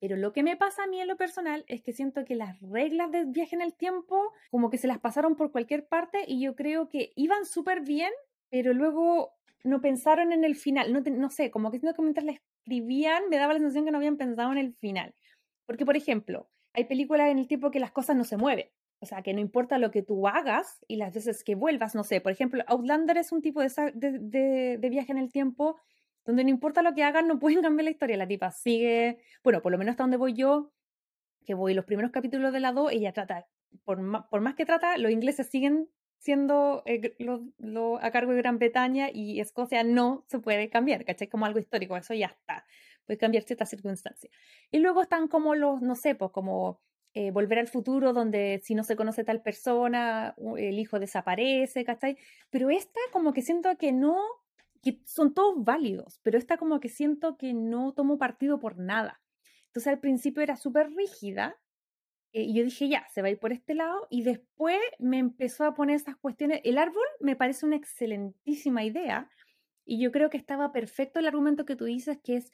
Pero 0.00 0.16
lo 0.16 0.32
que 0.32 0.42
me 0.42 0.56
pasa 0.56 0.84
a 0.84 0.86
mí 0.86 1.00
en 1.00 1.08
lo 1.08 1.16
personal 1.16 1.64
es 1.68 1.82
que 1.82 1.92
siento 1.92 2.24
que 2.24 2.34
las 2.34 2.58
reglas 2.60 3.10
del 3.12 3.26
viaje 3.26 3.54
en 3.54 3.60
el 3.60 3.74
tiempo 3.74 4.32
como 4.50 4.70
que 4.70 4.78
se 4.78 4.88
las 4.88 4.98
pasaron 4.98 5.36
por 5.36 5.52
cualquier 5.52 5.86
parte 5.86 6.24
y 6.26 6.40
yo 6.40 6.56
creo 6.56 6.88
que 6.88 7.12
iban 7.16 7.44
súper 7.44 7.82
bien, 7.82 8.10
pero 8.48 8.72
luego 8.72 9.34
no 9.62 9.82
pensaron 9.82 10.32
en 10.32 10.42
el 10.42 10.56
final. 10.56 10.92
No, 10.92 11.00
no 11.00 11.30
sé, 11.30 11.50
como 11.50 11.70
que 11.70 11.78
siento 11.78 11.94
que 11.94 12.02
mientras 12.02 12.24
la 12.24 12.32
escribían 12.32 13.28
me 13.28 13.36
daba 13.36 13.52
la 13.52 13.58
sensación 13.58 13.84
que 13.84 13.90
no 13.90 13.98
habían 13.98 14.16
pensado 14.16 14.50
en 14.52 14.58
el 14.58 14.74
final. 14.74 15.14
Porque, 15.66 15.84
por 15.84 15.96
ejemplo, 15.96 16.48
hay 16.72 16.84
películas 16.84 17.28
en 17.28 17.38
el 17.38 17.46
tiempo 17.46 17.70
que 17.70 17.78
las 17.78 17.92
cosas 17.92 18.16
no 18.16 18.24
se 18.24 18.38
mueven. 18.38 18.70
O 19.02 19.06
sea, 19.06 19.22
que 19.22 19.32
no 19.34 19.40
importa 19.40 19.78
lo 19.78 19.90
que 19.90 20.02
tú 20.02 20.28
hagas 20.28 20.84
y 20.88 20.96
las 20.96 21.14
veces 21.14 21.44
que 21.44 21.54
vuelvas, 21.54 21.94
no 21.94 22.04
sé, 22.04 22.20
por 22.20 22.32
ejemplo, 22.32 22.62
Outlander 22.66 23.16
es 23.16 23.32
un 23.32 23.40
tipo 23.40 23.60
de, 23.60 23.70
de, 23.94 24.78
de 24.78 24.90
viaje 24.90 25.12
en 25.12 25.18
el 25.18 25.32
tiempo 25.32 25.76
donde 26.30 26.44
no 26.44 26.50
importa 26.50 26.82
lo 26.82 26.94
que 26.94 27.02
hagan, 27.02 27.26
no 27.26 27.38
pueden 27.38 27.62
cambiar 27.62 27.84
la 27.84 27.90
historia. 27.90 28.16
La 28.16 28.28
tipa 28.28 28.50
sigue, 28.52 29.18
bueno, 29.42 29.60
por 29.62 29.72
lo 29.72 29.78
menos 29.78 29.92
hasta 29.92 30.04
donde 30.04 30.16
voy 30.16 30.34
yo, 30.34 30.72
que 31.44 31.54
voy 31.54 31.74
los 31.74 31.84
primeros 31.84 32.12
capítulos 32.12 32.52
de 32.52 32.60
la 32.60 32.72
2, 32.72 32.92
ella 32.92 33.12
trata, 33.12 33.46
por 33.84 34.00
más, 34.00 34.26
por 34.30 34.40
más 34.40 34.54
que 34.54 34.64
trata, 34.64 34.96
los 34.98 35.10
ingleses 35.10 35.48
siguen 35.48 35.88
siendo 36.18 36.82
eh, 36.86 37.16
a 38.00 38.10
cargo 38.10 38.32
de 38.32 38.38
Gran 38.38 38.58
Bretaña 38.58 39.08
y 39.12 39.40
Escocia 39.40 39.82
no 39.82 40.24
se 40.28 40.38
puede 40.38 40.68
cambiar, 40.68 41.04
¿cachai? 41.04 41.28
Como 41.28 41.46
algo 41.46 41.58
histórico, 41.58 41.96
eso 41.96 42.14
ya 42.14 42.26
está, 42.26 42.64
puede 43.06 43.18
cambiar 43.18 43.42
ciertas 43.44 43.70
circunstancias. 43.70 44.32
Y 44.70 44.78
luego 44.78 45.02
están 45.02 45.28
como 45.28 45.54
los, 45.54 45.80
no 45.80 45.96
sé, 45.96 46.14
pues 46.14 46.30
como 46.30 46.80
eh, 47.12 47.32
Volver 47.32 47.58
al 47.58 47.66
futuro, 47.66 48.12
donde 48.12 48.60
si 48.62 48.76
no 48.76 48.84
se 48.84 48.94
conoce 48.94 49.24
tal 49.24 49.42
persona, 49.42 50.36
el 50.56 50.78
hijo 50.78 51.00
desaparece, 51.00 51.84
¿cachai? 51.84 52.16
Pero 52.50 52.70
esta 52.70 53.00
como 53.12 53.32
que 53.32 53.42
siento 53.42 53.76
que 53.78 53.90
no 53.90 54.16
que 54.82 55.00
son 55.04 55.34
todos 55.34 55.64
válidos, 55.64 56.20
pero 56.22 56.38
esta 56.38 56.56
como 56.56 56.80
que 56.80 56.88
siento 56.88 57.36
que 57.36 57.52
no 57.52 57.92
tomo 57.92 58.18
partido 58.18 58.58
por 58.58 58.78
nada. 58.78 59.20
Entonces 59.66 59.92
al 59.92 60.00
principio 60.00 60.42
era 60.42 60.56
súper 60.56 60.90
rígida 60.92 61.56
eh, 62.32 62.42
y 62.42 62.54
yo 62.54 62.64
dije, 62.64 62.88
ya, 62.88 63.06
se 63.08 63.22
va 63.22 63.28
a 63.28 63.30
ir 63.30 63.38
por 63.38 63.52
este 63.52 63.74
lado 63.74 64.06
y 64.10 64.22
después 64.22 64.78
me 64.98 65.18
empezó 65.18 65.64
a 65.64 65.74
poner 65.74 65.96
esas 65.96 66.16
cuestiones. 66.16 66.60
El 66.64 66.78
árbol 66.78 67.04
me 67.20 67.36
parece 67.36 67.66
una 67.66 67.76
excelentísima 67.76 68.84
idea 68.84 69.30
y 69.84 70.00
yo 70.00 70.12
creo 70.12 70.30
que 70.30 70.36
estaba 70.36 70.72
perfecto 70.72 71.18
el 71.18 71.26
argumento 71.26 71.64
que 71.64 71.76
tú 71.76 71.84
dices, 71.84 72.18
que 72.22 72.36
es, 72.36 72.52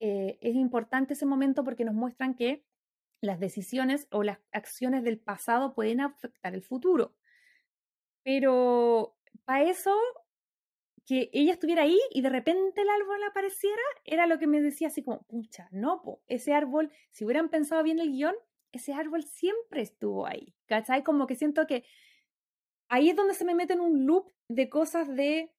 eh, 0.00 0.38
es 0.40 0.54
importante 0.54 1.14
ese 1.14 1.26
momento 1.26 1.64
porque 1.64 1.84
nos 1.84 1.94
muestran 1.94 2.34
que 2.34 2.64
las 3.20 3.40
decisiones 3.40 4.06
o 4.10 4.22
las 4.22 4.38
acciones 4.52 5.02
del 5.02 5.18
pasado 5.18 5.74
pueden 5.74 6.00
afectar 6.00 6.54
el 6.54 6.62
futuro. 6.62 7.14
Pero 8.24 9.16
para 9.44 9.64
eso 9.64 9.94
que 11.08 11.30
ella 11.32 11.54
estuviera 11.54 11.84
ahí 11.84 11.98
y 12.10 12.20
de 12.20 12.28
repente 12.28 12.82
el 12.82 12.90
árbol 12.90 13.22
apareciera, 13.24 13.80
era 14.04 14.26
lo 14.26 14.38
que 14.38 14.46
me 14.46 14.60
decía 14.60 14.88
así 14.88 15.02
como, 15.02 15.22
pucha, 15.22 15.66
no, 15.72 16.02
po, 16.02 16.20
ese 16.26 16.52
árbol, 16.52 16.92
si 17.10 17.24
hubieran 17.24 17.48
pensado 17.48 17.82
bien 17.82 17.98
el 17.98 18.10
guion, 18.10 18.34
ese 18.72 18.92
árbol 18.92 19.22
siempre 19.22 19.80
estuvo 19.80 20.26
ahí, 20.26 20.54
¿cachai? 20.66 21.02
Como 21.02 21.26
que 21.26 21.34
siento 21.34 21.66
que 21.66 21.84
ahí 22.90 23.08
es 23.08 23.16
donde 23.16 23.32
se 23.32 23.46
me 23.46 23.54
mete 23.54 23.72
en 23.72 23.80
un 23.80 24.04
loop 24.04 24.30
de 24.48 24.68
cosas 24.68 25.08
de, 25.08 25.50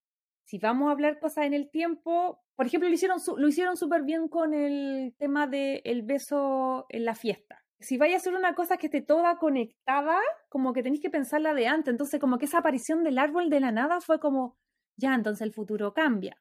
si 0.45 0.59
vamos 0.59 0.89
a 0.89 0.91
hablar 0.91 1.19
cosas 1.19 1.47
en 1.47 1.55
el 1.55 1.71
tiempo, 1.71 2.43
por 2.55 2.67
ejemplo, 2.67 2.87
lo 2.87 2.93
hicieron, 2.93 3.17
lo 3.37 3.47
hicieron 3.47 3.75
súper 3.75 4.03
bien 4.03 4.27
con 4.27 4.53
el 4.53 5.15
tema 5.17 5.47
del 5.47 5.81
el 5.83 6.03
beso 6.03 6.85
en 6.89 7.05
la 7.05 7.15
fiesta. 7.15 7.65
Si 7.79 7.97
vaya 7.97 8.17
a 8.17 8.19
ser 8.19 8.35
una 8.35 8.53
cosa 8.53 8.77
que 8.77 8.85
esté 8.85 9.01
toda 9.01 9.37
conectada, 9.37 10.19
como 10.47 10.73
que 10.73 10.83
tenéis 10.83 11.01
que 11.01 11.09
pensarla 11.09 11.55
de 11.55 11.65
antes. 11.65 11.91
Entonces, 11.91 12.19
como 12.19 12.37
que 12.37 12.45
esa 12.45 12.59
aparición 12.59 13.03
del 13.03 13.17
árbol 13.17 13.49
de 13.49 13.61
la 13.61 13.71
nada 13.71 14.01
fue 14.01 14.19
como, 14.19 14.57
ya, 14.99 15.15
entonces 15.15 15.41
el 15.41 15.53
futuro 15.53 15.93
cambia. 15.93 16.37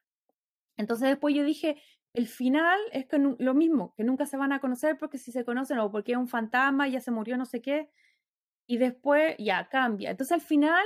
Entonces 0.77 1.09
después 1.09 1.35
yo 1.35 1.43
dije, 1.43 1.81
el 2.13 2.27
final 2.27 2.79
es 2.91 3.05
que 3.05 3.17
lo 3.17 3.53
mismo, 3.53 3.93
que 3.95 4.03
nunca 4.03 4.25
se 4.25 4.37
van 4.37 4.51
a 4.51 4.59
conocer 4.59 4.97
porque 4.97 5.17
si 5.17 5.31
se 5.31 5.45
conocen 5.45 5.79
o 5.79 5.91
porque 5.91 6.13
es 6.13 6.17
un 6.17 6.27
fantasma, 6.27 6.87
ya 6.87 7.01
se 7.01 7.11
murió, 7.11 7.37
no 7.37 7.45
sé 7.45 7.61
qué, 7.61 7.89
y 8.67 8.77
después 8.77 9.35
ya 9.37 9.69
cambia. 9.69 10.11
Entonces 10.11 10.33
al 10.33 10.41
final, 10.41 10.85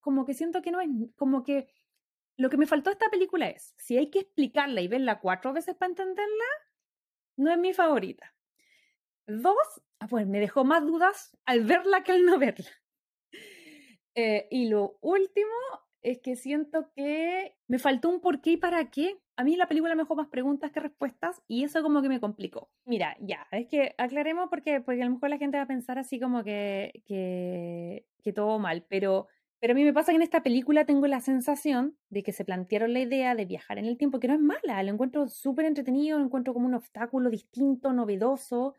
como 0.00 0.24
que 0.24 0.34
siento 0.34 0.62
que 0.62 0.70
no 0.70 0.80
es, 0.80 0.88
como 1.16 1.42
que 1.42 1.68
lo 2.36 2.50
que 2.50 2.56
me 2.56 2.66
faltó 2.66 2.90
esta 2.90 3.10
película 3.10 3.48
es, 3.48 3.74
si 3.78 3.96
hay 3.98 4.10
que 4.10 4.20
explicarla 4.20 4.80
y 4.80 4.88
verla 4.88 5.20
cuatro 5.20 5.52
veces 5.52 5.74
para 5.76 5.90
entenderla, 5.90 6.44
no 7.36 7.52
es 7.52 7.58
mi 7.58 7.72
favorita. 7.72 8.34
Dos, 9.26 9.82
ah, 10.00 10.08
pues 10.08 10.26
me 10.26 10.40
dejó 10.40 10.64
más 10.64 10.84
dudas 10.86 11.36
al 11.44 11.64
verla 11.64 12.02
que 12.04 12.12
al 12.12 12.24
no 12.24 12.38
verla. 12.38 12.70
Eh, 14.14 14.46
y 14.50 14.68
lo 14.68 14.98
último 15.00 15.48
es 16.02 16.18
que 16.18 16.36
siento 16.36 16.90
que 16.94 17.56
me 17.68 17.78
faltó 17.78 18.08
un 18.08 18.20
por 18.20 18.40
qué 18.40 18.52
y 18.52 18.56
para 18.56 18.90
qué. 18.90 19.18
A 19.36 19.44
mí 19.44 19.56
la 19.56 19.68
película 19.68 19.94
me 19.94 20.02
dejó 20.02 20.16
más 20.16 20.28
preguntas 20.28 20.72
que 20.72 20.80
respuestas 20.80 21.40
y 21.46 21.64
eso 21.64 21.82
como 21.82 22.02
que 22.02 22.08
me 22.08 22.20
complicó. 22.20 22.70
Mira, 22.84 23.16
ya, 23.20 23.46
es 23.52 23.68
que 23.68 23.94
aclaremos 23.98 24.48
porque, 24.50 24.80
porque 24.80 25.02
a 25.02 25.06
lo 25.06 25.12
mejor 25.12 25.30
la 25.30 25.38
gente 25.38 25.56
va 25.56 25.64
a 25.64 25.68
pensar 25.68 25.98
así 25.98 26.18
como 26.20 26.42
que, 26.42 27.02
que, 27.06 28.04
que 28.22 28.32
todo 28.32 28.58
mal, 28.58 28.84
pero, 28.88 29.28
pero 29.60 29.72
a 29.72 29.74
mí 29.74 29.84
me 29.84 29.92
pasa 29.92 30.12
que 30.12 30.16
en 30.16 30.22
esta 30.22 30.42
película 30.42 30.84
tengo 30.84 31.06
la 31.06 31.20
sensación 31.20 31.96
de 32.10 32.22
que 32.22 32.32
se 32.32 32.44
plantearon 32.44 32.92
la 32.92 33.00
idea 33.00 33.34
de 33.34 33.44
viajar 33.44 33.78
en 33.78 33.86
el 33.86 33.96
tiempo, 33.96 34.18
que 34.18 34.28
no 34.28 34.34
es 34.34 34.40
mala, 34.40 34.82
lo 34.82 34.92
encuentro 34.92 35.28
súper 35.28 35.66
entretenido, 35.66 36.18
lo 36.18 36.24
encuentro 36.24 36.52
como 36.52 36.66
un 36.66 36.74
obstáculo 36.74 37.30
distinto, 37.30 37.92
novedoso, 37.92 38.74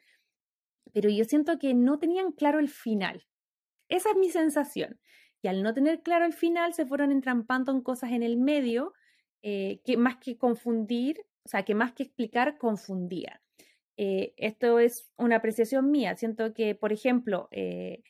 pero 0.94 1.10
yo 1.10 1.24
siento 1.24 1.58
que 1.58 1.74
no 1.74 2.00
tenían 2.00 2.34
claro 2.34 2.60
el 2.60 2.70
final. 2.70 3.26
Esa 3.90 4.10
es 4.12 4.18
mi 4.18 4.30
sensación 4.30 5.00
y 5.44 5.50
al 5.50 5.62
no 5.62 5.74
tener 5.74 6.02
claro 6.02 6.26
el 6.26 6.34
final 6.34 6.74
se 6.74 6.86
fueron 6.86 7.12
entrampando 7.12 7.74
en 7.74 7.82
cosas 7.82 8.14
en 8.14 8.24
el 8.24 8.38
medio 8.38 8.94
eh, 9.42 9.82
que 9.84 9.98
más 9.98 10.16
que 10.16 10.38
confundir, 10.38 11.20
o 11.44 11.50
sea, 11.50 11.64
que 11.64 11.76
más 11.76 11.92
que 11.92 12.04
explicar, 12.04 12.58
confundía. 12.58 13.42
Eh, 13.98 14.34
esto 14.38 14.80
es 14.80 15.12
una 15.18 15.36
apreciación 15.36 15.92
mía. 15.92 16.16
Siento 16.16 16.54
que, 16.54 16.76
por 16.76 16.94
ejemplo, 16.94 17.50
eh, 17.52 18.04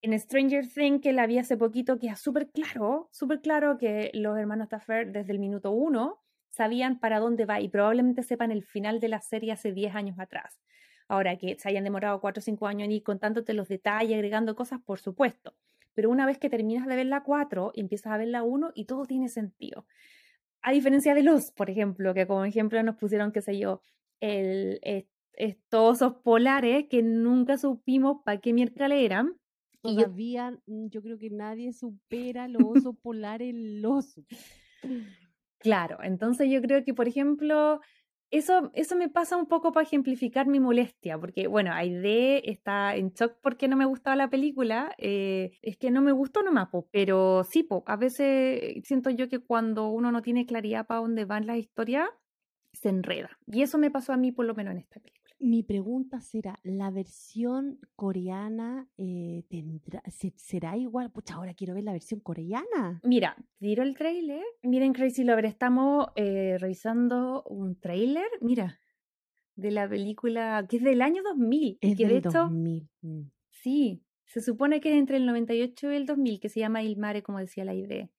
en 0.00 0.18
Stranger 0.18 0.66
Things, 0.66 1.02
que 1.02 1.12
la 1.12 1.26
vi 1.26 1.36
hace 1.36 1.58
poquito, 1.58 1.98
queda 1.98 2.16
súper 2.16 2.50
claro, 2.50 3.10
súper 3.12 3.42
claro 3.42 3.76
que 3.76 4.10
los 4.14 4.38
hermanos 4.38 4.70
Taffer 4.70 5.12
desde 5.12 5.32
el 5.32 5.40
minuto 5.40 5.72
uno 5.72 6.22
sabían 6.48 7.00
para 7.00 7.20
dónde 7.20 7.44
va 7.44 7.60
y 7.60 7.68
probablemente 7.68 8.22
sepan 8.22 8.50
el 8.50 8.64
final 8.64 8.98
de 8.98 9.08
la 9.08 9.20
serie 9.20 9.52
hace 9.52 9.72
10 9.72 9.94
años 9.94 10.18
atrás. 10.18 10.58
Ahora 11.06 11.36
que 11.36 11.58
se 11.58 11.68
hayan 11.68 11.84
demorado 11.84 12.18
4 12.22 12.40
o 12.40 12.42
5 12.42 12.66
años 12.66 12.86
en 12.86 12.92
ir 12.92 13.02
contándote 13.02 13.52
los 13.52 13.68
detalles, 13.68 14.14
agregando 14.14 14.56
cosas, 14.56 14.80
por 14.80 15.00
supuesto 15.00 15.54
pero 15.94 16.10
una 16.10 16.26
vez 16.26 16.38
que 16.38 16.50
terminas 16.50 16.86
de 16.86 16.96
ver 16.96 17.06
la 17.06 17.22
4, 17.22 17.72
empiezas 17.74 18.12
a 18.12 18.16
ver 18.16 18.28
la 18.28 18.42
1 18.42 18.72
y 18.74 18.84
todo 18.84 19.04
tiene 19.06 19.28
sentido. 19.28 19.86
A 20.62 20.72
diferencia 20.72 21.14
de 21.14 21.22
los, 21.22 21.52
por 21.52 21.70
ejemplo, 21.70 22.12
que 22.14 22.26
como 22.26 22.44
ejemplo 22.44 22.82
nos 22.82 22.96
pusieron, 22.96 23.32
qué 23.32 23.40
sé 23.40 23.58
yo, 23.58 23.80
el, 24.20 24.78
estos 25.32 26.02
osos 26.02 26.16
polares 26.22 26.86
que 26.88 27.02
nunca 27.02 27.56
supimos 27.56 28.18
para 28.24 28.40
qué 28.40 28.52
miércoles 28.52 28.98
eran. 29.00 29.36
Todavía 29.80 30.50
yo... 30.50 30.74
Mm, 30.74 30.88
yo 30.88 31.02
creo 31.02 31.18
que 31.18 31.30
nadie 31.30 31.72
supera 31.72 32.48
los 32.48 32.62
osos 32.62 32.94
polares, 33.02 33.50
el 33.54 33.84
oso. 33.84 34.22
Claro, 35.58 35.98
entonces 36.02 36.50
yo 36.50 36.60
creo 36.60 36.84
que, 36.84 36.94
por 36.94 37.08
ejemplo, 37.08 37.80
eso, 38.30 38.70
eso 38.74 38.96
me 38.96 39.08
pasa 39.08 39.36
un 39.36 39.46
poco 39.46 39.72
para 39.72 39.84
ejemplificar 39.84 40.46
mi 40.46 40.60
molestia, 40.60 41.18
porque 41.18 41.46
bueno, 41.46 41.72
Aide 41.72 42.50
está 42.50 42.94
en 42.96 43.10
shock 43.10 43.36
porque 43.42 43.68
no 43.68 43.76
me 43.76 43.84
gustaba 43.84 44.16
la 44.16 44.30
película, 44.30 44.94
eh, 44.98 45.58
es 45.62 45.76
que 45.76 45.90
no 45.90 46.00
me 46.00 46.12
gustó 46.12 46.42
nomás, 46.42 46.68
pero 46.92 47.44
sí, 47.44 47.62
po, 47.62 47.82
a 47.86 47.96
veces 47.96 48.82
siento 48.84 49.10
yo 49.10 49.28
que 49.28 49.40
cuando 49.40 49.88
uno 49.88 50.12
no 50.12 50.22
tiene 50.22 50.46
claridad 50.46 50.86
para 50.86 51.00
dónde 51.00 51.24
van 51.24 51.46
las 51.46 51.58
historias, 51.58 52.08
se 52.72 52.88
enreda. 52.88 53.38
Y 53.46 53.62
eso 53.62 53.78
me 53.78 53.90
pasó 53.90 54.12
a 54.12 54.16
mí 54.16 54.32
por 54.32 54.46
lo 54.46 54.54
menos 54.54 54.72
en 54.72 54.78
esta 54.78 55.00
película. 55.00 55.19
Mi 55.42 55.62
pregunta 55.62 56.20
será, 56.20 56.60
¿la 56.62 56.90
versión 56.90 57.78
coreana 57.96 58.86
eh, 58.98 59.44
tendrá, 59.48 60.02
será 60.36 60.76
igual? 60.76 61.10
Pucha, 61.10 61.36
ahora 61.36 61.54
quiero 61.54 61.72
ver 61.72 61.84
la 61.84 61.92
versión 61.92 62.20
coreana. 62.20 63.00
Mira, 63.02 63.36
tiro 63.58 63.82
el 63.82 63.96
trailer. 63.96 64.44
Miren, 64.62 64.92
Crazy 64.92 65.24
Lover, 65.24 65.46
estamos 65.46 66.08
eh, 66.14 66.58
revisando 66.58 67.42
un 67.44 67.80
trailer, 67.80 68.28
mira, 68.42 68.80
de 69.56 69.70
la 69.70 69.88
película 69.88 70.66
que 70.68 70.76
es 70.76 70.82
del 70.82 71.00
año 71.00 71.22
2000. 71.22 71.78
Es 71.80 71.96
que 71.96 72.06
del 72.06 72.20
2000. 72.20 72.90
Mm. 73.00 73.20
Sí, 73.48 74.02
se 74.26 74.42
supone 74.42 74.80
que 74.80 74.90
es 74.90 74.98
entre 74.98 75.16
el 75.16 75.24
98 75.24 75.90
y 75.90 75.96
el 75.96 76.04
2000, 76.04 76.38
que 76.38 76.50
se 76.50 76.60
llama 76.60 76.82
Il 76.82 76.98
Mare, 76.98 77.22
como 77.22 77.38
decía 77.38 77.64
la 77.64 77.74
idea. 77.74 78.10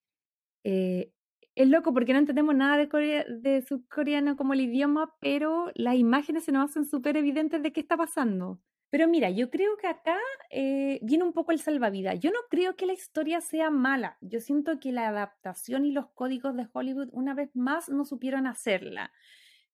Eh, 0.63 1.11
es 1.55 1.67
loco 1.67 1.93
porque 1.93 2.13
no 2.13 2.19
entendemos 2.19 2.55
nada 2.55 2.77
de, 2.77 3.25
de 3.29 3.61
subcoreano 3.61 4.37
como 4.37 4.53
el 4.53 4.61
idioma, 4.61 5.13
pero 5.19 5.71
las 5.75 5.95
imágenes 5.95 6.45
se 6.45 6.51
nos 6.51 6.69
hacen 6.69 6.85
súper 6.85 7.17
evidentes 7.17 7.61
de 7.61 7.73
qué 7.73 7.81
está 7.81 7.97
pasando. 7.97 8.59
Pero 8.91 9.07
mira, 9.07 9.29
yo 9.29 9.49
creo 9.49 9.77
que 9.77 9.87
acá 9.87 10.17
eh, 10.49 10.99
viene 11.01 11.23
un 11.23 11.31
poco 11.31 11.53
el 11.53 11.59
salvavidas. 11.59 12.19
Yo 12.19 12.29
no 12.29 12.39
creo 12.49 12.75
que 12.75 12.85
la 12.85 12.91
historia 12.91 13.39
sea 13.39 13.69
mala. 13.69 14.17
Yo 14.19 14.41
siento 14.41 14.79
que 14.81 14.91
la 14.91 15.07
adaptación 15.07 15.85
y 15.85 15.91
los 15.91 16.07
códigos 16.13 16.57
de 16.57 16.67
Hollywood 16.71 17.07
una 17.13 17.33
vez 17.33 17.55
más 17.55 17.87
no 17.87 18.03
supieron 18.03 18.47
hacerla. 18.47 19.13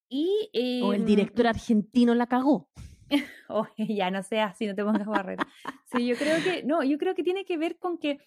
Y, 0.08 0.50
o 0.84 0.92
el 0.92 1.00
em, 1.00 1.06
director 1.06 1.48
argentino 1.48 2.14
la 2.14 2.28
cagó. 2.28 2.70
o 3.48 3.66
ya 3.76 4.12
no 4.12 4.22
sea 4.22 4.46
así, 4.46 4.66
no 4.66 4.76
te 4.76 4.84
pongas 4.84 5.06
barrera. 5.06 5.48
sí, 5.92 6.06
yo 6.06 6.14
creo 6.14 6.36
que, 6.42 6.62
no, 6.62 6.84
yo 6.84 6.96
creo 6.96 7.16
que 7.16 7.24
tiene 7.24 7.44
que 7.44 7.58
ver 7.58 7.76
con 7.76 7.98
que 7.98 8.20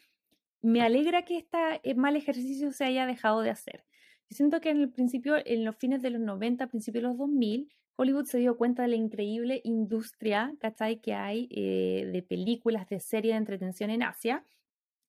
me 0.61 0.81
alegra 0.81 1.23
que 1.23 1.37
este 1.37 1.95
mal 1.95 2.15
ejercicio 2.15 2.71
se 2.71 2.85
haya 2.85 3.05
dejado 3.05 3.41
de 3.41 3.49
hacer. 3.49 3.85
Yo 4.29 4.35
siento 4.37 4.61
que 4.61 4.69
en 4.69 4.81
el 4.81 4.89
principio, 4.91 5.35
en 5.45 5.65
los 5.65 5.75
fines 5.75 6.01
de 6.01 6.11
los 6.11 6.21
90, 6.21 6.67
principios 6.67 7.03
de 7.03 7.09
los 7.09 7.17
2000, 7.17 7.69
Hollywood 7.97 8.25
se 8.25 8.39
dio 8.39 8.57
cuenta 8.57 8.83
de 8.83 8.89
la 8.89 8.95
increíble 8.95 9.61
industria, 9.63 10.53
¿cachai? 10.59 11.01
Que 11.01 11.13
hay 11.13 11.49
eh, 11.51 12.09
de 12.11 12.23
películas, 12.23 12.87
de 12.87 12.99
series 12.99 13.33
de 13.33 13.37
entretención 13.37 13.89
en 13.89 14.03
Asia 14.03 14.45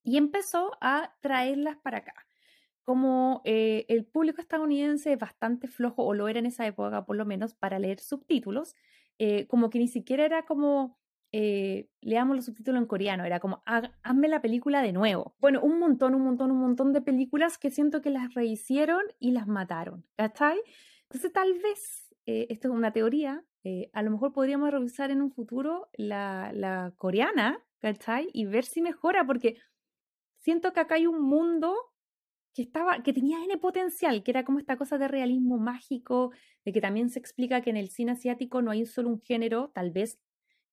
y 0.02 0.16
empezó 0.16 0.72
a 0.80 1.14
traerlas 1.20 1.76
para 1.78 1.98
acá. 1.98 2.14
Como 2.82 3.42
eh, 3.44 3.84
el 3.88 4.04
público 4.04 4.40
estadounidense 4.40 5.12
es 5.12 5.18
bastante 5.18 5.68
flojo, 5.68 6.04
o 6.04 6.14
lo 6.14 6.26
era 6.28 6.40
en 6.40 6.46
esa 6.46 6.66
época 6.66 7.04
por 7.04 7.16
lo 7.16 7.24
menos, 7.24 7.54
para 7.54 7.78
leer 7.78 8.00
subtítulos, 8.00 8.74
como 9.46 9.70
que 9.70 9.78
ni 9.78 9.86
siquiera 9.86 10.24
era 10.24 10.42
como 10.42 10.98
eh, 11.32 11.88
leamos 12.02 12.36
los 12.36 12.44
subtítulos 12.44 12.80
en 12.80 12.86
coreano, 12.86 13.24
era 13.24 13.40
como, 13.40 13.62
hazme 13.64 14.28
la 14.28 14.42
película 14.42 14.82
de 14.82 14.92
nuevo. 14.92 15.34
Bueno, 15.40 15.60
un 15.62 15.78
montón, 15.78 16.14
un 16.14 16.22
montón, 16.22 16.50
un 16.50 16.60
montón 16.60 16.92
de 16.92 17.00
películas 17.00 17.56
que 17.58 17.70
siento 17.70 18.02
que 18.02 18.10
las 18.10 18.34
rehicieron 18.34 19.02
y 19.18 19.32
las 19.32 19.46
mataron, 19.46 20.04
¿cachai? 20.16 20.60
Entonces 21.04 21.32
tal 21.32 21.54
vez, 21.54 22.14
eh, 22.26 22.46
esto 22.50 22.68
es 22.68 22.74
una 22.74 22.92
teoría, 22.92 23.44
eh, 23.64 23.90
a 23.94 24.02
lo 24.02 24.10
mejor 24.10 24.32
podríamos 24.32 24.70
revisar 24.70 25.10
en 25.10 25.22
un 25.22 25.30
futuro 25.30 25.88
la, 25.94 26.52
la 26.52 26.92
coreana, 26.98 27.64
¿cachai? 27.80 28.28
Y 28.32 28.44
ver 28.44 28.64
si 28.64 28.82
mejora, 28.82 29.26
porque 29.26 29.56
siento 30.36 30.72
que 30.72 30.80
acá 30.80 30.96
hay 30.96 31.06
un 31.06 31.22
mundo 31.22 31.74
que 32.54 32.62
estaba, 32.62 33.02
que 33.02 33.14
tenía 33.14 33.42
N 33.42 33.56
potencial, 33.56 34.22
que 34.22 34.30
era 34.30 34.44
como 34.44 34.58
esta 34.58 34.76
cosa 34.76 34.98
de 34.98 35.08
realismo 35.08 35.56
mágico, 35.56 36.32
de 36.64 36.72
que 36.72 36.80
también 36.82 37.08
se 37.08 37.18
explica 37.18 37.62
que 37.62 37.70
en 37.70 37.78
el 37.78 37.88
cine 37.88 38.12
asiático 38.12 38.60
no 38.60 38.70
hay 38.70 38.84
solo 38.84 39.08
un 39.08 39.20
género, 39.20 39.70
tal 39.74 39.90
vez 39.90 40.20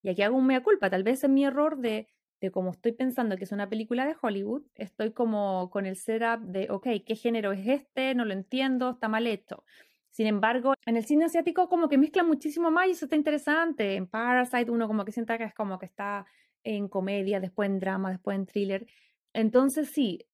y 0.02 0.10
aquí 0.10 0.22
hago 0.22 0.38
un 0.38 0.48
mea 0.48 0.62
culpa, 0.62 0.90
tal 0.90 1.04
vez 1.04 1.24
es 1.24 1.30
mi 1.30 1.46
error 1.46 1.78
de, 1.78 2.08
de 2.42 2.52
como 2.52 2.72
estoy 2.72 2.94
pensando 2.94 3.36
que 3.38 3.44
es 3.44 3.52
una 3.52 3.70
película 3.70 4.06
de 4.06 4.16
Hollywood, 4.22 4.64
estoy 4.76 5.12
como 5.12 5.70
con 5.70 5.86
el 5.86 5.96
setup 5.96 6.42
de, 6.42 6.68
ok, 6.70 6.88
¿qué 7.06 7.16
género 7.16 7.52
es 7.52 7.68
este? 7.68 8.16
No 8.16 8.26
lo 8.26 8.34
entiendo, 8.34 8.92
está 8.92 9.08
mal 9.08 9.28
hecho. 9.28 9.64
Sin 10.10 10.28
embargo, 10.28 10.74
en 10.86 10.98
el 10.98 11.06
cine 11.06 11.26
asiático 11.26 11.70
como 11.70 11.88
que 11.88 11.98
mezcla 11.98 12.24
muchísimo 12.24 12.72
más 12.72 12.88
y 12.88 12.92
eso 12.92 13.06
está 13.06 13.16
interesante. 13.16 13.96
En 13.96 14.08
Parasite 14.08 14.72
uno 14.72 14.88
como 14.88 15.06
que 15.06 15.12
sienta 15.12 15.38
que 15.38 15.44
es 15.44 15.54
como 15.54 15.78
que 15.80 15.86
está 15.86 16.26
en 16.64 16.88
comedia, 16.88 17.40
después 17.40 17.70
en 17.70 17.80
drama, 17.80 18.12
después 18.12 18.36
en 18.36 18.46
thriller. 18.46 18.88
Entonces 19.34 19.90
sí, 19.90 20.26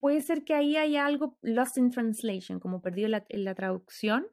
puede 0.00 0.20
ser 0.20 0.44
que 0.44 0.54
ahí 0.54 0.76
haya 0.76 1.06
algo 1.06 1.38
lost 1.42 1.78
in 1.78 1.90
translation, 1.90 2.58
como 2.60 2.80
perdido 2.80 3.08
en 3.28 3.44
la 3.44 3.54
traducción, 3.54 4.26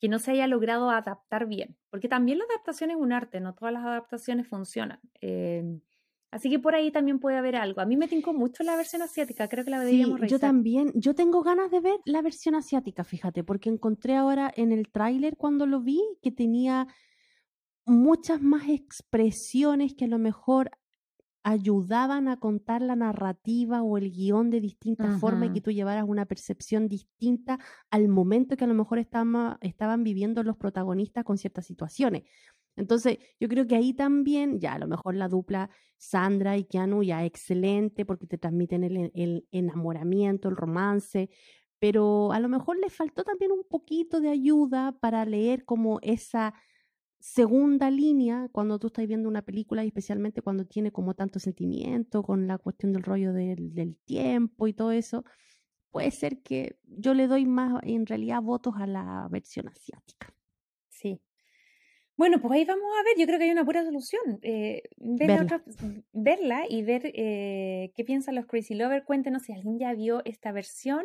que 0.00 0.08
no 0.08 0.18
se 0.18 0.32
haya 0.32 0.46
logrado 0.46 0.90
adaptar 0.90 1.46
bien, 1.46 1.76
porque 1.90 2.08
también 2.08 2.38
la 2.38 2.44
adaptación 2.44 2.90
es 2.90 2.96
un 2.96 3.12
arte, 3.12 3.40
no 3.40 3.54
todas 3.54 3.72
las 3.72 3.84
adaptaciones 3.84 4.48
funcionan. 4.48 5.00
Em, 5.20 5.80
así 6.30 6.50
que 6.50 6.58
por 6.58 6.74
ahí 6.74 6.90
también 6.90 7.20
puede 7.20 7.38
haber 7.38 7.56
algo. 7.56 7.80
A 7.80 7.86
mí 7.86 7.96
me 7.96 8.08
tincó 8.08 8.32
mucho 8.32 8.62
la 8.64 8.76
versión 8.76 9.02
asiática, 9.02 9.48
creo 9.48 9.64
que 9.64 9.70
la 9.70 9.80
deberíamos 9.80 10.20
sí, 10.20 10.26
Yo 10.26 10.38
también, 10.38 10.92
yo 10.94 11.14
tengo 11.14 11.42
ganas 11.42 11.70
de 11.70 11.80
ver 11.80 11.96
la 12.04 12.22
versión 12.22 12.54
asiática, 12.54 13.04
fíjate, 13.04 13.44
porque 13.44 13.70
encontré 13.70 14.16
ahora 14.16 14.52
en 14.54 14.72
el 14.72 14.90
tráiler 14.90 15.36
cuando 15.36 15.66
lo 15.66 15.80
vi 15.80 16.00
que 16.22 16.30
tenía 16.30 16.86
muchas 17.86 18.40
más 18.40 18.68
expresiones 18.68 19.94
que 19.94 20.06
a 20.06 20.08
lo 20.08 20.18
mejor 20.18 20.70
ayudaban 21.44 22.28
a 22.28 22.38
contar 22.38 22.82
la 22.82 22.96
narrativa 22.96 23.82
o 23.82 23.98
el 23.98 24.10
guion 24.10 24.50
de 24.50 24.60
distintas 24.60 25.14
formas 25.14 25.48
y 25.48 25.52
que 25.52 25.60
tú 25.60 25.70
llevaras 25.70 26.04
una 26.08 26.26
percepción 26.26 26.88
distinta 26.88 27.58
al 27.90 28.08
momento 28.08 28.56
que 28.56 28.64
a 28.64 28.66
lo 28.68 28.74
mejor 28.74 28.98
estaban, 28.98 29.58
estaban 29.60 30.04
viviendo 30.04 30.42
los 30.42 30.56
protagonistas 30.56 31.24
con 31.24 31.38
ciertas 31.38 31.66
situaciones. 31.66 32.22
Entonces, 32.76 33.18
yo 33.38 33.48
creo 33.48 33.66
que 33.66 33.76
ahí 33.76 33.94
también, 33.94 34.58
ya 34.58 34.74
a 34.74 34.78
lo 34.78 34.88
mejor 34.88 35.14
la 35.14 35.28
dupla 35.28 35.70
Sandra 35.96 36.56
y 36.56 36.64
Keanu 36.64 37.02
ya 37.04 37.24
excelente 37.24 38.04
porque 38.04 38.26
te 38.26 38.38
transmiten 38.38 38.82
el, 38.82 39.12
el 39.14 39.46
enamoramiento, 39.52 40.48
el 40.48 40.56
romance, 40.56 41.30
pero 41.78 42.32
a 42.32 42.40
lo 42.40 42.48
mejor 42.48 42.78
le 42.78 42.88
faltó 42.90 43.22
también 43.22 43.52
un 43.52 43.64
poquito 43.68 44.20
de 44.20 44.30
ayuda 44.30 44.98
para 45.00 45.24
leer 45.24 45.64
como 45.64 45.98
esa 46.02 46.54
segunda 47.24 47.90
línea 47.90 48.50
cuando 48.52 48.78
tú 48.78 48.88
estás 48.88 49.06
viendo 49.06 49.30
una 49.30 49.40
película 49.40 49.82
y 49.82 49.86
especialmente 49.86 50.42
cuando 50.42 50.66
tiene 50.66 50.92
como 50.92 51.14
tanto 51.14 51.38
sentimiento 51.38 52.22
con 52.22 52.46
la 52.46 52.58
cuestión 52.58 52.92
del 52.92 53.02
rollo 53.02 53.32
del, 53.32 53.96
tiempo 54.04 54.68
y 54.68 54.74
todo 54.74 54.92
eso, 54.92 55.24
puede 55.90 56.10
ser 56.10 56.42
que 56.42 56.76
yo 56.84 57.14
le 57.14 57.26
doy 57.26 57.46
más 57.46 57.82
en 57.82 58.04
realidad 58.04 58.42
votos 58.42 58.74
a 58.76 58.86
la 58.86 59.26
versión 59.30 59.68
asiática. 59.68 60.34
Sí. 60.90 61.22
Bueno, 62.14 62.42
pues 62.42 62.52
ahí 62.52 62.66
vamos 62.66 62.84
a 63.00 63.04
ver, 63.04 63.14
yo 63.18 63.26
creo 63.26 63.38
que 63.38 63.46
hay 63.46 63.52
una 63.52 63.64
buena 63.64 63.84
solución. 63.84 64.38
Eh, 64.42 64.82
verla. 64.98 65.64
verla. 66.12 66.64
y 66.68 66.82
ver 66.82 67.10
eh, 67.14 67.90
qué 67.96 68.04
piensan 68.04 68.34
los 68.34 68.44
Crazy 68.44 68.74
Lovers. 68.74 69.06
Cuéntenos 69.06 69.44
si 69.44 69.54
alguien 69.54 69.78
ya 69.78 69.94
vio 69.94 70.20
esta 70.26 70.52
versión 70.52 71.02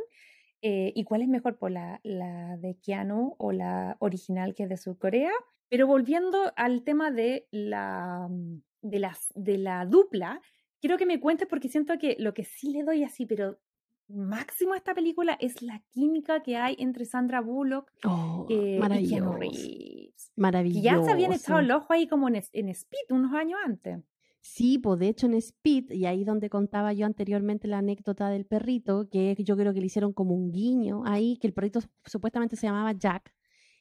eh, 0.61 0.91
y 0.93 1.05
cuál 1.05 1.22
es 1.22 1.30
mejor, 1.30 1.57
por 1.57 1.72
la, 1.72 2.01
la 2.03 2.57
de 2.57 2.76
Keanu 2.76 3.36
o 3.38 3.53
la 3.53 3.95
original 4.01 4.53
que 4.53 4.63
es 4.63 4.70
de 4.70 4.76
Surcorea. 4.76 5.32
Pero 5.70 5.88
volviendo 5.88 6.51
al 6.55 6.84
tema 6.84 7.11
de 7.11 7.47
la, 7.51 8.28
mm, 8.30 8.61
de, 8.82 8.99
las, 8.99 9.32
de 9.36 9.57
la 9.57 9.86
dupla, 9.86 10.41
quiero 10.82 10.97
que 10.97 11.05
me 11.05 11.20
cuentes 11.20 11.47
porque 11.47 11.70
siento 11.70 11.97
que 11.97 12.15
lo 12.20 12.34
que 12.34 12.43
sí 12.43 12.72
le 12.72 12.84
doy 12.84 13.03
así, 13.03 13.26
pero 13.26 13.59
máximo 14.07 14.74
a 14.74 14.78
esta 14.78 14.95
película 14.95 15.38
es 15.39 15.61
la 15.61 15.84
química 15.91 16.41
que 16.41 16.57
hay 16.57 16.76
entre 16.80 17.05
Sandra 17.05 17.41
Bullock 17.41 17.91
oh, 18.05 18.47
eh, 18.49 18.80
y 18.99 19.09
Keanu 19.09 19.34
Reeves. 19.34 20.32
Maravilloso. 20.36 20.84
ya 20.84 21.03
se 21.03 21.11
habían 21.11 21.34
echado 21.34 21.59
el 21.59 21.72
ojo 21.72 21.93
ahí 21.93 22.07
como 22.07 22.28
en, 22.28 22.41
en 22.53 22.70
Speed 22.70 23.11
unos 23.11 23.34
años 23.34 23.60
antes. 23.64 23.99
Sí, 24.41 24.80
pues 24.80 24.99
de 24.99 25.10
hecho 25.10 25.27
en 25.27 25.34
Speed, 25.34 25.91
y 25.91 26.06
ahí 26.06 26.23
donde 26.23 26.49
contaba 26.49 26.94
yo 26.94 27.06
anteriormente 27.06 27.68
la 27.68 27.80
anécdota 27.80 28.30
del 28.30 28.45
perrito, 28.45 29.10
que 29.10 29.35
yo 29.39 29.57
creo 29.57 29.73
que 29.73 29.81
le 29.81 29.88
hicieron 29.88 30.14
como 30.14 30.34
un 30.34 30.52
guiño 30.52 31.03
ahí, 31.06 31.38
que 31.38 31.48
el 31.48 31.53
perrito 31.53 31.81
supuestamente 32.06 32.56
se 32.56 32.68
llamaba 32.68 32.94
Jack, 32.94 33.34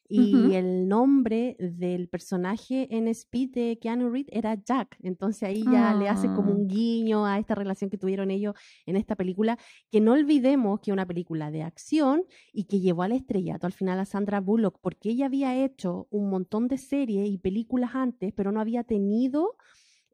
y 0.09 0.55
el 0.55 0.89
nombre 0.89 1.56
del 1.59 2.09
personaje 2.09 2.89
en 2.90 3.09
Speed 3.09 3.51
de 3.51 3.78
Keanu 3.78 4.10
Reeves 4.10 4.32
era 4.32 4.55
Jack. 4.55 4.97
Entonces 5.02 5.43
ahí 5.43 5.62
ya 5.64 5.94
le 5.94 6.09
hace 6.09 6.28
como 6.28 6.52
ah. 6.52 6.55
un 6.55 6.66
guiño 6.66 7.26
a 7.26 7.39
esta 7.39 7.55
relación 7.55 7.90
que 7.90 7.98
tuvieron 7.98 8.30
ellos 8.30 8.55
en 8.86 8.97
esta 8.97 9.16
película. 9.16 9.59
Que 9.90 10.01
no 10.01 10.12
olvidemos 10.12 10.80
que 10.80 10.90
es 10.90 10.93
una 10.93 11.06
película 11.06 11.51
de 11.51 11.62
acción 11.62 12.24
y 12.52 12.64
que 12.64 12.80
llevó 12.80 13.02
al 13.02 13.12
estrellato 13.12 13.66
al 13.66 13.72
final 13.72 14.01
a 14.01 14.06
Sandra 14.06 14.40
Bullock, 14.40 14.78
porque 14.80 15.10
ella 15.10 15.26
había 15.26 15.62
hecho 15.62 16.06
un 16.10 16.30
montón 16.30 16.68
de 16.68 16.78
series 16.78 17.28
y 17.28 17.39
películas 17.39 17.90
antes, 17.94 18.32
pero 18.35 18.51
no 18.51 18.60
había 18.60 18.85
tenido 18.85 19.56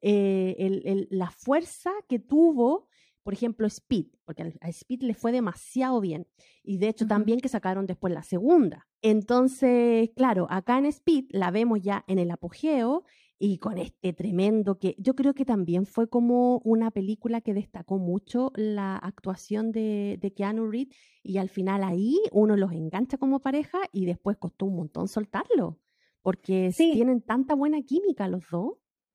eh, 0.03 1.07
la 1.11 1.31
fuerza 1.31 1.91
que 2.09 2.19
tuvo 2.19 2.89
por 3.25 3.33
ejemplo, 3.33 3.67
Speed, 3.67 4.07
porque 4.25 4.55
a 4.61 4.69
Speed 4.69 5.03
le 5.03 5.15
fue 5.15 5.33
demasiado 5.33 6.01
bien. 6.01 6.29
Y 6.63 6.77
de 6.77 6.89
hecho 6.89 7.07
también 7.07 7.41
que 7.41 7.49
sacaron 7.49 7.87
después 7.87 8.13
la 8.13 8.23
segunda. 8.23 8.87
Entonces, 9.01 10.11
claro, 10.15 10.47
acá 10.51 10.79
en 10.79 10.87
Speed 10.87 11.31
la 11.31 11.51
vemos 11.51 11.81
ya 11.81 12.05
en 12.07 12.19
el 12.19 12.31
apogeo 12.31 13.05
y 13.39 13.59
con 13.59 13.79
este 13.79 14.13
tremendo 14.13 14.79
que 14.79 14.95
yo 14.99 15.15
creo 15.15 15.35
que 15.35 15.47
también 15.47 15.87
fue 15.87 16.09
como 16.09 16.59
una 16.59 16.91
película 16.91 17.41
que 17.41 17.55
destacó 17.55 17.99
mucho 17.99 18.53
la 18.57 18.97
actuación 18.97 19.73
de, 19.73 20.19
de 20.21 20.33
Keanu 20.33 20.71
Reeves 20.71 20.95
y 21.23 21.39
al 21.39 21.49
final 21.49 21.83
ahí 21.83 22.21
uno 22.31 22.57
los 22.57 22.73
engancha 22.73 23.17
como 23.17 23.41
pareja 23.41 23.79
y 23.91 24.05
después 24.05 24.37
costó 24.37 24.67
un 24.67 24.77
montón 24.77 25.09
soltarlo, 25.09 25.81
porque 26.23 26.73
tienen 26.77 27.23
tanta 27.23 27.55
buena 27.55 27.81
química 27.83 28.29
los 28.29 28.45
dos 28.51 28.75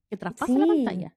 que 0.10 0.18
traspasan 0.18 0.60
la 0.60 0.68
pantalla. 0.68 1.16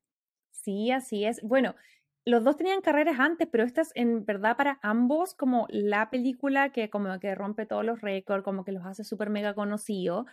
Sí, 0.50 0.90
así 0.90 1.24
es. 1.24 1.42
Bueno, 1.42 1.74
los 2.24 2.44
dos 2.44 2.56
tenían 2.56 2.80
carreras 2.82 3.18
antes, 3.18 3.48
pero 3.50 3.64
esta 3.64 3.80
es 3.80 3.90
en 3.94 4.24
verdad 4.24 4.56
para 4.56 4.78
ambos 4.82 5.34
como 5.34 5.66
la 5.70 6.10
película 6.10 6.70
que 6.70 6.88
como 6.90 7.18
que 7.18 7.34
rompe 7.34 7.66
todos 7.66 7.84
los 7.84 8.00
récords, 8.00 8.44
como 8.44 8.64
que 8.64 8.72
los 8.72 8.86
hace 8.86 9.04
súper 9.04 9.30
mega 9.30 9.54
conocidos. 9.54 10.26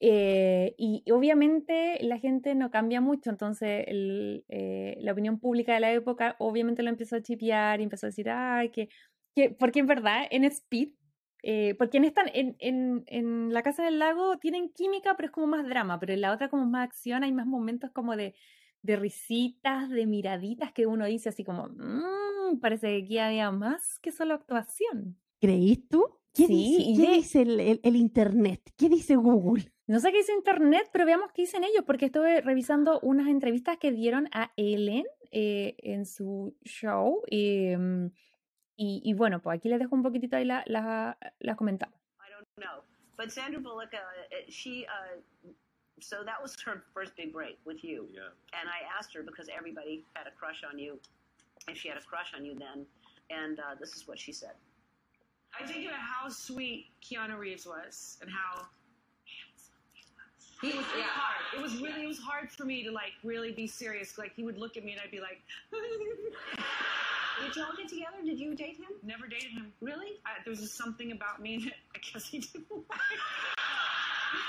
Eh, 0.00 0.74
y 0.76 1.04
obviamente 1.10 1.98
la 2.02 2.18
gente 2.18 2.54
no 2.54 2.70
cambia 2.70 3.00
mucho, 3.00 3.30
entonces 3.30 3.86
eh, 3.88 4.98
la 5.00 5.12
opinión 5.12 5.38
pública 5.40 5.72
de 5.74 5.80
la 5.80 5.92
época 5.92 6.36
obviamente 6.38 6.82
lo 6.82 6.90
empezó 6.90 7.16
a 7.16 7.22
chipear 7.22 7.80
y 7.80 7.84
empezó 7.84 8.06
a 8.06 8.10
decir, 8.10 8.28
ay, 8.28 8.70
que, 8.70 8.88
que 9.34 9.50
porque 9.50 9.78
en 9.80 9.86
verdad 9.86 10.26
en 10.30 10.44
Speed, 10.44 10.90
eh, 11.42 11.74
porque 11.78 11.98
en, 11.98 12.04
esta, 12.04 12.22
en, 12.32 12.56
en, 12.58 13.04
en 13.06 13.52
La 13.54 13.62
Casa 13.62 13.84
del 13.84 13.98
Lago 14.00 14.36
tienen 14.38 14.70
química, 14.70 15.16
pero 15.16 15.26
es 15.26 15.32
como 15.32 15.46
más 15.46 15.64
drama, 15.66 15.98
pero 16.00 16.12
en 16.12 16.20
la 16.20 16.32
otra 16.32 16.48
como 16.50 16.66
más 16.66 16.84
acción, 16.84 17.22
hay 17.24 17.32
más 17.32 17.46
momentos 17.46 17.90
como 17.92 18.16
de, 18.16 18.34
de 18.86 18.96
risitas, 18.96 19.90
de 19.90 20.06
miraditas 20.06 20.72
que 20.72 20.86
uno 20.86 21.04
dice 21.04 21.28
así 21.28 21.44
como, 21.44 21.68
mmm, 21.68 22.58
parece 22.60 22.88
que 22.88 23.04
aquí 23.04 23.18
había 23.18 23.50
más 23.50 23.98
que 23.98 24.12
solo 24.12 24.34
actuación. 24.34 25.18
¿Creís 25.40 25.86
tú? 25.88 26.04
¿Qué 26.32 26.46
dice, 26.46 27.42
el, 27.42 27.96
Internet? 27.96 28.60
¿Qué 28.76 28.88
dice 28.88 29.16
Google? 29.16 29.72
No 29.86 30.00
sé 30.00 30.12
qué 30.12 30.18
dice 30.18 30.34
Internet, 30.34 30.88
pero 30.92 31.06
veamos 31.06 31.32
qué 31.32 31.42
dicen 31.42 31.64
ellos, 31.64 31.82
porque 31.86 32.06
estuve 32.06 32.42
revisando 32.42 33.00
unas 33.00 33.28
entrevistas 33.28 33.78
que 33.78 33.90
dieron 33.90 34.28
a 34.32 34.52
Ellen 34.56 35.06
eh, 35.30 35.76
en 35.78 36.04
su 36.04 36.54
show. 36.62 37.22
Em, 37.28 38.10
y, 38.76 39.00
y, 39.02 39.14
bueno, 39.14 39.40
pues 39.40 39.56
aquí 39.56 39.68
les 39.70 39.78
dejo 39.78 39.94
un 39.94 40.02
poquitito 40.02 40.36
ahí 40.36 40.44
las 40.44 40.64
la, 40.66 41.18
la 41.38 41.56
comentamos. 41.56 41.98
I 42.20 42.30
don't 42.30 42.46
know. 42.56 42.82
But 43.16 43.30
Sandra 43.30 43.60
Bullock, 43.60 43.94
uh, 43.94 43.96
eh, 44.30 44.44
she, 44.50 44.84
uh, 44.84 45.48
so 46.00 46.22
that 46.24 46.40
was 46.42 46.56
her 46.64 46.82
first 46.94 47.16
big 47.16 47.32
break 47.32 47.58
with 47.64 47.82
you. 47.82 48.06
Yeah. 48.12 48.20
And 48.58 48.68
I 48.68 48.84
asked 48.98 49.14
her 49.14 49.22
because 49.22 49.48
everybody 49.56 50.04
had 50.14 50.26
a 50.26 50.30
crush 50.30 50.62
on 50.68 50.78
you, 50.78 50.98
if 51.68 51.78
she 51.78 51.88
had 51.88 51.96
a 51.96 52.02
crush 52.02 52.32
on 52.36 52.44
you 52.44 52.54
then. 52.54 52.86
And 53.30 53.58
uh, 53.58 53.74
this 53.80 53.96
is 53.96 54.06
what 54.06 54.18
she 54.18 54.32
said. 54.32 54.52
I 55.58 55.66
think 55.66 55.86
about 55.86 56.00
how 56.00 56.28
sweet 56.28 56.86
Keanu 57.02 57.38
Reeves 57.38 57.66
was 57.66 58.18
and 58.20 58.30
how 58.30 58.66
handsome 59.24 60.60
he 60.60 60.68
was 60.76 60.86
yeah. 60.96 61.04
hard. 61.08 61.44
It 61.56 61.62
was 61.62 61.80
really 61.80 62.04
it 62.04 62.08
was 62.08 62.18
hard 62.18 62.50
for 62.50 62.64
me 62.64 62.84
to 62.84 62.90
like 62.90 63.12
really 63.24 63.52
be 63.52 63.66
serious. 63.66 64.18
Like 64.18 64.34
he 64.36 64.42
would 64.42 64.58
look 64.58 64.76
at 64.76 64.84
me 64.84 64.92
and 64.92 65.00
I'd 65.02 65.10
be 65.10 65.20
like. 65.20 65.40
Did 67.42 67.54
you 67.54 67.62
all 67.64 67.76
get 67.76 67.88
together? 67.88 68.16
Did 68.24 68.40
you 68.40 68.54
date 68.54 68.76
him? 68.76 68.96
Never 69.02 69.26
dated 69.26 69.50
him. 69.50 69.70
Really? 69.82 70.20
I, 70.24 70.42
there 70.42 70.50
was 70.50 70.60
just 70.60 70.74
something 70.74 71.12
about 71.12 71.42
me 71.42 71.58
that 71.64 71.74
I 71.94 71.98
guess 72.12 72.26
he 72.26 72.38
didn't 72.38 72.66
like. 72.70 72.98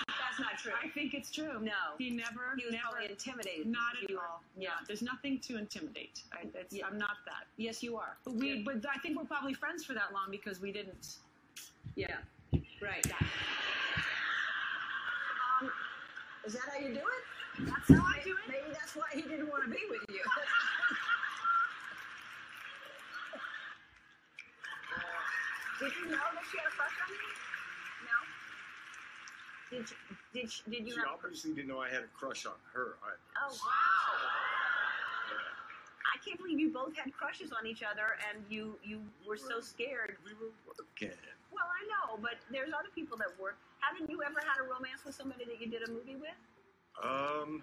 That's 0.07 0.39
not 0.39 0.57
true. 0.59 0.73
I 0.83 0.89
think 0.89 1.13
it's 1.13 1.31
true. 1.31 1.59
No. 1.61 1.71
He 1.97 2.09
never. 2.09 2.55
He 2.57 2.65
was 2.65 2.73
never, 2.73 2.83
probably 2.91 3.09
intimidated. 3.09 3.67
Not 3.67 3.95
at 4.03 4.15
all. 4.15 4.41
Yeah. 4.57 4.69
There's 4.85 5.01
nothing 5.01 5.39
to 5.39 5.57
intimidate. 5.57 6.21
I, 6.31 6.45
yeah. 6.69 6.85
I'm 6.85 6.97
not 6.97 7.17
that. 7.25 7.47
Yes, 7.57 7.81
you 7.81 7.97
are. 7.97 8.17
But 8.23 8.35
we. 8.35 8.53
Yeah. 8.53 8.61
But 8.65 8.85
I 8.93 8.99
think 8.99 9.17
we're 9.17 9.25
probably 9.25 9.53
friends 9.53 9.83
for 9.83 9.93
that 9.93 10.13
long 10.13 10.27
because 10.29 10.61
we 10.61 10.71
didn't. 10.71 11.17
Yeah. 11.95 12.17
Right. 12.81 13.05
Um, 15.61 15.71
is 16.45 16.53
that 16.53 16.61
how 16.71 16.79
you 16.79 16.93
do 16.93 16.99
it? 16.99 17.23
That's 17.59 17.89
how 17.89 18.05
I 18.05 18.21
do 18.23 18.31
it. 18.31 18.37
Maybe 18.47 18.71
that's 18.71 18.95
why 18.95 19.05
he 19.13 19.23
didn't 19.23 19.49
want 19.49 19.63
to 19.63 19.69
be 19.69 19.79
with 19.89 20.01
you. 20.09 20.21
did 25.79 25.91
you 25.97 26.05
know 26.11 26.17
that 26.17 26.43
she 26.51 26.57
had 26.57 26.67
a 26.67 26.71
crush 26.77 26.91
on 27.01 27.09
you? 27.09 27.46
No. 29.71 29.77
Did 29.77 29.89
you, 29.89 29.97
did 30.33 30.51
she, 30.51 30.61
did 30.69 30.87
you? 30.87 30.93
She 30.93 30.99
obviously 31.11 31.53
didn't 31.53 31.67
know 31.67 31.79
I 31.79 31.89
had 31.89 32.03
a 32.03 32.07
crush 32.13 32.45
on 32.45 32.53
her. 32.73 32.97
Either. 33.03 33.19
Oh 33.43 33.51
wow! 33.51 34.17
I 36.13 36.17
can't 36.25 36.39
believe 36.39 36.59
you 36.59 36.71
both 36.71 36.95
had 36.95 37.13
crushes 37.13 37.51
on 37.51 37.67
each 37.67 37.83
other, 37.83 38.15
and 38.29 38.43
you 38.49 38.77
you 38.83 39.01
were 39.27 39.37
so 39.37 39.59
scared. 39.59 40.17
We 40.23 40.33
were 40.33 40.51
working. 40.65 41.17
Well, 41.51 41.67
I 41.67 41.83
know, 41.87 42.17
but 42.21 42.35
there's 42.51 42.71
other 42.73 42.89
people 42.95 43.17
that 43.17 43.37
work. 43.39 43.57
Haven't 43.79 44.09
you 44.09 44.21
ever 44.23 44.39
had 44.39 44.63
a 44.63 44.67
romance 44.67 45.03
with 45.05 45.15
somebody 45.15 45.45
that 45.45 45.59
you 45.59 45.67
did 45.69 45.87
a 45.87 45.91
movie 45.91 46.15
with? 46.15 46.37
Um. 47.03 47.61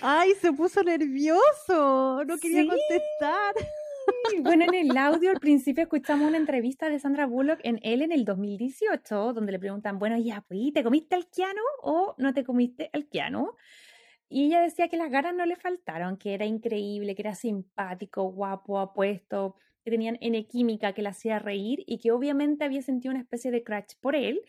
Ay, 0.00 0.34
se 0.40 0.52
puso 0.52 0.82
nervioso. 0.82 2.24
No 2.24 2.38
quería 2.38 2.62
¿Sí? 2.62 2.68
contestar. 2.68 3.54
Bueno, 4.42 4.64
en 4.64 4.74
el 4.74 4.96
audio 4.96 5.30
al 5.30 5.40
principio 5.40 5.82
escuchamos 5.82 6.28
una 6.28 6.36
entrevista 6.36 6.88
de 6.88 6.98
Sandra 6.98 7.26
Bullock 7.26 7.60
en 7.62 7.80
él 7.82 8.02
en 8.02 8.12
el 8.12 8.24
2018, 8.24 9.32
donde 9.32 9.52
le 9.52 9.58
preguntan, 9.58 9.98
bueno, 9.98 10.16
ya, 10.18 10.44
pues, 10.48 10.72
¿te 10.72 10.82
comiste 10.82 11.14
al 11.16 11.28
Keanu 11.28 11.62
o 11.82 12.14
no 12.18 12.34
te 12.34 12.44
comiste 12.44 12.90
al 12.92 13.08
Keanu? 13.08 13.52
Y 14.28 14.46
ella 14.46 14.60
decía 14.60 14.88
que 14.88 14.96
las 14.96 15.10
ganas 15.10 15.34
no 15.34 15.46
le 15.46 15.56
faltaron, 15.56 16.18
que 16.18 16.34
era 16.34 16.44
increíble, 16.44 17.14
que 17.14 17.22
era 17.22 17.34
simpático, 17.34 18.24
guapo, 18.24 18.78
apuesto, 18.78 19.56
que 19.84 19.90
tenían 19.90 20.18
N 20.20 20.46
química 20.46 20.92
que 20.92 21.02
la 21.02 21.10
hacía 21.10 21.38
reír 21.38 21.82
y 21.86 21.98
que 21.98 22.12
obviamente 22.12 22.64
había 22.64 22.82
sentido 22.82 23.12
una 23.12 23.22
especie 23.22 23.50
de 23.50 23.62
crush 23.62 23.94
por 24.00 24.14
él 24.14 24.42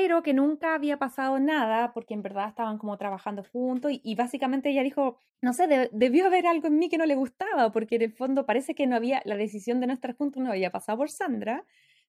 pero 0.00 0.22
que 0.22 0.32
nunca 0.32 0.74
había 0.74 0.96
pasado 0.96 1.40
nada 1.40 1.92
porque 1.92 2.14
en 2.14 2.22
verdad 2.22 2.50
estaban 2.50 2.78
como 2.78 2.96
trabajando 2.96 3.42
juntos 3.42 3.90
y, 4.00 4.14
básicamente 4.14 4.70
ella 4.70 4.84
dijo, 4.84 5.18
no 5.42 5.52
sé, 5.52 5.90
debió 5.90 6.26
haber 6.26 6.46
algo 6.46 6.68
en 6.68 6.78
mí 6.78 6.88
que 6.88 6.98
no 6.98 7.04
le 7.04 7.16
gustaba 7.16 7.72
porque 7.72 7.96
en 7.96 8.02
el 8.02 8.12
fondo 8.12 8.46
parece 8.46 8.76
que 8.76 8.86
no 8.86 8.94
había, 8.94 9.22
la 9.24 9.36
decisión 9.36 9.80
de 9.80 9.88
no 9.88 9.92
estar 9.92 10.14
juntos 10.14 10.40
no 10.40 10.50
había 10.50 10.70
pasado 10.70 10.98
por 10.98 11.10
Sandra, 11.10 11.64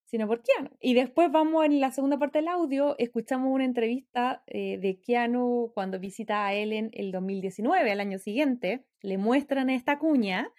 sino 0.06 0.28
por 0.28 0.44
Keanu. 0.44 0.70
Y 0.80 0.94
después 0.94 1.32
vamos 1.32 1.66
en 1.66 1.80
la 1.80 1.90
segunda 1.90 2.20
parte 2.20 2.38
del 2.38 2.50
audio, 2.50 2.96
escuchamos 3.00 3.52
una 3.52 3.66
entrevista 3.66 4.44
eh, 4.46 4.78
de 4.78 5.00
Keanu 5.00 5.72
cuando 5.74 6.00
visita 6.00 6.46
a 6.46 6.54
Ellen 6.54 6.92
el 6.94 7.12
2019, 7.12 7.92
al 7.92 8.02
año 8.02 8.20
siguiente, 8.20 8.86
le 9.02 9.18
muestran 9.18 9.72
esta 9.72 9.98
cuña 9.98 10.52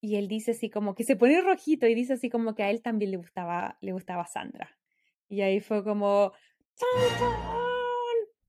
y 0.00 0.16
él 0.16 0.28
dice 0.28 0.52
así 0.52 0.70
como 0.70 0.94
que 0.94 1.04
se 1.04 1.14
pone 1.14 1.42
rojito 1.42 1.86
y 1.86 1.94
dice 1.94 2.14
así 2.14 2.30
como 2.30 2.54
que 2.54 2.62
a 2.62 2.70
él 2.70 2.80
también 2.80 3.10
le 3.10 3.18
gustaba, 3.18 3.76
le 3.82 3.92
gustaba 3.92 4.24
Sandra. 4.24 4.78
Y 5.30 5.42
ahí 5.42 5.60
fue 5.60 5.84
como, 5.84 6.32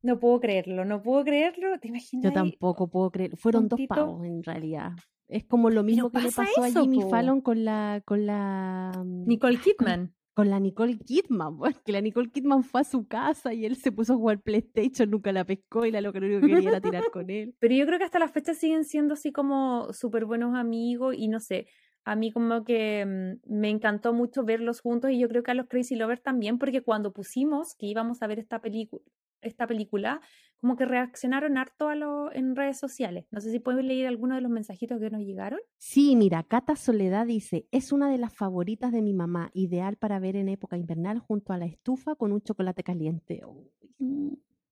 no 0.04 0.20
puedo 0.20 0.40
creerlo, 0.40 0.86
no 0.86 1.02
puedo 1.02 1.24
creerlo. 1.24 1.80
¿Te 1.80 1.90
imaginas? 1.90 2.26
Yo 2.26 2.34
tampoco 2.34 2.90
puedo 2.90 3.12
creerlo. 3.12 3.38
Fueron 3.38 3.68
dos 3.68 3.80
pavos 3.88 4.26
en 4.26 4.44
realidad. 4.44 4.92
Es 5.28 5.46
como 5.46 5.70
lo 5.70 5.84
mismo 5.84 6.12
que 6.12 6.20
le 6.20 6.32
pasó 6.32 6.62
a 6.62 6.70
Jimmy 6.70 7.04
Fallon 7.10 7.40
con 7.40 7.64
la, 7.64 8.02
con 8.06 8.26
la 8.26 8.92
mm, 8.98 9.28
Nicole 9.28 9.60
Kidman. 9.60 10.14
Con, 10.34 10.50
la 10.50 10.60
Nicole 10.60 10.98
Kidman, 10.98 11.58
que 11.86 11.92
la 11.92 12.02
Nicole 12.02 12.32
Kidman 12.32 12.64
fue 12.64 12.82
a 12.82 12.84
su 12.84 13.08
casa 13.08 13.54
y 13.54 13.66
él 13.66 13.78
se 13.78 13.92
puso 13.92 14.14
a 14.14 14.16
jugar 14.18 14.42
PlayStation, 14.42 15.10
nunca 15.10 15.32
la 15.32 15.46
pescó 15.46 15.86
y 15.86 15.92
la 15.92 16.02
lo 16.02 16.12
que 16.12 16.20
único 16.20 16.42
que 16.42 16.48
quería 16.48 16.70
era 16.70 16.82
tirar 16.82 17.12
con 17.12 17.30
él. 17.30 17.56
Pero 17.60 17.76
yo 17.76 17.86
creo 17.86 17.98
que 17.98 18.06
hasta 18.06 18.20
la 18.20 18.28
fecha 18.28 18.54
siguen 18.54 18.84
siendo 18.84 19.14
así 19.14 19.32
como 19.32 19.94
súper 19.94 20.26
buenos 20.26 20.56
amigos 20.56 21.16
y 21.18 21.30
no 21.30 21.40
sé, 21.40 21.68
a 22.04 22.16
mí 22.16 22.32
como 22.32 22.64
que 22.64 23.06
mm, 23.06 23.54
me 23.54 23.70
encantó 23.70 24.14
mucho 24.14 24.44
verlos 24.44 24.82
juntos 24.82 25.12
y 25.12 25.20
yo 25.20 25.28
creo 25.30 25.44
que 25.44 25.52
a 25.52 25.56
los 25.56 25.68
Crazy 25.68 25.96
Lovers 25.96 26.24
también, 26.24 26.58
porque 26.58 26.82
cuando 26.82 27.14
pusimos 27.14 27.76
que 27.76 27.86
íbamos 27.86 28.22
a 28.22 28.28
ver 28.28 28.40
esta, 28.40 28.60
película 28.60 29.02
esta 29.42 29.68
película, 29.68 30.22
como 30.60 30.76
que 30.76 30.86
reaccionaron 30.86 31.58
harto 31.58 31.90
a 31.90 31.96
lo, 31.96 32.32
en 32.34 32.56
redes 32.56 32.78
sociales. 32.78 33.26
No 33.32 33.42
sé 33.42 33.52
si 33.52 33.60
pueden 33.60 33.88
leer 33.88 34.08
alguno 34.08 34.36
de 34.36 34.42
los 34.42 34.52
mensajitos 34.52 35.00
que 35.00 35.10
nos 35.10 35.22
llegaron. 35.22 35.60
Sí, 35.78 36.16
mira, 36.16 36.44
Cata 36.44 36.76
Soledad 36.76 37.26
dice, 37.26 37.66
es 37.72 37.92
una 37.92 38.10
de 38.10 38.20
las 38.20 38.34
favoritas 38.34 38.92
de 38.92 39.02
mi 39.02 39.14
mamá, 39.14 39.50
ideal 39.54 39.98
para 39.98 40.20
ver 40.20 40.36
en 40.36 40.50
época 40.50 40.78
invernal 40.78 41.20
junto 41.20 41.54
a 41.54 41.58
la 41.58 41.66
estufa 41.66 42.16
con 42.16 42.32
un 42.32 42.42
chocolate 42.42 42.84
caliente. 42.84 43.42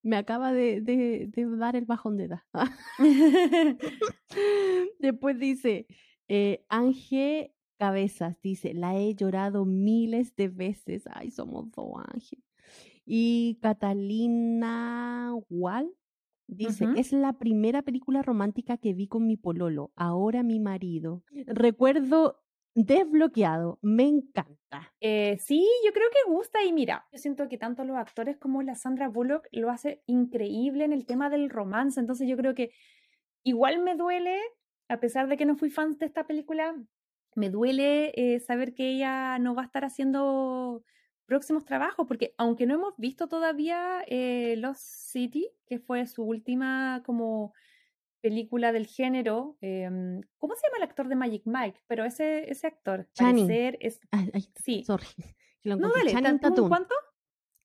Me 0.03 0.15
acaba 0.15 0.53
de, 0.53 0.81
de, 0.81 1.27
de 1.27 1.57
dar 1.57 1.75
el 1.75 1.85
bajón 1.85 2.17
de 2.17 2.25
edad. 2.25 2.41
Después 4.99 5.39
dice, 5.39 5.87
eh, 6.29 6.65
Ángel 6.69 7.51
Cabezas 7.77 8.39
dice, 8.41 8.73
la 8.73 8.97
he 8.97 9.15
llorado 9.15 9.65
miles 9.65 10.35
de 10.35 10.47
veces. 10.47 11.03
Ay, 11.11 11.31
somos 11.31 11.71
dos 11.71 11.91
Ángel. 12.13 12.43
Y 13.05 13.57
Catalina 13.61 15.33
Wall 15.49 15.91
dice, 16.47 16.85
es 16.95 17.11
la 17.11 17.33
primera 17.39 17.81
película 17.81 18.21
romántica 18.21 18.77
que 18.77 18.93
vi 18.93 19.07
con 19.07 19.25
mi 19.25 19.37
pololo, 19.37 19.91
ahora 19.95 20.43
mi 20.43 20.59
marido. 20.59 21.23
Recuerdo 21.47 22.43
desbloqueado, 22.75 23.79
me 23.81 24.07
encanta. 24.07 24.93
Eh, 24.99 25.37
sí, 25.39 25.65
yo 25.85 25.91
creo 25.91 26.09
que 26.11 26.31
gusta 26.31 26.63
y 26.63 26.71
mira, 26.71 27.07
yo 27.11 27.17
siento 27.17 27.47
que 27.49 27.57
tanto 27.57 27.83
los 27.83 27.97
actores 27.97 28.37
como 28.37 28.61
la 28.61 28.75
Sandra 28.75 29.09
Bullock 29.09 29.47
lo 29.51 29.69
hace 29.69 30.03
increíble 30.05 30.85
en 30.85 30.93
el 30.93 31.05
tema 31.05 31.29
del 31.29 31.49
romance, 31.49 31.99
entonces 31.99 32.27
yo 32.27 32.37
creo 32.37 32.53
que 32.53 32.71
igual 33.43 33.81
me 33.81 33.95
duele 33.95 34.37
a 34.89 34.99
pesar 34.99 35.27
de 35.27 35.37
que 35.37 35.45
no 35.45 35.55
fui 35.55 35.69
fan 35.69 35.97
de 35.97 36.05
esta 36.05 36.25
película, 36.27 36.75
me 37.35 37.49
duele 37.49 38.11
eh, 38.15 38.39
saber 38.39 38.73
que 38.73 38.89
ella 38.89 39.37
no 39.39 39.55
va 39.55 39.61
a 39.61 39.65
estar 39.65 39.85
haciendo 39.85 40.83
próximos 41.25 41.63
trabajos, 41.63 42.07
porque 42.07 42.33
aunque 42.37 42.65
no 42.65 42.73
hemos 42.73 42.97
visto 42.97 43.27
todavía 43.27 44.03
eh, 44.07 44.55
Lost 44.57 44.81
City, 44.81 45.47
que 45.67 45.77
fue 45.79 46.07
su 46.07 46.23
última 46.23 47.03
como 47.05 47.53
película 48.19 48.71
del 48.71 48.87
género, 48.87 49.57
em, 49.61 50.21
¿cómo 50.39 50.55
se 50.55 50.67
llama 50.67 50.77
el 50.77 50.83
actor 50.89 51.07
de 51.07 51.15
Magic 51.15 51.43
Mike? 51.45 51.81
Pero 51.87 52.03
ese, 52.03 52.49
ese 52.51 52.65
actor, 52.65 53.07
Channing. 53.13 53.49
es... 53.79 53.99
Ay, 54.11 54.31
ay, 54.33 54.45
Sí. 54.55 54.83
sorry. 54.83 55.05
lo 55.63 55.77
No, 55.77 55.91
dale, 55.91 56.11
Channing 56.11 56.39
Tatum. 56.39 56.67
¿cuánto? 56.67 56.95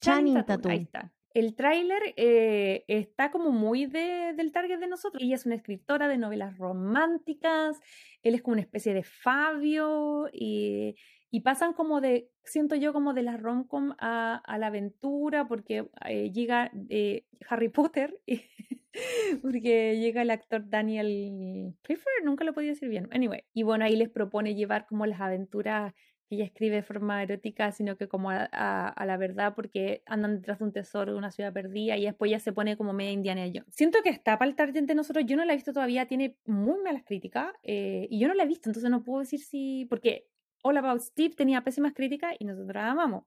Channing 0.01 0.45
Tatum. 0.45 0.71
Ahí 0.71 0.83
está. 0.83 1.14
El 1.35 1.57
tráiler 1.57 2.01
eh, 2.17 2.85
está 2.89 3.31
como 3.31 3.51
muy 3.51 3.87
de- 3.87 4.33
del 4.37 4.53
target 4.53 4.79
de 4.79 4.87
nosotros. 4.87 5.23
Ella 5.23 5.35
es 5.35 5.47
una 5.47 5.57
escritora 5.57 6.09
de 6.09 6.17
novelas 6.19 6.57
románticas, 6.59 7.81
él 8.23 8.35
es 8.35 8.43
como 8.43 8.53
una 8.53 8.63
especie 8.63 8.95
de 8.95 9.03
Fabio 9.03 10.29
y, 10.33 10.95
y 11.31 11.41
pasan 11.41 11.73
como 11.75 12.01
de, 12.01 12.31
siento 12.45 12.77
yo 12.77 12.93
como 12.93 13.15
de 13.15 13.23
la 13.23 13.37
romcom 13.37 13.95
a, 13.99 14.37
a 14.37 14.59
la 14.59 14.69
aventura 14.69 15.47
porque 15.49 15.89
eh, 16.07 16.31
llega 16.33 16.71
eh, 16.89 17.25
Harry 17.49 17.69
Potter, 17.69 18.19
porque 19.43 19.99
llega 19.99 20.23
el 20.23 20.31
actor 20.31 20.69
Daniel 20.69 21.75
Clifford, 21.83 22.25
nunca 22.25 22.45
lo 22.45 22.55
podía 22.55 22.71
decir 22.71 22.89
bien. 22.89 23.09
Anyway, 23.13 23.43
y 23.53 23.63
bueno, 23.65 23.85
ahí 23.85 23.97
les 23.97 24.09
propone 24.09 24.55
llevar 24.55 24.87
como 24.87 25.07
las 25.07 25.21
aventuras 25.21 25.95
que 26.29 26.37
ella 26.37 26.45
escribe 26.45 26.77
de 26.77 26.83
forma 26.83 27.23
erótica, 27.23 27.73
sino 27.73 27.97
que 27.97 28.09
como 28.09 28.31
a, 28.31 28.49
a- 28.53 28.89
a 28.89 29.07
la 29.07 29.17
verdad, 29.17 29.55
porque 29.55 30.03
andan 30.07 30.37
detrás 30.37 30.59
de 30.59 30.65
un 30.65 30.73
tesoro 30.73 31.13
de 31.13 31.19
una 31.19 31.31
ciudad 31.31 31.53
perdida 31.53 31.97
y 31.97 32.05
después 32.05 32.31
ya 32.31 32.39
se 32.41 32.53
pone 32.53 32.77
como 32.77 32.93
media 32.93 33.13
Indiana 33.13 33.43
Jones. 33.47 33.67
Siento 33.75 33.99
que 34.03 34.11
está 34.11 34.39
para 34.39 34.49
el 34.51 34.57
target 34.57 34.85
de 34.85 34.95
nosotros, 34.95 35.25
yo 35.27 35.37
no 35.37 35.45
la 35.45 35.53
he 35.53 35.57
visto 35.57 35.73
todavía, 35.73 36.07
tiene 36.07 36.37
muy 36.47 36.81
malas 36.83 37.03
críticas 37.05 37.49
eh, 37.63 38.07
y 38.11 38.19
yo 38.21 38.29
no 38.29 38.35
la 38.35 38.45
he 38.45 38.47
visto, 38.47 38.69
entonces 38.69 38.91
no 38.91 39.03
puedo 39.05 39.21
decir 39.21 39.41
si, 39.41 39.87
porque 39.91 40.27
All 40.63 40.77
About 40.79 41.01
Steve 41.03 41.35
tenía 41.37 41.63
pésimas 41.63 41.93
críticas 41.95 42.35
y 42.39 42.45
nosotros 42.45 42.75
la 42.75 42.91
amamos. 42.91 43.25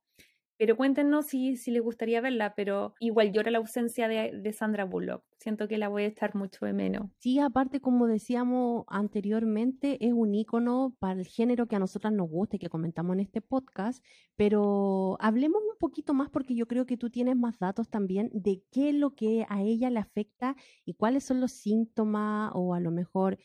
Pero 0.57 0.75
cuéntenos 0.75 1.27
si, 1.27 1.55
si 1.55 1.71
les 1.71 1.81
gustaría 1.81 2.21
verla, 2.21 2.53
pero 2.55 2.93
igual 2.99 3.31
llora 3.31 3.51
la 3.51 3.59
ausencia 3.59 4.07
de, 4.07 4.31
de 4.33 4.53
Sandra 4.53 4.85
Bullock. 4.85 5.23
Siento 5.37 5.67
que 5.67 5.77
la 5.77 5.87
voy 5.87 6.03
a 6.03 6.07
estar 6.07 6.35
mucho 6.35 6.65
de 6.65 6.73
menos. 6.73 7.09
Sí, 7.19 7.39
aparte, 7.39 7.79
como 7.79 8.07
decíamos 8.07 8.85
anteriormente, 8.87 9.97
es 10.05 10.13
un 10.13 10.33
icono 10.33 10.95
para 10.99 11.19
el 11.19 11.27
género 11.27 11.67
que 11.67 11.75
a 11.75 11.79
nosotras 11.79 12.11
nos 12.11 12.29
gusta 12.29 12.55
y 12.55 12.59
que 12.59 12.69
comentamos 12.69 13.13
en 13.13 13.19
este 13.21 13.41
podcast, 13.41 14.03
pero 14.35 15.17
hablemos 15.19 15.61
un 15.61 15.77
poquito 15.79 16.13
más 16.13 16.29
porque 16.29 16.55
yo 16.55 16.67
creo 16.67 16.85
que 16.85 16.97
tú 16.97 17.09
tienes 17.09 17.35
más 17.35 17.59
datos 17.59 17.89
también 17.89 18.29
de 18.33 18.63
qué 18.71 18.89
es 18.89 18.95
lo 18.95 19.15
que 19.15 19.45
a 19.49 19.61
ella 19.61 19.89
le 19.89 19.99
afecta 19.99 20.55
y 20.85 20.95
cuáles 20.95 21.23
son 21.23 21.39
los 21.39 21.51
síntomas 21.51 22.51
o 22.53 22.73
a 22.73 22.79
lo 22.79 22.91
mejor 22.91 23.37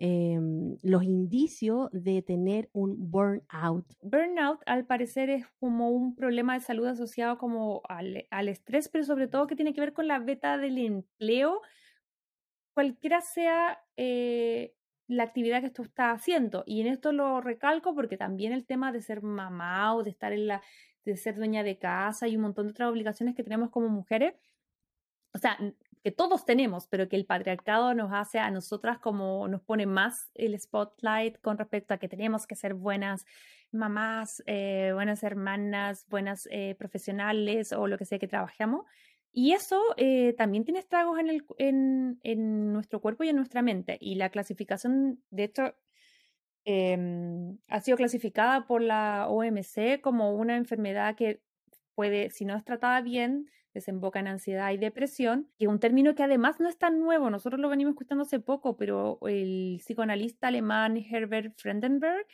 em, 0.00 0.78
los 0.82 1.04
indicios 1.04 1.90
de 1.92 2.22
tener 2.22 2.70
un 2.72 3.10
burnout. 3.10 3.86
Burnout, 4.02 4.60
al 4.66 4.86
parecer, 4.86 5.28
es 5.28 5.46
como 5.60 5.90
un 5.90 6.16
problema 6.16 6.54
de 6.54 6.60
salud 6.60 6.86
asociado 6.86 7.36
como 7.36 7.82
al, 7.88 8.26
al 8.30 8.48
estrés, 8.48 8.88
pero 8.88 9.04
sobre 9.04 9.28
todo 9.28 9.46
que 9.46 9.56
tiene 9.56 9.74
que 9.74 9.80
ver 9.82 9.92
con 9.92 10.08
la 10.08 10.18
beta 10.18 10.56
del 10.56 10.78
empleo, 10.78 11.60
cualquiera 12.72 13.20
sea 13.20 13.78
eh, 13.98 14.74
la 15.06 15.24
actividad 15.24 15.60
que 15.60 15.70
tú 15.70 15.82
estás 15.82 16.18
haciendo. 16.18 16.64
Y 16.66 16.80
en 16.80 16.86
esto 16.86 17.12
lo 17.12 17.42
recalco 17.42 17.94
porque 17.94 18.16
también 18.16 18.52
el 18.52 18.64
tema 18.64 18.92
de 18.92 19.02
ser 19.02 19.22
mamá 19.22 19.94
o 19.94 20.02
de 20.02 20.10
estar 20.10 20.32
en 20.32 20.46
la, 20.46 20.62
de 21.04 21.16
ser 21.16 21.36
dueña 21.36 21.62
de 21.62 21.78
casa 21.78 22.26
y 22.26 22.36
un 22.36 22.42
montón 22.42 22.66
de 22.66 22.72
otras 22.72 22.88
obligaciones 22.88 23.34
que 23.34 23.44
tenemos 23.44 23.70
como 23.70 23.88
mujeres, 23.88 24.34
o 25.34 25.38
sea, 25.38 25.58
que 26.02 26.10
todos 26.10 26.44
tenemos, 26.44 26.86
pero 26.86 27.08
que 27.08 27.16
el 27.16 27.26
patriarcado 27.26 27.94
nos 27.94 28.10
hace 28.12 28.38
a 28.38 28.50
nosotras 28.50 28.98
como 28.98 29.46
nos 29.48 29.62
pone 29.62 29.86
más 29.86 30.30
el 30.34 30.58
spotlight 30.58 31.40
con 31.40 31.58
respecto 31.58 31.92
a 31.92 31.98
que 31.98 32.08
tenemos 32.08 32.46
que 32.46 32.56
ser 32.56 32.74
buenas 32.74 33.26
mamás, 33.70 34.42
eh, 34.46 34.90
buenas 34.94 35.22
hermanas, 35.22 36.06
buenas 36.08 36.48
eh, 36.50 36.74
profesionales 36.78 37.72
o 37.72 37.86
lo 37.86 37.98
que 37.98 38.06
sea 38.06 38.18
que 38.18 38.28
trabajemos. 38.28 38.86
Y 39.32 39.52
eso 39.52 39.80
eh, 39.96 40.34
también 40.36 40.64
tiene 40.64 40.80
estragos 40.80 41.18
en, 41.18 41.28
el, 41.28 41.44
en, 41.58 42.18
en 42.22 42.72
nuestro 42.72 43.00
cuerpo 43.00 43.22
y 43.22 43.28
en 43.28 43.36
nuestra 43.36 43.62
mente. 43.62 43.96
Y 44.00 44.16
la 44.16 44.30
clasificación, 44.30 45.22
de 45.30 45.44
hecho, 45.44 45.74
em, 46.64 47.58
ha 47.68 47.80
sido 47.80 47.96
clasificada 47.96 48.66
por 48.66 48.82
la 48.82 49.28
OMC 49.28 50.00
como 50.00 50.34
una 50.34 50.56
enfermedad 50.56 51.14
que 51.14 51.42
puede, 51.94 52.30
si 52.30 52.44
no 52.44 52.56
es 52.56 52.64
tratada 52.64 53.00
bien, 53.02 53.50
desemboca 53.74 54.20
en 54.20 54.28
ansiedad 54.28 54.72
y 54.72 54.76
depresión, 54.76 55.48
que 55.58 55.66
es 55.66 55.70
un 55.70 55.80
término 55.80 56.14
que 56.14 56.22
además 56.22 56.60
no 56.60 56.68
es 56.68 56.78
tan 56.78 57.00
nuevo, 57.00 57.30
nosotros 57.30 57.60
lo 57.60 57.68
venimos 57.68 57.92
escuchando 57.92 58.22
hace 58.22 58.40
poco, 58.40 58.76
pero 58.76 59.18
el 59.26 59.76
psicoanalista 59.78 60.48
alemán 60.48 60.96
Herbert 60.96 61.54
Frendenberg 61.56 62.26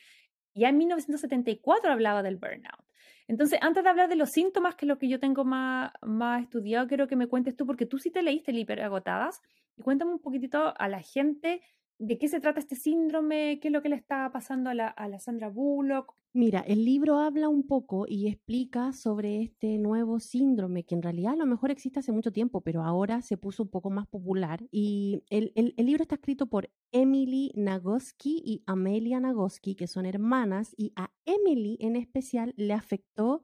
ya 0.55 0.71
en 0.71 0.79
1974 0.79 1.93
hablaba 1.93 2.23
del 2.23 2.37
burnout. 2.37 2.85
Entonces, 3.29 3.59
antes 3.61 3.83
de 3.83 3.91
hablar 3.91 4.09
de 4.09 4.17
los 4.17 4.31
síntomas, 4.31 4.77
que 4.77 4.87
es 4.87 4.89
lo 4.89 4.99
que 4.99 5.09
yo 5.09 5.19
tengo 5.21 5.45
más, 5.45 5.93
más 6.01 6.43
estudiado, 6.43 6.87
quiero 6.87 7.09
que 7.09 7.17
me 7.17 7.27
cuentes 7.27 7.57
tú, 7.57 7.67
porque 7.67 7.85
tú 7.85 7.99
sí 7.99 8.11
te 8.11 8.23
leíste 8.23 8.53
el 8.53 8.59
hiperagotadas, 8.59 9.43
y 9.77 9.83
cuéntame 9.83 10.13
un 10.13 10.21
poquitito 10.21 10.75
a 10.79 10.89
la 10.89 11.01
gente 11.01 11.61
de 11.99 12.19
qué 12.19 12.29
se 12.29 12.41
trata 12.41 12.61
este 12.61 12.77
síndrome, 12.77 13.59
qué 13.61 13.69
es 13.69 13.73
lo 13.73 13.83
que 13.83 13.89
le 13.89 13.97
está 13.97 14.31
pasando 14.33 14.71
a 14.71 14.75
la, 14.75 14.89
a 14.89 15.09
la 15.09 15.19
Sandra 15.19 15.49
Bullock. 15.49 16.15
Mira, 16.35 16.61
el 16.61 16.85
libro 16.85 17.19
habla 17.19 17.49
un 17.49 17.67
poco 17.67 18.05
y 18.07 18.29
explica 18.29 18.93
sobre 18.93 19.41
este 19.41 19.79
nuevo 19.79 20.21
síndrome 20.21 20.85
que 20.85 20.95
en 20.95 21.01
realidad 21.01 21.33
a 21.33 21.37
lo 21.37 21.47
mejor 21.47 21.71
existe 21.71 21.99
hace 22.01 22.13
mucho 22.13 22.31
tiempo, 22.31 22.61
pero 22.61 22.83
ahora 22.83 23.23
se 23.23 23.39
puso 23.39 23.63
un 23.63 23.71
poco 23.71 23.89
más 23.89 24.07
popular. 24.07 24.63
Y 24.71 25.23
el, 25.31 25.53
el- 25.55 25.73
el 25.79 25.87
libro 25.87 26.03
está 26.03 26.17
escrito 26.17 26.47
por 26.47 26.71
Emily 26.93 27.53
Nagoski 27.55 28.43
y 28.45 28.63
Amelia 28.67 29.19
Nagoski, 29.19 29.77
que 29.77 29.87
son 29.87 30.05
hermanas, 30.05 30.75
y 30.77 30.93
a 30.95 31.11
Emily 31.25 31.79
en 31.81 31.97
especial 31.97 32.53
le 32.59 32.75
afectó 32.75 33.43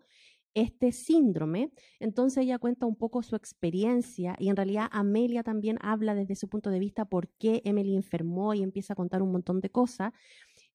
este 0.54 0.92
síndrome. 0.92 1.72
Entonces 2.00 2.44
ella 2.44 2.58
cuenta 2.58 2.86
un 2.86 2.96
poco 2.96 3.22
su 3.22 3.36
experiencia 3.36 4.36
y 4.38 4.48
en 4.48 4.56
realidad 4.56 4.88
Amelia 4.92 5.42
también 5.42 5.78
habla 5.80 6.14
desde 6.14 6.36
su 6.36 6.48
punto 6.48 6.70
de 6.70 6.78
vista 6.78 7.04
por 7.06 7.28
qué 7.38 7.62
Emily 7.64 7.96
enfermó 7.96 8.54
y 8.54 8.62
empieza 8.62 8.92
a 8.94 8.96
contar 8.96 9.22
un 9.22 9.32
montón 9.32 9.60
de 9.60 9.70
cosas. 9.70 10.12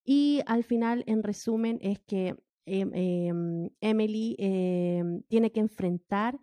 Y 0.04 0.40
al 0.46 0.64
final, 0.64 1.04
en 1.06 1.22
resumen, 1.22 1.78
es 1.82 2.00
que 2.00 2.34
em, 2.66 2.90
em, 2.94 3.70
Emily 3.80 4.36
em, 4.38 5.22
tiene 5.28 5.52
que 5.52 5.60
enfrentar 5.60 6.38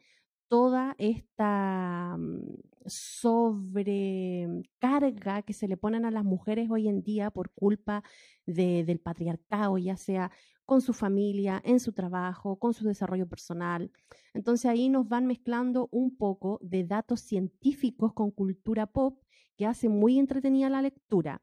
toda 0.47 0.95
esta 0.99 2.15
mm, 2.17 2.39
sobrecarga 2.85 5.41
que 5.43 5.53
se 5.53 5.67
le 5.67 5.77
ponen 5.77 6.05
a 6.05 6.11
las 6.11 6.23
mujeres 6.23 6.69
hoy 6.71 6.87
en 6.87 7.01
día 7.03 7.31
por 7.31 7.51
culpa 7.53 8.03
de- 8.45 8.83
del 8.85 8.99
patriarcado, 8.99 9.77
ya 9.77 9.97
sea 9.97 10.31
con 10.65 10.81
su 10.81 10.93
familia, 10.93 11.61
en 11.63 11.79
su 11.79 11.93
trabajo, 11.93 12.57
con 12.57 12.73
su 12.73 12.85
desarrollo 12.85 13.27
personal. 13.27 13.91
Entonces 14.33 14.65
ahí 14.65 14.89
nos 14.89 15.07
van 15.07 15.25
mezclando 15.27 15.87
un 15.91 16.17
poco 16.17 16.59
de 16.61 16.83
datos 16.83 17.21
científicos 17.21 18.13
con 18.13 18.31
cultura 18.31 18.85
pop 18.87 19.19
que 19.57 19.65
hace 19.65 19.89
muy 19.89 20.19
entretenida 20.19 20.69
la 20.69 20.81
lectura. 20.81 21.41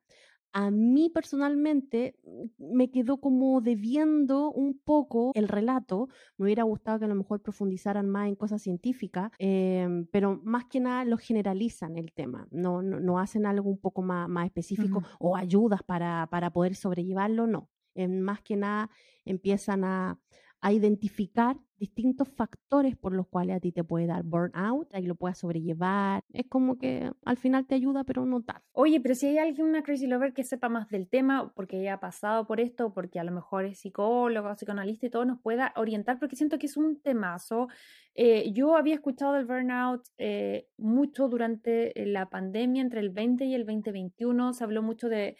A 0.54 0.70
mí 0.70 1.08
personalmente 1.08 2.14
mm, 2.24 2.76
me 2.76 2.90
quedó 2.90 3.18
como 3.18 3.62
debiendo 3.62 4.50
un 4.50 4.78
poco 4.78 5.32
el 5.34 5.48
relato. 5.48 6.08
Me 6.36 6.44
hubiera 6.44 6.64
gustado 6.64 6.98
que 6.98 7.06
a 7.06 7.08
lo 7.08 7.14
mejor 7.14 7.40
profundizaran 7.40 8.08
más 8.08 8.28
en 8.28 8.36
cosas 8.36 8.60
científicas, 8.60 9.32
em, 9.38 10.06
pero 10.12 10.40
más 10.44 10.66
que 10.66 10.80
nada 10.80 11.04
lo 11.06 11.16
generalizan 11.16 11.96
el 11.96 12.12
tema. 12.12 12.46
No, 12.50 12.82
no, 12.82 13.00
no 13.00 13.18
hacen 13.18 13.46
algo 13.46 13.70
un 13.70 13.78
poco 13.78 14.02
más, 14.02 14.28
más 14.28 14.46
específico 14.46 15.02
o 15.18 15.36
ayudas 15.36 15.82
para, 15.82 16.26
para 16.30 16.52
poder 16.52 16.74
sobrellevarlo, 16.74 17.46
no. 17.46 17.70
Más 17.94 18.40
que 18.42 18.56
nada 18.56 18.90
empiezan 19.24 19.84
a, 19.84 20.18
a 20.62 20.72
identificar 20.72 21.56
distintos 21.76 22.28
factores 22.28 22.96
por 22.96 23.12
los 23.12 23.26
cuales 23.26 23.56
a 23.56 23.60
ti 23.60 23.72
te 23.72 23.82
puede 23.82 24.06
dar 24.06 24.22
burnout 24.22 24.88
y 24.96 25.02
lo 25.02 25.16
puedas 25.16 25.38
sobrellevar. 25.38 26.22
Es 26.32 26.46
como 26.48 26.78
que 26.78 27.10
al 27.24 27.36
final 27.36 27.66
te 27.66 27.74
ayuda, 27.74 28.04
pero 28.04 28.24
no 28.24 28.42
tanto. 28.42 28.62
Oye, 28.70 29.00
pero 29.00 29.16
si 29.16 29.26
hay 29.26 29.38
alguien, 29.38 29.66
una 29.66 29.82
crazy 29.82 30.06
lover 30.06 30.32
que 30.32 30.44
sepa 30.44 30.68
más 30.68 30.88
del 30.88 31.08
tema, 31.08 31.52
porque 31.56 31.80
ella 31.80 31.94
ha 31.94 32.00
pasado 32.00 32.46
por 32.46 32.60
esto, 32.60 32.92
porque 32.94 33.18
a 33.18 33.24
lo 33.24 33.32
mejor 33.32 33.64
es 33.64 33.80
psicóloga, 33.80 34.54
psicoanalista 34.54 35.06
y 35.06 35.10
todo, 35.10 35.24
nos 35.24 35.40
pueda 35.40 35.72
orientar, 35.74 36.20
porque 36.20 36.36
siento 36.36 36.60
que 36.60 36.66
es 36.66 36.76
un 36.76 37.02
temazo. 37.02 37.66
Eh, 38.14 38.52
yo 38.52 38.76
había 38.76 38.94
escuchado 38.94 39.32
del 39.32 39.46
burnout 39.46 40.02
eh, 40.18 40.68
mucho 40.76 41.28
durante 41.28 42.00
eh, 42.00 42.06
la 42.06 42.30
pandemia, 42.30 42.82
entre 42.82 43.00
el 43.00 43.10
20 43.10 43.44
y 43.46 43.54
el 43.56 43.66
2021. 43.66 44.52
Se 44.52 44.62
habló 44.62 44.82
mucho 44.82 45.08
de, 45.08 45.36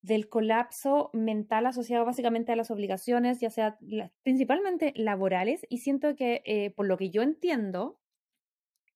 del 0.00 0.28
colapso 0.28 1.10
mental 1.12 1.66
asociado 1.66 2.04
básicamente 2.04 2.52
a 2.52 2.56
las 2.56 2.70
obligaciones, 2.70 3.40
ya 3.40 3.50
sea 3.50 3.78
principalmente 4.22 4.92
laborales, 4.96 5.66
y 5.68 5.78
siento 5.78 6.14
que, 6.16 6.42
eh, 6.44 6.70
por 6.70 6.86
lo 6.86 6.96
que 6.96 7.10
yo 7.10 7.22
entiendo, 7.22 8.00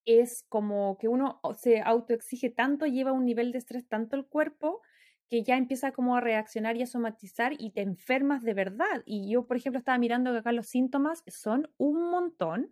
es 0.05 0.45
como 0.49 0.99
que 0.99 1.09
uno 1.09 1.41
se 1.57 1.81
autoexige 1.81 2.51
tanto, 2.51 2.87
lleva 2.87 3.13
un 3.13 3.25
nivel 3.25 3.53
de 3.53 3.59
estrés 3.59 3.89
tanto 3.89 4.17
el 4.17 4.27
cuerpo 4.27 4.81
que 5.29 5.43
ya 5.45 5.57
empieza 5.57 5.93
como 5.93 6.17
a 6.17 6.21
reaccionar 6.21 6.77
y 6.77 6.83
a 6.83 6.87
somatizar 6.87 7.55
y 7.57 7.71
te 7.71 7.81
enfermas 7.81 8.43
de 8.43 8.53
verdad. 8.53 9.03
Y 9.07 9.31
yo, 9.31 9.47
por 9.47 9.57
ejemplo, 9.57 9.79
estaba 9.79 9.97
mirando 9.97 10.33
que 10.33 10.39
acá 10.39 10.53
los 10.53 10.67
síntomas 10.67 11.23
son 11.27 11.71
un 11.79 12.11
montón. 12.11 12.71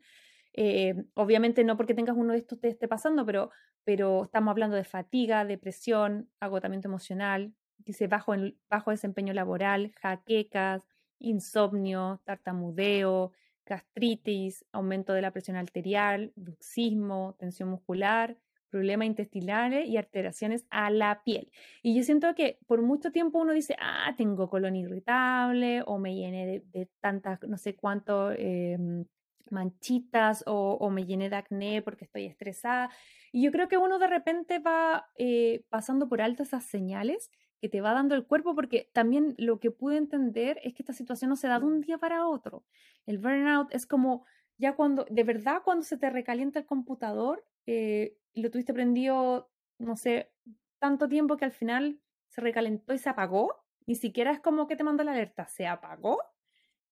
Eh, 0.53 0.95
obviamente 1.15 1.65
no 1.65 1.77
porque 1.77 1.95
tengas 1.95 2.17
uno 2.17 2.33
de 2.33 2.39
estos 2.41 2.61
te 2.61 2.69
esté 2.69 2.87
pasando, 2.87 3.25
pero, 3.25 3.51
pero 3.85 4.25
estamos 4.25 4.51
hablando 4.51 4.77
de 4.77 4.85
fatiga, 4.85 5.45
depresión, 5.45 6.29
agotamiento 6.39 6.89
emocional, 6.89 7.55
dice 7.85 8.07
bajo, 8.07 8.35
bajo 8.69 8.91
desempeño 8.91 9.33
laboral, 9.33 9.93
jaquecas, 10.01 10.87
insomnio, 11.19 12.21
tartamudeo, 12.25 13.33
gastritis, 13.67 14.65
aumento 14.73 15.13
de 15.13 15.23
la 15.23 15.31
presión 15.31 15.57
arterial, 15.57 16.33
bruxismo, 16.35 17.37
tensión 17.39 17.69
muscular, 17.69 18.37
problemas 18.71 19.07
intestinales 19.07 19.89
y 19.89 19.97
alteraciones 19.97 20.65
a 20.71 20.91
la 20.91 21.23
piel. 21.25 21.51
Y 21.83 21.97
yo 21.97 22.03
siento 22.03 22.35
que 22.35 22.59
por 22.67 22.83
mucho 22.83 23.11
tiempo 23.13 23.39
uno 23.39 23.53
dice, 23.53 23.77
ah, 23.81 24.15
tengo 24.17 24.49
colon 24.49 24.77
irritable 24.77 25.83
o 25.87 25.99
me 25.99 26.15
llené 26.15 26.63
de, 26.65 26.89
tantas, 27.01 27.41
no 27.43 27.59
sé 27.59 27.75
cuánto, 27.75 28.31
em, 28.33 29.05
manchitas 29.51 30.45
o, 30.47 30.91
me 30.91 31.07
llené 31.07 31.29
de 31.29 31.37
acné 31.37 31.83
porque 31.83 32.05
estoy 32.05 32.27
estresada. 32.27 32.91
Y 33.33 33.43
yo 33.43 33.53
creo 33.53 33.69
que 33.69 33.79
uno 33.79 33.99
de 33.99 34.07
repente 34.07 34.59
va 34.61 35.09
eh, 35.17 35.65
pasando 35.69 36.09
por 36.09 36.23
alto 36.23 36.43
esas 36.45 36.65
señales 36.65 37.31
que 37.61 37.69
te 37.69 37.81
va 37.81 37.93
dando 37.93 38.15
el 38.15 38.27
cuerpo, 38.27 38.55
porque 38.55 38.91
también 38.93 39.35
lo 39.39 39.61
que 39.61 39.71
pude 39.71 39.97
entender 39.97 40.59
es 40.63 40.75
que 40.75 40.83
esta 40.83 40.93
situación 40.93 41.29
no 41.29 41.37
se 41.37 41.49
da 41.49 41.61
de 41.61 41.67
un 41.67 41.81
día 41.81 41.99
para 41.99 42.27
otro. 42.27 42.65
El 43.07 43.19
burnout 43.19 43.73
es 43.75 43.87
como 43.87 44.25
ya 44.59 44.75
cuando, 44.75 45.07
de 45.11 45.25
verdad, 45.25 45.63
cuando 45.65 45.85
se 45.85 45.97
te 45.97 46.11
recalienta 46.11 46.59
el 46.59 46.67
computador, 46.67 47.47
eh, 47.67 48.17
lo 48.35 48.51
tuviste 48.51 48.75
prendido, 48.75 49.51
no 49.79 49.97
sé, 49.97 50.33
tanto 50.79 51.09
tiempo 51.09 51.37
que 51.37 51.47
al 51.47 51.53
final 51.53 52.01
se 52.29 52.41
recalentó 52.41 52.93
y 52.93 52.99
se 52.99 53.09
apagó. 53.09 53.65
Ni 53.87 53.95
siquiera 53.95 54.31
es 54.31 54.41
como 54.41 54.67
que 54.67 54.77
te 54.77 54.85
mandó 54.85 55.03
la 55.05 55.13
alerta, 55.13 55.47
se 55.47 55.67
apagó. 55.67 56.19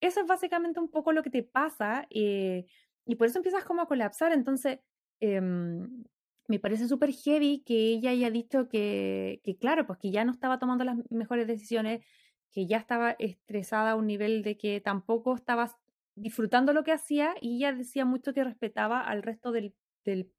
Eso 0.01 0.21
es 0.21 0.27
básicamente 0.27 0.81
un 0.81 0.91
poco 0.91 1.13
lo 1.13 1.23
que 1.23 1.31
te 1.31 1.43
pasa 1.43 2.07
eh, 2.11 2.67
y 3.05 3.17
por 3.17 3.27
eso 3.27 3.39
empiezas 3.39 3.65
como 3.65 3.83
a 3.83 3.87
colapsar. 3.87 4.33
Entonces, 4.33 4.81
em, 5.21 6.05
me 6.49 6.59
parece 6.59 6.89
súper 6.89 7.13
heavy 7.13 7.63
que 7.65 7.75
ella 7.75 8.11
haya 8.11 8.31
dicho 8.31 8.69
que, 8.69 9.41
que, 9.45 9.57
claro, 9.59 9.87
pues 9.87 9.99
que 9.99 10.11
ya 10.11 10.25
no 10.25 10.33
estaba 10.33 10.59
tomando 10.59 10.85
las 10.85 10.97
mejores 11.11 11.47
decisiones, 11.47 12.05
que 12.51 12.67
ya 12.67 12.79
estaba 12.79 13.13
estresada 13.19 13.93
a 13.93 13.97
un 13.97 14.07
nivel 14.07 14.43
de 14.43 14.57
que 14.57 14.81
tampoco 14.81 15.35
estaba 15.35 15.79
disfrutando 16.17 16.73
lo 16.73 16.85
que 16.85 16.93
hacía 16.93 17.35
y 17.41 17.59
ella 17.59 17.73
decía 17.73 18.05
mucho 18.05 18.33
que 18.33 18.45
respetaba 18.45 19.01
al 19.01 19.23
resto 19.23 19.53
del, 19.53 19.75
del, 20.05 20.33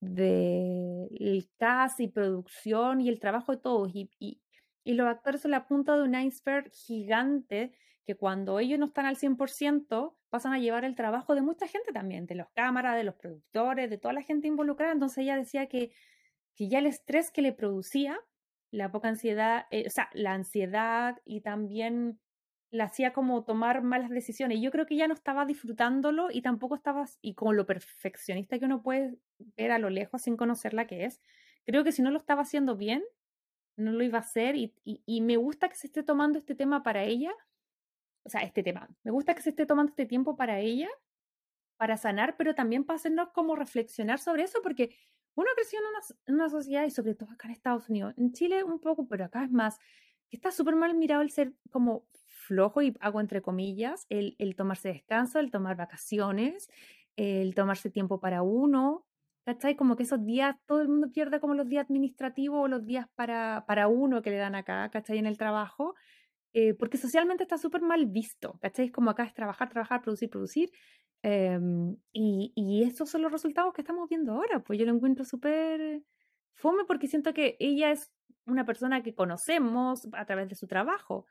del, 0.00 1.48
cast 1.58 2.00
y 2.00 2.08
producción 2.08 3.00
y 3.00 3.08
el 3.08 3.18
trabajo 3.18 3.52
de 3.52 3.58
todos. 3.58 3.90
Y, 3.94 4.10
y, 4.18 4.40
y 4.84 4.94
los 4.94 5.06
actores 5.08 5.40
son 5.40 5.50
la 5.50 5.66
punta 5.66 5.96
de 5.96 6.02
un 6.02 6.14
iceberg 6.14 6.70
gigante 6.72 7.72
que 8.04 8.16
cuando 8.16 8.60
ellos 8.60 8.78
no 8.78 8.86
están 8.86 9.06
al 9.06 9.16
100%, 9.16 10.14
pasan 10.36 10.52
a 10.52 10.58
llevar 10.58 10.84
el 10.84 10.94
trabajo 10.94 11.34
de 11.34 11.40
mucha 11.40 11.66
gente 11.66 11.92
también, 11.92 12.26
de 12.26 12.34
los 12.34 12.50
cámaras, 12.50 12.94
de 12.94 13.04
los 13.04 13.14
productores, 13.14 13.88
de 13.88 13.96
toda 13.96 14.12
la 14.12 14.20
gente 14.20 14.46
involucrada. 14.46 14.92
Entonces 14.92 15.18
ella 15.18 15.34
decía 15.34 15.66
que, 15.66 15.92
que 16.54 16.68
ya 16.68 16.78
el 16.78 16.84
estrés 16.84 17.30
que 17.30 17.40
le 17.40 17.54
producía, 17.54 18.20
la 18.70 18.92
poca 18.92 19.08
ansiedad, 19.08 19.64
eh, 19.70 19.84
o 19.86 19.90
sea, 19.90 20.10
la 20.12 20.34
ansiedad 20.34 21.22
y 21.24 21.40
también 21.40 22.20
la 22.70 22.84
hacía 22.84 23.14
como 23.14 23.44
tomar 23.44 23.80
malas 23.80 24.10
decisiones. 24.10 24.60
Yo 24.60 24.70
creo 24.70 24.84
que 24.84 24.96
ya 24.96 25.08
no 25.08 25.14
estaba 25.14 25.46
disfrutándolo 25.46 26.28
y 26.30 26.42
tampoco 26.42 26.74
estaba, 26.74 27.06
y 27.22 27.32
con 27.32 27.56
lo 27.56 27.64
perfeccionista 27.64 28.58
que 28.58 28.66
uno 28.66 28.82
puede 28.82 29.16
ver 29.56 29.70
a 29.70 29.78
lo 29.78 29.88
lejos 29.88 30.20
sin 30.20 30.36
conocer 30.36 30.74
la 30.74 30.86
que 30.86 31.06
es, 31.06 31.22
creo 31.64 31.82
que 31.82 31.92
si 31.92 32.02
no 32.02 32.10
lo 32.10 32.18
estaba 32.18 32.42
haciendo 32.42 32.76
bien, 32.76 33.02
no 33.76 33.90
lo 33.90 34.04
iba 34.04 34.18
a 34.18 34.20
hacer. 34.20 34.54
y, 34.54 34.74
y 34.84 35.20
me 35.22 35.38
gusta 35.38 35.70
que 35.70 35.76
se 35.76 35.86
esté 35.86 36.02
tomando 36.02 36.38
este 36.38 36.54
tema 36.54 36.82
para 36.82 37.04
ella 37.04 37.32
o 38.26 38.30
sea, 38.30 38.42
este 38.42 38.62
tema. 38.62 38.88
Me 39.04 39.10
gusta 39.10 39.34
que 39.34 39.42
se 39.42 39.50
esté 39.50 39.66
tomando 39.66 39.90
este 39.90 40.06
tiempo 40.06 40.36
para 40.36 40.60
ella, 40.60 40.88
para 41.76 41.96
sanar, 41.96 42.36
pero 42.36 42.54
también 42.54 42.84
para 42.84 42.96
hacernos 42.96 43.28
como 43.30 43.54
reflexionar 43.56 44.18
sobre 44.18 44.42
eso, 44.42 44.60
porque 44.62 44.96
uno 45.34 45.48
creció 45.54 45.78
en 46.26 46.34
una, 46.34 46.48
sociedad, 46.48 46.84
y 46.84 46.90
sobre 46.90 47.14
todo 47.14 47.30
acá 47.30 47.48
en 47.48 47.52
Estados 47.52 47.88
Unidos, 47.88 48.14
en 48.16 48.32
Chile 48.32 48.64
un 48.64 48.80
poco, 48.80 49.06
pero 49.06 49.26
acá 49.26 49.44
es 49.44 49.50
más, 49.50 49.78
que 50.28 50.36
está 50.36 50.50
súper 50.50 50.74
mal 50.74 50.94
mirado 50.94 51.22
el 51.22 51.30
ser 51.30 51.52
como 51.70 52.06
flojo, 52.24 52.82
y 52.82 52.96
hago 53.00 53.20
entre 53.20 53.42
comillas, 53.42 54.06
el, 54.08 54.34
el 54.38 54.56
tomarse 54.56 54.88
descanso, 54.88 55.38
el 55.38 55.50
tomar 55.50 55.76
vacaciones, 55.76 56.68
el 57.16 57.54
tomarse 57.54 57.90
tiempo 57.90 58.18
para 58.18 58.42
uno, 58.42 59.06
¿cachai? 59.44 59.76
Como 59.76 59.96
que 59.96 60.02
esos 60.02 60.24
días, 60.24 60.56
todo 60.66 60.80
el 60.80 60.88
mundo 60.88 61.12
pierde 61.12 61.38
como 61.38 61.54
los 61.54 61.68
días 61.68 61.84
administrativos 61.84 62.64
o 62.64 62.68
los 62.68 62.84
días 62.84 63.06
para, 63.14 63.64
para 63.66 63.88
uno 63.88 64.22
que 64.22 64.30
le 64.30 64.38
dan 64.38 64.54
acá, 64.54 64.90
¿cachai? 64.90 65.18
En 65.18 65.26
el 65.26 65.38
trabajo. 65.38 65.94
Eh, 66.58 66.72
porque 66.72 66.96
socialmente 66.96 67.42
está 67.42 67.58
súper 67.58 67.82
mal 67.82 68.06
visto, 68.06 68.58
¿cachai? 68.62 68.88
Como 68.88 69.10
acá 69.10 69.24
es 69.24 69.34
trabajar, 69.34 69.68
trabajar, 69.68 70.00
producir, 70.00 70.30
producir. 70.30 70.70
Em, 71.22 71.96
y, 72.12 72.50
y 72.56 72.82
esos 72.84 73.10
son 73.10 73.20
los 73.20 73.30
resultados 73.30 73.74
que 73.74 73.82
estamos 73.82 74.08
viendo 74.08 74.32
ahora. 74.32 74.60
Pues 74.64 74.78
yo 74.78 74.86
lo 74.86 74.92
encuentro 74.94 75.26
súper 75.26 76.02
fome 76.54 76.86
porque 76.86 77.08
siento 77.08 77.34
que 77.34 77.58
ella 77.60 77.90
es 77.90 78.10
una 78.46 78.64
persona 78.64 79.02
que 79.02 79.14
conocemos 79.14 80.08
a 80.12 80.24
través 80.24 80.48
de 80.48 80.54
su 80.54 80.66
trabajo. 80.66 81.26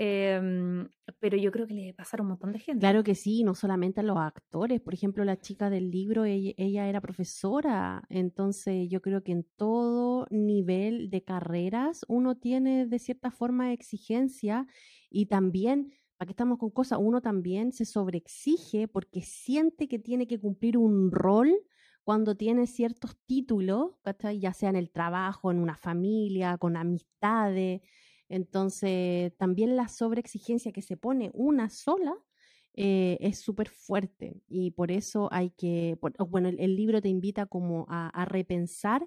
Em, 0.00 0.88
pero 1.18 1.36
yo 1.36 1.50
creo 1.50 1.66
que 1.66 1.74
le 1.74 1.92
pasaron 1.92 2.26
un 2.26 2.30
montón 2.30 2.52
de 2.52 2.60
gente. 2.60 2.78
Claro 2.78 3.02
que 3.02 3.16
sí, 3.16 3.42
no 3.42 3.56
solamente 3.56 3.98
a 4.00 4.04
los 4.04 4.16
actores. 4.16 4.80
Por 4.80 4.94
ejemplo, 4.94 5.24
la 5.24 5.40
chica 5.40 5.70
del 5.70 5.90
libro, 5.90 6.24
ella, 6.24 6.88
era 6.88 7.00
profesora. 7.00 8.04
Entonces, 8.08 8.88
yo 8.88 9.02
creo 9.02 9.24
que 9.24 9.32
en 9.32 9.44
todo 9.56 10.28
nivel 10.30 11.10
de 11.10 11.24
carreras 11.24 12.04
uno 12.08 12.36
tiene 12.36 12.86
de 12.86 12.98
cierta 13.00 13.32
forma 13.32 13.72
exigencia 13.72 14.66
y 15.10 15.26
también, 15.26 15.90
que 16.20 16.30
estamos 16.30 16.58
con 16.58 16.70
cosas, 16.70 17.00
uno 17.02 17.20
también 17.20 17.72
se 17.72 17.84
sobreexige 17.84 18.86
porque 18.86 19.22
siente 19.22 19.88
que 19.88 19.98
tiene 19.98 20.28
que 20.28 20.38
cumplir 20.38 20.78
un 20.78 21.10
rol 21.10 21.52
cuando 22.04 22.36
tiene 22.36 22.66
ciertos 22.68 23.16
títulos, 23.26 23.90
ya 24.38 24.52
sea 24.52 24.70
en 24.70 24.76
el 24.76 24.90
trabajo, 24.90 25.50
en 25.50 25.58
una 25.58 25.76
familia, 25.76 26.56
con 26.56 26.76
amistades. 26.76 27.82
Entonces, 28.28 29.36
también 29.36 29.76
la 29.76 29.88
sobreexigencia 29.88 30.72
que 30.72 30.82
se 30.82 30.96
pone 30.96 31.30
una 31.34 31.70
sola 31.70 32.14
eh, 32.80 33.18
es 33.20 33.40
súper 33.40 33.68
fuerte 33.68 34.40
y 34.46 34.70
por 34.70 34.92
eso 34.92 35.28
hay 35.32 35.50
que, 35.50 35.98
bueno, 36.28 36.48
el, 36.48 36.76
libro 36.76 37.02
te 37.02 37.08
invita 37.08 37.46
como 37.46 37.86
a, 37.88 38.24
repensar 38.26 39.04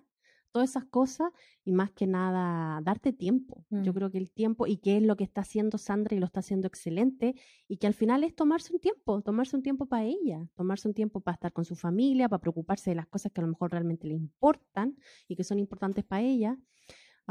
todas 0.51 0.71
esas 0.71 0.83
cosas 0.83 1.31
y 1.63 1.71
más 1.71 1.89
que 1.91 2.05
nada 2.05 2.81
darte 2.81 3.13
tiempo. 3.13 3.63
Yo 3.69 3.93
mm. 3.93 3.95
creo 3.95 4.11
que 4.11 4.17
el 4.17 4.29
tiempo 4.29 4.67
y 4.67 4.75
qué 4.75 4.97
es 4.97 5.03
lo 5.03 5.15
que 5.15 5.23
está 5.23 5.39
haciendo 5.39 5.77
Sandra 5.77 6.17
y 6.17 6.19
lo 6.19 6.25
está 6.25 6.41
haciendo 6.41 6.67
excelente 6.67 7.35
y 7.69 7.77
que 7.77 7.87
al 7.87 7.93
final 7.93 8.25
es 8.25 8.35
tomarse 8.35 8.73
un 8.73 8.81
tiempo, 8.81 9.21
tomarse 9.21 9.55
un 9.55 9.63
tiempo 9.63 9.85
para 9.85 10.03
ella, 10.03 10.45
tomarse 10.55 10.89
un 10.89 10.93
tiempo 10.93 11.21
para 11.21 11.35
estar 11.35 11.53
con 11.53 11.63
su 11.63 11.77
familia, 11.77 12.27
para 12.27 12.41
preocuparse 12.41 12.89
de 12.89 12.97
las 12.97 13.07
cosas 13.07 13.31
que 13.31 13.39
a 13.39 13.43
lo 13.43 13.51
mejor 13.51 13.71
realmente 13.71 14.05
le 14.05 14.15
importan 14.15 14.97
y 15.29 15.37
que 15.37 15.45
son 15.45 15.59
importantes 15.59 16.03
para 16.03 16.23
ella 16.23 16.57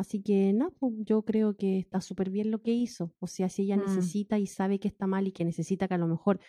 Así 0.00 0.22
que 0.22 0.54
no, 0.54 0.70
pues, 0.78 0.94
yo 1.04 1.20
creo 1.26 1.58
que 1.58 1.78
está 1.78 2.00
súper 2.00 2.30
bien 2.30 2.50
lo 2.50 2.62
que 2.62 2.72
hizo. 2.72 3.12
O 3.18 3.26
sea, 3.26 3.50
si 3.50 3.62
ella 3.62 3.76
mm. 3.76 3.80
necesita 3.80 4.38
y 4.38 4.46
sabe 4.46 4.80
que 4.80 4.88
está 4.88 5.06
mal 5.06 5.26
y 5.26 5.32
que 5.32 5.44
necesita 5.44 5.88
que 5.88 5.94
a 5.94 5.98
lo 5.98 6.06
mejor 6.06 6.40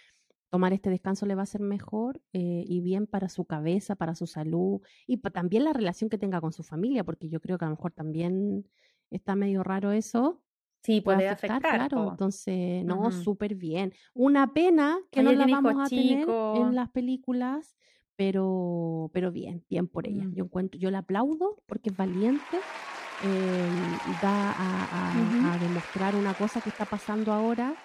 tomar 0.50 0.72
este 0.72 0.90
descanso 0.90 1.26
le 1.26 1.36
va 1.36 1.42
a 1.42 1.46
ser 1.46 1.60
mejor 1.60 2.22
eh, 2.32 2.64
y 2.66 2.80
bien 2.80 3.08
para 3.08 3.28
su 3.28 3.44
cabeza, 3.44 3.98
para 3.98 4.16
su 4.16 4.26
salud 4.26 4.80
y 5.06 5.18
también 5.18 5.66
la 5.66 5.74
relación 5.74 6.10
que 6.10 6.18
tenga 6.18 6.40
con 6.40 6.54
su 6.54 6.64
familia, 6.64 7.04
porque 7.04 7.28
yo 7.28 7.42
creo 7.42 7.58
que 7.58 7.66
a 7.66 7.68
lo 7.68 7.76
mejor 7.76 7.92
también 7.92 8.66
está 9.10 9.36
medio 9.36 9.64
raro 9.64 9.92
eso. 9.92 10.42
Sí, 10.84 11.02
puede, 11.02 11.28
afectar, 11.28 11.62
claro. 11.62 12.12
Entonces, 12.12 12.86
no, 12.86 13.12
súper 13.12 13.56
bien. 13.56 13.94
Una 14.14 14.54
pena 14.54 14.98
que 15.12 15.24
no 15.24 15.34
la 15.34 15.46
vamos 15.46 15.76
a 15.78 15.90
tener 15.90 16.26
en 16.56 16.74
las 16.74 16.90
películas, 16.90 17.76
pero, 18.16 19.12
pero 19.14 19.30
bien, 19.30 19.66
bien 19.70 19.90
por 19.90 20.08
ella. 20.08 20.24
Mm. 20.24 20.36
Yo 20.36 20.46
encuentro, 20.46 20.80
yo 20.80 20.90
la 20.90 21.00
aplaudo 21.00 21.62
porque 21.66 21.90
es 21.90 21.98
valiente 21.98 22.58
Em, 23.24 24.18
da 24.20 24.52
a, 24.58 25.58
demostrar 25.60 26.16
una 26.16 26.34
cosa 26.34 26.60
que 26.60 26.70
está 26.70 26.86
pasando 26.86 27.32
ahora 27.32 27.76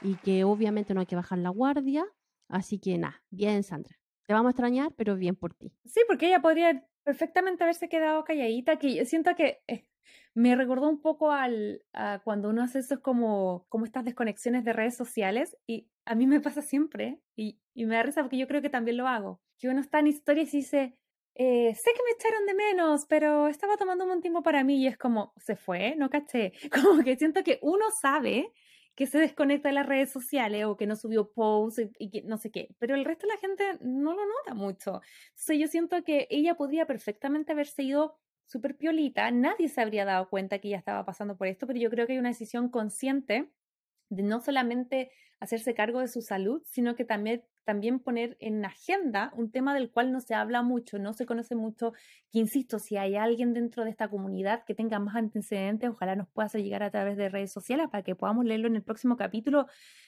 y 0.00 0.14
que 0.16 0.44
obviamente 0.44 0.94
no 0.94 1.00
hay 1.00 1.06
que 1.06 1.16
bajar 1.16 1.38
la 1.38 1.50
guardia. 1.50 2.06
Así 2.48 2.78
que 2.78 2.96
nada, 2.96 3.22
bien 3.30 3.62
Sandra. 3.62 3.98
Te 4.26 4.32
vamos 4.32 4.48
a 4.48 4.50
extrañar, 4.52 4.92
pero 4.96 5.16
bien 5.16 5.36
por 5.36 5.52
ti. 5.52 5.70
Sí, 5.84 6.00
porque 6.06 6.28
ella 6.28 6.40
podría 6.40 6.82
perfectamente 7.04 7.62
haberse 7.62 7.88
quedado 7.88 8.24
calladita, 8.24 8.78
que 8.78 8.94
yo 8.94 9.04
siento 9.04 9.34
que 9.36 9.62
eh, 9.66 9.86
me 10.34 10.56
recordó 10.56 10.88
un 10.88 11.02
poco 11.02 11.30
al, 11.30 11.82
a 11.92 12.20
cuando 12.24 12.48
uno 12.48 12.62
hace 12.62 12.78
eso 12.78 13.02
como, 13.02 13.66
como 13.68 13.84
estas 13.84 14.04
desconexiones 14.04 14.64
de 14.64 14.72
redes 14.72 14.96
sociales 14.96 15.56
y 15.66 15.88
a 16.06 16.14
mí 16.14 16.26
me 16.26 16.40
pasa 16.40 16.62
siempre 16.62 17.20
y, 17.36 17.60
y 17.74 17.84
me 17.84 17.96
da 17.96 18.02
risa 18.02 18.22
porque 18.22 18.38
yo 18.38 18.48
creo 18.48 18.62
que 18.62 18.70
también 18.70 18.96
lo 18.96 19.08
hago. 19.08 19.42
Que 19.58 19.68
uno 19.68 19.80
está 19.80 19.98
en 19.98 20.06
historias 20.06 20.54
y 20.54 20.58
dice, 20.58 20.98
eh, 21.38 21.74
sé 21.74 21.90
que 21.94 22.02
me 22.02 22.12
echaron 22.12 22.46
de 22.46 22.54
menos, 22.54 23.04
pero 23.06 23.48
estaba 23.48 23.76
tomando 23.76 24.10
un 24.10 24.22
tiempo 24.22 24.42
para 24.42 24.64
mí 24.64 24.82
y 24.82 24.86
es 24.86 24.96
como, 24.96 25.34
se 25.36 25.54
fue, 25.54 25.94
no 25.96 26.08
caché. 26.08 26.52
Como 26.72 27.04
que 27.04 27.16
siento 27.16 27.44
que 27.44 27.58
uno 27.60 27.84
sabe 28.00 28.52
que 28.94 29.06
se 29.06 29.18
desconecta 29.18 29.68
de 29.68 29.74
las 29.74 29.86
redes 29.86 30.10
sociales 30.10 30.64
o 30.64 30.78
que 30.78 30.86
no 30.86 30.96
subió 30.96 31.30
post 31.30 31.80
y, 31.98 32.10
que 32.10 32.22
no 32.22 32.38
sé 32.38 32.50
qué, 32.50 32.74
pero 32.78 32.94
el 32.94 33.04
resto 33.04 33.26
de 33.26 33.34
la 33.34 33.38
gente 33.38 33.64
no 33.82 34.14
lo 34.14 34.22
nota 34.24 34.54
mucho. 34.54 35.02
Entonces 35.28 35.58
yo 35.58 35.68
siento 35.68 36.02
que 36.02 36.26
ella 36.30 36.54
podría 36.54 36.86
perfectamente 36.86 37.52
haberse 37.52 37.82
ido 37.82 38.18
súper 38.46 38.76
piolita, 38.78 39.30
nadie 39.30 39.68
se 39.68 39.82
habría 39.82 40.06
dado 40.06 40.30
cuenta 40.30 40.58
que 40.58 40.68
ella 40.68 40.78
estaba 40.78 41.04
pasando 41.04 41.36
por 41.36 41.48
esto, 41.48 41.66
pero 41.66 41.78
yo 41.78 41.90
creo 41.90 42.06
que 42.06 42.14
hay 42.14 42.18
una 42.18 42.30
decisión 42.30 42.70
consciente 42.70 43.50
de 44.08 44.22
no 44.22 44.40
solamente 44.40 45.10
hacerse 45.40 45.74
cargo 45.74 46.00
de 46.00 46.08
su 46.08 46.22
salud, 46.22 46.62
sino 46.64 46.94
que 46.94 47.04
también 47.04 47.44
también 47.66 47.98
poner 47.98 48.36
en 48.40 48.64
agenda 48.64 49.32
un 49.36 49.50
tema 49.50 49.74
del 49.74 49.90
cual 49.90 50.12
no 50.12 50.20
se 50.20 50.34
habla 50.34 50.62
mucho, 50.62 50.98
no 50.98 51.12
se 51.12 51.26
conoce 51.26 51.56
mucho, 51.56 51.92
que 52.30 52.38
insisto, 52.38 52.78
si 52.78 52.96
hay 52.96 53.16
alguien 53.16 53.52
dentro 53.52 53.84
de 53.84 53.90
esta 53.90 54.08
comunidad 54.08 54.64
que 54.64 54.74
tenga 54.74 55.00
más 55.00 55.16
antecedentes, 55.16 55.90
ojalá 55.90 56.14
nos 56.14 56.28
pueda 56.28 56.48
llegar 56.54 56.84
a 56.84 56.90
través 56.90 57.16
de 57.16 57.28
redes 57.28 57.52
sociales 57.52 57.88
para 57.90 58.04
que 58.04 58.14
podamos 58.14 58.44
leerlo 58.44 58.68
en 58.68 58.76
el 58.76 58.82
próximo 58.82 59.16
capítulo. 59.16 59.66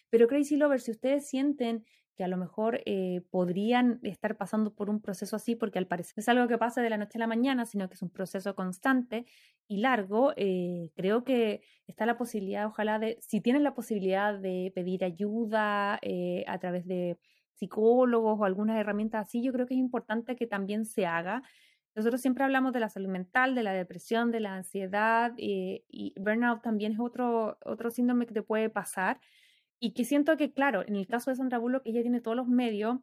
Pero 0.09 0.29
Crazy 0.29 0.57
Lover, 0.57 0.81
si 0.81 0.93
ustedes 0.93 1.29
sienten 1.29 1.85
que 2.19 2.25
a 2.25 2.29
lo 2.29 2.37
mejor 2.37 2.81
eh, 2.85 3.23
podrían 3.31 4.01
estar 4.03 4.37
pasando 4.37 4.75
por 4.75 4.91
un 4.91 5.01
proceso 5.01 5.37
así, 5.37 5.55
porque 5.55 5.79
al 5.79 5.87
parecer 5.87 6.15
es 6.17 6.29
algo 6.29 6.49
que 6.49 6.59
pasa 6.59 6.83
de 6.83 6.91
la 6.91 6.97
noche 6.97 7.17
a 7.17 7.21
la 7.21 7.29
mañana, 7.29 7.65
sino 7.65 7.89
que 7.89 7.95
es 7.95 8.03
un 8.03 8.11
proceso 8.11 8.57
constante 8.57 9.25
y 9.69 9.79
largo, 9.79 10.33
eh, 10.37 10.91
creo 10.97 11.23
que 11.23 11.63
está 11.87 12.07
la 12.07 12.19
posibilidad, 12.19 12.67
ojalá, 12.67 12.99
de, 12.99 13.19
si 13.21 13.41
tienen 13.41 13.63
la 13.63 13.75
posibilidad 13.75 14.37
de 14.37 14.73
pedir 14.75 15.05
ayuda 15.05 16.01
eh, 16.03 16.45
a 16.49 16.59
través 16.59 16.87
de 16.87 17.19
psicólogos 17.59 18.39
o 18.41 18.45
algunas 18.45 18.79
herramientas 18.79 19.27
así, 19.27 19.43
yo 19.43 19.53
creo 19.53 19.67
que 19.67 19.75
es 19.75 19.81
importante 19.81 20.37
que 20.37 20.47
también 20.47 20.85
se 20.85 21.07
haga. 21.07 21.43
Nosotros 21.95 22.21
siempre 22.21 22.45
hablamos 22.45 22.73
de 22.73 22.81
la 22.81 22.89
salud 22.89 23.09
mental, 23.09 23.55
de 23.55 23.63
la 23.63 23.73
depresión, 23.73 24.31
de 24.31 24.41
la 24.41 24.55
ansiedad 24.55 25.33
y 25.37 26.15
burnout 26.19 26.63
también 26.63 26.93
es 26.93 27.01
otro, 27.01 27.59
otro 27.65 27.91
síndrome 27.91 28.27
que 28.27 28.35
te 28.35 28.43
puede 28.43 28.71
pasar 28.71 29.21
y 29.81 29.93
que 29.95 30.05
siento 30.05 30.37
que, 30.37 30.53
claro, 30.53 30.83
en 30.87 30.97
el 30.97 31.07
caso 31.07 31.31
de 31.31 31.37
Sandra 31.37 31.59
Bullock, 31.59 31.83
ella 31.85 32.03
tiene 32.03 32.21
todos 32.21 32.37
los 32.37 32.49
medios 32.49 32.99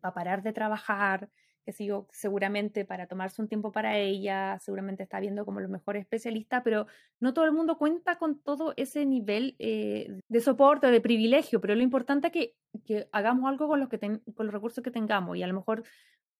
para 0.00 0.14
parar 0.14 0.42
de 0.42 0.52
trabajar, 0.52 1.28
que 1.68 1.72
sigo 1.74 2.06
seguramente 2.10 2.86
para 2.86 3.06
tomarse 3.06 3.42
un 3.42 3.46
tiempo 3.46 3.72
para 3.72 3.98
ella, 3.98 4.58
seguramente 4.58 5.02
está 5.02 5.20
viendo 5.20 5.44
como 5.44 5.60
los 5.60 5.68
mejores 5.68 6.00
especialistas, 6.00 6.62
pero 6.64 6.86
no 7.20 7.34
todo 7.34 7.44
el 7.44 7.52
mundo 7.52 7.76
cuenta 7.76 8.16
con 8.16 8.38
todo 8.38 8.72
ese 8.78 9.04
nivel 9.04 9.54
eh, 9.58 10.18
de 10.28 10.40
soporte, 10.40 10.86
de 10.86 11.02
privilegio, 11.02 11.60
pero 11.60 11.74
lo 11.74 11.82
importante 11.82 12.28
es 12.28 12.32
que, 12.32 13.08
hagamos 13.12 13.50
algo 13.50 13.68
con 13.68 13.80
los, 13.80 13.90
que 13.90 13.98
con 13.98 14.46
los 14.46 14.52
recursos 14.54 14.82
que 14.82 14.90
tengamos 14.90 15.36
y 15.36 15.42
a 15.42 15.46
lo 15.46 15.52
mejor 15.52 15.82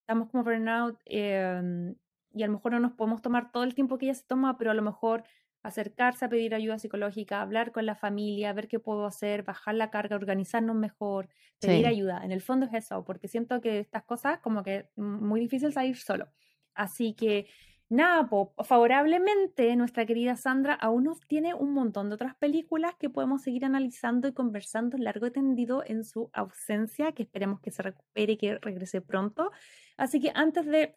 estamos 0.00 0.30
como 0.30 0.44
burnout 0.44 0.98
eh, 1.04 1.92
y 2.32 2.42
a 2.42 2.46
lo 2.46 2.54
mejor 2.54 2.72
no 2.72 2.80
nos 2.80 2.92
podemos 2.92 3.20
tomar 3.20 3.52
todo 3.52 3.64
el 3.64 3.74
tiempo 3.74 3.98
que 3.98 4.06
ella 4.06 4.14
se 4.14 4.26
toma, 4.26 4.56
pero 4.56 4.70
a 4.70 4.74
lo 4.74 4.80
mejor 4.80 5.24
acercarse 5.62 6.24
a 6.24 6.28
pedir 6.28 6.54
ayuda 6.54 6.78
psicológica, 6.78 7.40
hablar 7.40 7.72
con 7.72 7.86
la 7.86 7.94
familia, 7.94 8.52
ver 8.52 8.68
qué 8.68 8.78
puedo 8.78 9.06
hacer, 9.06 9.42
bajar 9.42 9.74
la 9.74 9.90
carga, 9.90 10.16
organizarnos 10.16 10.76
mejor, 10.76 11.28
pedir 11.60 11.86
ayuda. 11.86 12.24
En 12.24 12.32
el 12.32 12.40
fondo 12.40 12.66
es 12.66 12.74
eso, 12.74 13.04
porque 13.04 13.28
siento 13.28 13.60
que 13.60 13.80
estas 13.80 14.04
cosas 14.04 14.38
como 14.40 14.62
que 14.62 14.88
muy 14.96 15.40
difícil 15.40 15.72
salir 15.72 15.96
solo. 15.96 16.28
Así 16.74 17.14
que 17.14 17.48
nada, 17.88 18.28
favorablemente 18.64 19.74
nuestra 19.76 20.06
querida 20.06 20.36
Sandra 20.36 20.74
aún 20.74 21.04
nos 21.04 21.20
tiene 21.20 21.54
un 21.54 21.72
montón 21.72 22.08
de 22.08 22.14
otras 22.14 22.36
películas 22.36 22.94
que 22.98 23.10
podemos 23.10 23.42
seguir 23.42 23.64
analizando 23.64 24.28
y 24.28 24.32
conversando 24.32 24.96
largo 24.98 25.26
y 25.26 25.32
tendido 25.32 25.82
en 25.84 26.04
su 26.04 26.30
ausencia, 26.32 27.12
que 27.12 27.24
esperemos 27.24 27.60
que 27.60 27.70
se 27.70 27.82
recupere 27.82 28.34
y 28.34 28.36
que 28.36 28.58
regrese 28.58 29.00
pronto. 29.00 29.50
Así 29.96 30.20
que 30.20 30.30
antes 30.34 30.66
de 30.66 30.96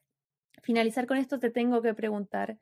finalizar 0.62 1.08
con 1.08 1.18
esto, 1.18 1.40
te 1.40 1.50
tengo 1.50 1.82
que 1.82 1.94
preguntar, 1.94 2.60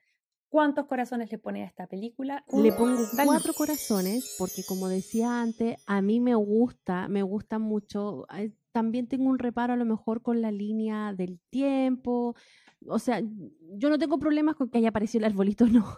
¿Cuántos 0.50 0.88
corazones 0.88 1.32
le 1.32 1.38
pone 1.38 1.64
a 1.64 1.68
esta 1.68 1.86
película? 1.86 2.44
Le 2.52 2.72
pongo 2.72 3.04
cuatro 3.24 3.54
corazones 3.54 4.36
porque 4.40 4.64
como 4.68 4.90
decía 4.90 5.42
antes, 5.42 5.78
a 5.86 6.02
mí 6.02 6.20
me 6.20 6.34
gusta, 6.34 7.08
me 7.08 7.22
gusta 7.22 7.60
mucho. 7.60 8.26
También 8.72 9.08
tengo 9.08 9.30
un 9.30 9.38
reparo 9.38 9.74
a 9.74 9.78
lo 9.78 9.86
mejor 9.86 10.24
con 10.24 10.42
la 10.42 10.52
línea 10.52 11.14
del 11.14 11.40
tiempo. 11.52 12.36
O 12.88 12.98
sea, 12.98 13.22
yo 13.76 13.90
no 13.90 14.00
tengo 14.00 14.18
problemas 14.18 14.56
con 14.56 14.70
que 14.70 14.80
haya 14.80 14.90
aparecido 14.90 15.26
el 15.26 15.32
arbolito, 15.32 15.68
no. 15.68 15.98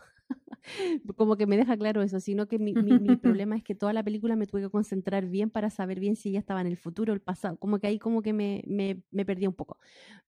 como 1.15 1.37
que 1.37 1.47
me 1.47 1.57
deja 1.57 1.77
claro 1.77 2.01
eso, 2.01 2.19
sino 2.19 2.47
que 2.47 2.59
mi, 2.59 2.73
mi, 2.73 2.81
problema 3.17 3.55
es 3.55 3.63
que 3.63 3.75
toda 3.75 3.93
la 3.93 4.03
película 4.03 4.35
me 4.35 4.47
tuve 4.47 4.61
que 4.61 4.69
concentrar 4.69 5.25
bien 5.27 5.49
para 5.49 5.69
saber 5.69 5.99
bien 5.99 6.15
si 6.15 6.29
ella 6.29 6.39
estaba 6.39 6.61
en 6.61 6.67
el 6.67 6.77
futuro 6.77 7.13
o 7.13 7.15
el 7.15 7.21
pasado, 7.21 7.57
como 7.57 7.79
que 7.79 7.87
ahí 7.87 7.99
como 7.99 8.21
que 8.21 8.33
me, 8.33 8.63
me, 8.67 9.01
me 9.11 9.25
perdí 9.25 9.47
un 9.47 9.53
poco. 9.53 9.77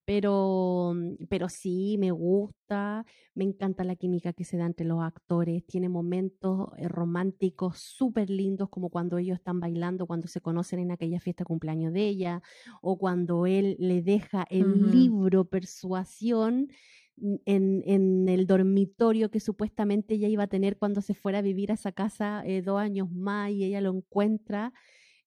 Pero, 0.06 0.94
pero 1.30 1.48
sí, 1.48 1.96
me 1.98 2.12
gusta, 2.12 3.06
me 3.36 3.46
encanta 3.46 3.86
la 3.86 3.96
química 3.96 4.34
que 4.34 4.44
se 4.44 4.58
da 4.58 4.66
entre 4.66 4.86
los 4.86 5.02
actores, 5.02 5.66
tiene 5.66 5.88
momentos 5.88 6.70
eh, 6.78 6.90
románticos 6.90 7.78
súper 7.80 8.30
lindos, 8.30 8.70
como 8.70 8.90
cuando 8.90 9.18
ellos 9.18 9.38
están 9.38 9.62
bailando, 9.62 10.06
cuando 10.06 10.28
se 10.28 10.42
conocen 10.42 10.80
en 10.80 10.92
aquella 10.92 11.22
fiesta 11.22 11.46
cumpleaños 11.46 11.94
de 11.94 12.08
ella, 12.08 12.42
o 12.82 12.98
cuando 12.98 13.46
él 13.46 13.78
le 13.80 14.02
deja 14.02 14.46
el 14.50 14.92
libro 14.92 15.46
Persuasión 15.46 16.68
en, 17.18 17.84
en, 17.86 18.28
el 18.30 18.48
dormitorio 18.48 19.30
que 19.32 19.40
supuestamente 19.40 20.16
ella 20.16 20.28
iba 20.28 20.44
a 20.44 20.48
tener 20.48 20.78
cuando 20.78 21.02
se 21.02 21.14
fuera 21.14 21.40
a 21.40 21.42
vivir 21.42 21.72
a 21.72 21.76
esa 21.76 21.92
casa 21.92 22.44
eh, 22.46 22.62
dos 22.62 22.80
años 22.80 23.12
más 23.12 23.52
y 23.52 23.64
ella 23.64 23.82
lo 23.82 23.92
encuentra. 23.96 24.74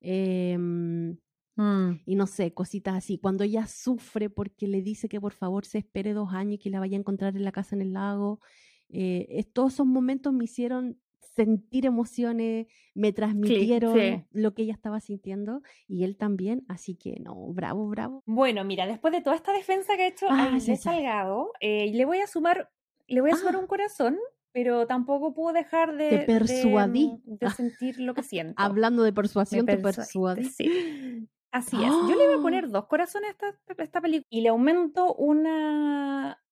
Em, 0.00 1.16
mm. 1.56 2.00
Y 2.06 2.14
no 2.16 2.26
sé, 2.26 2.52
cositas 2.52 2.94
así. 2.96 3.18
Cuando 3.18 3.44
ella 3.44 3.66
sufre 3.66 4.30
porque 4.30 4.68
le 4.68 4.82
dice 4.82 5.08
que 5.08 5.20
por 5.20 5.32
favor 5.32 5.64
se 5.64 5.78
espere 5.78 6.12
dos 6.12 6.32
años 6.32 6.54
y 6.54 6.58
que 6.58 6.70
la 6.70 6.80
vaya 6.80 6.96
a 6.96 7.00
encontrar 7.00 7.36
en 7.36 7.44
la 7.44 7.52
casa 7.52 7.76
en 7.76 7.82
el 7.82 7.92
lago. 7.92 8.40
Eh, 8.88 9.44
todos 9.52 9.74
esos 9.74 9.86
momentos 9.86 10.32
me 10.32 10.44
hicieron 10.44 10.98
sentir 11.36 11.86
emociones, 11.86 12.66
me 12.94 13.12
transmitieron 13.12 14.26
lo 14.32 14.54
que 14.54 14.62
ella 14.62 14.72
estaba 14.72 15.00
sintiendo 15.00 15.62
y 15.86 16.04
él 16.04 16.16
también, 16.16 16.64
así 16.66 16.96
que 16.96 17.20
no, 17.20 17.34
bravo, 17.52 17.86
bravo. 17.88 18.22
Bueno, 18.26 18.64
mira, 18.64 18.86
después 18.86 19.12
de 19.12 19.20
toda 19.20 19.36
esta 19.36 19.52
defensa 19.52 19.96
que 19.96 20.02
ha 20.02 20.08
hecho 20.08 20.26
ah, 20.30 20.58
Salgado, 20.58 21.52
eh, 21.60 21.92
le 21.92 22.04
voy 22.06 22.18
a 22.18 22.26
sumar, 22.26 22.70
le 23.06 23.20
voy 23.20 23.30
a 23.30 23.36
sumar 23.36 23.56
ah. 23.56 23.58
un 23.58 23.66
corazón, 23.66 24.18
pero 24.52 24.86
tampoco 24.86 25.34
puedo 25.34 25.52
dejar 25.52 25.96
de, 25.96 26.08
te 26.08 26.18
persuadí. 26.20 27.20
de, 27.24 27.50
sentir 27.50 28.00
lo 28.00 28.14
que 28.14 28.22
siento. 28.22 28.54
Hablando 28.56 29.02
de 29.02 29.12
persuasión, 29.12 29.66
te 29.66 29.76
persuadí. 29.76 30.44
Sí. 30.44 31.28
Así 31.52 31.76
es. 31.76 31.90
Yo 31.90 32.14
le 32.14 32.26
voy 32.26 32.38
a 32.38 32.42
poner 32.42 32.64
¡Ah! 32.64 32.68
dos 32.68 32.86
corazones 32.86 33.30
a 33.30 33.32
esta, 33.32 33.82
esta 33.82 34.00
película 34.00 34.26
y 34.30 34.40
le 34.40 34.48
aumento 34.48 35.14
una, 35.14 36.42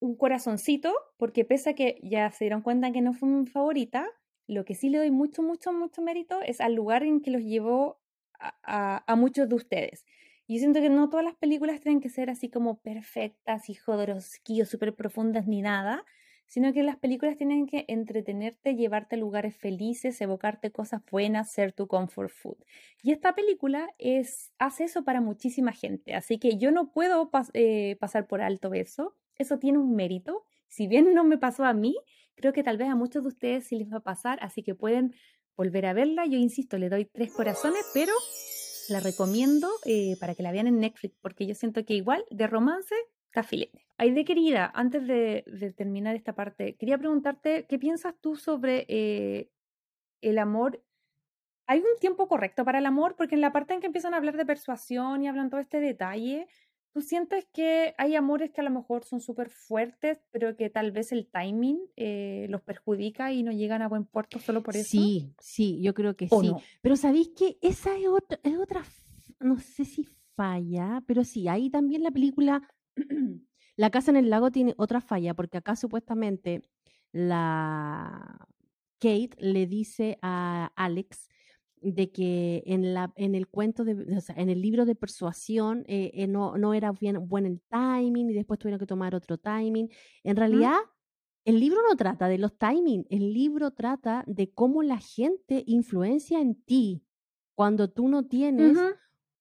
un 0.00 0.16
corazoncito, 0.16 0.92
porque 1.16 1.44
pese 1.44 1.70
a 1.70 1.74
que 1.74 2.00
ya 2.02 2.30
se 2.32 2.44
dieron 2.44 2.62
cuenta 2.62 2.90
que 2.92 3.00
no 3.00 3.12
fue 3.12 3.28
mi 3.28 3.46
favorita, 3.46 4.08
lo 4.46 4.64
que 4.64 4.74
sí 4.74 4.88
le 4.88 4.98
doy 4.98 5.10
mucho, 5.10 5.42
mucho, 5.42 5.72
mucho 5.72 6.02
mérito 6.02 6.40
es 6.42 6.60
al 6.60 6.74
lugar 6.74 7.02
en 7.02 7.20
que 7.20 7.30
los 7.30 7.42
llevó 7.42 8.00
a, 8.62 9.14
muchos 9.16 9.48
de 9.48 9.54
ustedes. 9.54 10.04
Yo 10.48 10.58
siento 10.58 10.80
que 10.80 10.90
no 10.90 11.08
todas 11.08 11.24
las 11.24 11.36
películas 11.36 11.80
tienen 11.80 12.00
que 12.00 12.08
ser 12.08 12.28
así 12.28 12.50
como 12.50 12.80
perfectas 12.80 13.70
y 13.70 13.74
jodorowsky 13.74 14.62
o 14.62 14.66
súper 14.66 14.94
profundas 14.94 15.46
ni 15.46 15.62
nada, 15.62 16.04
sino 16.46 16.72
que 16.74 16.82
las 16.82 16.96
películas 16.96 17.36
tienen 17.36 17.66
que 17.66 17.86
entretenerte, 17.88 18.74
llevarte 18.74 19.16
a 19.16 19.18
lugares 19.18 19.56
felices, 19.56 20.20
evocarte 20.20 20.70
cosas 20.70 21.00
buenas, 21.10 21.50
ser 21.50 21.72
tu 21.72 21.86
comfort 21.86 22.30
food. 22.30 22.58
Y 23.02 23.12
esta 23.12 23.34
película 23.34 23.88
es, 23.98 24.52
hace 24.58 24.84
eso 24.84 25.04
para 25.04 25.22
muchísima 25.22 25.72
gente, 25.72 26.14
así 26.14 26.38
que 26.38 26.58
yo 26.58 26.70
no 26.70 26.92
puedo 26.92 27.30
eh, 27.54 27.96
pasar 28.00 28.26
por 28.26 28.42
alto 28.42 28.74
eso, 28.74 29.16
eso 29.36 29.58
tiene 29.58 29.78
un 29.78 29.94
mérito. 29.94 30.44
Si 30.68 30.86
bien 30.86 31.14
no 31.14 31.24
me 31.24 31.38
pasó 31.38 31.64
a 31.64 31.72
mí, 31.72 31.96
Creo 32.42 32.52
que 32.52 32.64
tal 32.64 32.76
vez 32.76 32.88
a 32.88 32.96
muchos 32.96 33.22
de 33.22 33.28
ustedes 33.28 33.68
sí 33.68 33.78
les 33.78 33.90
va 33.92 33.98
a 33.98 34.00
pasar, 34.00 34.40
así 34.42 34.64
que 34.64 34.74
pueden 34.74 35.14
volver 35.56 35.86
a 35.86 35.92
verla. 35.92 36.26
Yo 36.26 36.38
insisto, 36.38 36.76
le 36.76 36.88
doy 36.88 37.04
tres 37.04 37.30
corazones, 37.32 37.88
pero 37.94 38.12
la 38.88 38.98
recomiendo 38.98 39.68
eh, 39.84 40.16
para 40.18 40.34
que 40.34 40.42
la 40.42 40.50
vean 40.50 40.66
en 40.66 40.80
Netflix, 40.80 41.16
porque 41.22 41.46
yo 41.46 41.54
siento 41.54 41.84
que 41.84 41.94
igual 41.94 42.24
de 42.30 42.48
romance 42.48 42.96
está 43.26 43.44
filete. 43.44 43.86
de 43.96 44.24
querida, 44.24 44.72
antes 44.74 45.06
de, 45.06 45.74
terminar 45.76 46.16
esta 46.16 46.34
parte, 46.34 46.74
quería 46.74 46.98
preguntarte, 46.98 47.64
¿qué 47.68 47.78
piensas 47.78 48.14
tú 48.20 48.34
sobre 48.34 48.86
eh, 48.88 49.48
el 50.20 50.38
amor? 50.38 50.82
¿Hay 51.68 51.78
un 51.78 51.96
tiempo 52.00 52.26
correcto 52.26 52.64
para 52.64 52.80
el 52.80 52.86
amor? 52.86 53.14
Porque 53.14 53.36
en 53.36 53.40
la 53.40 53.52
parte 53.52 53.72
en 53.74 53.80
que 53.80 53.86
empiezan 53.86 54.14
a 54.14 54.16
hablar 54.16 54.36
de 54.36 54.44
persuasión 54.44 55.22
y 55.22 55.28
hablan 55.28 55.48
todo 55.48 55.60
este 55.60 55.78
detalle, 55.78 56.48
¿Tú 56.92 57.00
sientes 57.00 57.46
que 57.52 57.94
hay 57.96 58.14
amores 58.16 58.50
que 58.50 58.60
a 58.60 58.64
lo 58.64 58.70
mejor 58.70 59.04
son 59.04 59.20
súper 59.20 59.48
fuertes, 59.48 60.20
pero 60.30 60.56
que 60.56 60.68
tal 60.70 60.92
vez 60.92 61.10
el 61.12 61.26
timing 61.26 61.80
eh, 61.96 62.46
los 62.50 62.60
perjudica 62.62 63.32
y 63.32 63.42
no 63.42 63.50
llegan 63.50 63.82
a 63.82 63.88
buen 63.88 64.04
puerto 64.04 64.38
solo 64.38 64.62
por 64.62 64.76
eso? 64.76 64.88
Sí, 64.88 65.32
sí, 65.38 65.80
yo 65.82 65.94
creo 65.94 66.16
que 66.16 66.28
sí. 66.28 66.52
Pero 66.82 66.96
¿sabéis 66.96 67.30
que 67.30 67.58
esa 67.62 67.96
es 67.96 68.06
otra, 68.08 68.38
es 68.42 68.58
otra, 68.58 68.82
no 69.40 69.58
sé 69.58 69.84
si 69.84 70.06
falla, 70.36 71.02
pero 71.06 71.24
sí, 71.24 71.48
ahí 71.48 71.70
también 71.70 72.02
la 72.02 72.10
película 72.10 72.62
La 73.76 73.90
casa 73.90 74.10
en 74.10 74.16
el 74.16 74.30
lago 74.30 74.50
tiene 74.50 74.74
otra 74.76 75.00
falla, 75.00 75.34
porque 75.34 75.58
acá 75.58 75.76
supuestamente 75.76 76.62
la 77.10 78.46
Kate 78.98 79.30
le 79.38 79.66
dice 79.66 80.18
a 80.22 80.70
Alex 80.76 81.28
de 81.82 82.10
que 82.10 82.62
en, 82.66 82.94
la, 82.94 83.12
en 83.16 83.34
el 83.34 83.48
cuento, 83.48 83.84
de, 83.84 84.16
o 84.16 84.20
sea, 84.20 84.34
en 84.36 84.48
el 84.48 84.62
libro 84.62 84.84
de 84.84 84.94
persuasión 84.94 85.84
eh, 85.86 86.10
eh, 86.14 86.26
no, 86.26 86.56
no 86.56 86.74
era 86.74 86.92
bien 86.92 87.28
buen 87.28 87.46
el 87.46 87.60
timing 87.68 88.30
y 88.30 88.34
después 88.34 88.58
tuvieron 88.58 88.78
que 88.78 88.86
tomar 88.86 89.14
otro 89.14 89.38
timing. 89.38 89.90
En 90.22 90.36
realidad, 90.36 90.76
el 91.44 91.58
libro 91.58 91.80
no 91.88 91.96
trata 91.96 92.28
de 92.28 92.38
los 92.38 92.56
timing, 92.56 93.06
el 93.10 93.32
libro 93.32 93.72
trata 93.72 94.24
de 94.26 94.50
cómo 94.52 94.82
la 94.82 94.98
gente 94.98 95.64
influencia 95.66 96.40
en 96.40 96.54
ti 96.62 97.04
cuando 97.54 97.90
tú 97.90 98.08
no 98.08 98.26
tienes 98.26 98.78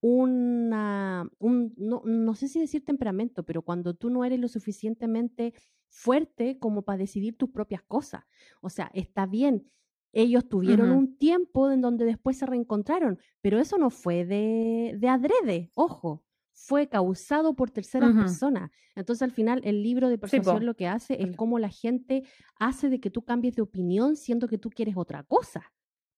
una, 0.01 1.29
un, 1.37 1.73
no, 1.77 2.01
no 2.03 2.33
sé 2.35 2.47
si 2.47 2.59
decir 2.59 2.83
temperamento, 2.83 3.43
pero 3.43 3.61
cuando 3.61 3.93
tú 3.93 4.09
no 4.09 4.25
eres 4.25 4.39
lo 4.39 4.47
suficientemente 4.47 5.53
fuerte 5.89 6.57
como 6.57 6.81
para 6.81 6.97
decidir 6.97 7.37
tus 7.37 7.51
propias 7.51 7.83
cosas. 7.83 8.23
O 8.61 8.69
sea, 8.69 8.89
está 8.93 9.25
bien 9.25 9.69
ellos 10.13 10.47
tuvieron 10.47 10.91
un 10.91 11.17
tiempo 11.17 11.71
en 11.71 11.81
donde 11.81 12.05
después 12.05 12.37
se 12.37 12.45
reencontraron, 12.45 13.19
pero 13.41 13.59
eso 13.59 13.77
no 13.77 13.89
fue 13.89 14.25
de, 14.25 14.95
de 14.97 15.07
adrede, 15.07 15.71
ojo, 15.75 16.23
fue 16.53 16.87
causado 16.87 17.55
por 17.55 17.71
terceras 17.71 18.13
personas. 18.13 18.71
Entonces, 18.95 19.23
al 19.23 19.31
final, 19.31 19.61
el 19.63 19.81
libro 19.81 20.09
de 20.09 20.17
persuasión 20.17 20.65
lo 20.65 20.75
que 20.75 20.87
hace 20.87 21.21
es 21.21 21.35
cómo 21.35 21.59
la 21.59 21.69
gente 21.69 22.23
hace 22.57 22.89
de 22.89 22.99
que 22.99 23.09
tú 23.09 23.23
cambies 23.23 23.55
de 23.55 23.61
opinión 23.61 24.15
siendo 24.15 24.47
que 24.47 24.57
tú 24.57 24.69
quieres 24.69 24.95
otra 24.95 25.23
cosa. 25.23 25.71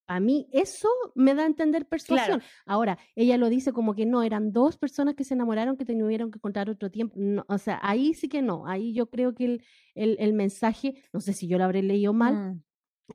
A 0.06 0.20
mí 0.20 0.50
eso 0.52 0.90
me 1.16 1.34
da 1.34 1.44
a 1.44 1.46
entender 1.46 1.88
persuasión. 1.88 2.42
Ahora, 2.66 2.98
ella 3.16 3.38
lo 3.38 3.50
dice 3.50 3.72
como 3.72 3.96
que 3.96 4.06
no, 4.06 4.22
eran 4.22 4.52
dos 4.52 4.78
personas 4.78 5.16
que 5.16 5.24
se 5.24 5.34
enamoraron 5.34 5.78
que 5.78 5.86
tuvieron 5.86 6.30
que 6.30 6.40
contar 6.40 6.70
otro 6.70 6.92
tiempo. 6.92 7.16
o 7.48 7.58
sea, 7.58 7.80
ahí 7.82 8.14
sí 8.14 8.28
que 8.28 8.42
no. 8.42 8.68
Ahí 8.68 8.94
yo 8.94 9.10
creo 9.10 9.34
que 9.34 9.46
el, 9.46 9.62
el, 9.96 10.34
mensaje, 10.34 11.02
no 11.14 11.22
sé 11.22 11.32
si 11.32 11.48
yo 11.48 11.58
lo 11.58 11.64
habré 11.64 11.84
leído 11.84 12.12
mal 12.12 12.36
mm. 12.36 12.64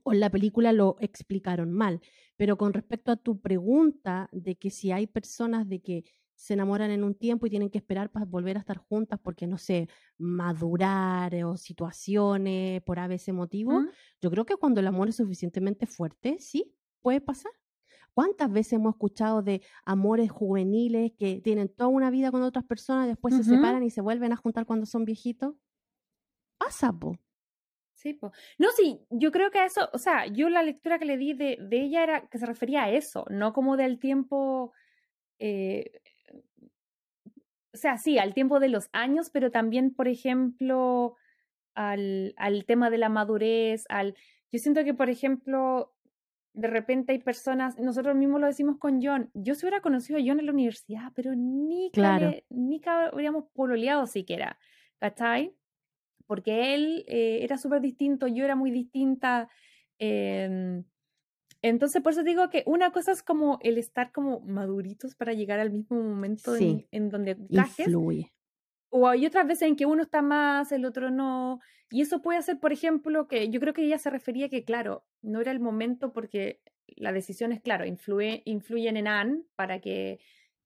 O 0.03 0.13
en 0.13 0.21
la 0.21 0.31
película 0.31 0.73
lo 0.73 0.97
explicaron 1.01 1.73
mal. 1.73 2.01
Pero 2.37 2.57
con 2.57 2.73
respecto 2.73 3.13
a 3.13 3.17
tu 3.17 3.41
pregunta 3.41 4.29
de 4.33 4.57
que 4.57 4.71
si 4.71 4.93
hay 4.93 5.07
personas 5.07 5.69
de 5.69 5.81
que 5.81 6.05
se 6.39 6.55
enamoran 6.55 6.93
en 6.93 7.03
un 7.03 7.17
tiempo 7.17 7.47
y 7.47 7.51
tienen 7.51 7.69
que 7.69 7.79
esperar 7.79 8.13
para 8.13 8.25
volver 8.25 8.57
a 8.57 8.61
estar 8.61 8.79
juntas 8.79 9.19
porque, 9.21 9.49
no 9.49 9.59
sé, 9.59 9.89
madurar 10.19 11.35
o 11.45 11.57
situaciones 11.57 12.81
por 12.83 13.01
a 13.01 13.09
veces 13.09 13.35
motivo. 13.35 13.83
Yo 14.21 14.31
creo 14.31 14.47
que 14.47 14.55
cuando 14.55 14.79
el 14.79 14.87
amor 14.87 15.09
es 15.09 15.17
suficientemente 15.17 15.87
fuerte, 15.87 16.37
sí, 16.39 16.73
puede 17.01 17.21
pasar. 17.21 17.51
¿Cuántas 18.15 18.53
veces 18.53 18.75
hemos 18.75 18.95
escuchado 18.95 19.43
de 19.43 19.63
amores 19.85 20.31
juveniles 20.31 21.13
que 21.19 21.41
tienen 21.41 21.69
toda 21.69 21.89
una 21.89 22.09
vida 22.11 22.31
con 22.31 22.43
otras 22.43 22.65
personas, 22.65 23.09
después 23.09 23.35
se 23.35 23.43
separan 23.43 23.83
y 23.83 23.91
se 23.91 24.01
vuelven 24.01 24.33
a 24.33 24.37
juntar 24.37 24.65
cuando 24.65 24.87
son 24.87 25.05
viejitos? 25.05 25.57
Pasa, 26.59 26.93
po. 26.93 27.17
Sí, 27.99 28.15
po. 28.15 28.33
No, 28.59 28.69
sí, 28.71 29.01
yo 29.11 29.33
creo 29.33 29.51
que 29.51 29.65
eso, 29.65 29.91
o 29.93 29.99
sea, 29.99 30.27
yo 30.27 30.49
la 30.49 30.63
lectura 30.63 30.99
que 31.01 31.05
le 31.05 31.17
di 31.17 31.35
de, 31.35 31.59
de 31.61 31.83
ella 31.83 32.05
era 32.05 32.29
que 32.29 32.39
se 32.39 32.47
refería 32.47 32.85
a 32.85 32.91
eso, 32.91 33.27
no 33.29 33.53
como 33.53 33.77
del 33.77 33.99
tiempo 33.99 34.73
eh, 35.41 36.01
o 37.73 37.77
sea, 37.77 37.97
sí, 37.97 38.19
al 38.19 38.35
tiempo 38.35 38.61
de 38.61 38.69
los 38.69 38.89
años, 38.93 39.31
pero 39.31 39.51
también, 39.51 39.95
por 39.95 40.09
ejemplo, 40.09 41.17
al, 41.75 42.35
al 42.37 42.65
tema 42.65 42.91
de 42.91 42.99
la 42.99 43.09
madurez, 43.09 43.85
al... 43.89 44.17
Yo 44.51 44.59
siento 44.59 44.83
que, 44.83 44.95
por 44.95 45.11
ejemplo, 45.11 45.95
de 46.55 46.69
repente 46.69 47.13
hay 47.13 47.19
personas, 47.19 47.79
nosotros 47.79 48.17
mismos 48.17 48.41
lo 48.41 48.47
decimos 48.47 48.79
con 48.79 49.01
John, 49.03 49.31
yo 49.35 49.55
se 49.55 49.67
hubiera 49.67 49.83
conocido 49.83 50.19
a 50.19 50.23
John 50.25 50.41
en 50.41 50.47
la 50.47 50.53
universidad, 50.53 51.13
pero 51.15 51.35
ni 51.37 51.91
claro. 51.93 52.33
ni 52.49 52.81
habríamos 52.85 53.45
pololeado 53.53 54.07
siquiera, 54.07 54.59
¿cachai? 54.99 55.55
Porque 56.29 56.75
él 56.75 57.05
eh, 57.09 57.41
era 57.43 57.59
súper 57.59 57.81
distinto, 57.81 58.29
yo 58.29 58.45
era 58.45 58.55
muy 58.55 58.71
distinta. 58.71 59.49
Eh, 59.99 60.85
entonces, 61.63 62.03
por 62.03 62.13
eso 62.13 62.23
digo 62.23 62.49
que 62.51 62.63
una 62.67 62.93
cosa 62.93 63.11
es 63.13 63.23
como 63.23 63.59
el 63.63 63.79
estar 63.79 64.13
como 64.13 64.41
maduritos 64.41 65.17
para 65.17 65.33
llegar 65.33 65.59
al 65.59 65.71
mismo 65.71 66.01
momento 66.01 66.55
en, 66.57 67.11
donde 67.11 67.33
encajes. 67.33 67.89
O 68.91 69.09
hay 69.09 69.27
otras 69.27 69.47
veces 69.47 69.69
en 69.69 69.77
que 69.77 69.87
uno 69.87 70.03
está 70.03 70.23
más, 70.23 70.71
el 70.71 70.85
otro 70.85 71.11
no. 71.11 71.61
Y 71.91 72.03
eso 72.03 72.23
puede 72.23 72.39
hacer, 72.39 72.61
por 72.61 72.73
ejemplo, 72.73 73.27
que 73.27 73.51
yo 73.51 73.61
creo 73.61 73.75
que 73.75 73.83
ella 73.83 73.99
se 73.99 74.11
refería 74.11 74.49
que, 74.49 74.65
claro, 74.65 75.05
no 75.21 75.41
era 75.41 75.51
el 75.51 75.61
momento 75.61 76.13
porque 76.13 76.61
la 76.87 77.13
decisión 77.13 77.53
es, 77.53 77.61
claro, 77.61 77.85
influye, 77.85 78.43
influyen 78.45 78.97
en 78.97 79.09
Anne 79.09 79.43
para 79.57 79.81
que 79.81 80.21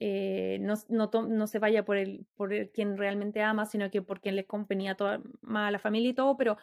eh, 0.05 0.59
no, 0.61 0.75
no, 0.89 1.11
no, 1.29 1.47
se 1.47 1.61
vaya 1.61 1.85
por 1.85 1.97
el, 1.97 2.27
por 2.35 2.53
el 2.53 2.71
quien 2.71 2.97
realmente 2.97 3.41
ama, 3.41 3.67
sino 3.67 3.89
que 3.89 4.03
por 4.03 4.21
quien 4.21 4.35
le 4.35 4.47
convenía 4.47 4.97
toda, 4.97 5.23
más 5.43 5.69
a 5.69 5.71
la 5.71 5.79
familia 5.79 6.11
y 6.11 6.15
todo, 6.15 6.37
pero, 6.37 6.57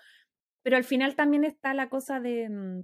pero 0.61 0.75
al 0.75 0.83
final 0.83 1.15
también 1.15 1.45
está 1.45 1.73
la 1.73 1.87
cosa 1.87 2.19
de 2.19 2.49
mm, 2.49 2.83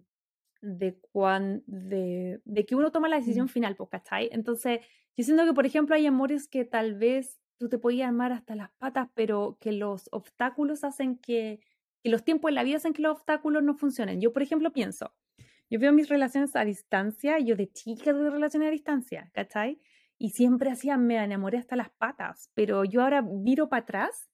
de, 0.62 0.98
cuan, 1.12 1.64
de, 1.68 2.42
de 2.46 2.66
que 2.66 2.76
uno 2.76 2.92
toma 2.92 3.10
la 3.10 3.18
decisión 3.18 3.50
final, 3.50 3.76
pues, 3.76 3.90
¿cachai? 3.90 4.30
Entonces, 4.32 4.80
yo 5.18 5.24
siento 5.26 5.46
que, 5.46 5.54
por 5.54 5.66
ejemplo, 5.66 5.96
hay 5.96 6.06
amores 6.06 6.48
que 6.48 6.66
tal 6.66 6.96
vez 6.96 7.42
tú 7.58 7.70
te 7.70 7.78
podías 7.78 8.08
armar 8.08 8.32
hasta 8.32 8.56
las 8.56 8.72
patas, 8.78 9.10
pero 9.14 9.58
que 9.60 9.72
los 9.72 10.10
obstáculos 10.12 10.84
hacen 10.84 11.18
que, 11.18 11.60
que 12.02 12.10
los 12.10 12.24
tiempos 12.24 12.50
en 12.50 12.56
la 12.56 12.64
vida 12.64 12.78
hacen 12.78 12.94
que 12.94 13.02
los 13.02 13.18
obstáculos 13.18 13.62
no 13.62 13.76
funcionen. 13.76 14.22
Yo, 14.22 14.34
por 14.34 14.42
ejemplo, 14.42 14.72
pienso, 14.72 15.14
yo 15.70 15.80
veo 15.80 15.94
mis 15.94 16.10
relaciones 16.10 16.56
a 16.56 16.66
distancia, 16.66 17.40
yo 17.40 17.56
de 17.56 17.72
chica 17.72 18.12
tuve 18.12 18.30
relaciones 18.30 18.70
a 18.70 18.72
distancia, 18.72 19.32
¿cachai? 19.34 19.80
Y 20.18 20.30
siempre 20.30 20.72
hacía, 20.72 20.98
me 20.98 21.24
enamoré 21.24 21.58
hasta 21.58 21.76
las 21.76 21.90
patas, 21.90 22.52
pero 22.54 22.84
yo 22.84 23.02
ahora 23.02 23.22
viro 23.22 23.70
para 23.70 23.84
atrás 23.84 24.30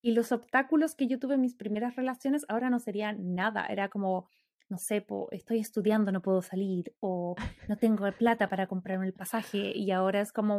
y 0.00 0.12
los 0.12 0.32
obstáculos 0.32 0.94
que 0.94 1.06
yo 1.06 1.18
tuve 1.18 1.34
en 1.34 1.40
mis 1.40 1.54
primeras 1.54 1.96
relaciones 1.96 2.44
ahora 2.48 2.70
no 2.70 2.78
serían 2.78 3.34
nada, 3.34 3.66
era 3.66 3.88
como 3.88 4.28
no 4.68 4.78
sé, 4.78 5.06
estoy 5.30 5.58
estudiando, 5.58 6.10
no 6.10 6.22
puedo 6.22 6.42
salir, 6.42 6.94
o 7.00 7.36
no 7.68 7.76
tengo 7.76 8.10
plata 8.12 8.48
para 8.48 8.66
comprarme 8.66 9.06
el 9.06 9.12
pasaje 9.12 9.72
y 9.76 9.90
ahora 9.90 10.20
es 10.20 10.32
como, 10.32 10.58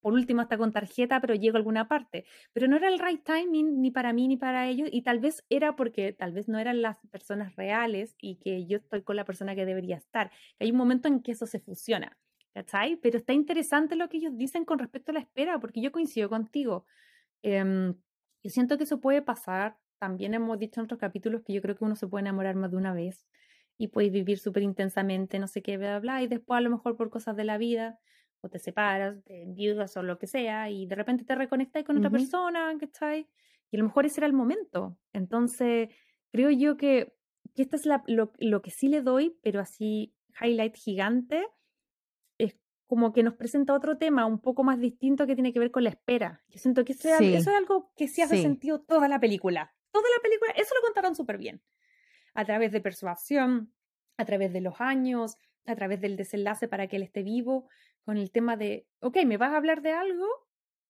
por 0.00 0.12
último 0.12 0.42
está 0.42 0.58
con 0.58 0.72
tarjeta, 0.72 1.20
pero 1.20 1.34
llego 1.34 1.56
a 1.56 1.58
alguna 1.58 1.88
parte. 1.88 2.24
Pero 2.52 2.68
no 2.68 2.76
era 2.76 2.88
el 2.88 2.98
right 2.98 3.24
timing 3.24 3.80
ni 3.80 3.90
para 3.90 4.12
mí 4.12 4.28
ni 4.28 4.36
para 4.36 4.68
ellos 4.68 4.88
y 4.90 5.02
tal 5.02 5.20
vez 5.20 5.44
era 5.48 5.76
porque 5.76 6.12
tal 6.12 6.32
vez 6.32 6.48
no 6.48 6.58
eran 6.58 6.82
las 6.82 6.98
personas 7.10 7.54
reales 7.56 8.16
y 8.20 8.36
que 8.36 8.66
yo 8.66 8.78
estoy 8.78 9.02
con 9.02 9.16
la 9.16 9.24
persona 9.24 9.54
que 9.54 9.64
debería 9.64 9.96
estar. 9.96 10.30
Hay 10.58 10.70
un 10.70 10.76
momento 10.76 11.08
en 11.08 11.22
que 11.22 11.32
eso 11.32 11.46
se 11.46 11.60
fusiona, 11.60 12.18
¿cachai? 12.56 12.96
Pero 12.96 13.18
está 13.18 13.34
interesante 13.34 13.96
lo 13.96 14.08
que 14.08 14.16
ellos 14.16 14.32
dicen 14.34 14.64
con 14.64 14.78
respecto 14.78 15.10
a 15.10 15.14
la 15.14 15.20
espera, 15.20 15.60
porque 15.60 15.82
yo 15.82 15.92
coincido 15.92 16.30
contigo. 16.30 16.86
Em, 17.42 17.94
yo 18.42 18.50
siento 18.50 18.78
que 18.78 18.84
eso 18.84 18.98
puede 18.98 19.20
pasar 19.20 19.76
también 19.98 20.32
hemos 20.32 20.58
dicho 20.58 20.80
en 20.80 20.84
otros 20.84 20.98
capítulos 21.00 21.42
que 21.42 21.52
yo 21.52 21.60
creo 21.60 21.76
que 21.76 21.84
uno 21.84 21.96
se 21.96 22.06
puede 22.06 22.22
enamorar 22.22 22.54
más 22.54 22.70
de 22.70 22.76
una 22.76 22.94
vez 22.94 23.26
y 23.78 23.88
puedes 23.88 24.10
vivir 24.10 24.38
súper 24.38 24.62
intensamente, 24.62 25.38
no 25.38 25.48
sé 25.48 25.62
qué, 25.62 25.76
bla, 25.76 26.00
bla, 26.00 26.22
y 26.22 26.28
después 26.28 26.56
a 26.56 26.60
lo 26.62 26.70
mejor 26.70 26.96
por 26.96 27.10
cosas 27.10 27.36
de 27.36 27.44
la 27.44 27.58
vida, 27.58 27.98
o 28.40 28.48
te 28.48 28.58
separas, 28.58 29.22
te 29.24 29.42
enviudas 29.42 29.96
o 29.98 30.02
lo 30.02 30.18
que 30.18 30.26
sea, 30.26 30.70
y 30.70 30.86
de 30.86 30.94
repente 30.94 31.24
te 31.24 31.34
reconectas 31.34 31.84
con 31.84 31.98
otra 31.98 32.10
persona, 32.10 32.74
¿cachai? 32.80 33.28
Y 33.70 33.76
a 33.76 33.80
lo 33.80 33.84
mejor 33.84 34.06
ese 34.06 34.20
era 34.20 34.26
el 34.26 34.32
momento. 34.32 34.96
Entonces, 35.12 35.90
creo 36.32 36.50
yo 36.50 36.78
que, 36.78 37.14
que 37.54 37.62
esto 37.62 37.76
es 37.76 37.84
la, 37.84 38.02
lo, 38.06 38.32
lo 38.38 38.62
que 38.62 38.70
sí 38.70 38.88
le 38.88 39.02
doy, 39.02 39.38
pero 39.42 39.60
así, 39.60 40.14
highlight 40.40 40.74
gigante, 40.74 41.44
como 42.86 43.12
que 43.12 43.22
nos 43.22 43.34
presenta 43.34 43.74
otro 43.74 43.98
tema 43.98 44.26
un 44.26 44.40
poco 44.40 44.62
más 44.62 44.78
distinto 44.78 45.26
que 45.26 45.34
tiene 45.34 45.52
que 45.52 45.58
ver 45.58 45.70
con 45.70 45.84
la 45.84 45.90
espera. 45.90 46.42
Yo 46.48 46.58
siento 46.58 46.84
que 46.84 46.92
eso, 46.92 47.08
es, 47.08 47.48
algo 47.48 47.92
que 47.96 48.08
sí 48.08 48.22
hace 48.22 48.40
sentido 48.40 48.80
toda 48.80 49.08
la 49.08 49.18
película. 49.18 49.74
Toda 49.90 50.04
la 50.16 50.22
película, 50.22 50.52
eso 50.52 50.74
lo 50.74 50.82
contaron 50.82 51.14
súper 51.14 51.38
bien 51.38 51.62
a 52.34 52.44
través 52.44 52.70
de 52.70 52.80
persuasión, 52.80 53.72
a 54.18 54.24
través 54.24 54.52
de 54.52 54.60
los 54.60 54.80
años, 54.80 55.36
a 55.64 55.74
través 55.74 56.00
del 56.00 56.16
desenlace 56.16 56.68
para 56.68 56.86
que 56.86 56.96
él 56.96 57.02
esté 57.02 57.22
vivo, 57.22 57.68
con 58.04 58.18
el 58.18 58.30
tema 58.30 58.56
de, 58.56 58.86
ok, 59.00 59.24
¿me 59.26 59.36
vas 59.36 59.52
a 59.52 59.56
hablar 59.56 59.82
de 59.82 59.92
algo? 59.92 60.26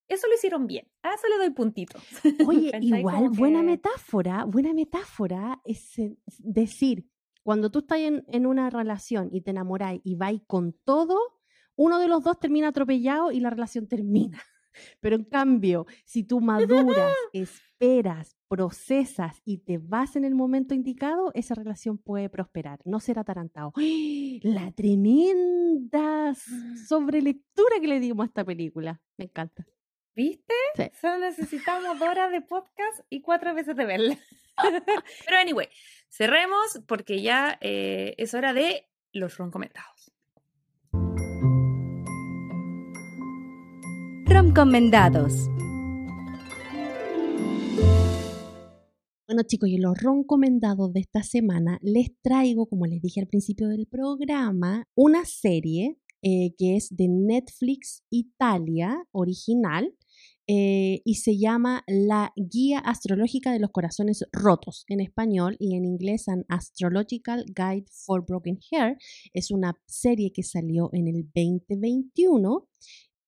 Eso 0.09 0.27
lo 0.27 0.35
hicieron 0.35 0.67
bien. 0.67 0.89
A 1.03 1.15
eso 1.15 1.27
le 1.29 1.39
doy 1.39 1.51
puntitos. 1.51 2.03
Oye, 2.47 2.73
igual, 2.81 3.31
buena 3.31 3.63
metáfora, 3.63 4.45
buena 4.45 4.75
metáfora 4.75 5.61
es 5.65 5.95
decir, 6.39 7.09
cuando 7.43 7.71
tú 7.71 7.79
estás 7.79 8.01
en, 8.01 8.25
en 8.29 8.45
una 8.45 8.69
relación 8.71 9.29
y 9.33 9.41
te 9.41 9.53
enamoráis 9.53 10.01
y 10.05 10.17
vais 10.17 10.43
con 10.47 10.73
todo, 10.85 11.36
uno 11.77 11.99
de 11.99 12.09
los 12.09 12.23
dos 12.23 12.39
termina 12.39 12.69
atropellado 12.69 13.33
y 13.33 13.41
la 13.41 13.51
relación 13.51 13.87
termina. 13.87 14.43
Pero 15.01 15.17
en 15.17 15.25
cambio, 15.25 15.87
si 16.05 16.25
tú 16.25 16.41
maduras, 16.41 17.15
esperas, 17.33 18.37
procesas 18.49 19.41
y 19.45 19.59
te 19.59 19.79
vas 19.79 20.17
en 20.17 20.25
el 20.25 20.35
momento 20.35 20.75
indicado, 20.75 21.31
esa 21.35 21.55
relación 21.55 21.99
puede 21.99 22.29
prosperar, 22.29 22.81
no 22.85 23.01
ser 23.01 23.19
atarantado. 23.19 23.73
La 24.43 24.73
tremenda 24.73 26.35
sobrelectura 26.89 27.81
que 27.81 27.89
le 27.89 28.01
dimos 28.01 28.25
a 28.25 28.27
esta 28.29 28.45
película. 28.45 29.01
Me 29.17 29.27
encanta. 29.27 29.67
¿Viste? 30.15 30.55
Solo 30.99 31.19
necesitamos 31.19 31.99
dos 31.99 32.09
horas 32.09 32.33
de 32.33 32.41
podcast 32.41 33.01
y 33.11 33.21
cuatro 33.21 33.55
veces 33.55 33.77
de 33.77 33.85
verla. 33.85 34.19
Pero 35.27 35.39
anyway, 35.39 35.69
cerremos 36.09 36.81
porque 36.87 37.21
ya 37.21 37.59
eh, 37.61 38.15
es 38.17 38.33
hora 38.33 38.55
de 38.55 38.89
los 39.13 39.37
comentados. 39.37 40.16
Recomendados. 44.57 45.51
Bueno 49.29 49.43
chicos, 49.47 49.69
y 49.69 49.77
los 49.77 49.99
recomendados 50.01 50.95
de 50.95 51.01
esta 51.01 51.23
semana 51.23 51.79
les 51.83 52.19
traigo, 52.23 52.65
como 52.65 52.87
les 52.87 53.03
dije 53.03 53.21
al 53.21 53.27
principio 53.27 53.69
del 53.69 53.87
programa, 53.87 54.89
una 54.95 55.27
serie 55.27 55.99
eh, 56.23 56.55
que 56.57 56.77
es 56.77 56.89
de 56.89 57.07
Netflix 57.07 58.03
Italia 58.09 58.97
original 59.13 59.95
eh, 60.49 61.03
y 61.05 61.17
se 61.17 61.37
llama 61.37 61.83
La 61.87 62.33
Guía 62.37 62.79
Astrológica 62.79 63.53
de 63.53 63.59
los 63.59 63.73
Corazones 63.73 64.25
Rotos 64.33 64.85
en 64.89 65.01
español 65.01 65.57
y 65.59 65.75
en 65.75 65.85
inglés 65.85 66.29
An 66.29 66.47
Astrological 66.49 67.45
Guide 67.47 67.87
for 67.91 68.25
Broken 68.25 68.59
Hair. 68.71 68.97
Es 69.35 69.51
una 69.51 69.75
serie 69.87 70.33
que 70.33 70.43
salió 70.43 70.89
en 70.95 71.09
el 71.09 71.25
2021 71.35 72.69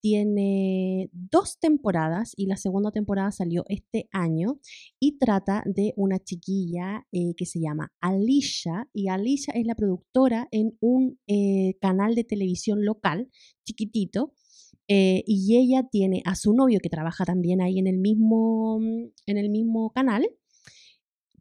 tiene 0.00 1.10
dos 1.12 1.58
temporadas 1.58 2.32
y 2.36 2.46
la 2.46 2.56
segunda 2.56 2.90
temporada 2.90 3.32
salió 3.32 3.64
este 3.68 4.08
año 4.12 4.60
y 5.00 5.18
trata 5.18 5.62
de 5.66 5.92
una 5.96 6.18
chiquilla 6.18 7.06
eh, 7.12 7.34
que 7.36 7.46
se 7.46 7.60
llama 7.60 7.92
Alicia 8.00 8.88
y 8.92 9.08
Alicia 9.08 9.52
es 9.54 9.66
la 9.66 9.74
productora 9.74 10.48
en 10.50 10.76
un 10.80 11.18
eh, 11.26 11.76
canal 11.80 12.14
de 12.14 12.24
televisión 12.24 12.84
local 12.84 13.28
chiquitito 13.64 14.32
eh, 14.88 15.22
y 15.26 15.56
ella 15.58 15.86
tiene 15.90 16.22
a 16.24 16.34
su 16.34 16.54
novio 16.54 16.80
que 16.82 16.88
trabaja 16.88 17.24
también 17.24 17.60
ahí 17.60 17.78
en 17.78 17.86
el 17.86 17.98
mismo, 17.98 18.80
en 19.26 19.36
el 19.36 19.50
mismo 19.50 19.90
canal, 19.90 20.26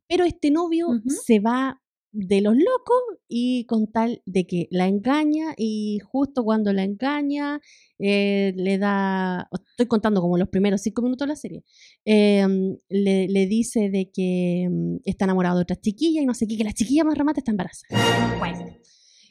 pero 0.08 0.26
este 0.26 0.52
novio 0.52 0.88
se 1.26 1.40
va 1.40 1.82
de 2.20 2.42
los 2.42 2.56
locos 2.56 3.20
y 3.28 3.66
con 3.66 3.92
tal 3.92 4.24
de 4.26 4.48
que 4.48 4.68
la 4.72 4.88
engaña 4.88 5.54
y 5.56 6.00
justo 6.00 6.44
cuando 6.44 6.74
la 6.74 6.84
engaña 6.84 7.62
eh, 8.00 8.54
le 8.56 8.80
da, 8.80 9.48
estoy 9.70 9.86
contando 9.86 10.20
como 10.20 10.36
los 10.38 10.50
primeros 10.50 10.82
cinco 10.82 11.04
minutos 11.04 11.28
de 11.28 11.30
la 11.30 11.36
serie, 11.36 11.64
em, 12.06 12.76
le, 12.90 13.46
dice 13.46 13.92
de 13.92 14.10
que 14.12 14.68
mm, 14.68 14.96
está 15.06 15.26
enamorado 15.26 15.58
de 15.58 15.64
otra 15.64 15.76
chiquilla 15.76 16.22
y 16.22 16.26
no 16.26 16.34
sé 16.34 16.48
qué, 16.48 16.58
que 16.58 16.64
la 16.64 16.74
chiquilla 16.74 17.04
más 17.04 17.18
remata 17.18 17.40
está 17.40 17.52
embarazada. 17.52 18.38
Bueno. 18.40 18.66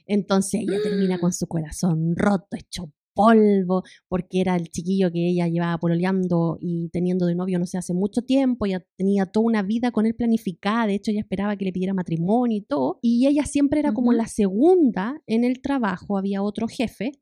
Entonces 0.06 0.60
ella 0.60 0.80
termina 0.80 1.18
con 1.18 1.32
su 1.32 1.48
corazón 1.48 2.14
roto, 2.14 2.56
hecho 2.56 2.92
polvo, 3.16 3.82
porque 4.08 4.42
era 4.42 4.54
el 4.54 4.68
chiquillo 4.70 5.10
que 5.10 5.30
ella 5.30 5.48
llevaba 5.48 5.78
pololeando 5.78 6.58
y 6.60 6.90
teniendo 6.90 7.26
de 7.26 7.34
novio 7.34 7.58
no 7.58 7.66
sé 7.66 7.78
hace 7.78 7.94
mucho 7.94 8.22
tiempo, 8.22 8.66
ya 8.66 8.84
tenía 8.96 9.24
toda 9.26 9.46
una 9.46 9.62
vida 9.62 9.90
con 9.90 10.04
él 10.06 10.14
planificada, 10.14 10.86
de 10.86 10.94
hecho 10.96 11.10
ella 11.10 11.20
esperaba 11.20 11.56
que 11.56 11.64
le 11.64 11.72
pidiera 11.72 11.94
matrimonio 11.94 12.58
y 12.58 12.62
todo, 12.62 12.98
y 13.02 13.26
ella 13.26 13.44
siempre 13.46 13.80
era 13.80 13.94
como 13.94 14.12
la 14.12 14.26
segunda 14.26 15.20
en 15.26 15.42
el 15.44 15.62
trabajo, 15.62 16.18
había 16.18 16.42
otro 16.42 16.68
jefe, 16.68 17.12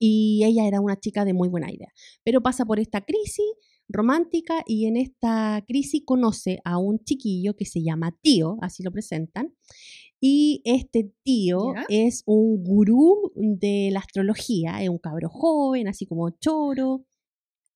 y 0.00 0.42
ella 0.44 0.66
era 0.66 0.80
una 0.80 0.98
chica 0.98 1.24
de 1.24 1.32
muy 1.32 1.48
buena 1.48 1.72
idea, 1.72 1.88
pero 2.24 2.42
pasa 2.42 2.64
por 2.64 2.80
esta 2.80 3.00
crisis 3.00 3.46
romántica 3.88 4.62
y 4.66 4.86
en 4.86 4.96
esta 4.96 5.62
crisis 5.68 6.02
conoce 6.04 6.58
a 6.64 6.78
un 6.78 6.98
chiquillo 7.04 7.54
que 7.54 7.66
se 7.66 7.82
llama 7.82 8.16
Tío, 8.20 8.56
así 8.60 8.82
lo 8.82 8.90
presentan, 8.90 9.54
y 10.26 10.62
este 10.64 11.12
tío 11.22 11.74
es 11.90 12.22
un 12.24 12.64
gurú 12.64 13.30
de 13.36 13.90
la 13.92 13.98
astrología, 13.98 14.82
es 14.82 14.88
un 14.88 14.96
cabro 14.96 15.28
joven, 15.28 15.86
así 15.86 16.06
como 16.06 16.30
choro. 16.30 17.04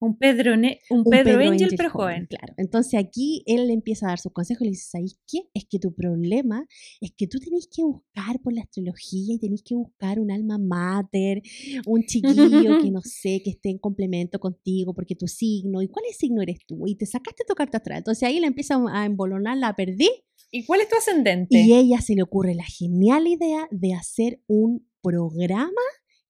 Un 0.00 0.16
Pedro, 0.16 0.54
un, 0.54 1.04
Pedro, 1.04 1.40
Angel, 1.40 1.74
pero 1.76 1.90
joven. 1.90 2.26
Claro. 2.26 2.54
Entonces 2.56 2.98
aquí 2.98 3.42
él 3.44 3.66
le 3.66 3.74
empieza 3.74 4.06
a 4.06 4.10
dar 4.10 4.18
sus 4.18 4.32
consejos 4.32 4.62
y 4.62 4.64
le 4.64 4.70
dice, 4.70 4.88
¿sabes 4.92 5.18
qué? 5.30 5.40
Es 5.52 5.66
que 5.68 5.78
tu 5.78 5.92
problema 5.92 6.64
es 7.02 7.12
que 7.14 7.26
tú 7.26 7.38
tenés 7.38 7.68
que 7.70 7.82
buscar 7.82 8.40
por 8.40 8.54
la 8.54 8.62
astrología 8.62 9.34
y 9.34 9.38
tenés 9.38 9.62
que 9.62 9.74
buscar 9.74 10.18
un 10.18 10.30
alma 10.30 10.56
mater, 10.56 11.42
un 11.84 12.02
chiquillo 12.04 12.80
que 12.80 12.90
no 12.90 13.02
sé, 13.02 13.42
que 13.44 13.50
esté 13.50 13.68
en 13.68 13.78
complemento 13.78 14.38
contigo 14.38 14.94
porque 14.94 15.16
tu 15.16 15.26
signo, 15.26 15.82
¿y 15.82 15.88
cuál 15.88 16.06
signo 16.16 16.40
eres 16.40 16.60
tú? 16.66 16.86
Y 16.86 16.94
te 16.94 17.04
sacaste 17.04 17.44
tu 17.46 17.54
carta 17.54 17.76
astral. 17.76 17.98
Entonces 17.98 18.22
ahí 18.22 18.40
le 18.40 18.46
empieza 18.46 18.82
a 18.90 19.04
embolonar, 19.04 19.58
la 19.58 19.76
perdí 19.76 20.08
¿Y 20.50 20.64
cuál 20.64 20.80
es 20.80 20.88
tu 20.88 20.96
ascendente? 20.96 21.60
Y 21.60 21.74
ella 21.74 22.00
se 22.00 22.14
le 22.14 22.22
ocurre 22.22 22.54
la 22.54 22.64
genial 22.64 23.26
idea 23.26 23.68
de 23.70 23.94
hacer 23.94 24.40
un 24.46 24.88
programa 25.02 25.82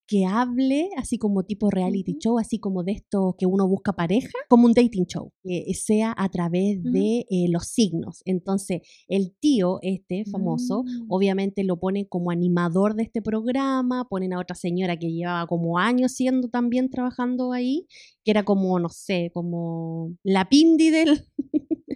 que 0.08 0.24
hable 0.24 0.88
así 0.96 1.18
como 1.18 1.44
tipo 1.44 1.70
reality 1.70 2.16
show, 2.18 2.38
así 2.38 2.58
como 2.58 2.82
de 2.82 2.92
esto 2.92 3.36
que 3.38 3.44
uno 3.44 3.68
busca 3.68 3.92
pareja, 3.92 4.32
como 4.48 4.64
un 4.64 4.72
dating 4.72 5.04
show, 5.04 5.32
que 5.42 5.62
sea 5.74 6.14
a 6.16 6.30
través 6.30 6.82
de 6.82 7.26
eh, 7.28 7.46
los 7.50 7.66
signos. 7.68 8.22
Entonces, 8.24 8.80
el 9.06 9.36
tío, 9.38 9.78
este 9.82 10.24
famoso, 10.24 10.82
mm. 10.82 11.06
obviamente 11.10 11.62
lo 11.62 11.78
pone 11.78 12.08
como 12.08 12.30
animador 12.30 12.94
de 12.94 13.02
este 13.02 13.20
programa, 13.20 14.08
ponen 14.08 14.32
a 14.32 14.40
otra 14.40 14.56
señora 14.56 14.98
que 14.98 15.12
llevaba 15.12 15.46
como 15.46 15.78
años 15.78 16.12
siendo 16.12 16.48
también 16.48 16.88
trabajando 16.88 17.52
ahí, 17.52 17.86
que 18.24 18.30
era 18.30 18.44
como, 18.44 18.80
no 18.80 18.88
sé, 18.88 19.30
como 19.34 20.14
la 20.22 20.48
pindi 20.48 20.88
del, 20.88 21.26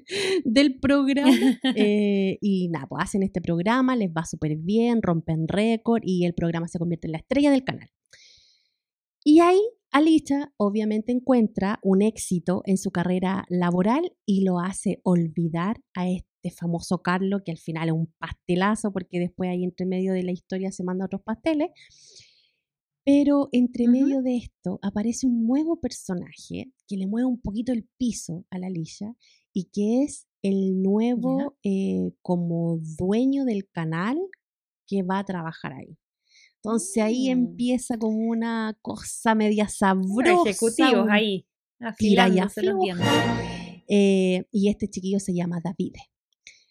del 0.45 0.79
programa. 0.79 1.33
Eh, 1.75 2.39
y 2.41 2.69
nada, 2.69 2.87
pues 2.87 3.05
hacen 3.05 3.23
este 3.23 3.41
programa, 3.41 3.97
les 3.97 4.11
va 4.11 4.25
súper 4.25 4.57
bien, 4.57 5.01
rompen 5.03 5.49
récord 5.49 6.03
y 6.05 6.25
el 6.25 6.35
programa 6.35 6.69
se 6.69 6.79
convierte 6.79 7.07
en 7.07 7.13
la 7.13 7.19
estrella 7.19 7.51
del 7.51 7.65
canal. 7.65 7.89
Y 9.25 9.41
ahí 9.41 9.61
Alicia 9.93 10.53
obviamente 10.57 11.13
encuentra 11.13 11.79
un 11.83 12.03
éxito 12.03 12.63
en 12.65 12.79
su 12.79 12.91
carrera 12.91 13.45
laboral 13.49 14.17
y 14.27 14.43
lo 14.43 14.59
hace 14.59 15.01
olvidar 15.05 15.83
a 15.95 16.09
este 16.09 16.51
famoso 16.51 17.03
Carlos, 17.03 17.43
que 17.45 17.53
al 17.53 17.59
final 17.59 17.89
es 17.89 17.95
un 17.95 18.13
pastelazo 18.19 18.93
porque 18.93 19.21
después 19.21 19.51
ahí 19.51 19.65
entre 19.65 19.87
medio 19.87 20.15
de 20.15 20.23
la 20.23 20.33
historia 20.33 20.73
se 20.73 20.83
manda 20.83 21.05
otros 21.05 21.23
pasteles. 21.23 21.69
Pero 23.05 23.49
entre 23.53 23.89
medio 23.89 24.23
de 24.23 24.37
esto 24.37 24.79
aparece 24.81 25.27
un 25.27 25.45
nuevo 25.45 25.81
personaje 25.81 26.73
que 26.87 26.97
le 26.97 27.07
mueve 27.07 27.27
un 27.27 27.41
poquito 27.41 27.73
el 27.73 27.89
piso 27.99 28.47
a 28.49 28.59
la 28.59 28.69
Alicia 28.69 29.15
y 29.53 29.65
que 29.73 30.03
es 30.03 30.27
el 30.43 30.83
nuevo 30.83 31.57
eh, 31.63 32.13
como 32.23 32.79
dueño 32.99 33.45
del 33.45 33.69
canal 33.71 34.19
que 34.87 35.03
va 35.03 35.19
a 35.19 35.25
trabajar 35.25 35.73
ahí. 35.73 35.99
Entonces 36.57 37.03
ahí 37.03 37.29
mm. 37.29 37.33
empieza 37.33 37.99
como 37.99 38.19
una 38.19 38.77
cosa 38.83 39.35
media 39.35 39.69
sabrosa. 39.69 40.51
Ejecutivos 40.51 41.07
ahí, 41.11 41.47
los 41.79 41.97
eh, 43.89 44.47
y 44.51 44.69
este 44.69 44.89
chiquillo 44.89 45.19
se 45.19 45.35
llama 45.35 45.61
Davide. 45.63 46.12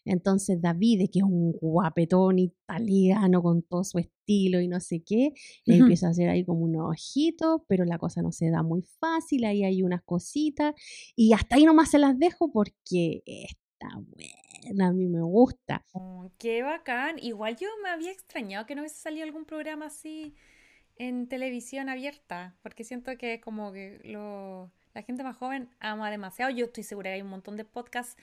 Entonces 0.05 0.61
Davide, 0.61 1.09
que 1.09 1.19
es 1.19 1.25
un 1.25 1.51
guapetón 1.53 2.39
italiano 2.39 3.41
con 3.41 3.61
todo 3.61 3.83
su 3.83 3.99
estilo 3.99 4.59
y 4.59 4.67
no 4.67 4.79
sé 4.79 5.03
qué, 5.05 5.33
empieza 5.65 6.07
a 6.07 6.09
hacer 6.11 6.29
ahí 6.29 6.43
como 6.43 6.61
unos 6.61 6.89
ojitos, 6.89 7.61
pero 7.67 7.85
la 7.85 7.97
cosa 7.97 8.21
no 8.21 8.31
se 8.31 8.49
da 8.49 8.63
muy 8.63 8.81
fácil, 8.99 9.45
ahí 9.45 9.63
hay 9.63 9.83
unas 9.83 10.01
cositas 10.03 10.73
y 11.15 11.33
hasta 11.33 11.55
ahí 11.55 11.65
nomás 11.65 11.91
se 11.91 11.99
las 11.99 12.17
dejo 12.17 12.51
porque 12.51 13.21
está 13.25 13.89
buena, 13.95 14.87
a 14.87 14.93
mí 14.93 15.07
me 15.07 15.21
gusta. 15.21 15.85
Oh, 15.93 16.31
qué 16.37 16.63
bacán, 16.63 17.19
igual 17.19 17.55
yo 17.57 17.67
me 17.83 17.89
había 17.89 18.11
extrañado 18.11 18.65
que 18.65 18.75
no 18.75 18.81
hubiese 18.81 18.99
salido 18.99 19.23
algún 19.23 19.45
programa 19.45 19.87
así 19.87 20.33
en 20.95 21.27
televisión 21.27 21.89
abierta, 21.89 22.55
porque 22.61 22.83
siento 22.83 23.17
que 23.17 23.39
como 23.41 23.71
que 23.71 23.99
lo, 24.03 24.71
la 24.93 25.03
gente 25.03 25.23
más 25.23 25.37
joven 25.37 25.69
ama 25.79 26.11
demasiado, 26.11 26.51
yo 26.51 26.65
estoy 26.65 26.83
segura 26.83 27.09
que 27.09 27.15
hay 27.15 27.21
un 27.21 27.29
montón 27.29 27.57
de 27.57 27.65
podcasts 27.65 28.17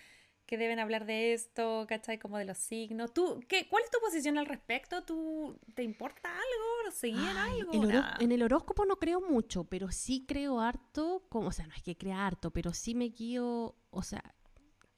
que 0.48 0.56
deben 0.56 0.78
hablar 0.78 1.04
de 1.04 1.34
esto, 1.34 1.84
¿cachai? 1.86 2.18
Como 2.18 2.38
de 2.38 2.46
los 2.46 2.56
signos. 2.56 3.12
¿Tú, 3.12 3.44
qué, 3.46 3.68
¿Cuál 3.68 3.84
es 3.84 3.90
tu 3.90 3.98
posición 4.00 4.38
al 4.38 4.46
respecto? 4.46 5.04
¿Tú, 5.04 5.58
¿Te 5.74 5.82
importa 5.82 6.30
algo? 6.30 6.90
¿Seguir 6.90 7.20
algo? 7.20 7.70
en 8.18 8.32
el 8.32 8.42
horóscopo 8.42 8.86
no 8.86 8.96
creo 8.96 9.20
mucho, 9.20 9.64
pero 9.64 9.92
sí 9.92 10.24
creo 10.26 10.58
harto, 10.58 11.26
como, 11.28 11.48
o 11.48 11.52
sea, 11.52 11.66
no 11.66 11.74
es 11.74 11.82
que 11.82 11.98
crea 11.98 12.26
harto, 12.26 12.50
pero 12.50 12.72
sí 12.72 12.94
me 12.94 13.10
guío, 13.10 13.76
o 13.90 14.02
sea, 14.02 14.34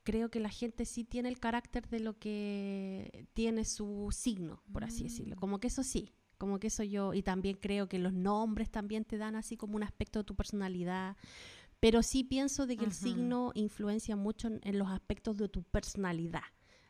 creo 0.05 0.31
que 0.31 0.39
la 0.39 0.51
gente 0.51 0.85
sí 0.85 1.03
tiene 1.03 1.29
el 1.29 1.41
carácter 1.41 1.89
de 1.89 1.99
lo 1.99 2.17
que 2.17 3.27
tiene 3.35 3.65
su 3.65 4.09
signo, 4.13 4.63
por 4.73 4.85
así 4.85 5.03
decirlo. 5.03 5.35
Mm. 5.35 5.39
Como 5.41 5.59
que 5.59 5.67
eso 5.67 5.83
sí, 5.83 6.15
como 6.39 6.61
que 6.61 6.69
eso 6.69 6.85
yo, 6.85 7.13
y 7.13 7.23
también 7.23 7.57
creo 7.61 7.89
que 7.89 7.99
los 7.99 8.13
nombres 8.13 8.71
también 8.71 9.05
te 9.05 9.19
dan 9.19 9.35
así 9.35 9.57
como 9.57 9.75
un 9.75 9.83
aspecto 9.83 10.21
de 10.21 10.25
tu 10.25 10.37
personalidad. 10.37 11.17
Pero 11.81 12.03
sí 12.03 12.25
pienso 12.25 12.67
de 12.67 12.77
que 12.77 12.85
el 12.85 12.93
signo 12.93 13.53
influencia 13.55 14.15
mucho 14.15 14.49
en, 14.49 14.79
los 14.79 14.89
aspectos 14.89 15.37
de 15.39 15.49
tu 15.49 15.63
personalidad. 15.63 16.43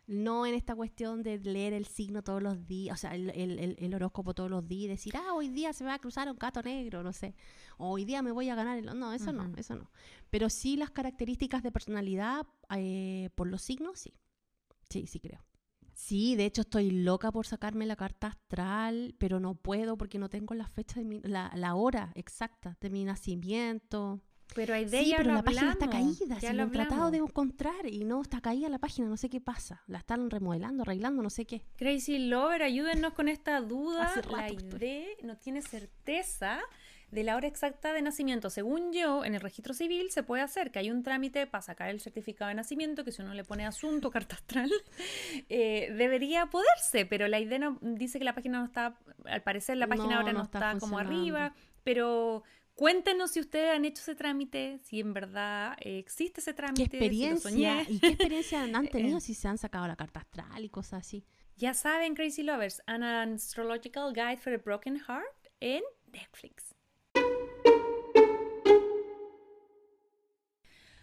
No 0.09 0.45
en 0.45 0.55
esta 0.55 0.75
cuestión 0.75 1.23
de 1.23 1.39
leer 1.39 1.73
el 1.73 1.87
signo 1.87 2.25
todos 2.25 2.43
los 2.43 2.67
días, 2.67 2.99
o 2.99 3.01
sea, 3.01 3.15
el, 3.15 3.95
horóscopo 3.95 4.35
todos 4.35 4.51
los 4.51 4.67
días 4.67 4.87
y 4.87 4.89
decir, 4.89 5.17
ah, 5.17 5.33
hoy 5.35 5.49
día 5.49 5.73
se 5.73 5.85
me 5.85 5.91
va 5.91 5.95
a 5.95 5.99
cruzar 6.01 6.29
un 6.29 6.37
gato 6.37 6.61
negro, 6.63 7.05
no 7.05 7.13
sé. 7.13 7.37
O 7.79 7.91
hoy 7.91 8.05
día 8.05 8.21
me 8.21 8.33
voy 8.33 8.49
a 8.49 8.57
ganar 8.57 8.79
el... 8.79 8.87
No, 8.99 9.13
eso 9.13 9.33
no, 9.33 9.53
eso 9.57 9.77
no. 9.77 9.93
Pero 10.29 10.51
sí 10.51 10.77
las 10.77 10.91
características 10.91 11.63
de 11.63 11.71
personalidad 11.71 12.45
eh, 12.77 13.31
por 13.37 13.47
los 13.47 13.63
signos, 13.63 14.01
sí. 14.01 14.13
Sí, 14.89 15.07
sí 15.07 15.21
creo. 15.21 15.45
Sí, 15.95 16.35
de 16.35 16.47
hecho 16.47 16.63
estoy 16.63 16.91
loca 16.91 17.31
por 17.31 17.47
sacarme 17.47 17.87
la 17.87 17.95
carta 17.95 18.29
astral, 18.29 19.15
pero 19.19 19.39
no 19.39 19.55
puedo 19.55 19.97
porque 19.97 20.19
no 20.19 20.29
tengo 20.29 20.55
la 20.55 20.67
fecha 20.67 20.99
de 20.99 21.05
mi, 21.05 21.21
la, 21.21 21.53
la 21.55 21.75
hora 21.77 22.11
exacta 22.17 22.77
de 22.81 22.91
mi 22.91 23.05
nacimiento. 23.05 24.21
Pero 24.55 24.75
hay 24.75 24.85
de 24.85 25.05
sí, 25.05 25.15
pero 25.17 25.33
la 25.33 25.43
página 25.43 25.73
está 25.73 25.89
caída, 25.89 26.39
ya 26.39 26.53
lo 26.53 26.65
he 26.65 26.67
tratado 26.69 27.11
de 27.11 27.19
encontrar 27.19 27.87
y 27.87 28.05
no, 28.05 28.21
está 28.23 28.41
caída 28.41 28.69
la 28.69 28.79
página, 28.79 29.09
no 29.09 29.17
sé 29.17 29.29
qué 29.29 29.41
pasa. 29.41 29.83
La 29.87 29.99
están 29.99 30.31
remodelando, 30.31 30.83
arreglando, 30.83 31.23
no 31.23 31.31
sé 31.31 31.45
qué. 31.45 31.63
Crazy 31.77 32.19
Lover, 32.19 32.63
ayúdennos 32.63 33.13
con 33.15 33.29
esta 33.29 33.61
duda. 33.61 34.13
la 34.31 34.51
ID 34.51 35.05
no 35.23 35.37
tiene 35.37 35.63
certeza 35.63 36.61
de 37.11 37.25
la 37.25 37.37
hora 37.37 37.49
exacta 37.49 37.93
de 37.93 38.03
nacimiento. 38.03 38.51
Según 38.51 38.93
yo, 38.93 39.25
en 39.25 39.35
el 39.35 39.41
registro 39.41 39.75
civil 39.75 40.11
se 40.11 40.23
puede 40.23 40.43
hacer 40.43 40.71
que 40.71 40.79
hay 40.79 40.91
un 40.91 41.03
trámite 41.03 41.47
para 41.47 41.63
sacar 41.63 41.91
el 41.91 42.01
certificado 42.01 42.49
de 42.49 42.55
nacimiento, 42.55 43.05
que 43.05 43.13
si 43.13 43.23
uno 43.23 43.35
le 43.35 43.45
pone 43.45 43.67
asunto, 43.67 44.11
carta 44.21 44.37
astral, 44.37 44.71
eh, 45.49 45.93
debería 45.97 46.47
poderse, 46.47 47.07
pero 47.07 47.29
la 47.29 47.41
idea 47.41 47.59
no, 47.59 47.79
dice 47.81 48.19
que 48.19 48.25
la 48.25 48.35
página 48.35 48.61
no 48.61 48.65
está, 48.65 48.97
al 49.25 49.43
parecer 49.43 49.77
la 49.77 49.87
página 49.87 50.19
ahora 50.19 50.33
no, 50.33 50.43
está 50.43 50.79
como 50.79 50.99
arriba, 50.99 51.55
pero 51.83 52.45
Cuéntenos 52.81 53.33
si 53.33 53.41
ustedes 53.41 53.77
han 53.77 53.85
hecho 53.85 54.01
ese 54.01 54.15
trámite, 54.15 54.79
si 54.79 55.01
en 55.01 55.13
verdad 55.13 55.77
eh, 55.81 55.99
existe 55.99 56.41
ese 56.41 56.55
trámite. 56.55 56.89
¿Qué 56.89 56.97
experiencia? 56.97 57.83
¿Y 57.87 57.99
qué 57.99 58.07
experiencia 58.07 58.63
han 58.75 58.89
tenido 58.89 59.21
si 59.21 59.35
se 59.35 59.49
han 59.49 59.59
sacado 59.59 59.87
la 59.87 59.97
carta 59.97 60.21
astral 60.21 60.65
y 60.65 60.71
cosas 60.71 61.01
así? 61.01 61.27
Ya 61.59 61.75
saben, 61.75 62.15
Crazy 62.15 62.43
Lovers, 62.43 62.81
An 62.87 63.03
Astrological 63.03 64.15
Guide 64.15 64.39
for 64.39 64.55
a 64.55 64.57
Broken 64.57 64.99
Heart 64.99 65.49
en 65.61 65.83
Netflix. 66.11 66.70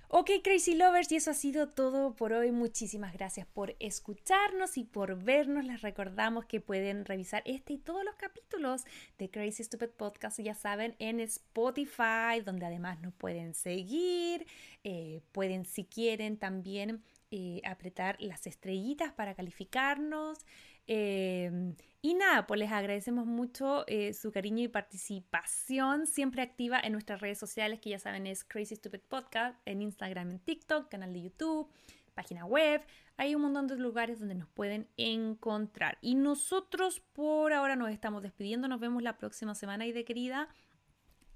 Ok, 0.10 0.30
Crazy 0.42 0.74
Lovers, 0.74 1.12
y 1.12 1.18
eso 1.18 1.32
ha 1.32 1.34
sido 1.34 1.68
todo 1.68 2.16
por 2.16 2.32
hoy. 2.32 2.54
Muchísimas 2.54 3.12
gracias 3.12 3.46
por 3.46 3.76
escucharnos 3.80 4.78
y 4.78 4.86
por 4.86 5.22
vernos. 5.22 5.66
Les 5.66 5.82
recordamos 5.82 6.46
que 6.46 6.62
pueden 6.62 7.04
revisar 7.04 7.44
este 7.46 7.74
y 7.74 7.78
todos 7.78 8.06
los 8.06 8.16
capítulos 8.16 8.86
de 9.18 9.30
Crazy 9.30 9.66
Stupid 9.66 9.90
Podcast, 9.90 10.40
ya 10.40 10.54
saben, 10.54 10.96
en 11.00 11.20
Spotify, 11.20 12.40
donde 12.46 12.66
además 12.66 13.02
nos 13.02 13.14
pueden 13.16 13.54
seguir. 13.54 14.48
Eh, 14.86 15.20
pueden, 15.34 15.66
si 15.66 15.84
quieren, 15.84 16.38
también 16.38 17.04
eh, 17.30 17.60
apretar 17.66 18.16
las 18.22 18.48
estrellitas 18.48 19.12
para 19.12 19.36
calificarnos. 19.36 20.46
Em, 20.88 21.76
y 22.02 22.14
nada, 22.14 22.48
pues 22.48 22.60
les 22.60 22.72
agradecemos 22.72 23.26
mucho 23.26 23.84
eh, 23.88 24.14
su 24.14 24.32
cariño 24.32 24.64
y 24.64 24.68
participación, 24.68 26.06
siempre 26.06 26.42
activa 26.42 26.80
en 26.80 26.94
nuestras 26.94 27.22
redes 27.22 27.40
sociales, 27.40 27.80
que 27.80 27.90
ya 27.90 28.00
saben 28.00 28.28
es 28.28 28.44
Crazy 28.44 28.76
Stupid 28.76 29.02
Podcast, 29.02 29.60
en 29.66 29.82
Instagram, 29.82 30.32
en 30.32 30.40
TikTok, 30.40 30.90
canal 30.90 31.12
de 31.14 31.24
YouTube, 31.24 31.70
página 32.14 32.46
web. 32.46 32.82
Hay 33.18 33.34
un 33.34 33.42
montón 33.42 33.68
de 33.68 33.78
lugares 33.78 34.20
donde 34.20 34.36
nos 34.36 34.50
pueden 34.50 34.88
encontrar. 34.98 35.98
Y 36.02 36.16
nosotros 36.16 37.00
por 37.00 37.52
ahora 37.52 37.76
nos 37.76 37.90
estamos 37.90 38.22
despidiendo. 38.22 38.68
Nos 38.68 38.80
vemos 38.80 39.02
la 39.02 39.18
próxima 39.18 39.56
semana. 39.56 39.86
Y 39.86 39.92
de 39.92 40.06
querida, 40.06 40.50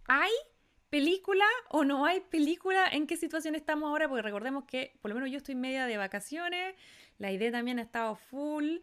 ¿hay 0.08 0.32
película 0.90 1.46
o 1.70 1.84
no 1.84 2.06
hay 2.06 2.20
película? 2.20 2.88
¿En 2.88 3.08
qué 3.08 3.18
situación 3.18 3.56
estamos 3.56 3.90
ahora? 3.90 4.08
Porque 4.08 4.22
recordemos 4.22 4.66
que 4.66 4.94
por 5.02 5.10
lo 5.10 5.16
menos 5.16 5.32
yo 5.32 5.38
estoy 5.38 5.56
media 5.56 5.86
de 5.86 5.98
vacaciones. 5.98 6.76
La 7.18 7.32
idea 7.32 7.52
también 7.52 7.80
ha 7.80 7.84
estado 7.84 8.16
full. 8.16 8.78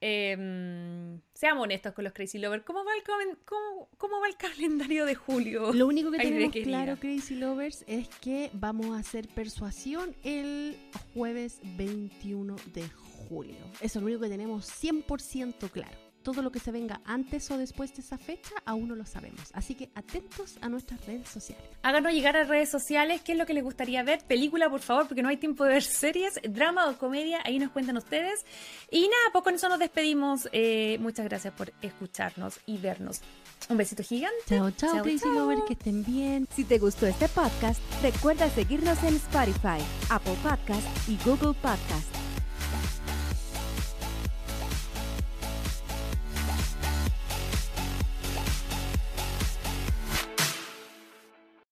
Eh, 0.00 1.18
seamos 1.34 1.64
honestos 1.64 1.92
con 1.92 2.04
los 2.04 2.12
Crazy 2.12 2.38
Lovers. 2.38 2.64
¿Cómo 2.64 2.84
va, 2.84 2.92
el, 2.96 3.36
cómo, 3.44 3.88
cómo 3.98 4.20
va 4.20 4.28
el 4.28 4.36
calendario 4.36 5.04
de 5.04 5.14
julio? 5.14 5.72
Lo 5.72 5.86
único 5.86 6.10
que 6.10 6.18
tenemos 6.18 6.52
claro, 6.62 6.96
Crazy 6.98 7.36
Lovers, 7.36 7.84
es 7.86 8.08
que 8.20 8.50
vamos 8.52 8.96
a 8.96 9.00
hacer 9.00 9.28
persuasión 9.28 10.16
el 10.24 10.76
jueves 11.14 11.60
21 11.76 12.56
de 12.72 12.88
julio. 13.28 13.56
Eso 13.80 13.98
es 13.98 14.02
lo 14.02 14.06
único 14.06 14.22
que 14.22 14.28
tenemos 14.28 14.66
100% 14.82 15.70
claro 15.70 15.99
todo 16.22 16.42
lo 16.42 16.52
que 16.52 16.58
se 16.58 16.70
venga 16.70 17.00
antes 17.04 17.50
o 17.50 17.58
después 17.58 17.94
de 17.94 18.02
esa 18.02 18.18
fecha 18.18 18.54
aún 18.64 18.88
no 18.88 18.94
lo 18.94 19.06
sabemos. 19.06 19.50
Así 19.52 19.74
que 19.74 19.90
atentos 19.94 20.58
a 20.60 20.68
nuestras 20.68 21.04
redes 21.06 21.28
sociales. 21.28 21.64
Háganos 21.82 22.12
llegar 22.12 22.36
a 22.36 22.44
redes 22.44 22.68
sociales 22.68 23.20
qué 23.22 23.32
es 23.32 23.38
lo 23.38 23.46
que 23.46 23.54
les 23.54 23.64
gustaría 23.64 24.02
ver. 24.02 24.20
Película, 24.26 24.68
por 24.70 24.80
favor, 24.80 25.08
porque 25.08 25.22
no 25.22 25.28
hay 25.28 25.36
tiempo 25.36 25.64
de 25.64 25.74
ver 25.74 25.82
series, 25.82 26.40
drama 26.48 26.88
o 26.88 26.98
comedia. 26.98 27.40
Ahí 27.44 27.58
nos 27.58 27.70
cuentan 27.70 27.96
ustedes. 27.96 28.44
Y 28.90 29.02
nada, 29.02 29.32
pues 29.32 29.44
con 29.44 29.54
eso 29.54 29.68
nos 29.68 29.78
despedimos. 29.78 30.48
Eh, 30.52 30.98
muchas 31.00 31.26
gracias 31.26 31.54
por 31.54 31.72
escucharnos 31.82 32.60
y 32.66 32.78
vernos. 32.78 33.20
Un 33.68 33.76
besito 33.76 34.02
gigante. 34.02 34.36
Chao, 34.48 34.70
chao, 34.70 35.02
Crazy 35.02 35.26
Lovers, 35.26 35.62
que 35.66 35.74
estén 35.74 36.04
bien. 36.04 36.46
Si 36.54 36.64
te 36.64 36.78
gustó 36.78 37.06
este 37.06 37.28
podcast, 37.28 37.80
recuerda 38.02 38.48
seguirnos 38.50 39.02
en 39.04 39.16
Spotify, 39.16 39.78
Apple 40.08 40.36
Podcast 40.42 41.08
y 41.08 41.16
Google 41.24 41.54
Podcast. 41.60 42.29